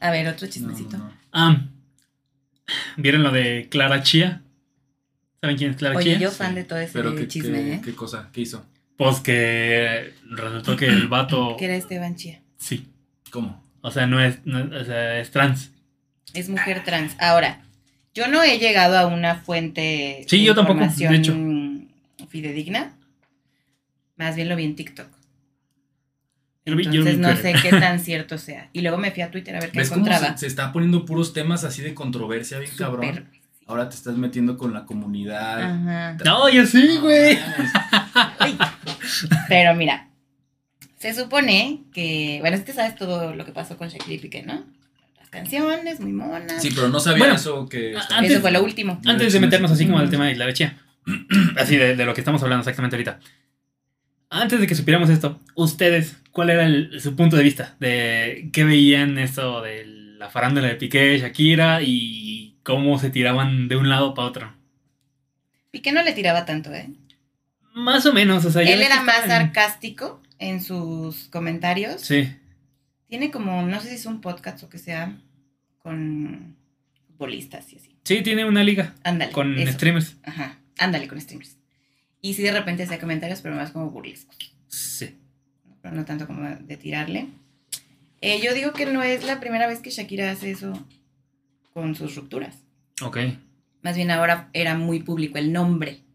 A 0.00 0.10
ver, 0.10 0.28
otro 0.28 0.46
chismecito. 0.46 0.98
no, 0.98 1.04
no. 1.04 1.12
Ah, 1.32 1.60
¿Vieron 2.96 3.22
lo 3.22 3.30
de 3.30 3.68
Clara 3.70 4.02
Chía? 4.02 4.42
¿Saben 5.40 5.56
quién 5.56 5.70
es 5.70 5.76
Clara 5.76 5.96
Oye, 5.96 6.10
Chía? 6.10 6.18
yo 6.18 6.30
fan 6.30 6.54
de 6.54 6.64
todo 6.64 6.78
ese 6.78 6.92
Pero 6.92 7.14
qué, 7.14 7.28
chisme, 7.28 7.52
qué, 7.58 7.72
¿eh? 7.74 7.80
qué 7.84 7.94
cosa, 7.94 8.28
¿qué 8.32 8.40
hizo? 8.42 8.66
Pues 8.96 9.20
que 9.20 10.14
resultó 10.30 10.76
que 10.76 10.86
el 10.86 11.08
vato. 11.08 11.56
Que 11.58 11.66
era 11.66 11.74
Esteban 11.76 12.16
Chía. 12.16 12.40
Sí. 12.56 12.88
¿Cómo? 13.30 13.62
O 13.82 13.90
sea, 13.90 14.06
no 14.06 14.20
es, 14.22 14.38
no- 14.46 14.74
o 14.80 14.84
sea, 14.84 15.18
es 15.20 15.30
trans. 15.30 15.70
Es 16.34 16.48
mujer 16.48 16.82
trans. 16.84 17.14
Ahora, 17.20 17.62
yo 18.14 18.28
no 18.28 18.42
he 18.42 18.58
llegado 18.58 18.96
a 18.98 19.06
una 19.06 19.36
fuente 19.36 20.24
Sí, 20.28 20.38
de 20.38 20.44
yo 20.44 20.54
tampoco, 20.54 20.80
de 20.80 20.86
información 20.86 21.88
fidedigna. 22.28 22.94
Más 24.16 24.34
bien 24.34 24.48
lo 24.48 24.56
vi 24.56 24.64
en 24.64 24.74
TikTok. 24.76 25.06
Yo 26.64 26.72
lo 26.72 26.76
vi- 26.78 26.84
yo 26.84 26.90
lo 26.92 27.04
vi 27.04 27.10
Entonces 27.10 27.18
no 27.18 27.36
sé 27.36 27.54
qué 27.62 27.70
tan 27.78 28.00
cierto 28.00 28.38
sea. 28.38 28.70
Y 28.72 28.80
luego 28.80 28.96
me 28.96 29.10
fui 29.12 29.22
a 29.22 29.30
Twitter 29.30 29.54
a 29.56 29.60
ver 29.60 29.70
qué 29.70 29.78
¿Ves 29.78 29.90
cómo 29.90 30.06
encontraba. 30.06 30.32
se, 30.34 30.40
se 30.40 30.46
está 30.46 30.72
poniendo 30.72 31.04
puros 31.04 31.32
temas 31.34 31.62
así 31.64 31.82
de 31.82 31.94
controversia 31.94 32.58
bien 32.58 32.72
cabrón? 32.76 33.28
Ahora 33.68 33.88
te 33.88 33.96
estás 33.96 34.16
metiendo 34.16 34.56
con 34.56 34.72
la 34.72 34.84
comunidad. 34.86 35.60
Ajá. 35.62 36.16
No, 36.24 36.48
yo 36.48 36.64
sí, 36.66 36.98
güey. 37.00 37.38
Pero 39.48 39.74
mira, 39.74 40.08
se 40.98 41.14
supone 41.14 41.82
que, 41.92 42.38
bueno, 42.40 42.56
si 42.56 42.64
te 42.64 42.72
sabes 42.72 42.94
todo 42.96 43.34
lo 43.34 43.44
que 43.44 43.52
pasó 43.52 43.76
con 43.76 43.88
Shakira 43.88 44.14
y 44.14 44.18
Piqué, 44.18 44.42
¿no? 44.42 44.64
Las 45.18 45.28
canciones, 45.30 46.00
muy 46.00 46.12
monas. 46.12 46.62
Sí, 46.62 46.70
pero 46.74 46.88
no 46.88 47.00
sabía 47.00 47.18
Bueno, 47.18 47.34
eso 47.34 47.68
que... 47.68 47.94
antes- 48.10 48.32
Eso 48.32 48.40
fue 48.40 48.50
lo 48.52 48.62
último. 48.62 49.00
Antes 49.06 49.32
de 49.32 49.40
meternos 49.40 49.70
así 49.70 49.84
como 49.86 49.98
al 49.98 50.04
Ujú. 50.04 50.12
tema 50.12 50.26
de 50.26 50.34
Clara 50.34 50.52
Chía. 50.52 50.78
Así 51.56 51.76
de, 51.76 51.94
de 51.94 52.04
lo 52.04 52.14
que 52.14 52.20
estamos 52.20 52.42
hablando 52.42 52.62
exactamente 52.62 52.96
ahorita. 52.96 53.20
Antes 54.28 54.58
de 54.60 54.66
que 54.66 54.74
supiéramos 54.74 55.08
esto, 55.08 55.40
ustedes, 55.54 56.16
¿cuál 56.32 56.50
era 56.50 56.64
el- 56.66 57.00
su 57.00 57.14
punto 57.14 57.36
de 57.36 57.44
vista? 57.44 57.76
De 57.78 58.50
qué 58.52 58.64
veían 58.64 59.16
esto 59.18 59.62
de 59.62 59.84
la 59.86 60.30
farándula 60.30 60.66
de 60.66 60.74
Piqué, 60.74 61.16
Shakira 61.18 61.80
y 61.82 62.56
cómo 62.64 62.98
se 62.98 63.10
tiraban 63.10 63.68
de 63.68 63.76
un 63.76 63.88
lado 63.88 64.14
para 64.14 64.28
otro. 64.28 64.52
Piqué 65.70 65.92
no 65.92 66.02
le 66.02 66.12
tiraba 66.12 66.44
tanto, 66.44 66.72
¿eh? 66.72 66.88
Más 67.76 68.06
o 68.06 68.14
menos, 68.14 68.42
o 68.46 68.50
sea, 68.50 68.62
Él 68.62 68.80
era 68.80 69.02
más 69.02 69.26
sarcástico 69.26 70.22
en 70.38 70.62
sus 70.62 71.28
comentarios. 71.28 72.00
Sí. 72.00 72.34
Tiene 73.06 73.30
como, 73.30 73.60
no 73.66 73.80
sé 73.82 73.90
si 73.90 73.94
es 73.96 74.06
un 74.06 74.22
podcast 74.22 74.62
o 74.62 74.70
que 74.70 74.78
sea, 74.78 75.14
con 75.82 76.56
futbolistas 77.06 77.70
y 77.74 77.76
así. 77.76 77.94
Sí, 78.02 78.22
tiene 78.22 78.46
una 78.46 78.64
liga 78.64 78.94
Ándale. 79.04 79.30
con 79.30 79.58
eso. 79.58 79.72
streamers. 79.74 80.16
Ajá, 80.22 80.58
ándale 80.78 81.06
con 81.06 81.20
streamers. 81.20 81.58
Y 82.22 82.32
sí, 82.32 82.42
de 82.42 82.52
repente 82.52 82.84
hacía 82.84 82.98
comentarios, 82.98 83.42
pero 83.42 83.54
más 83.54 83.72
como 83.72 83.90
burlescos. 83.90 84.38
Sí. 84.68 85.14
Pero 85.82 85.94
no 85.94 86.06
tanto 86.06 86.26
como 86.26 86.48
de 86.48 86.76
tirarle. 86.78 87.28
Eh, 88.22 88.40
yo 88.42 88.54
digo 88.54 88.72
que 88.72 88.86
no 88.86 89.02
es 89.02 89.22
la 89.24 89.38
primera 89.38 89.66
vez 89.66 89.80
que 89.80 89.90
Shakira 89.90 90.30
hace 90.30 90.50
eso 90.50 90.72
con 91.74 91.94
sus 91.94 92.16
rupturas. 92.16 92.56
Ok. 93.02 93.18
Más 93.82 93.96
bien 93.96 94.10
ahora 94.10 94.48
era 94.54 94.76
muy 94.78 95.02
público 95.02 95.36
el 95.36 95.52
nombre. 95.52 96.05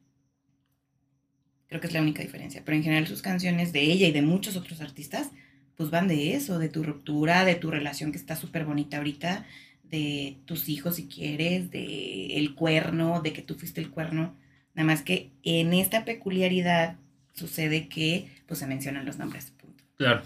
Creo 1.72 1.80
que 1.80 1.88
es 1.88 1.94
la 1.94 2.02
única 2.02 2.22
diferencia. 2.22 2.64
Pero 2.66 2.76
en 2.76 2.84
general 2.84 3.08
sus 3.08 3.22
canciones 3.22 3.72
de 3.72 3.80
ella 3.80 4.06
y 4.06 4.12
de 4.12 4.22
muchos 4.22 4.58
otros 4.58 4.82
artistas, 4.82 5.32
pues 5.78 5.90
van 5.90 6.10
de 6.10 6.36
eso, 6.36 6.60
de 6.60 6.68
tu 6.68 6.84
ruptura, 6.84 7.46
de 7.46 7.56
tu 7.56 7.72
relación 7.72 8.12
que 8.12 8.18
está 8.18 8.36
súper 8.36 8.66
bonita 8.66 8.98
ahorita, 8.98 9.46
de 9.86 10.36
tus 10.44 10.68
hijos 10.68 10.98
si 10.98 11.08
quieres, 11.08 11.72
de 11.72 12.36
el 12.36 12.56
cuerno, 12.56 13.22
de 13.22 13.32
que 13.32 13.42
tú 13.42 13.56
fuiste 13.56 13.80
el 13.80 13.90
cuerno. 13.90 14.36
Nada 14.74 14.86
más 14.86 15.02
que 15.02 15.32
en 15.44 15.72
esta 15.72 16.04
peculiaridad 16.04 16.98
sucede 17.32 17.88
que 17.88 18.28
pues 18.48 18.60
se 18.60 18.68
mencionan 18.68 19.06
los 19.06 19.18
nombres, 19.18 19.54
punto. 19.58 19.86
Claro. 19.96 20.24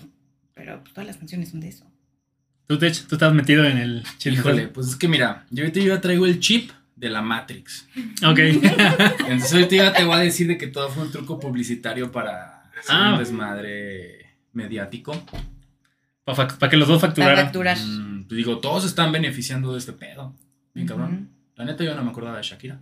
Pero 0.55 0.81
pues, 0.81 0.95
todas 0.95 1.05
las 1.05 1.17
canciones 1.17 1.49
son 1.49 1.59
de 1.59 1.67
eso. 1.67 1.85
Tú, 2.65 2.79
Tech, 2.79 3.05
tú 3.05 3.13
estás 3.13 3.35
metido 3.35 3.65
en 3.65 3.77
el 3.77 4.03
chisme. 4.17 4.39
Híjole, 4.39 4.67
pues 4.69 4.87
es 4.87 4.95
que 4.95 5.07
mira, 5.07 5.45
yo 5.51 5.63
ahorita 5.63 5.79
ya 5.79 6.01
traigo 6.01 6.25
el 6.25 6.39
chip 6.39 6.71
de 6.95 7.09
la 7.09 7.21
Matrix. 7.21 7.87
Ok. 8.25 8.39
Entonces 8.39 9.53
ahorita 9.53 9.75
ya 9.75 9.93
te 9.93 10.03
voy 10.03 10.15
a 10.15 10.19
decir 10.19 10.47
de 10.47 10.57
que 10.57 10.67
todo 10.67 10.89
fue 10.89 11.03
un 11.03 11.11
truco 11.11 11.39
publicitario 11.39 12.11
para 12.11 12.63
hacer 12.71 12.95
Ah. 12.95 13.13
un 13.13 13.19
desmadre 13.19 14.37
mediático. 14.53 15.13
Para 16.23 16.69
que 16.69 16.77
los 16.77 16.87
dos 16.87 16.99
Para 17.01 17.11
facturaran. 17.11 17.45
facturar. 17.45 17.77
Mm, 17.77 18.23
pues 18.27 18.37
digo, 18.37 18.57
todos 18.59 18.83
se 18.83 18.89
están 18.89 19.11
beneficiando 19.11 19.73
de 19.73 19.79
este 19.79 19.93
pedo. 19.93 20.35
Bien 20.73 20.87
Ujú. 20.89 20.95
cabrón. 20.97 21.29
La 21.55 21.65
neta 21.65 21.83
yo 21.83 21.95
no 21.95 22.03
me 22.03 22.09
acordaba 22.11 22.37
de 22.37 22.43
Shakira. 22.43 22.79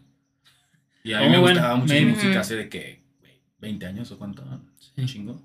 Y 1.03 1.13
a 1.13 1.19
mí 1.19 1.25
Oh, 1.25 1.29
me 1.29 1.37
bueno, 1.39 1.59
gustaba 1.59 1.75
mucho 1.75 1.93
su 1.95 2.01
música 2.05 2.39
hace 2.39 2.55
de 2.55 2.69
que, 2.69 3.03
güey, 3.19 3.41
20 3.59 3.85
años 3.85 4.09
o 4.11 4.17
cuánto, 4.17 4.41
un 4.43 4.71
Sí. 4.79 5.05
chingo. 5.05 5.41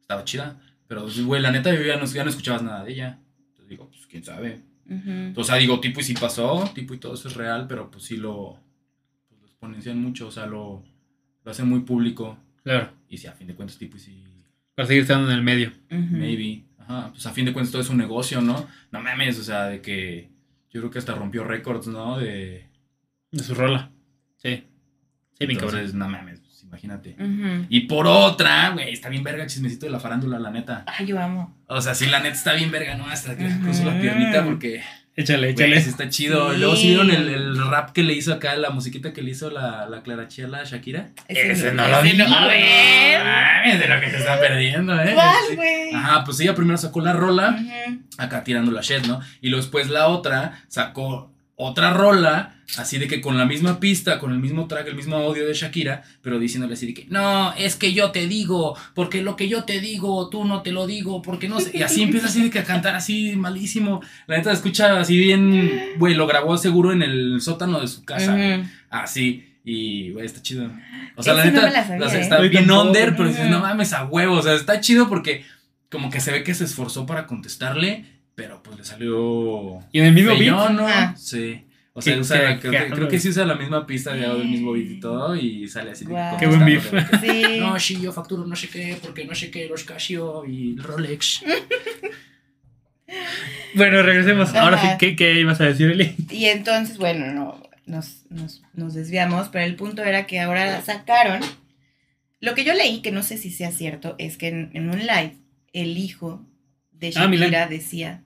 Estaba 0.00 0.24
chida. 0.24 0.60
Pero, 0.88 1.02
pues, 1.02 1.22
güey, 1.24 1.40
la 1.40 1.52
neta 1.52 1.72
yo 1.72 1.82
ya 1.82 1.96
no, 1.96 2.04
ya 2.06 2.24
no 2.24 2.30
escuchabas 2.30 2.62
nada 2.62 2.82
de 2.84 2.92
ella. 2.92 3.20
Entonces 3.50 3.68
digo, 3.68 3.88
pues 3.88 4.06
quién 4.08 4.24
sabe. 4.24 4.62
Ujú. 4.90 5.40
O 5.40 5.44
sea, 5.44 5.56
digo, 5.56 5.80
tipo 5.80 6.00
y 6.00 6.02
sí 6.02 6.14
pasó, 6.14 6.68
tipo 6.74 6.92
y 6.94 6.98
todo 6.98 7.14
eso 7.14 7.28
es 7.28 7.34
real, 7.36 7.66
pero 7.68 7.90
pues 7.90 8.04
sí 8.04 8.16
lo, 8.16 8.58
pues, 9.28 9.40
lo 9.40 9.46
exponencian 9.46 9.98
mucho, 10.00 10.26
o 10.26 10.30
sea, 10.32 10.46
lo, 10.46 10.82
lo 11.44 11.50
hacen 11.50 11.68
muy 11.68 11.80
público. 11.80 12.36
Claro. 12.64 12.90
Y 13.08 13.16
si 13.18 13.26
a 13.28 13.32
fin 13.32 13.46
de 13.46 13.54
cuentas, 13.54 13.78
tipo 13.78 13.96
y 13.96 14.00
sí, 14.00 14.24
Para 14.74 14.86
seguir 14.88 15.02
estando 15.02 15.30
en 15.30 15.36
el 15.38 15.42
medio. 15.44 15.68
Ujú. 15.90 16.16
maybe. 16.16 16.64
Ajá, 16.78 17.10
pues 17.12 17.24
a 17.26 17.32
fin 17.32 17.44
de 17.44 17.52
cuentas 17.52 17.70
todo 17.70 17.82
es 17.82 17.88
un 17.88 17.98
negocio, 17.98 18.40
¿no? 18.40 18.66
No 18.90 19.00
mames, 19.00 19.38
o 19.38 19.44
sea, 19.44 19.66
de 19.66 19.80
que 19.80 20.28
yo 20.70 20.80
creo 20.80 20.90
que 20.90 20.98
hasta 20.98 21.14
rompió 21.14 21.44
récords, 21.44 21.86
¿no? 21.86 22.18
De... 22.18 22.68
De 23.30 23.42
su 23.44 23.54
rola. 23.54 23.92
Sí. 24.36 24.64
Sí, 25.38 25.46
mi 25.46 25.54
cabrón. 25.54 25.76
Entonces, 25.76 25.94
no 25.94 26.08
mames, 26.08 26.39
imagínate. 26.70 27.16
Y 27.68 27.80
por 27.80 28.06
otra, 28.06 28.70
güey, 28.70 28.92
está 28.92 29.08
bien 29.08 29.22
verga 29.24 29.42
el 29.42 29.48
chismecito 29.50 29.86
de 29.86 29.92
la 29.92 30.00
farándula, 30.00 30.38
la 30.38 30.50
neta. 30.50 30.84
Ay, 30.86 31.06
yo 31.06 31.20
amo. 31.20 31.56
O 31.66 31.80
sea, 31.80 31.94
sí, 31.94 32.06
la 32.06 32.20
neta 32.20 32.36
está 32.36 32.52
bien 32.54 32.70
verga, 32.70 32.94
¿no? 32.96 33.06
Hasta 33.06 33.36
que 33.36 33.44
Ujú. 33.46 33.60
cruzo 33.60 33.84
la 33.84 34.00
piernita 34.00 34.44
porque... 34.44 34.82
Échale, 35.16 35.50
échale. 35.50 35.76
está 35.76 36.08
chido. 36.08 36.52
Sí. 36.52 36.58
Luego 36.60 36.76
sí 36.76 36.86
vieron 36.86 37.10
el, 37.10 37.28
el 37.28 37.68
rap 37.68 37.90
que 37.90 38.04
le 38.04 38.14
hizo 38.14 38.32
acá, 38.32 38.54
la 38.56 38.70
musiquita 38.70 39.12
que 39.12 39.20
le 39.22 39.32
hizo 39.32 39.50
la, 39.50 39.86
la 39.86 40.02
Clara 40.02 40.28
Chiela 40.28 40.60
a 40.60 40.64
Shakira. 40.64 41.10
Ese 41.28 41.72
no 41.72 41.86
lo 41.88 42.00
vi. 42.02 42.12
no, 42.14 42.24
a 42.24 42.46
ver. 42.46 43.22
Mames, 43.22 43.80
de 43.80 43.88
lo 43.88 44.00
que 44.00 44.10
se 44.10 44.16
está 44.18 44.38
perdiendo, 44.40 44.94
¿eh? 45.02 45.10
¿Cuál, 45.12 45.56
güey? 45.56 45.92
Ajá, 45.92 46.24
pues 46.24 46.38
ella 46.40 46.54
primero 46.54 46.78
sacó 46.78 47.00
la 47.00 47.12
rola, 47.12 47.58
acá 48.16 48.44
tirando 48.44 48.70
la 48.70 48.80
shit, 48.80 49.04
¿no? 49.06 49.20
Y 49.42 49.48
luego 49.50 49.62
después 49.62 49.90
la 49.90 50.06
otra 50.06 50.62
sacó 50.68 51.32
otra 51.62 51.92
rola, 51.92 52.54
así 52.78 52.98
de 52.98 53.06
que 53.06 53.20
con 53.20 53.36
la 53.36 53.44
misma 53.44 53.80
pista, 53.80 54.18
con 54.18 54.32
el 54.32 54.38
mismo 54.38 54.66
track, 54.66 54.86
el 54.86 54.94
mismo 54.94 55.16
audio 55.16 55.46
de 55.46 55.52
Shakira, 55.52 56.02
pero 56.22 56.38
diciéndole 56.38 56.72
así 56.72 56.86
de 56.86 56.94
que, 56.94 57.06
no, 57.10 57.52
es 57.52 57.76
que 57.76 57.92
yo 57.92 58.10
te 58.12 58.26
digo, 58.26 58.76
porque 58.94 59.22
lo 59.22 59.36
que 59.36 59.46
yo 59.46 59.64
te 59.64 59.78
digo, 59.78 60.30
tú 60.30 60.46
no 60.46 60.62
te 60.62 60.72
lo 60.72 60.86
digo, 60.86 61.20
porque 61.20 61.50
no 61.50 61.60
sé. 61.60 61.72
Y 61.74 61.82
así 61.82 62.02
empieza 62.02 62.28
así 62.28 62.42
de 62.42 62.50
que 62.50 62.60
a 62.60 62.64
cantar 62.64 62.94
así 62.94 63.36
malísimo. 63.36 64.00
La 64.26 64.38
neta 64.38 64.52
escucha 64.52 64.98
así 65.00 65.18
bien, 65.18 65.96
güey, 65.98 66.14
lo 66.14 66.26
grabó 66.26 66.56
seguro 66.56 66.92
en 66.92 67.02
el 67.02 67.40
sótano 67.42 67.80
de 67.80 67.88
su 67.88 68.04
casa. 68.04 68.36
Así. 68.88 69.46
Y, 69.62 70.12
güey, 70.12 70.24
está 70.24 70.40
chido. 70.40 70.70
O 71.16 71.22
sea, 71.22 71.34
la 71.34 71.44
no 71.44 71.50
neta, 71.52 71.66
me 71.66 71.72
la 71.72 71.86
sabía, 71.86 72.06
o 72.06 72.08
sea, 72.08 72.18
¿eh? 72.18 72.22
está 72.22 72.40
bien 72.40 72.66
tampoco. 72.66 72.88
under, 72.88 73.16
pero 73.16 73.28
dices, 73.28 73.50
no 73.50 73.60
mames, 73.60 73.92
a 73.92 74.06
huevo. 74.06 74.36
O 74.36 74.42
sea, 74.42 74.54
está 74.54 74.80
chido 74.80 75.08
porque 75.08 75.44
como 75.90 76.10
que 76.10 76.20
se 76.20 76.32
ve 76.32 76.42
que 76.42 76.54
se 76.54 76.64
esforzó 76.64 77.04
para 77.04 77.26
contestarle, 77.26 78.06
pero 78.34 78.62
pues 78.62 78.78
le 78.78 78.84
salió 78.84 79.80
Y 79.92 80.00
en 80.00 80.06
el 80.06 80.12
mismo 80.14 80.36
beat. 80.36 80.70
¿no? 80.70 80.86
Ajá. 80.86 81.14
Sí. 81.16 81.64
O 81.92 82.02
sea, 82.02 82.18
usa, 82.18 82.58
creo, 82.60 82.72
que, 82.72 82.90
creo 82.94 83.08
que 83.08 83.18
sí 83.18 83.28
usa 83.28 83.44
la 83.44 83.56
misma 83.56 83.84
pista 83.84 84.14
de 84.14 84.24
audio, 84.24 84.42
el 84.42 84.48
mismo 84.48 84.72
beat 84.72 84.90
y 84.90 85.00
todo, 85.00 85.34
y 85.34 85.66
sale 85.68 85.90
así 85.90 86.04
de 86.04 86.12
Guau. 86.12 86.38
Qué 86.38 86.46
buen 86.46 86.64
beef. 86.64 86.92
Sí. 87.20 87.58
No, 87.58 87.78
sí, 87.80 88.00
yo 88.00 88.12
facturo 88.12 88.46
no 88.46 88.54
sé 88.54 88.68
qué, 88.68 88.96
porque 89.02 89.24
no 89.24 89.34
sé 89.34 89.50
qué, 89.50 89.68
los 89.68 89.84
Casio 89.84 90.44
y 90.46 90.72
el 90.72 90.82
Rolex. 90.82 91.42
Bueno, 93.74 94.02
regresemos. 94.04 94.54
Ahora 94.54 94.80
sí. 94.80 94.86
¿qué, 94.98 95.16
qué 95.16 95.40
ibas 95.40 95.60
a 95.60 95.64
decir, 95.64 95.90
Eli? 95.90 96.14
Y 96.30 96.44
entonces, 96.44 96.96
bueno, 96.96 97.32
no, 97.32 97.60
nos, 97.86 98.24
nos, 98.30 98.62
nos 98.74 98.94
desviamos, 98.94 99.48
pero 99.48 99.64
el 99.64 99.74
punto 99.74 100.04
era 100.04 100.26
que 100.26 100.38
ahora 100.38 100.80
sacaron. 100.82 101.40
Lo 102.40 102.54
que 102.54 102.64
yo 102.64 102.72
leí, 102.72 103.02
que 103.02 103.10
no 103.10 103.22
sé 103.22 103.36
si 103.36 103.50
sea 103.50 103.72
cierto, 103.72 104.14
es 104.18 104.36
que 104.36 104.48
en, 104.48 104.70
en 104.74 104.90
un 104.90 105.00
live, 105.00 105.36
el 105.72 105.98
hijo 105.98 106.46
de 107.00 107.08
Ah, 107.08 107.10
Shakira 107.10 107.28
Milán. 107.28 107.70
decía 107.70 108.22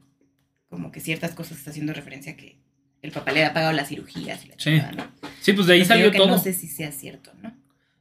como 0.68 0.90
que 0.92 1.00
ciertas 1.00 1.32
cosas 1.34 1.58
está 1.58 1.70
haciendo 1.70 1.92
referencia 1.92 2.32
a 2.32 2.36
que 2.36 2.58
el 3.02 3.12
papá 3.12 3.32
le 3.32 3.40
había 3.42 3.54
pagado 3.54 3.72
las 3.72 3.88
cirugías 3.88 4.44
y 4.44 4.48
la 4.48 4.54
Sí. 4.58 4.70
chingada, 4.70 4.92
¿no? 4.92 5.06
Sí, 5.40 5.52
pues 5.52 5.66
de 5.66 5.74
ahí 5.74 5.80
Pero 5.80 5.88
salió 5.88 6.02
creo 6.10 6.12
que 6.12 6.18
todo. 6.18 6.28
No 6.36 6.38
sé 6.42 6.52
si 6.52 6.66
sea 6.66 6.90
cierto, 6.90 7.32
¿no? 7.42 7.54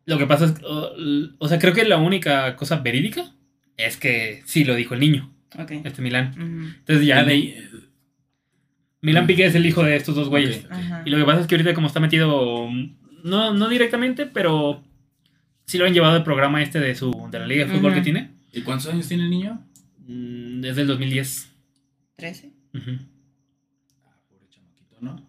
Lo 0.05 0.17
que 0.17 0.25
pasa 0.27 0.45
es, 0.45 0.51
que, 0.53 0.65
o, 0.65 0.91
o 1.37 1.47
sea, 1.47 1.59
creo 1.59 1.73
que 1.73 1.83
la 1.85 1.97
única 1.97 2.55
cosa 2.55 2.77
verídica 2.77 3.31
es 3.77 3.95
que 3.97 4.41
sí 4.45 4.63
lo 4.63 4.75
dijo 4.75 4.93
el 4.95 4.99
niño, 5.01 5.31
Ok. 5.57 5.71
este 5.83 6.01
Milán. 6.01 6.33
Entonces 6.79 7.05
ya 7.05 7.23
de 7.23 7.31
ahí, 7.31 7.69
Milán 9.01 9.27
Piqué 9.27 9.45
es 9.45 9.55
el 9.55 9.65
hijo 9.65 9.83
de 9.83 9.95
estos 9.95 10.15
dos 10.15 10.29
güeyes. 10.29 10.65
Y 11.05 11.09
lo 11.09 11.17
que 11.17 11.25
pasa 11.25 11.41
es 11.41 11.47
que 11.47 11.55
ahorita 11.55 11.73
como 11.73 11.87
está 11.87 11.99
metido, 11.99 12.69
no, 13.23 13.53
no 13.53 13.69
directamente, 13.69 14.25
pero 14.25 14.83
sí 15.65 15.77
lo 15.77 15.85
han 15.85 15.93
llevado 15.93 16.15
al 16.15 16.23
programa 16.23 16.61
este 16.61 16.79
de 16.79 16.95
su 16.95 17.11
de 17.31 17.39
la 17.39 17.47
liga 17.47 17.65
de 17.65 17.71
fútbol 17.73 17.93
que 17.93 18.01
tiene. 18.01 18.31
¿Y 18.51 18.61
cuántos 18.61 18.87
años 18.91 19.07
tiene 19.07 19.23
el 19.23 19.29
niño? 19.29 19.65
Mm, 20.07 20.61
Desde 20.61 20.81
el 20.81 20.87
2010. 20.87 21.49
¿13? 22.17 22.51
Ujú. 22.73 22.91
Ah, 24.05 24.17
pobre 24.29 24.47
chamaquito, 24.49 24.97
¿no? 25.01 25.27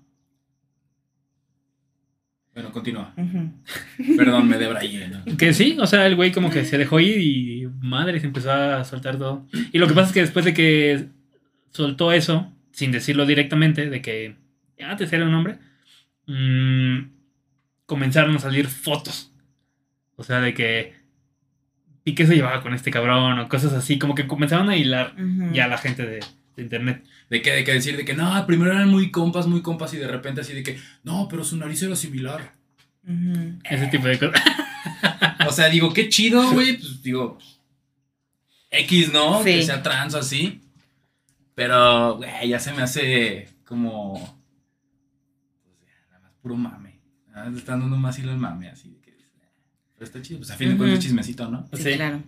Bueno, 2.54 2.70
continúa. 2.70 3.12
Ujú. 3.16 3.52
Perdón, 4.16 4.48
me 4.48 4.58
debrayé, 4.58 5.08
¿no? 5.08 5.24
Que 5.36 5.52
sí, 5.52 5.76
o 5.80 5.86
sea, 5.86 6.06
el 6.06 6.14
güey 6.16 6.30
como 6.32 6.50
que 6.50 6.64
se 6.64 6.78
dejó 6.78 7.00
ir 7.00 7.18
y 7.20 7.66
madre, 7.80 8.20
se 8.20 8.26
empezó 8.26 8.52
a 8.52 8.84
soltar 8.84 9.18
todo. 9.18 9.46
Y 9.72 9.78
lo 9.78 9.88
que 9.88 9.94
pasa 9.94 10.08
es 10.08 10.14
que 10.14 10.20
después 10.20 10.44
de 10.44 10.54
que 10.54 11.08
soltó 11.70 12.12
eso, 12.12 12.52
sin 12.72 12.92
decirlo 12.92 13.26
directamente, 13.26 13.90
de 13.90 14.00
que 14.02 14.36
antes 14.80 15.12
era 15.12 15.26
un 15.26 15.34
hombre, 15.34 15.58
mm, 16.26 17.10
comenzaron 17.86 18.36
a 18.36 18.38
salir 18.38 18.66
fotos. 18.68 19.32
O 20.16 20.22
sea, 20.22 20.40
de 20.40 20.54
que 20.54 20.94
Piqué 22.04 22.26
se 22.26 22.34
llevaba 22.36 22.62
con 22.62 22.74
este 22.74 22.90
cabrón 22.90 23.38
o 23.38 23.48
cosas 23.48 23.72
así, 23.72 23.98
como 23.98 24.14
que 24.14 24.26
comenzaron 24.26 24.68
a 24.70 24.76
hilar 24.76 25.14
Ujú. 25.14 25.52
ya 25.52 25.66
la 25.68 25.78
gente 25.78 26.04
de, 26.06 26.20
de 26.56 26.62
internet. 26.62 27.02
De 27.30 27.40
que, 27.42 27.50
de 27.50 27.64
que 27.64 27.72
decir 27.72 27.96
de 27.96 28.04
que 28.04 28.14
no, 28.14 28.46
primero 28.46 28.70
eran 28.72 28.88
muy 28.90 29.10
compas, 29.10 29.46
muy 29.46 29.62
compas 29.62 29.92
y 29.94 29.96
de 29.96 30.06
repente 30.06 30.42
así 30.42 30.52
de 30.52 30.62
que 30.62 30.78
no, 31.02 31.26
pero 31.28 31.42
su 31.44 31.56
nariz 31.56 31.82
era 31.82 31.96
similar. 31.96 32.52
Ese 33.64 33.86
tipo 33.88 34.06
de 34.06 34.18
cosas. 34.18 34.42
O 35.48 35.52
sea, 35.52 35.68
digo, 35.68 35.92
qué 35.92 36.08
chido, 36.08 36.52
güey. 36.52 36.76
Pues 36.78 37.02
digo, 37.02 37.38
X, 38.70 39.12
¿no? 39.12 39.38
Sí. 39.42 39.44
Que 39.56 39.62
sea 39.62 39.82
trans 39.82 40.14
o 40.14 40.18
así. 40.18 40.60
Pero, 41.54 42.16
güey, 42.16 42.48
ya 42.48 42.58
se 42.58 42.72
me 42.72 42.82
hace 42.82 43.48
como. 43.66 44.14
Pues 45.62 45.76
ya, 45.80 46.06
nada 46.10 46.20
más 46.22 46.32
puro 46.42 46.56
mame. 46.56 47.00
Nada 47.28 47.44
más 47.44 47.52
le 47.54 47.58
están 47.58 47.80
dando 47.80 47.96
más 47.96 48.18
hilo 48.18 48.30
al 48.32 48.38
mame, 48.38 48.68
así 48.70 48.88
de 48.90 49.00
que. 49.00 49.10
eh, 49.10 49.14
Pero 49.42 49.52
está 50.04 50.22
chido, 50.22 50.38
pues 50.40 50.50
a 50.50 50.56
fin 50.56 50.70
de 50.70 50.76
cuentas 50.76 50.94
Ujú. 50.94 50.98
es 51.00 51.04
chismecito, 51.04 51.50
¿no? 51.50 51.68
Sí, 51.72 51.82
Sí. 51.82 51.92
claro. 51.94 52.22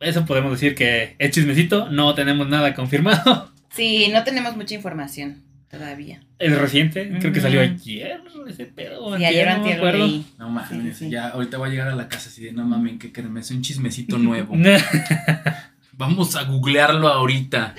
Eso 0.00 0.24
podemos 0.24 0.52
decir 0.52 0.74
que 0.74 1.16
es 1.18 1.30
chismecito, 1.32 1.90
no 1.90 2.14
tenemos 2.14 2.48
nada 2.48 2.74
confirmado. 2.74 3.52
Sí, 3.70 4.08
no 4.12 4.24
tenemos 4.24 4.56
mucha 4.56 4.74
información 4.74 5.42
todavía. 5.70 6.20
Es 6.38 6.56
reciente, 6.56 7.12
creo 7.20 7.32
que 7.32 7.40
salió 7.40 7.60
ayer 7.60 8.22
ese 8.48 8.64
pedo. 8.64 9.16
Sí, 9.16 9.24
ayer 9.26 9.46
no 9.46 9.52
me 9.52 9.56
antier 9.58 9.76
lo 9.78 9.86
acuerdo. 9.88 10.06
leí. 10.06 10.26
No 10.38 10.48
mames, 10.48 10.96
Sí, 10.96 11.04
sí. 11.04 11.10
ya 11.10 11.28
ahorita 11.28 11.58
voy 11.58 11.68
a 11.68 11.72
llegar 11.72 11.88
a 11.88 11.94
la 11.94 12.08
casa 12.08 12.30
así 12.30 12.42
de 12.44 12.52
no 12.52 12.64
mames, 12.64 12.98
que, 12.98 13.12
que 13.12 13.22
me 13.22 13.40
hace 13.40 13.54
un 13.54 13.60
chismecito 13.62 14.16
nuevo. 14.18 14.54
Vamos 15.92 16.34
a 16.36 16.44
googlearlo 16.44 17.08
ahorita. 17.08 17.74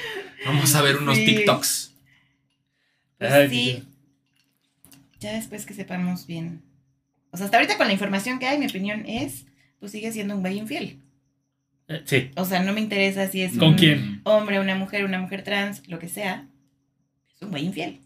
Vamos 0.45 0.73
a 0.76 0.81
ver 0.84 0.97
unos 0.97 1.18
Sí. 1.18 1.26
TikToks. 1.26 1.93
Pues 3.18 3.31
Ay, 3.34 3.49
sí. 3.49 3.84
Ya 5.19 5.34
después 5.34 5.65
que 5.65 5.73
sepamos 5.73 6.27
bien. 6.27 6.61
O 7.31 7.38
sea, 7.38 7.45
hasta 7.45 7.57
ahorita 7.57 7.77
con 7.77 7.88
la 7.88 7.93
información 7.93 8.39
que 8.39 8.47
hay, 8.47 8.57
mi 8.57 8.65
opinión 8.68 9.06
es, 9.06 9.45
pues 9.80 9.91
sigue 9.91 10.11
siendo 10.11 10.35
un 10.35 10.41
güey 10.41 10.57
infiel. 10.57 10.99
Eh, 11.88 12.01
Sí, 12.06 12.31
O 12.35 12.45
sea, 12.45 12.61
no 12.64 12.73
me 12.73 12.81
interesa 12.81 13.27
si 13.27 13.41
es 13.41 13.57
¿Con 13.57 13.69
un 13.69 13.76
quién? 13.76 14.22
hombre, 14.23 14.60
una 14.60 14.76
mujer, 14.76 15.06
una 15.06 15.19
mujer 15.19 15.43
trans, 15.43 15.88
lo 15.88 15.99
que 15.99 16.07
sea. 16.07 16.47
Es 17.35 17.41
un 17.41 17.49
güey 17.51 17.65
infiel. 17.65 18.01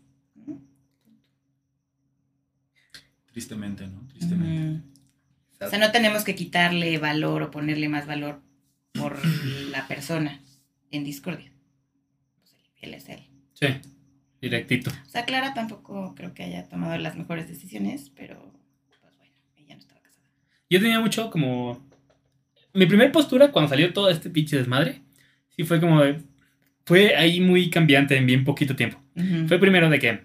Tristemente, 3.31 3.87
¿no? 3.87 4.07
Tristemente. 4.09 4.83
O 5.59 5.69
sea, 5.69 5.79
no 5.79 5.91
tenemos 5.91 6.23
que 6.23 6.35
quitarle 6.35 6.97
valor 6.97 7.41
o 7.43 7.51
ponerle 7.51 7.87
más 7.89 8.05
valor 8.05 8.41
por 8.93 9.17
la 9.71 9.87
persona 9.87 10.41
en 10.91 11.03
discordia. 11.03 11.51
Pues 12.41 12.53
el 12.53 12.65
infiel 12.65 12.93
es 12.93 13.09
él. 13.09 13.27
sí, 13.53 13.67
directito. 14.41 14.91
O 14.91 15.09
sea, 15.09 15.25
Clara 15.25 15.53
tampoco 15.53 16.13
creo 16.15 16.33
que 16.33 16.43
haya 16.43 16.67
tomado 16.67 16.97
las 16.97 17.15
mejores 17.15 17.47
decisiones, 17.47 18.11
pero 18.15 18.51
pues 19.01 19.17
bueno, 19.17 19.33
ella 19.57 19.75
no 19.75 19.79
estaba 19.81 20.01
casada. 20.01 20.27
Yo 20.73 20.79
tenía 20.79 20.99
mucho 20.99 21.29
como... 21.29 21.87
Mi 22.73 22.87
primer 22.87 23.11
postura 23.11 23.51
cuando 23.51 23.69
salió 23.69 23.93
todo 23.93 24.09
este 24.09 24.31
pinche 24.31 24.57
desmadre, 24.57 25.03
sí 25.55 25.63
fue 25.65 25.79
como 25.79 26.01
de... 26.01 26.21
Fue 26.83 27.15
ahí 27.15 27.39
muy 27.41 27.69
cambiante 27.69 28.17
en 28.17 28.25
bien 28.25 28.43
poquito 28.43 28.75
tiempo. 28.75 28.99
Fue 29.47 29.59
primero 29.59 29.87
de 29.91 29.99
que 29.99 30.21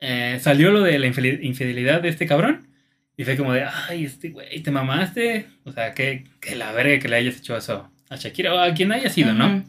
eh, 0.00 0.38
salió 0.40 0.72
lo 0.72 0.82
de 0.82 0.98
la 0.98 1.06
infidelidad 1.06 2.02
de 2.02 2.08
este 2.08 2.26
cabrón. 2.26 2.66
Y 3.16 3.22
fue 3.22 3.36
como 3.36 3.52
de, 3.52 3.64
ay, 3.88 4.06
este 4.06 4.30
güey, 4.30 4.60
te 4.60 4.72
mamaste. 4.72 5.46
O 5.62 5.70
sea, 5.70 5.94
que, 5.94 6.24
que 6.40 6.56
la 6.56 6.72
verga 6.72 6.98
que 6.98 7.08
le 7.08 7.14
hayas 7.14 7.38
hecho 7.38 7.56
eso 7.56 7.88
a 8.08 8.16
Shakira 8.16 8.52
o 8.52 8.58
a 8.58 8.74
quien 8.74 8.90
haya 8.90 9.08
sido, 9.08 9.34
¿no? 9.34 9.64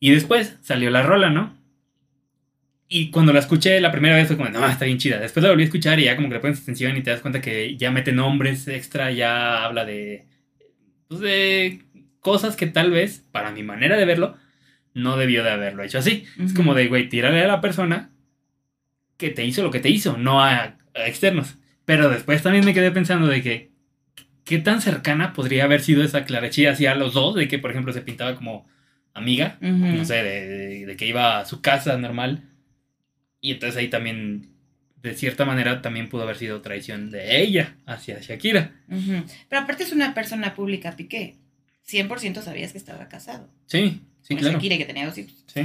Y 0.00 0.10
después 0.10 0.58
salió 0.62 0.90
la 0.90 1.02
rola, 1.02 1.30
¿no? 1.30 1.56
Y 2.88 3.10
cuando 3.10 3.32
la 3.32 3.40
escuché 3.40 3.80
la 3.80 3.90
primera 3.90 4.14
vez 4.16 4.28
fue 4.28 4.36
como, 4.36 4.48
no, 4.50 4.66
está 4.68 4.84
bien 4.84 4.98
chida. 4.98 5.18
Después 5.18 5.42
la 5.42 5.50
volví 5.50 5.62
a 5.62 5.66
escuchar 5.66 5.98
y 5.98 6.04
ya 6.04 6.16
como 6.16 6.28
que 6.28 6.34
le 6.34 6.40
pones 6.40 6.60
atención 6.62 6.96
y 6.96 7.02
te 7.02 7.10
das 7.10 7.20
cuenta 7.20 7.40
que 7.40 7.76
ya 7.76 7.90
mete 7.90 8.12
nombres 8.12 8.68
extra, 8.68 9.10
ya 9.10 9.64
habla 9.64 9.84
de, 9.84 10.26
pues 11.08 11.20
de 11.20 11.82
cosas 12.20 12.56
que 12.56 12.66
tal 12.66 12.90
vez, 12.90 13.24
para 13.32 13.52
mi 13.52 13.62
manera 13.62 13.96
de 13.96 14.04
verlo, 14.04 14.36
no 14.94 15.16
debió 15.16 15.42
de 15.44 15.50
haberlo 15.50 15.82
hecho 15.84 15.98
así. 15.98 16.26
Es 16.38 16.52
Ujú. 16.52 16.54
como 16.56 16.74
de, 16.74 16.88
güey, 16.88 17.08
tírale 17.08 17.42
a 17.42 17.48
la 17.48 17.60
persona 17.60 18.10
que 19.16 19.30
te 19.30 19.44
hizo 19.44 19.62
lo 19.62 19.70
que 19.70 19.80
te 19.80 19.90
hizo, 19.90 20.16
no 20.18 20.42
a, 20.42 20.76
a 20.94 21.06
externos. 21.06 21.56
Pero 21.84 22.08
después 22.08 22.42
también 22.42 22.64
me 22.64 22.74
quedé 22.74 22.90
pensando 22.90 23.26
de 23.26 23.42
que, 23.42 23.70
¿qué 24.44 24.58
tan 24.58 24.80
cercana 24.80 25.32
podría 25.32 25.64
haber 25.64 25.80
sido 25.82 26.02
esa 26.04 26.24
clarechía 26.24 26.72
hacia 26.72 26.94
los 26.94 27.14
dos? 27.14 27.34
De 27.34 27.48
que, 27.48 27.58
por 27.58 27.70
ejemplo, 27.70 27.92
se 27.92 28.02
pintaba 28.02 28.36
como 28.36 28.66
amiga, 29.14 29.58
no 29.60 30.04
sé, 30.04 30.16
de, 30.22 30.48
de- 30.48 30.86
de 30.86 30.96
que 30.96 31.06
iba 31.06 31.38
a 31.40 31.44
su 31.46 31.60
casa 31.62 31.96
normal. 31.98 32.44
Y 33.44 33.50
entonces 33.52 33.76
ahí 33.78 33.88
también, 33.88 34.48
de 35.02 35.12
cierta 35.14 35.44
manera, 35.44 35.82
también 35.82 36.08
pudo 36.08 36.22
haber 36.22 36.36
sido 36.38 36.62
traición 36.62 37.10
de 37.10 37.42
ella 37.42 37.76
hacia 37.84 38.18
Shakira. 38.20 38.72
Ujú. 38.88 39.22
Pero 39.50 39.60
aparte 39.62 39.82
es 39.84 39.92
una 39.92 40.14
persona 40.14 40.54
pública, 40.54 40.96
Piqué. 40.96 41.36
100% 41.86 42.40
sabías 42.40 42.72
que 42.72 42.78
estaba 42.78 43.06
casado. 43.10 43.50
Sí, 43.66 44.00
sí, 44.22 44.28
Con 44.34 44.38
claro. 44.38 44.54
Shakira, 44.54 44.78
que 44.78 44.86
tenía 44.86 45.04
dos 45.04 45.18
hijos. 45.18 45.44
Sí. 45.52 45.60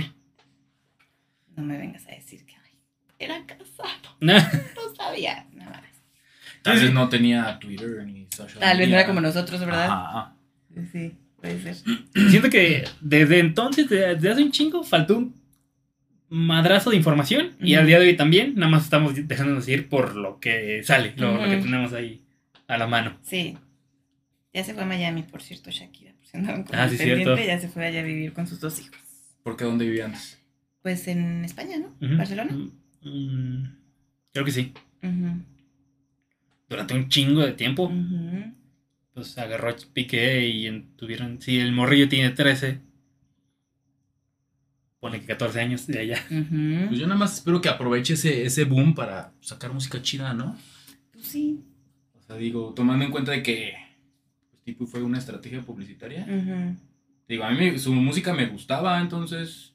No 1.56 1.64
me 1.64 1.78
vengas 1.78 2.06
a 2.08 2.12
decir 2.12 2.46
que 2.46 2.54
ay, 2.56 2.78
era 3.18 3.46
casado. 3.46 3.90
Nah. 4.20 4.42
No 4.76 4.94
sabía. 4.96 5.48
Nada 5.54 5.72
más. 5.80 5.90
Tal 6.62 6.82
vez 6.82 6.92
no 6.92 7.08
tenía 7.08 7.58
Twitter 7.60 8.06
ni 8.06 8.28
social 8.36 8.60
Tal 8.60 8.78
vez 8.78 8.90
no 8.90 8.96
era 8.96 9.06
como 9.08 9.22
nosotros, 9.22 9.62
¿verdad? 9.62 9.86
Ajá. 9.90 10.36
Sí, 10.92 11.14
puede 11.40 11.62
ser. 11.64 11.76
Siento 12.30 12.50
que 12.50 12.84
desde 13.00 13.40
entonces, 13.40 13.88
de- 13.88 14.16
desde 14.16 14.32
hace 14.32 14.44
un 14.44 14.52
chingo, 14.52 14.84
faltó 14.84 15.18
un 15.18 15.34
madrazo 16.30 16.90
de 16.92 16.98
información. 16.98 17.52
Y 17.60 17.76
al 17.76 17.88
día 17.88 18.00
de 18.00 18.08
hoy 18.08 18.16
también, 18.16 18.56
nada 18.56 18.72
más 18.72 18.84
estamos 18.84 19.14
dejándonos 19.28 19.68
ir 19.68 19.90
por 19.90 20.16
lo 20.16 20.40
que 20.40 20.82
sale, 20.84 21.14
lo, 21.18 21.34
lo 21.34 21.50
que 21.50 21.58
tenemos 21.58 21.94
ahí 21.94 22.22
a 22.68 22.78
la 22.78 22.88
mano. 22.88 23.18
Sí. 23.24 23.58
Ya 24.54 24.64
se 24.64 24.74
fue 24.74 24.84
a 24.84 24.86
Miami, 24.86 25.24
por 25.24 25.42
cierto, 25.42 25.70
Shakira. 25.72 26.14
Por 26.14 26.26
si 26.26 26.38
andaban 26.38 26.64
con 26.64 26.76
Ah, 26.76 26.90
sí, 26.90 26.98
cierto. 26.98 27.36
ya 27.38 27.60
se 27.60 27.68
fue 27.70 27.86
allá 27.86 28.00
a 28.00 28.04
vivir 28.04 28.34
con 28.34 28.48
sus 28.48 28.60
dos 28.60 28.80
hijos. 28.80 28.98
¿Por 29.44 29.56
qué 29.58 29.64
dónde 29.66 29.86
vivía 29.86 30.06
antes? 30.06 30.40
Pues 30.82 31.08
en 31.08 31.44
España, 31.46 31.78
¿no? 31.78 31.96
Ujú. 32.06 32.18
Barcelona. 32.18 32.52
Mm, 33.02 33.64
creo 34.34 34.46
que 34.46 34.52
sí. 34.52 34.74
Durante 36.68 36.94
un 36.94 37.10
chingo 37.10 37.42
de 37.46 37.54
tiempo, 37.54 37.92
pues 39.14 39.38
agarró 39.38 39.70
a 39.70 39.76
Piqué 39.94 40.48
y 40.48 40.70
tuvieron. 40.96 41.42
Si 41.42 41.60
el 41.60 41.72
morrillo 41.72 42.08
tiene 42.10 42.30
13, 42.30 42.80
pone 45.00 45.20
que 45.20 45.26
14 45.28 45.60
años 45.62 45.88
de 45.88 46.00
allá. 46.00 46.24
Pues 46.28 47.00
yo 47.00 47.08
nada 47.08 47.20
más 47.20 47.36
espero 47.36 47.62
que 47.62 47.70
aproveche 47.70 48.14
ese, 48.16 48.46
ese 48.46 48.64
boom 48.66 48.94
para 48.94 49.32
sacar 49.42 49.74
música 49.74 50.02
chida, 50.02 50.34
¿no? 50.34 50.58
Pues 51.14 51.26
sí. 51.28 51.64
O 52.18 52.22
sea, 52.22 52.36
digo, 52.36 52.74
tomando 52.76 53.06
en 53.06 53.12
cuenta 53.12 53.32
de 53.32 53.42
que 53.44 53.74
pues, 54.50 54.62
tipo 54.64 54.86
fue 54.86 55.02
una 55.02 55.18
estrategia 55.18 55.62
publicitaria. 55.62 56.26
Digo, 57.28 57.44
a 57.44 57.52
mí 57.52 57.78
su 57.80 57.94
música 57.94 58.34
me 58.34 58.48
gustaba, 58.48 59.00
entonces 59.00 59.74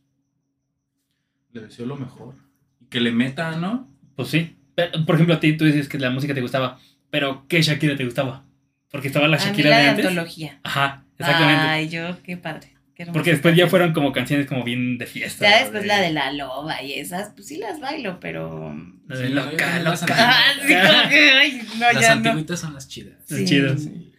le 1.52 1.60
deseo 1.62 1.86
lo 1.86 1.96
mejor. 1.96 2.34
Y 2.80 2.86
que 2.86 3.00
le 3.00 3.12
meta, 3.12 3.56
¿no? 3.56 3.88
Pues 4.16 4.28
sí. 4.28 4.56
Pero, 4.74 5.04
por 5.06 5.14
ejemplo, 5.14 5.34
a 5.36 5.40
ti 5.40 5.56
tú 5.56 5.64
dices 5.64 5.88
que 5.88 5.98
la 5.98 6.10
música 6.10 6.34
te 6.34 6.40
gustaba, 6.40 6.78
pero 7.10 7.46
¿qué 7.48 7.62
Shakira 7.62 7.96
te 7.96 8.04
gustaba? 8.04 8.44
Porque 8.90 9.06
estaba 9.08 9.28
la 9.28 9.36
A 9.36 9.40
mí 9.40 9.46
Shakira 9.46 9.70
la 9.70 9.76
de 9.78 9.82
de 9.84 9.88
antes. 9.90 10.06
antología. 10.06 10.60
Ajá, 10.64 11.04
exactamente. 11.18 11.62
Ay, 11.62 11.88
yo, 11.88 12.22
qué 12.24 12.36
padre. 12.36 12.73
Porque 13.12 13.32
después 13.32 13.56
ya 13.56 13.66
fueron 13.66 13.92
como 13.92 14.12
canciones 14.12 14.46
como 14.46 14.62
bien 14.62 14.98
de 14.98 15.06
fiesta. 15.06 15.48
Ya 15.50 15.60
después 15.62 15.84
la 15.84 16.00
de 16.00 16.12
la 16.12 16.32
loba 16.32 16.80
y 16.82 16.92
esas, 16.94 17.30
pues 17.34 17.48
sí 17.48 17.56
las 17.58 17.80
bailo, 17.80 18.20
pero. 18.20 18.72
La 19.08 19.16
de 19.16 19.26
Sí, 19.28 19.32
loca, 19.32 19.78
las 19.80 20.00
loca. 20.02 20.14
Ah, 20.16 20.42
sí, 20.66 20.72
como 20.74 21.08
que, 21.10 21.16
ay, 21.30 21.62
no, 21.78 21.92
Las 21.92 22.00
ya 22.00 22.14
no. 22.14 22.28
antiguitas 22.30 22.60
son 22.60 22.74
las 22.74 22.88
chidas. 22.88 23.14
Las 23.28 23.38
Sí. 23.40 23.44
chidas. 23.46 23.82
Sí. 23.82 24.12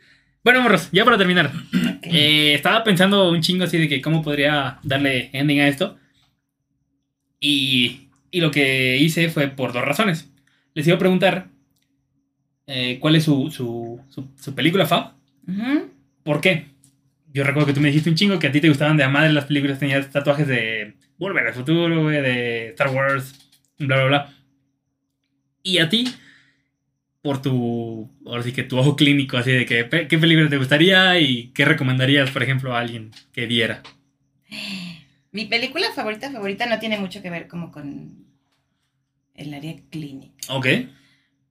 Bueno, 0.44 0.62
morros, 0.62 0.90
ya 0.92 1.06
para 1.06 1.18
terminar. 1.18 1.52
Eh, 2.04 2.54
estaba 2.54 2.84
pensando 2.84 3.32
un 3.32 3.42
chingo 3.42 3.64
así 3.64 3.78
de 3.78 3.88
que 3.88 4.02
cómo 4.02 4.22
podría 4.22 4.78
darle 4.84 5.30
ending 5.34 5.62
a 5.62 5.68
esto. 5.68 5.98
Y, 7.40 8.10
y 8.32 8.42
lo 8.42 8.52
que 8.52 8.98
hice 8.98 9.30
fue 9.30 9.48
por 9.48 9.74
dos 9.74 9.84
razones. 9.84 10.30
Les 10.74 10.86
iba 10.88 10.98
a 10.98 11.00
preguntar 11.00 11.48
eh, 12.68 12.98
cuál 13.00 13.16
es 13.16 13.24
su, 13.24 13.50
su, 13.52 14.02
su, 14.10 14.28
su 14.40 14.54
película 14.54 14.86
fab. 14.86 15.14
¿Por 16.24 16.42
qué? 16.42 16.66
Yo 17.36 17.44
recuerdo 17.44 17.68
que 17.68 17.74
tú 17.74 17.82
me 17.82 17.90
dijiste 17.90 18.10
un 18.10 18.16
chingo 18.16 18.40
que 18.40 18.48
a 18.48 18.52
ti 18.54 18.62
te 18.62 18.70
gustaban 18.70 18.96
de 18.96 19.04
a 19.04 19.10
madre 19.10 19.34
las 19.34 19.44
películas, 19.44 19.78
tenías 19.78 20.10
tatuajes 20.10 20.48
de 20.48 20.96
Volver 21.18 21.46
al 21.46 21.54
Futuro, 21.54 22.04
güey, 22.04 22.22
de 22.22 22.70
Star 22.70 22.88
Wars, 22.88 23.52
bla, 23.78 23.98
bla, 23.98 24.06
bla. 24.06 24.34
Y 25.62 25.80
a 25.80 25.90
ti, 25.90 26.06
por 27.22 27.42
tu, 27.42 28.10
ahora 28.26 28.42
sí 28.42 28.54
que 28.54 28.64
tu 28.64 28.78
ojo 28.78 28.96
clínico, 28.96 29.36
así 29.36 29.52
de 29.52 29.66
que, 29.66 30.08
¿qué 30.08 30.18
película 30.18 30.48
te 30.48 30.56
gustaría 30.56 31.20
y 31.20 31.48
qué 31.50 31.66
recomendarías, 31.66 32.32
por 32.32 32.42
ejemplo, 32.42 32.74
a 32.74 32.80
alguien 32.80 33.12
que 33.34 33.48
viera? 33.48 33.84
Mi 35.34 35.44
película 35.44 35.92
favorita, 35.94 36.32
favorita 36.32 36.66
no 36.68 36.80
tiene 36.80 36.98
mucho 36.98 37.22
que 37.22 37.30
ver 37.30 37.50
como 37.50 37.70
con 37.70 38.28
el 39.34 39.54
área 39.54 39.76
clínica. 39.90 40.38
Ok. 40.48 40.68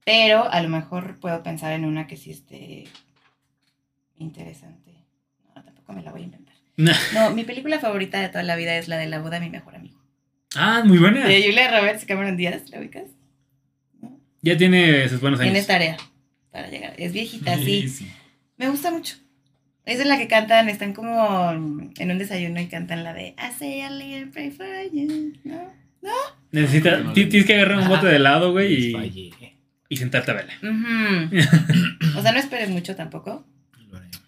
Pero 0.06 0.50
a 0.50 0.62
lo 0.62 0.70
mejor 0.70 1.20
puedo 1.20 1.42
pensar 1.42 1.74
en 1.74 1.84
una 1.84 2.06
que 2.06 2.16
sí 2.16 2.30
esté 2.30 2.84
interesante. 4.16 4.83
No, 5.86 5.92
tampoco 5.92 5.92
me 5.94 6.02
la 6.02 6.10
voy 6.12 6.22
a 6.22 6.24
inventar. 6.24 6.54
No, 7.14 7.30
mi 7.30 7.44
película 7.44 7.78
favorita 7.78 8.20
de 8.20 8.28
toda 8.28 8.42
la 8.42 8.56
vida 8.56 8.76
es 8.76 8.88
la 8.88 8.96
de 8.96 9.06
la 9.06 9.18
boda 9.20 9.38
de 9.38 9.44
mi 9.46 9.50
mejor 9.50 9.76
amigo. 9.76 10.00
ah, 10.56 10.82
muy 10.84 10.98
buena. 10.98 11.26
De 11.26 11.42
Julia 11.44 11.70
Roberts 11.80 12.02
y 12.02 12.06
Cameron 12.06 12.36
Díaz, 12.36 12.68
¿la 12.70 12.80
ubicas? 12.80 13.04
Ya 14.42 14.56
tiene 14.56 15.08
sus 15.08 15.20
buenos 15.20 15.40
años. 15.40 15.52
Tienes 15.52 15.66
tarea 15.66 15.96
para 16.50 16.68
llegar. 16.68 16.94
Es 16.98 17.12
viejita, 17.12 17.56
sí. 17.56 17.88
sí. 17.88 18.10
Me 18.56 18.68
gusta 18.68 18.90
mucho. 18.90 19.16
Es 19.86 19.98
de 19.98 20.04
la 20.04 20.16
que 20.18 20.28
cantan, 20.28 20.68
están 20.68 20.94
como 20.94 21.50
en 21.98 22.10
un 22.10 22.18
desayuno 22.18 22.60
y 22.60 22.66
cantan 22.66 23.04
la 23.04 23.12
de 23.14 23.28
I 23.38 23.52
say 23.58 23.80
a 23.82 23.90
little 23.90 24.26
prayer 24.28 24.52
for 24.52 24.66
you. 24.92 25.32
¿No? 25.44 26.10
Necesita, 26.52 26.98
No, 26.98 27.04
no. 27.04 27.12
tienes 27.12 27.44
que 27.46 27.54
agarrar 27.54 27.78
un 27.78 27.88
bote 27.88 28.06
de 28.06 28.16
helado, 28.16 28.52
güey, 28.52 28.92
y, 28.92 29.32
y 29.88 29.96
sentarte 29.96 30.30
a 30.30 30.34
verla. 30.34 30.54
O 32.16 32.22
sea, 32.22 32.32
no 32.32 32.38
esperes 32.38 32.70
mucho 32.70 32.94
tampoco. 32.96 33.46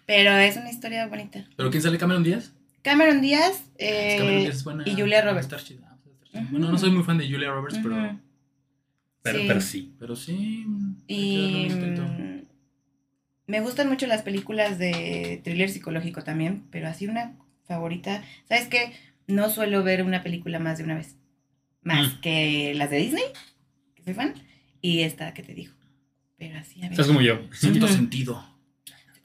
Pero 0.07 0.35
es 0.37 0.57
una 0.57 0.71
historia 0.71 1.05
bonita. 1.05 1.45
¿Pero 1.55 1.69
quién 1.69 1.83
sale 1.83 1.99
Cameron 1.99 2.23
Díaz? 2.23 2.53
Cameron 2.81 3.21
Díaz 3.21 3.63
Es 3.77 3.91
eh, 3.91 4.15
Cameron 4.17 4.39
Díaz 4.41 4.55
es 4.55 4.63
buena. 4.63 4.83
y 4.87 4.91
Julia 4.93 5.17
Va 5.17 5.23
a 5.27 5.29
Roberts. 5.31 5.45
estar 5.47 5.63
chida, 5.63 5.81
va 5.81 5.91
a 5.91 5.95
estar 5.97 6.13
chida. 6.31 6.41
Ujú. 6.41 6.47
Bueno, 6.51 6.71
no 6.71 6.77
soy 6.79 6.89
muy 6.91 7.03
fan 7.03 7.17
de 7.19 7.29
Julia 7.29 7.51
Roberts, 7.51 7.77
pero, 7.83 7.95
Ujú. 7.95 8.19
Pero 9.21 9.39
Sí. 9.39 9.45
pero 9.47 9.61
sí. 9.61 9.95
pero 9.99 10.15
sí. 10.15 10.65
Y 11.07 11.67
mm, 11.69 12.41
me 13.47 13.59
gustan 13.61 13.89
mucho 13.89 14.07
las 14.07 14.21
películas 14.21 14.77
de 14.79 15.41
thriller 15.43 15.69
psicológico 15.69 16.23
también, 16.23 16.63
pero 16.71 16.87
así 16.87 17.07
una 17.07 17.35
favorita. 17.65 18.23
¿Sabes 18.47 18.67
qué? 18.67 18.93
No 19.27 19.49
suelo 19.49 19.83
ver 19.83 20.03
una 20.03 20.23
película 20.23 20.59
más 20.59 20.77
de 20.77 20.85
una 20.85 20.95
vez. 20.95 21.15
Más 21.81 22.15
Mm. 22.15 22.19
que 22.21 22.73
las 22.75 22.89
de 22.89 22.97
Disney, 22.97 23.23
que 23.95 24.03
soy 24.03 24.13
fan, 24.13 24.33
y 24.81 25.01
esta 25.01 25.33
que 25.33 25.43
te 25.43 25.53
digo. 25.53 25.73
Pero 26.37 26.57
así, 26.59 26.79
a 26.79 26.83
ver. 26.83 26.91
Estás 26.91 27.07
como 27.07 27.21
yo. 27.21 27.39
Siento 27.51 27.87
sentido. 27.89 28.41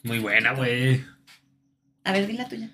Muy 0.03 0.19
buena, 0.19 0.53
güey. 0.55 1.05
A 2.05 2.13
ver, 2.13 2.27
di 2.27 2.33
la 2.35 2.49
tuya. 2.49 2.71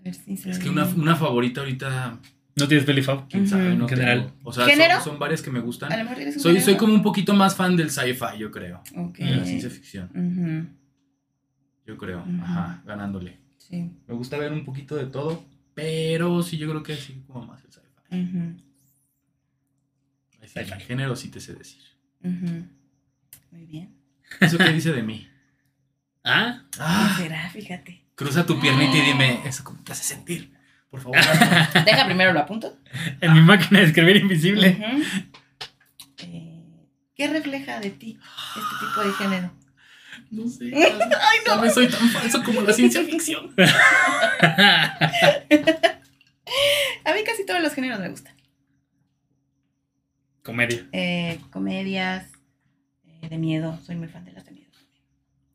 A 0.00 0.02
ver 0.02 0.14
si 0.14 0.36
se 0.36 0.50
Es 0.50 0.58
que 0.58 0.68
una, 0.68 0.84
una 0.86 1.16
favorita 1.16 1.60
ahorita, 1.60 2.18
¿No 2.56 2.68
tienes 2.68 2.84
peli 2.86 3.02
fab? 3.02 3.28
quién 3.28 3.46
sabe, 3.48 3.74
no 3.76 3.84
En 3.84 3.88
general. 3.88 4.26
tengo. 4.26 4.40
O 4.44 4.52
sea, 4.52 4.66
¿Género? 4.66 4.94
son, 4.96 5.04
son 5.04 5.18
varias 5.18 5.42
que 5.42 5.50
me 5.50 5.58
A 5.60 5.62
gustan. 5.62 5.90
lo 5.90 6.04
mejor 6.04 6.18
eres 6.20 6.36
un 6.36 6.42
Soy, 6.42 6.54
soy 6.54 6.60
género. 6.62 6.78
como 6.80 6.94
un 6.94 7.02
poquito 7.02 7.34
más 7.34 7.54
fan 7.56 7.76
del 7.76 7.90
sci-fi, 7.90 8.38
yo 8.38 8.50
creo. 8.50 8.82
Ok. 8.96 9.18
De 9.18 9.36
la 9.36 9.44
ciencia 9.44 9.70
ficción, 9.70 10.10
Ujú, 10.14 10.68
yo 11.86 11.96
creo. 11.98 12.20
Ujú. 12.22 12.42
Ajá, 12.42 12.82
ganándole. 12.86 13.38
Sí. 13.58 13.90
Me 14.06 14.14
gusta 14.14 14.36
ver 14.38 14.52
un 14.52 14.64
poquito 14.64 14.96
de 14.96 15.06
todo, 15.06 15.44
pero 15.74 16.42
sí, 16.42 16.58
yo 16.58 16.68
creo 16.68 16.82
que 16.82 16.96
sí, 16.96 17.22
como 17.26 17.46
más 17.46 17.62
el 17.64 17.72
sci-fi. 17.72 18.20
Ujú, 18.22 18.56
Ahí 20.40 20.48
sí, 20.48 20.54
Sci-fi. 20.58 20.72
el 20.72 20.80
género 20.80 21.16
sí 21.16 21.28
te 21.30 21.40
sé 21.40 21.54
decir. 21.54 21.82
ujú. 22.24 22.66
Muy 23.50 23.66
bien. 23.66 23.94
¿Eso 24.40 24.56
qué 24.58 24.72
dice 24.72 24.92
de 24.92 25.02
mí? 25.02 25.26
Ah, 26.24 26.62
¿Qué 26.70 26.78
Ah, 26.80 27.14
será? 27.18 27.50
Fíjate. 27.50 28.04
cruza 28.14 28.46
tu 28.46 28.60
piernita 28.60 28.96
y 28.96 29.00
dime, 29.00 29.40
¿eso 29.44 29.64
cómo 29.64 29.82
te 29.82 29.92
hace 29.92 30.04
sentir? 30.04 30.52
Por 30.90 31.00
favor. 31.00 31.16
Deja 31.84 32.04
primero 32.06 32.32
lo 32.32 32.40
apunto. 32.40 32.76
en 33.20 33.32
mi 33.32 33.40
máquina 33.40 33.80
de 33.80 33.86
escribir 33.86 34.16
invisible. 34.16 34.76
Eh, 36.18 36.86
¿Qué 37.16 37.28
refleja 37.28 37.80
de 37.80 37.90
ti 37.90 38.18
este 38.56 38.86
tipo 38.86 39.00
de 39.04 39.12
género? 39.14 39.52
no 40.30 40.48
sé. 40.48 40.64
Ay, 40.74 41.38
Tal 41.44 41.60
vez 41.60 41.74
soy 41.74 41.88
tan 41.88 42.08
falso 42.08 42.42
como 42.44 42.60
la 42.62 42.72
ciencia 42.72 43.02
ficción. 43.04 43.54
A 47.04 47.14
mí 47.14 47.24
casi 47.24 47.44
todos 47.46 47.60
los 47.62 47.72
géneros 47.74 47.98
me 48.00 48.08
gustan. 48.10 48.34
Comedia. 50.42 50.86
Eh, 50.92 51.40
comedias, 51.50 52.26
eh, 53.22 53.28
de 53.28 53.38
miedo. 53.38 53.78
Soy 53.84 53.96
muy 53.96 54.08
fan 54.08 54.24
de 54.24 54.32
las 54.32 54.44
de 54.44 54.52
miedo. 54.52 54.70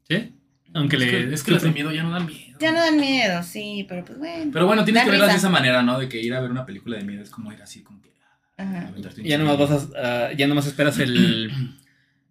¿Sí? 0.08 0.34
Aunque 0.74 0.98
Es 0.98 1.02
le. 1.02 1.10
que, 1.12 1.34
es 1.34 1.44
que 1.44 1.52
las 1.52 1.64
de 1.64 1.72
miedo 1.72 1.92
ya 1.92 2.04
no 2.04 2.12
dan 2.12 2.26
miedo. 2.26 2.58
Ya 2.60 2.72
no 2.72 2.80
dan 2.80 2.98
miedo, 2.98 3.42
sí, 3.44 3.86
pero 3.88 4.04
pues 4.06 4.18
bueno. 4.20 4.52
Pero 4.54 4.66
bueno, 4.68 4.84
tienes 4.86 5.04
que 5.04 5.12
verlas 5.12 5.30
de 5.32 5.38
esa 5.38 5.50
manera, 5.50 5.82
¿no? 5.84 6.00
De 6.00 6.10
que 6.10 6.22
ir 6.22 6.34
a 6.34 6.42
ver 6.42 6.52
una 6.52 6.66
película 6.66 6.98
de 6.98 7.04
miedo 7.04 7.24
es 7.24 7.30
como 7.30 7.52
ir 7.52 7.62
así, 7.62 7.84
como 7.84 8.02
que. 8.02 8.12
Ajá. 8.58 8.88
aventarte 8.88 9.22
un 9.22 9.28
Ya 9.28 9.38
nomás 9.38 9.58
vas 9.58 9.72
a. 9.96 10.28
ah, 10.28 10.32
ya 10.34 10.48
nomás 10.48 10.68
esperas 10.68 11.00
el. 11.00 11.52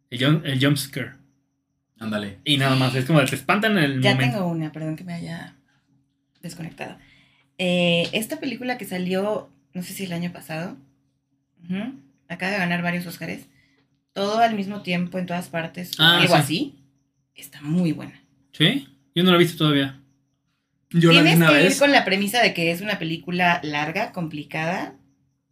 El 0.09 0.25
jump, 0.25 0.47
el 0.47 0.65
jump 0.65 0.77
scare. 0.77 1.15
Ándale. 1.99 2.39
Y 2.45 2.59
nada 2.59 2.77
más. 2.77 2.95
Es 2.95 3.07
como 3.07 3.25
te 3.25 3.35
espantan 3.35 3.73
en 3.77 3.85
el 3.85 4.01
Ya 4.01 4.13
momento. 4.13 4.37
tengo 4.37 4.49
una, 4.49 4.71
perdón 4.71 4.95
que 4.95 5.03
me 5.03 5.15
haya 5.15 5.57
desconectado. 6.43 6.97
Eh, 7.59 8.09
esta 8.13 8.39
película 8.39 8.79
que 8.79 8.85
salió, 8.85 9.51
no 9.75 9.83
sé 9.83 9.93
si 9.95 10.05
el 10.05 10.13
año 10.13 10.31
pasado, 10.33 10.77
acaba 12.29 12.53
de 12.53 12.59
ganar 12.59 12.83
varios 12.83 13.05
Óscares, 13.07 13.49
todo 14.13 14.39
al 14.39 14.55
mismo 14.55 14.83
tiempo 14.83 15.19
en 15.19 15.27
todas 15.27 15.49
partes, 15.49 15.99
o 15.99 16.03
Ah, 16.05 16.19
algo 16.19 16.35
sí. 16.37 16.41
así, 16.41 16.75
está 17.35 17.61
muy 17.63 17.91
buena. 17.91 18.21
¿Sí? 18.57 18.89
Yo 19.15 19.23
no 19.25 19.31
lo 19.31 19.37
he 19.37 19.41
visto 19.41 19.59
todavía. 19.59 20.01
Yo 20.91 21.13
la 21.13 21.21
vi 21.21 21.27
Tienes 21.29 21.37
una 21.37 21.49
que 21.49 21.55
vez. 21.65 21.73
ir 21.75 21.79
con 21.79 21.93
la 21.93 22.05
premisa 22.05 22.43
de 22.43 22.55
que 22.55 22.71
es 22.71 22.81
una 22.81 22.99
película 22.99 23.61
larga, 23.63 24.13
complicada 24.13 24.95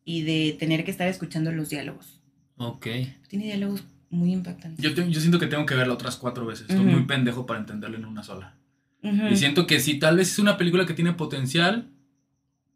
y 0.04 0.22
de 0.22 0.56
tener 0.58 0.84
que 0.84 0.90
estar 0.90 1.08
escuchando 1.08 1.50
los 1.52 1.70
diálogos. 1.70 2.20
Ok. 2.56 2.86
Tiene 3.28 3.46
diálogos 3.46 3.84
muy 4.10 4.32
impactantes. 4.32 4.82
Yo, 4.82 4.94
te- 4.94 5.10
yo 5.10 5.20
siento 5.20 5.38
que 5.40 5.46
tengo 5.48 5.66
que 5.66 5.74
verla 5.74 5.94
otras 5.94 6.16
cuatro 6.16 6.46
veces. 6.46 6.68
Estoy 6.68 6.84
Ujú. 6.86 6.96
muy 6.96 7.04
pendejo 7.06 7.46
para 7.46 7.58
entenderla 7.60 7.96
en 7.98 8.04
una 8.04 8.22
sola. 8.22 8.54
Ujú. 9.02 9.26
Y 9.28 9.36
siento 9.36 9.66
que 9.66 9.80
sí, 9.80 9.98
tal 9.98 10.16
vez 10.16 10.30
es 10.30 10.38
una 10.38 10.56
película 10.56 10.86
que 10.86 10.94
tiene 10.94 11.12
potencial, 11.12 11.88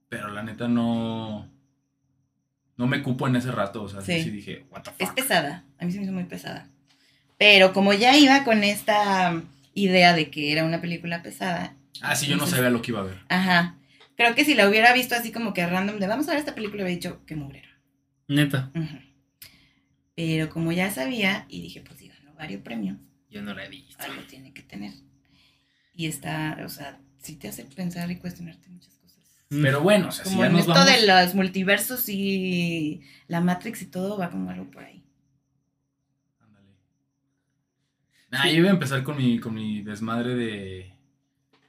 pero 0.09 0.29
la 0.29 0.43
neta 0.43 0.69
no. 0.69 1.49
No 2.77 2.87
me 2.87 3.03
cupo 3.03 3.27
en 3.29 3.37
ese 3.37 3.51
rato. 3.53 3.83
O 3.83 3.89
sea, 3.89 4.01
sí, 4.03 4.15
Sí. 4.19 4.23
sí 4.25 4.31
dije, 4.31 4.67
what 4.71 4.83
the 4.83 4.91
Es 4.99 5.09
fuck. 5.09 5.15
pesada, 5.17 5.65
a 5.79 5.85
mí 5.85 5.93
se 5.93 5.99
me 5.99 6.05
hizo 6.05 6.13
muy 6.13 6.25
pesada. 6.25 6.69
Pero 7.39 7.73
como 7.73 7.93
ya 7.93 8.17
iba 8.17 8.43
con 8.45 8.65
esta 8.65 9.41
idea 9.85 10.13
de 10.15 10.31
que 10.31 10.53
era 10.53 10.65
una 10.65 10.81
película 10.81 11.23
pesada, 11.23 11.75
Ah, 12.01 12.15
sí, 12.15 12.27
yo 12.27 12.37
no 12.37 12.47
sabía 12.47 12.71
lo 12.71 12.81
que 12.83 12.93
iba 12.93 13.01
a 13.01 13.05
ver. 13.05 13.19
ajá. 13.29 13.75
Creo 14.17 14.35
que 14.35 14.45
si 14.45 14.55
la 14.55 14.69
hubiera 14.69 14.93
visto 14.93 15.15
así 15.15 15.31
como 15.33 15.53
que 15.55 15.65
random 15.67 15.99
de 15.99 16.07
vamos 16.09 16.27
a 16.29 16.33
ver 16.33 16.41
esta 16.41 16.55
película, 16.55 16.83
hubiera 16.83 16.97
dicho 16.97 17.25
que 17.27 17.37
mugrero. 17.37 17.69
Neta. 18.27 18.71
Ujú. 18.75 18.99
Pero 20.17 20.51
como 20.51 20.73
ya 20.73 20.91
sabía 20.91 21.47
y 21.49 21.63
dije, 21.63 21.81
pues 21.83 21.99
si 22.01 22.09
ganó 22.09 22.35
varios 22.35 22.63
premios, 22.63 22.99
Yo 23.31 23.43
no 23.43 23.55
la 23.55 23.65
he 23.65 23.69
visto. 23.69 24.03
algo 24.03 24.23
tiene 24.23 24.53
que 24.53 24.63
tener. 24.63 24.93
Y 25.95 26.07
está, 26.07 26.59
o 26.65 26.69
sea, 26.69 27.01
sí 27.23 27.37
te 27.37 27.47
hace 27.49 27.65
pensar 27.65 28.11
y 28.11 28.17
cuestionarte 28.17 28.69
muchas 28.69 28.95
cosas. 28.95 29.19
Mm. 29.51 29.63
Pero 29.63 29.81
bueno, 29.83 30.09
o 30.09 30.13
sea, 30.13 30.25
si 30.25 30.31
Como 30.31 30.43
ya 30.43 30.47
en 30.49 30.53
nos 30.53 30.61
esto 30.63 30.73
vamos. 30.75 30.93
de 30.93 31.07
los 31.07 31.35
multiversos 31.35 32.09
y 32.09 33.01
la 33.29 33.41
Matrix 33.41 33.83
y 33.83 33.87
todo 33.87 34.19
va 34.19 34.31
como 34.31 34.51
algo 34.51 34.69
por 34.71 34.83
ahí. 34.85 35.05
Ándale. 36.41 36.75
Nah, 38.31 38.47
yo 38.47 38.59
iba 38.59 38.69
a 38.69 38.73
empezar 38.73 39.03
con 39.03 39.17
mi, 39.17 39.39
con 39.39 39.55
mi 39.55 39.83
desmadre 39.83 40.35
de, 40.35 40.47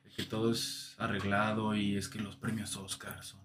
de 0.03 0.11
que 0.15 0.23
todo 0.23 0.51
es 0.51 0.95
arreglado 0.97 1.75
y 1.75 1.95
es 1.95 2.09
que 2.09 2.19
los 2.19 2.35
premios 2.35 2.75
Oscar 2.75 3.23
son. 3.23 3.39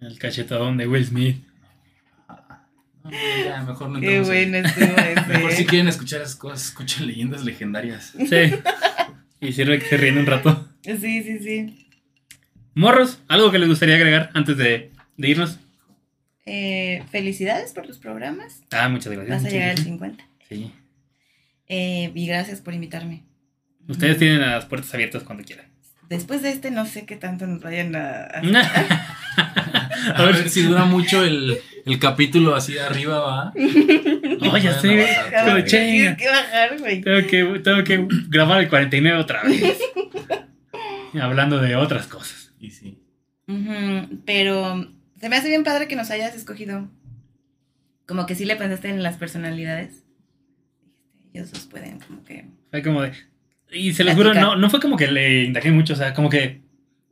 El 0.00 0.18
cachetadón 0.18 0.76
de 0.76 0.86
Will 0.86 1.06
Smith. 1.06 1.42
No, 3.04 3.10
ya, 3.44 3.62
mejor 3.62 3.90
no 3.90 4.00
Qué 4.00 4.20
bueno 4.20 4.58
estuvo 4.58 4.84
ese. 4.84 5.26
Mejor 5.28 5.52
si 5.52 5.64
quieren 5.64 5.88
escuchar 5.88 6.20
esas 6.22 6.34
cosas, 6.34 6.66
escuchen 6.66 7.06
leyendas 7.06 7.44
legendarias. 7.44 8.12
Sí. 8.18 8.52
y 9.40 9.52
sirve 9.52 9.78
que 9.78 9.86
se 9.86 9.96
ríen 9.96 10.18
un 10.18 10.26
rato. 10.26 10.68
Sí, 10.82 10.96
sí, 10.98 11.38
sí. 11.38 11.88
Morros, 12.74 13.20
¿algo 13.28 13.50
que 13.50 13.58
les 13.58 13.68
gustaría 13.68 13.94
agregar 13.94 14.30
antes 14.34 14.56
de, 14.56 14.92
de 15.16 15.28
irnos? 15.28 15.58
Eh, 16.44 17.04
felicidades 17.10 17.72
por 17.72 17.86
tus 17.86 17.98
programas. 17.98 18.62
Ah, 18.70 18.88
muchas 18.88 19.12
gracias. 19.12 19.42
Vas 19.42 19.44
a 19.46 19.50
llegar 19.50 19.70
al 19.70 19.74
gracias. 19.76 19.94
50. 19.94 20.28
Sí. 20.48 20.72
Eh, 21.68 22.12
y 22.14 22.26
gracias 22.26 22.60
por 22.60 22.74
invitarme. 22.74 23.24
Ustedes 23.88 24.18
tienen 24.18 24.40
las 24.40 24.64
puertas 24.66 24.92
abiertas 24.94 25.22
cuando 25.22 25.44
quieran. 25.44 25.66
Después 26.08 26.42
de 26.42 26.50
este, 26.50 26.70
no 26.70 26.86
sé 26.86 27.04
qué 27.06 27.16
tanto 27.16 27.46
nos 27.46 27.60
vayan 27.60 27.94
a. 27.96 28.26
a- 28.26 29.90
A 30.14 30.22
ver 30.24 30.48
si 30.48 30.62
dura 30.62 30.84
mucho 30.84 31.24
el, 31.24 31.58
el 31.84 31.98
capítulo 31.98 32.54
así 32.54 32.74
de 32.74 32.80
arriba, 32.80 33.18
va. 33.18 33.52
Oh, 34.40 34.56
ya 34.56 34.78
sé, 34.80 35.04
Pero. 35.30 35.64
Tienes 35.64 36.16
que 36.16 36.28
bajar, 36.28 36.78
güey. 36.78 37.00
Tengo 37.00 37.26
que, 37.28 37.60
tengo 37.60 37.82
que 37.84 38.06
grabar 38.28 38.60
el 38.62 38.68
49 38.68 39.18
otra 39.18 39.42
vez. 39.42 39.78
Hablando 41.20 41.58
de 41.60 41.74
otras 41.76 42.06
cosas. 42.06 42.52
Y 42.60 42.70
sí. 42.70 43.02
Pero 44.24 44.88
se 45.20 45.28
me 45.28 45.36
hace 45.36 45.48
bien 45.48 45.64
padre 45.64 45.88
que 45.88 45.96
nos 45.96 46.10
hayas 46.10 46.34
escogido. 46.36 46.88
Como 48.06 48.26
que 48.26 48.34
sí 48.36 48.44
le 48.44 48.56
pensaste 48.56 48.88
en 48.90 49.02
las 49.02 49.16
personalidades. 49.16 50.04
Ellos 51.36 51.52
dos 51.52 51.66
pueden, 51.66 51.98
como 51.98 52.24
que. 52.24 52.46
Fue 52.70 52.82
como 52.82 53.02
de. 53.02 53.12
Y 53.70 53.92
se 53.92 54.04
los 54.04 54.14
juro, 54.14 54.32
no, 54.32 54.56
no 54.56 54.70
fue 54.70 54.80
como 54.80 54.96
que 54.96 55.08
le 55.08 55.44
indagué 55.44 55.70
mucho, 55.70 55.92
o 55.92 55.96
sea, 55.96 56.14
como 56.14 56.30
que 56.30 56.62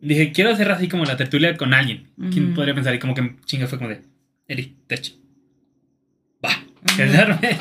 dije, 0.00 0.32
quiero 0.32 0.50
hacer 0.50 0.70
así 0.70 0.88
como 0.88 1.04
la 1.04 1.16
tertulia 1.16 1.56
con 1.56 1.74
alguien. 1.74 2.10
¿Quién 2.32 2.54
podría 2.54 2.74
pensar? 2.74 2.94
Y 2.94 2.98
como 2.98 3.14
que 3.14 3.36
chinga 3.44 3.66
fue 3.66 3.78
como 3.78 3.90
de, 3.90 4.02
Eri, 4.48 4.76
Tech. 4.86 5.14
Va, 6.44 6.64
quedarme. 6.96 7.58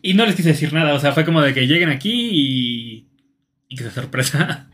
Y 0.00 0.14
no 0.14 0.24
les 0.24 0.36
quise 0.36 0.50
decir 0.50 0.72
nada, 0.72 0.94
o 0.94 1.00
sea, 1.00 1.12
fue 1.12 1.24
como 1.24 1.42
de 1.42 1.52
que 1.52 1.66
lleguen 1.66 1.90
aquí 1.90 2.30
y. 2.32 3.08
y 3.68 3.76
que 3.76 3.84
se 3.84 3.90
sorpresa. 3.90 4.70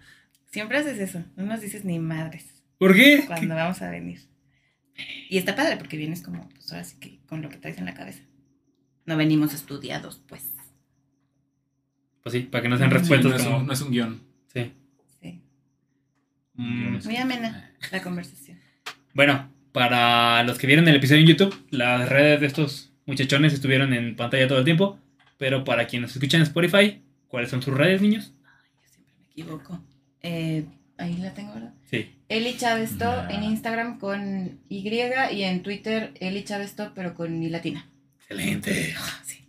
Siempre 0.51 0.79
haces 0.79 0.99
eso. 1.01 1.25
No 1.37 1.47
nos 1.47 1.63
dices 1.63 1.85
ni 1.85 1.99
madres 1.99 2.63
¿Por 2.79 2.95
qué? 2.95 3.25
cuando 3.27 3.57
vamos 3.57 3.83
a 3.83 3.91
venir. 3.91 4.21
Y 5.29 5.39
está 5.39 5.57
padre 5.57 5.79
porque 5.79 5.97
vienes 5.97 6.23
como, 6.23 6.49
pues 6.51 6.71
ahora 6.71 6.85
sí 6.85 6.97
que 7.01 7.19
con 7.27 7.43
lo 7.43 7.49
que 7.49 7.57
traes 7.57 7.79
en 7.79 7.87
la 7.87 7.95
cabeza. 7.95 8.23
No 9.07 9.17
venimos 9.17 9.53
estudiados, 9.53 10.23
pues. 10.29 10.54
Pues 12.25 12.33
sí, 12.33 12.41
para 12.41 12.63
que 12.63 12.69
no 12.69 12.77
sean 12.79 12.91
Sí, 12.91 12.97
resueltos 12.97 13.31
no, 13.31 13.37
es 13.37 13.43
como. 13.45 13.59
un, 13.59 13.67
no 13.67 13.73
es 13.73 13.81
un 13.81 13.91
guion. 13.93 14.21
Sí. 14.53 14.73
Sí. 15.23 15.41
Mm, 16.55 16.99
Muy 17.05 17.17
amena 17.17 17.71
la 17.93 18.03
conversación. 18.03 18.59
Bueno, 19.13 19.49
para 19.73 20.43
los 20.45 20.59
que 20.59 20.67
vieron 20.67 20.89
el 20.89 20.97
episodio 20.97 21.21
en 21.21 21.27
YouTube, 21.29 21.55
las 21.71 22.09
redes 22.09 22.41
de 22.41 22.47
estos 22.47 22.93
muchachones 23.07 23.53
estuvieron 23.53 23.93
en 23.93 24.17
pantalla 24.17 24.49
todo 24.49 24.59
el 24.59 24.65
tiempo. 24.65 24.99
Pero 25.37 25.65
para 25.65 25.87
quienes 25.87 26.13
escuchan 26.13 26.41
en 26.41 26.47
Spotify, 26.47 27.03
¿cuáles 27.29 27.51
son 27.51 27.61
sus 27.61 27.75
redes, 27.75 28.01
niños? 28.01 28.33
Yo 28.83 28.89
siempre 28.93 29.15
me 29.21 29.27
equivoco. 29.31 29.85
Eh, 30.23 30.65
ahí 30.97 31.17
la 31.19 31.35
tengo, 31.35 31.53
¿verdad? 31.55 31.75
Sí. 31.91 32.15
Eli 32.29 32.57
Chavesto 32.57 33.05
Nah. 33.05 33.31
en 33.31 33.43
Instagram 33.43 33.99
con 33.99 34.61
Y 34.69 34.89
y 34.89 35.43
en 35.43 35.63
Twitter 35.63 36.15
Eli 36.21 36.45
Chavesto 36.45 36.93
pero 36.95 37.15
con 37.15 37.43
I 37.43 37.51
latina. 37.51 37.87
Excelente. 38.21 38.95
Sí. 39.25 39.45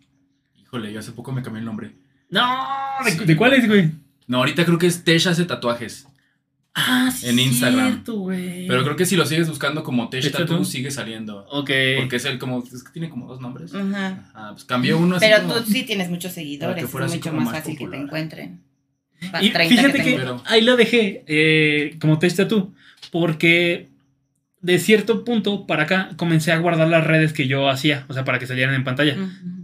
Híjole, 0.59 0.91
yo 0.91 0.99
hace 0.99 1.13
poco 1.13 1.31
me 1.31 1.41
cambié 1.41 1.59
el 1.59 1.65
nombre. 1.65 1.91
No, 2.35 3.05
¿de, 3.05 3.11
Sí. 3.11 3.25
de 3.25 3.35
cuáles, 3.35 3.67
güey? 3.67 3.91
No, 4.27 4.37
ahorita 4.39 4.65
creo 4.65 4.77
que 4.77 4.87
es 4.87 5.03
Tesh 5.03 5.27
hace 5.27 5.45
tatuajes. 5.45 6.07
Ah, 6.77 7.09
sí. 7.15 7.27
En 7.29 7.39
Instagram. 7.39 7.87
cierto, 7.93 8.15
güey. 8.19 8.67
Pero 8.67 8.83
creo 8.83 8.95
que 8.97 9.05
si 9.05 9.15
lo 9.15 9.25
sigues 9.25 9.47
buscando 9.47 9.81
como 9.83 10.09
Tesh 10.09 10.23
¿Tesh 10.23 10.31
Tattoo, 10.33 10.47
Tattoo? 10.47 10.65
sigue 10.65 10.91
saliendo. 10.91 11.45
Ok. 11.49 11.69
Porque 11.99 12.17
es 12.17 12.25
el 12.25 12.37
como. 12.37 12.61
Es 12.63 12.83
que 12.83 12.91
tiene 12.91 13.09
como 13.09 13.27
dos 13.27 13.39
nombres. 13.39 13.73
Ajá. 13.73 14.29
Ah, 14.33 14.49
pues 14.51 14.65
cambió 14.65 14.97
uno 14.97 15.15
así. 15.15 15.25
Pero 15.25 15.41
como- 15.47 15.55
tú 15.63 15.71
sí 15.71 15.83
tienes 15.83 16.09
muchos 16.09 16.33
seguidores, 16.33 16.75
que 16.75 16.81
es 16.81 16.93
mucho 17.13 17.29
como 17.29 17.37
más 17.41 17.45
más 17.53 17.61
fácil 17.63 17.77
que 17.77 17.87
te 17.87 17.95
encuentren. 17.95 18.61
Y 19.41 19.49
30 19.51 19.69
fíjate 19.75 20.03
que. 20.03 20.15
Pero- 20.17 20.43
ahí 20.45 20.61
lo 20.61 20.75
dejé 20.75 21.23
eh, 21.27 21.95
como 22.01 22.19
test 22.19 22.41
tú, 22.49 22.73
porque 23.11 23.87
de 24.65 24.79
cierto 24.79 25.23
punto 25.23 25.67
para 25.67 25.83
acá 25.83 26.09
comencé 26.17 26.51
a 26.51 26.57
guardar 26.57 26.87
las 26.87 27.03
redes 27.05 27.33
que 27.33 27.47
yo 27.47 27.69
hacía, 27.69 28.05
o 28.07 28.13
sea, 28.13 28.23
para 28.25 28.39
que 28.39 28.47
salieran 28.47 28.73
en 28.75 28.83
pantalla, 28.83 29.15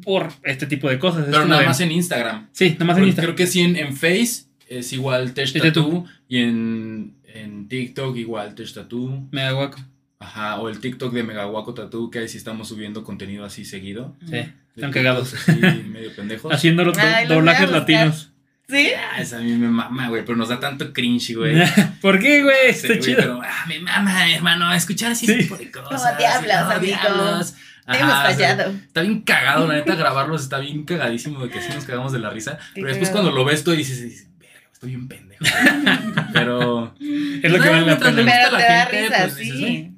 por 0.04 0.30
este 0.44 0.68
tipo 0.68 0.90
de 0.90 1.00
cosas. 1.00 1.26
Pero 1.30 1.46
nada 1.46 1.62
de- 1.62 1.68
más 1.68 1.80
en 1.82 1.92
Instagram. 1.92 2.48
Sí, 2.52 2.72
nada 2.74 2.86
más 2.86 2.98
en 2.98 3.06
Instagram. 3.06 3.36
Creo 3.36 3.36
que 3.36 3.48
sí 3.52 3.62
en, 3.62 3.76
en 3.76 3.96
Face 3.96 4.46
es 4.68 4.94
igual 4.94 5.34
Tesh 5.34 5.54
Tattoo. 5.54 6.06
Y 6.28 6.38
en, 6.38 7.16
en 7.34 7.68
TikTok 7.68 8.16
igual 8.18 8.56
Tesh 8.56 8.74
Tattoo. 8.74 9.28
Me 9.32 9.42
da 9.42 9.52
guaco. 9.52 9.80
Ajá, 10.20 10.60
o 10.60 10.70
el 10.70 10.80
TikTok 10.80 11.14
de 11.14 11.24
Megawaco 11.24 11.74
Tattoo, 11.74 12.12
que 12.12 12.20
ahí 12.20 12.28
sí 12.28 12.38
estamos 12.38 12.68
subiendo 12.68 13.04
contenido 13.04 13.44
así 13.44 13.66
seguido. 13.66 14.16
Sí, 14.30 14.38
están 14.76 14.92
cagados. 14.92 15.34
Así, 15.34 15.60
medio 15.90 16.12
pendejos. 16.16 16.54
Haciendo 16.54 16.84
los 16.86 16.96
do- 16.96 17.04
Ay, 17.04 17.26
los 17.28 17.38
doblajes 17.38 17.72
latinos. 17.72 18.31
¿Sí? 18.72 18.92
Ah, 18.98 19.20
esa 19.22 19.38
a 19.38 19.42
mí 19.42 19.52
me 19.54 19.68
mama, 19.68 20.08
güey, 20.10 20.24
pero 20.26 20.38
nos 20.38 20.50
da 20.50 20.60
tanto 20.60 20.94
cringe, 20.94 21.36
güey. 21.36 21.62
¿Por 22.02 22.18
qué, 22.20 22.42
güey? 22.42 22.74
Sí, 22.74 22.88
Está 22.88 22.88
güey, 22.88 23.00
chido. 23.02 23.18
pero 23.18 23.42
ah, 23.44 23.66
me 23.68 23.80
mama, 23.80 24.32
hermano, 24.34 24.74
escuchar 24.74 25.12
así 25.12 25.28
tipo 25.28 25.58
de 25.58 25.70
cosas. 25.70 26.02
¿Cómo 26.02 26.18
diablos, 26.18 26.56
¿cómo 26.58 26.72
amigo? 26.72 26.82
diablos? 27.02 27.56
Hemos 27.88 28.02
Ajá, 28.02 28.30
o 28.30 28.34
sea, 28.34 28.48
fallado. 28.56 28.72
Está 28.72 29.02
bien 29.02 29.22
cagado, 29.22 29.68
la 29.68 29.74
neta, 29.76 29.96
grabarlos 29.96 30.44
está 30.44 30.60
bien 30.60 30.86
cagadísimo 30.86 31.44
de 31.44 31.50
que 31.50 31.62
sí 31.62 31.70
nos 31.74 31.84
cagamos 31.86 32.12
de 32.14 32.20
la 32.20 32.30
risa. 32.30 32.58
Pero 32.74 32.88
después 32.88 33.10
cuando 33.10 33.32
lo 33.32 33.44
ves 33.44 33.64
tú 33.64 33.72
dices, 33.72 34.02
dices, 34.02 34.30
verga, 34.40 34.60
estoy 34.72 34.90
bien 34.92 35.08
pendejo. 35.08 35.44
pero 36.34 36.94
Es 37.00 37.52
lo 37.52 37.60
que 37.60 37.70
vale 37.70 37.86
la 37.86 37.98
pena. 37.98 38.22
Pero 38.24 38.48
a 38.48 38.50
te 38.50 38.52
la 38.52 38.60
da 38.60 38.86
gente, 38.86 39.02
risa, 39.02 39.18
pues, 39.24 39.36
dices, 39.38 39.58
sí. 39.58 39.92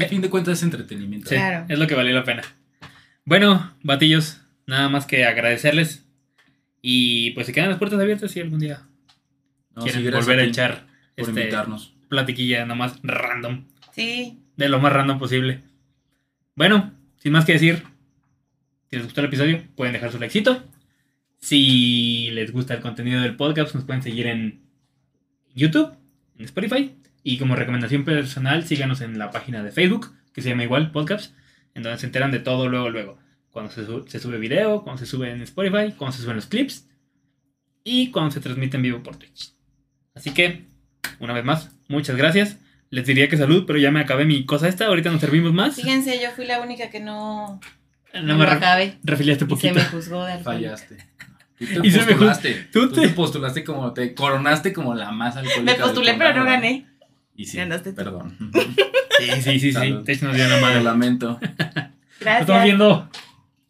al 0.00 0.06
fin 0.08 0.22
de 0.22 0.30
cuentas 0.30 0.58
es 0.58 0.62
entretenimiento. 0.64 1.28
Sí, 1.28 1.34
Claro. 1.36 1.66
es 1.68 1.78
lo 1.78 1.86
que 1.86 1.94
valió 1.94 2.14
la 2.14 2.24
pena. 2.24 2.42
Bueno, 3.24 3.72
batillos, 3.82 4.40
nada 4.66 4.88
más 4.88 5.04
que 5.06 5.24
agradecerles. 5.26 6.05
Y 6.82 7.30
pues 7.30 7.46
se 7.46 7.52
quedan 7.52 7.70
las 7.70 7.78
puertas 7.78 7.98
abiertas 8.00 8.30
si 8.30 8.40
algún 8.40 8.60
día 8.60 8.82
No, 9.74 9.82
quieren 9.82 10.10
volver 10.10 10.38
a 10.40 10.44
echar 10.44 10.86
por 11.16 11.28
este, 11.28 11.40
invitarnos. 11.40 11.94
platiquilla 12.08 12.62
nada 12.62 12.74
más 12.74 12.98
random. 13.02 13.64
Sí. 13.92 14.38
De 14.56 14.68
lo 14.68 14.78
más 14.80 14.92
random 14.92 15.18
posible. 15.18 15.62
Bueno, 16.54 16.92
sin 17.18 17.32
más 17.32 17.44
que 17.44 17.52
decir, 17.54 17.82
si 18.88 18.96
les 18.96 19.04
gustó 19.04 19.20
el 19.20 19.26
episodio, 19.26 19.62
pueden 19.74 19.92
dejar 19.94 20.12
su 20.12 20.18
likecito. 20.18 20.62
Si 21.38 22.30
les 22.32 22.52
gusta 22.52 22.74
el 22.74 22.80
contenido 22.80 23.20
del 23.20 23.36
podcast, 23.36 23.74
nos 23.74 23.84
pueden 23.84 24.02
seguir 24.02 24.26
en 24.26 24.60
YouTube, 25.54 25.92
en 26.38 26.44
Spotify. 26.44 26.94
Y 27.22 27.38
como 27.38 27.56
recomendación 27.56 28.04
personal, 28.04 28.64
síganos 28.64 29.00
en 29.00 29.18
la 29.18 29.30
página 29.30 29.62
de 29.62 29.72
Facebook, 29.72 30.14
que 30.32 30.42
se 30.42 30.50
llama 30.50 30.62
igual 30.64 30.92
Podcast, 30.92 31.34
en 31.74 31.82
donde 31.82 31.98
se 31.98 32.06
enteran 32.06 32.30
de 32.30 32.38
todo 32.38 32.68
luego, 32.68 32.88
luego. 32.90 33.18
Cuando 33.56 33.72
se, 33.72 33.86
su- 33.86 34.04
se 34.06 34.18
sube 34.20 34.36
video, 34.38 34.82
cuando 34.82 35.00
se 35.00 35.06
sube 35.06 35.30
en 35.30 35.40
Spotify, 35.40 35.92
cuando 35.96 36.14
se 36.14 36.22
suben 36.22 36.36
los 36.36 36.44
clips 36.44 36.86
y 37.84 38.10
cuando 38.10 38.30
se 38.30 38.40
transmite 38.40 38.76
en 38.76 38.82
vivo 38.82 39.02
por 39.02 39.16
Twitch. 39.16 39.54
Así 40.14 40.32
que, 40.32 40.66
una 41.20 41.32
vez 41.32 41.42
más, 41.42 41.70
muchas 41.88 42.16
gracias. 42.16 42.58
Les 42.90 43.06
diría 43.06 43.30
que 43.30 43.38
salud, 43.38 43.64
pero 43.66 43.78
ya 43.78 43.90
me 43.90 44.00
acabé 44.00 44.26
mi 44.26 44.44
cosa 44.44 44.68
esta. 44.68 44.84
Ahorita 44.88 45.10
nos 45.10 45.22
servimos 45.22 45.54
más. 45.54 45.74
Fíjense, 45.74 46.20
yo 46.22 46.32
fui 46.32 46.44
la 46.44 46.60
única 46.60 46.90
que 46.90 47.00
no, 47.00 47.58
No 48.12 48.22
no 48.22 48.36
me 48.36 48.44
acabé. 48.44 48.98
refiliaste 49.02 49.44
Y 49.44 49.48
se 49.48 49.54
poquito. 49.54 49.74
me 49.74 49.84
juzgó 49.84 50.26
de 50.26 50.32
alcohólica. 50.34 50.76
Fallaste. 50.76 50.98
Tú 51.58 51.80
te 51.80 51.88
Y 51.88 51.90
se 51.90 51.98
me 52.00 52.04
ju- 52.04 52.08
postulaste. 52.08 52.68
tú 52.70 52.88
Tú, 52.90 52.94
te- 53.00 53.08
te 53.08 53.14
postulaste 53.14 53.64
como. 53.64 53.94
Te 53.94 54.14
coronaste 54.14 54.74
como 54.74 54.94
la 54.94 55.12
más 55.12 55.34
alcohólica. 55.38 55.62
Me 55.62 55.74
postulé, 55.82 56.12
pero 56.12 56.34
no 56.34 56.44
gané. 56.44 56.86
Y 57.34 57.46
sí. 57.46 57.56
Ganaste 57.56 57.92
tú. 57.92 57.96
Perdón. 57.96 58.36
Sí, 59.18 59.30
sí, 59.36 59.42
sí, 59.42 59.58
sí. 59.60 59.72
Salud. 59.72 60.04
Te 60.04 60.12
nos 60.20 60.34
dio 60.36 60.46
la 60.46 60.56
Lo 60.56 60.60
madre. 60.60 60.82
lamento. 60.82 61.38
Nos 61.40 62.20
Gracias. 62.20 62.40
estamos 62.42 62.64
viendo. 62.64 63.10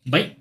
Bye. 0.06 0.36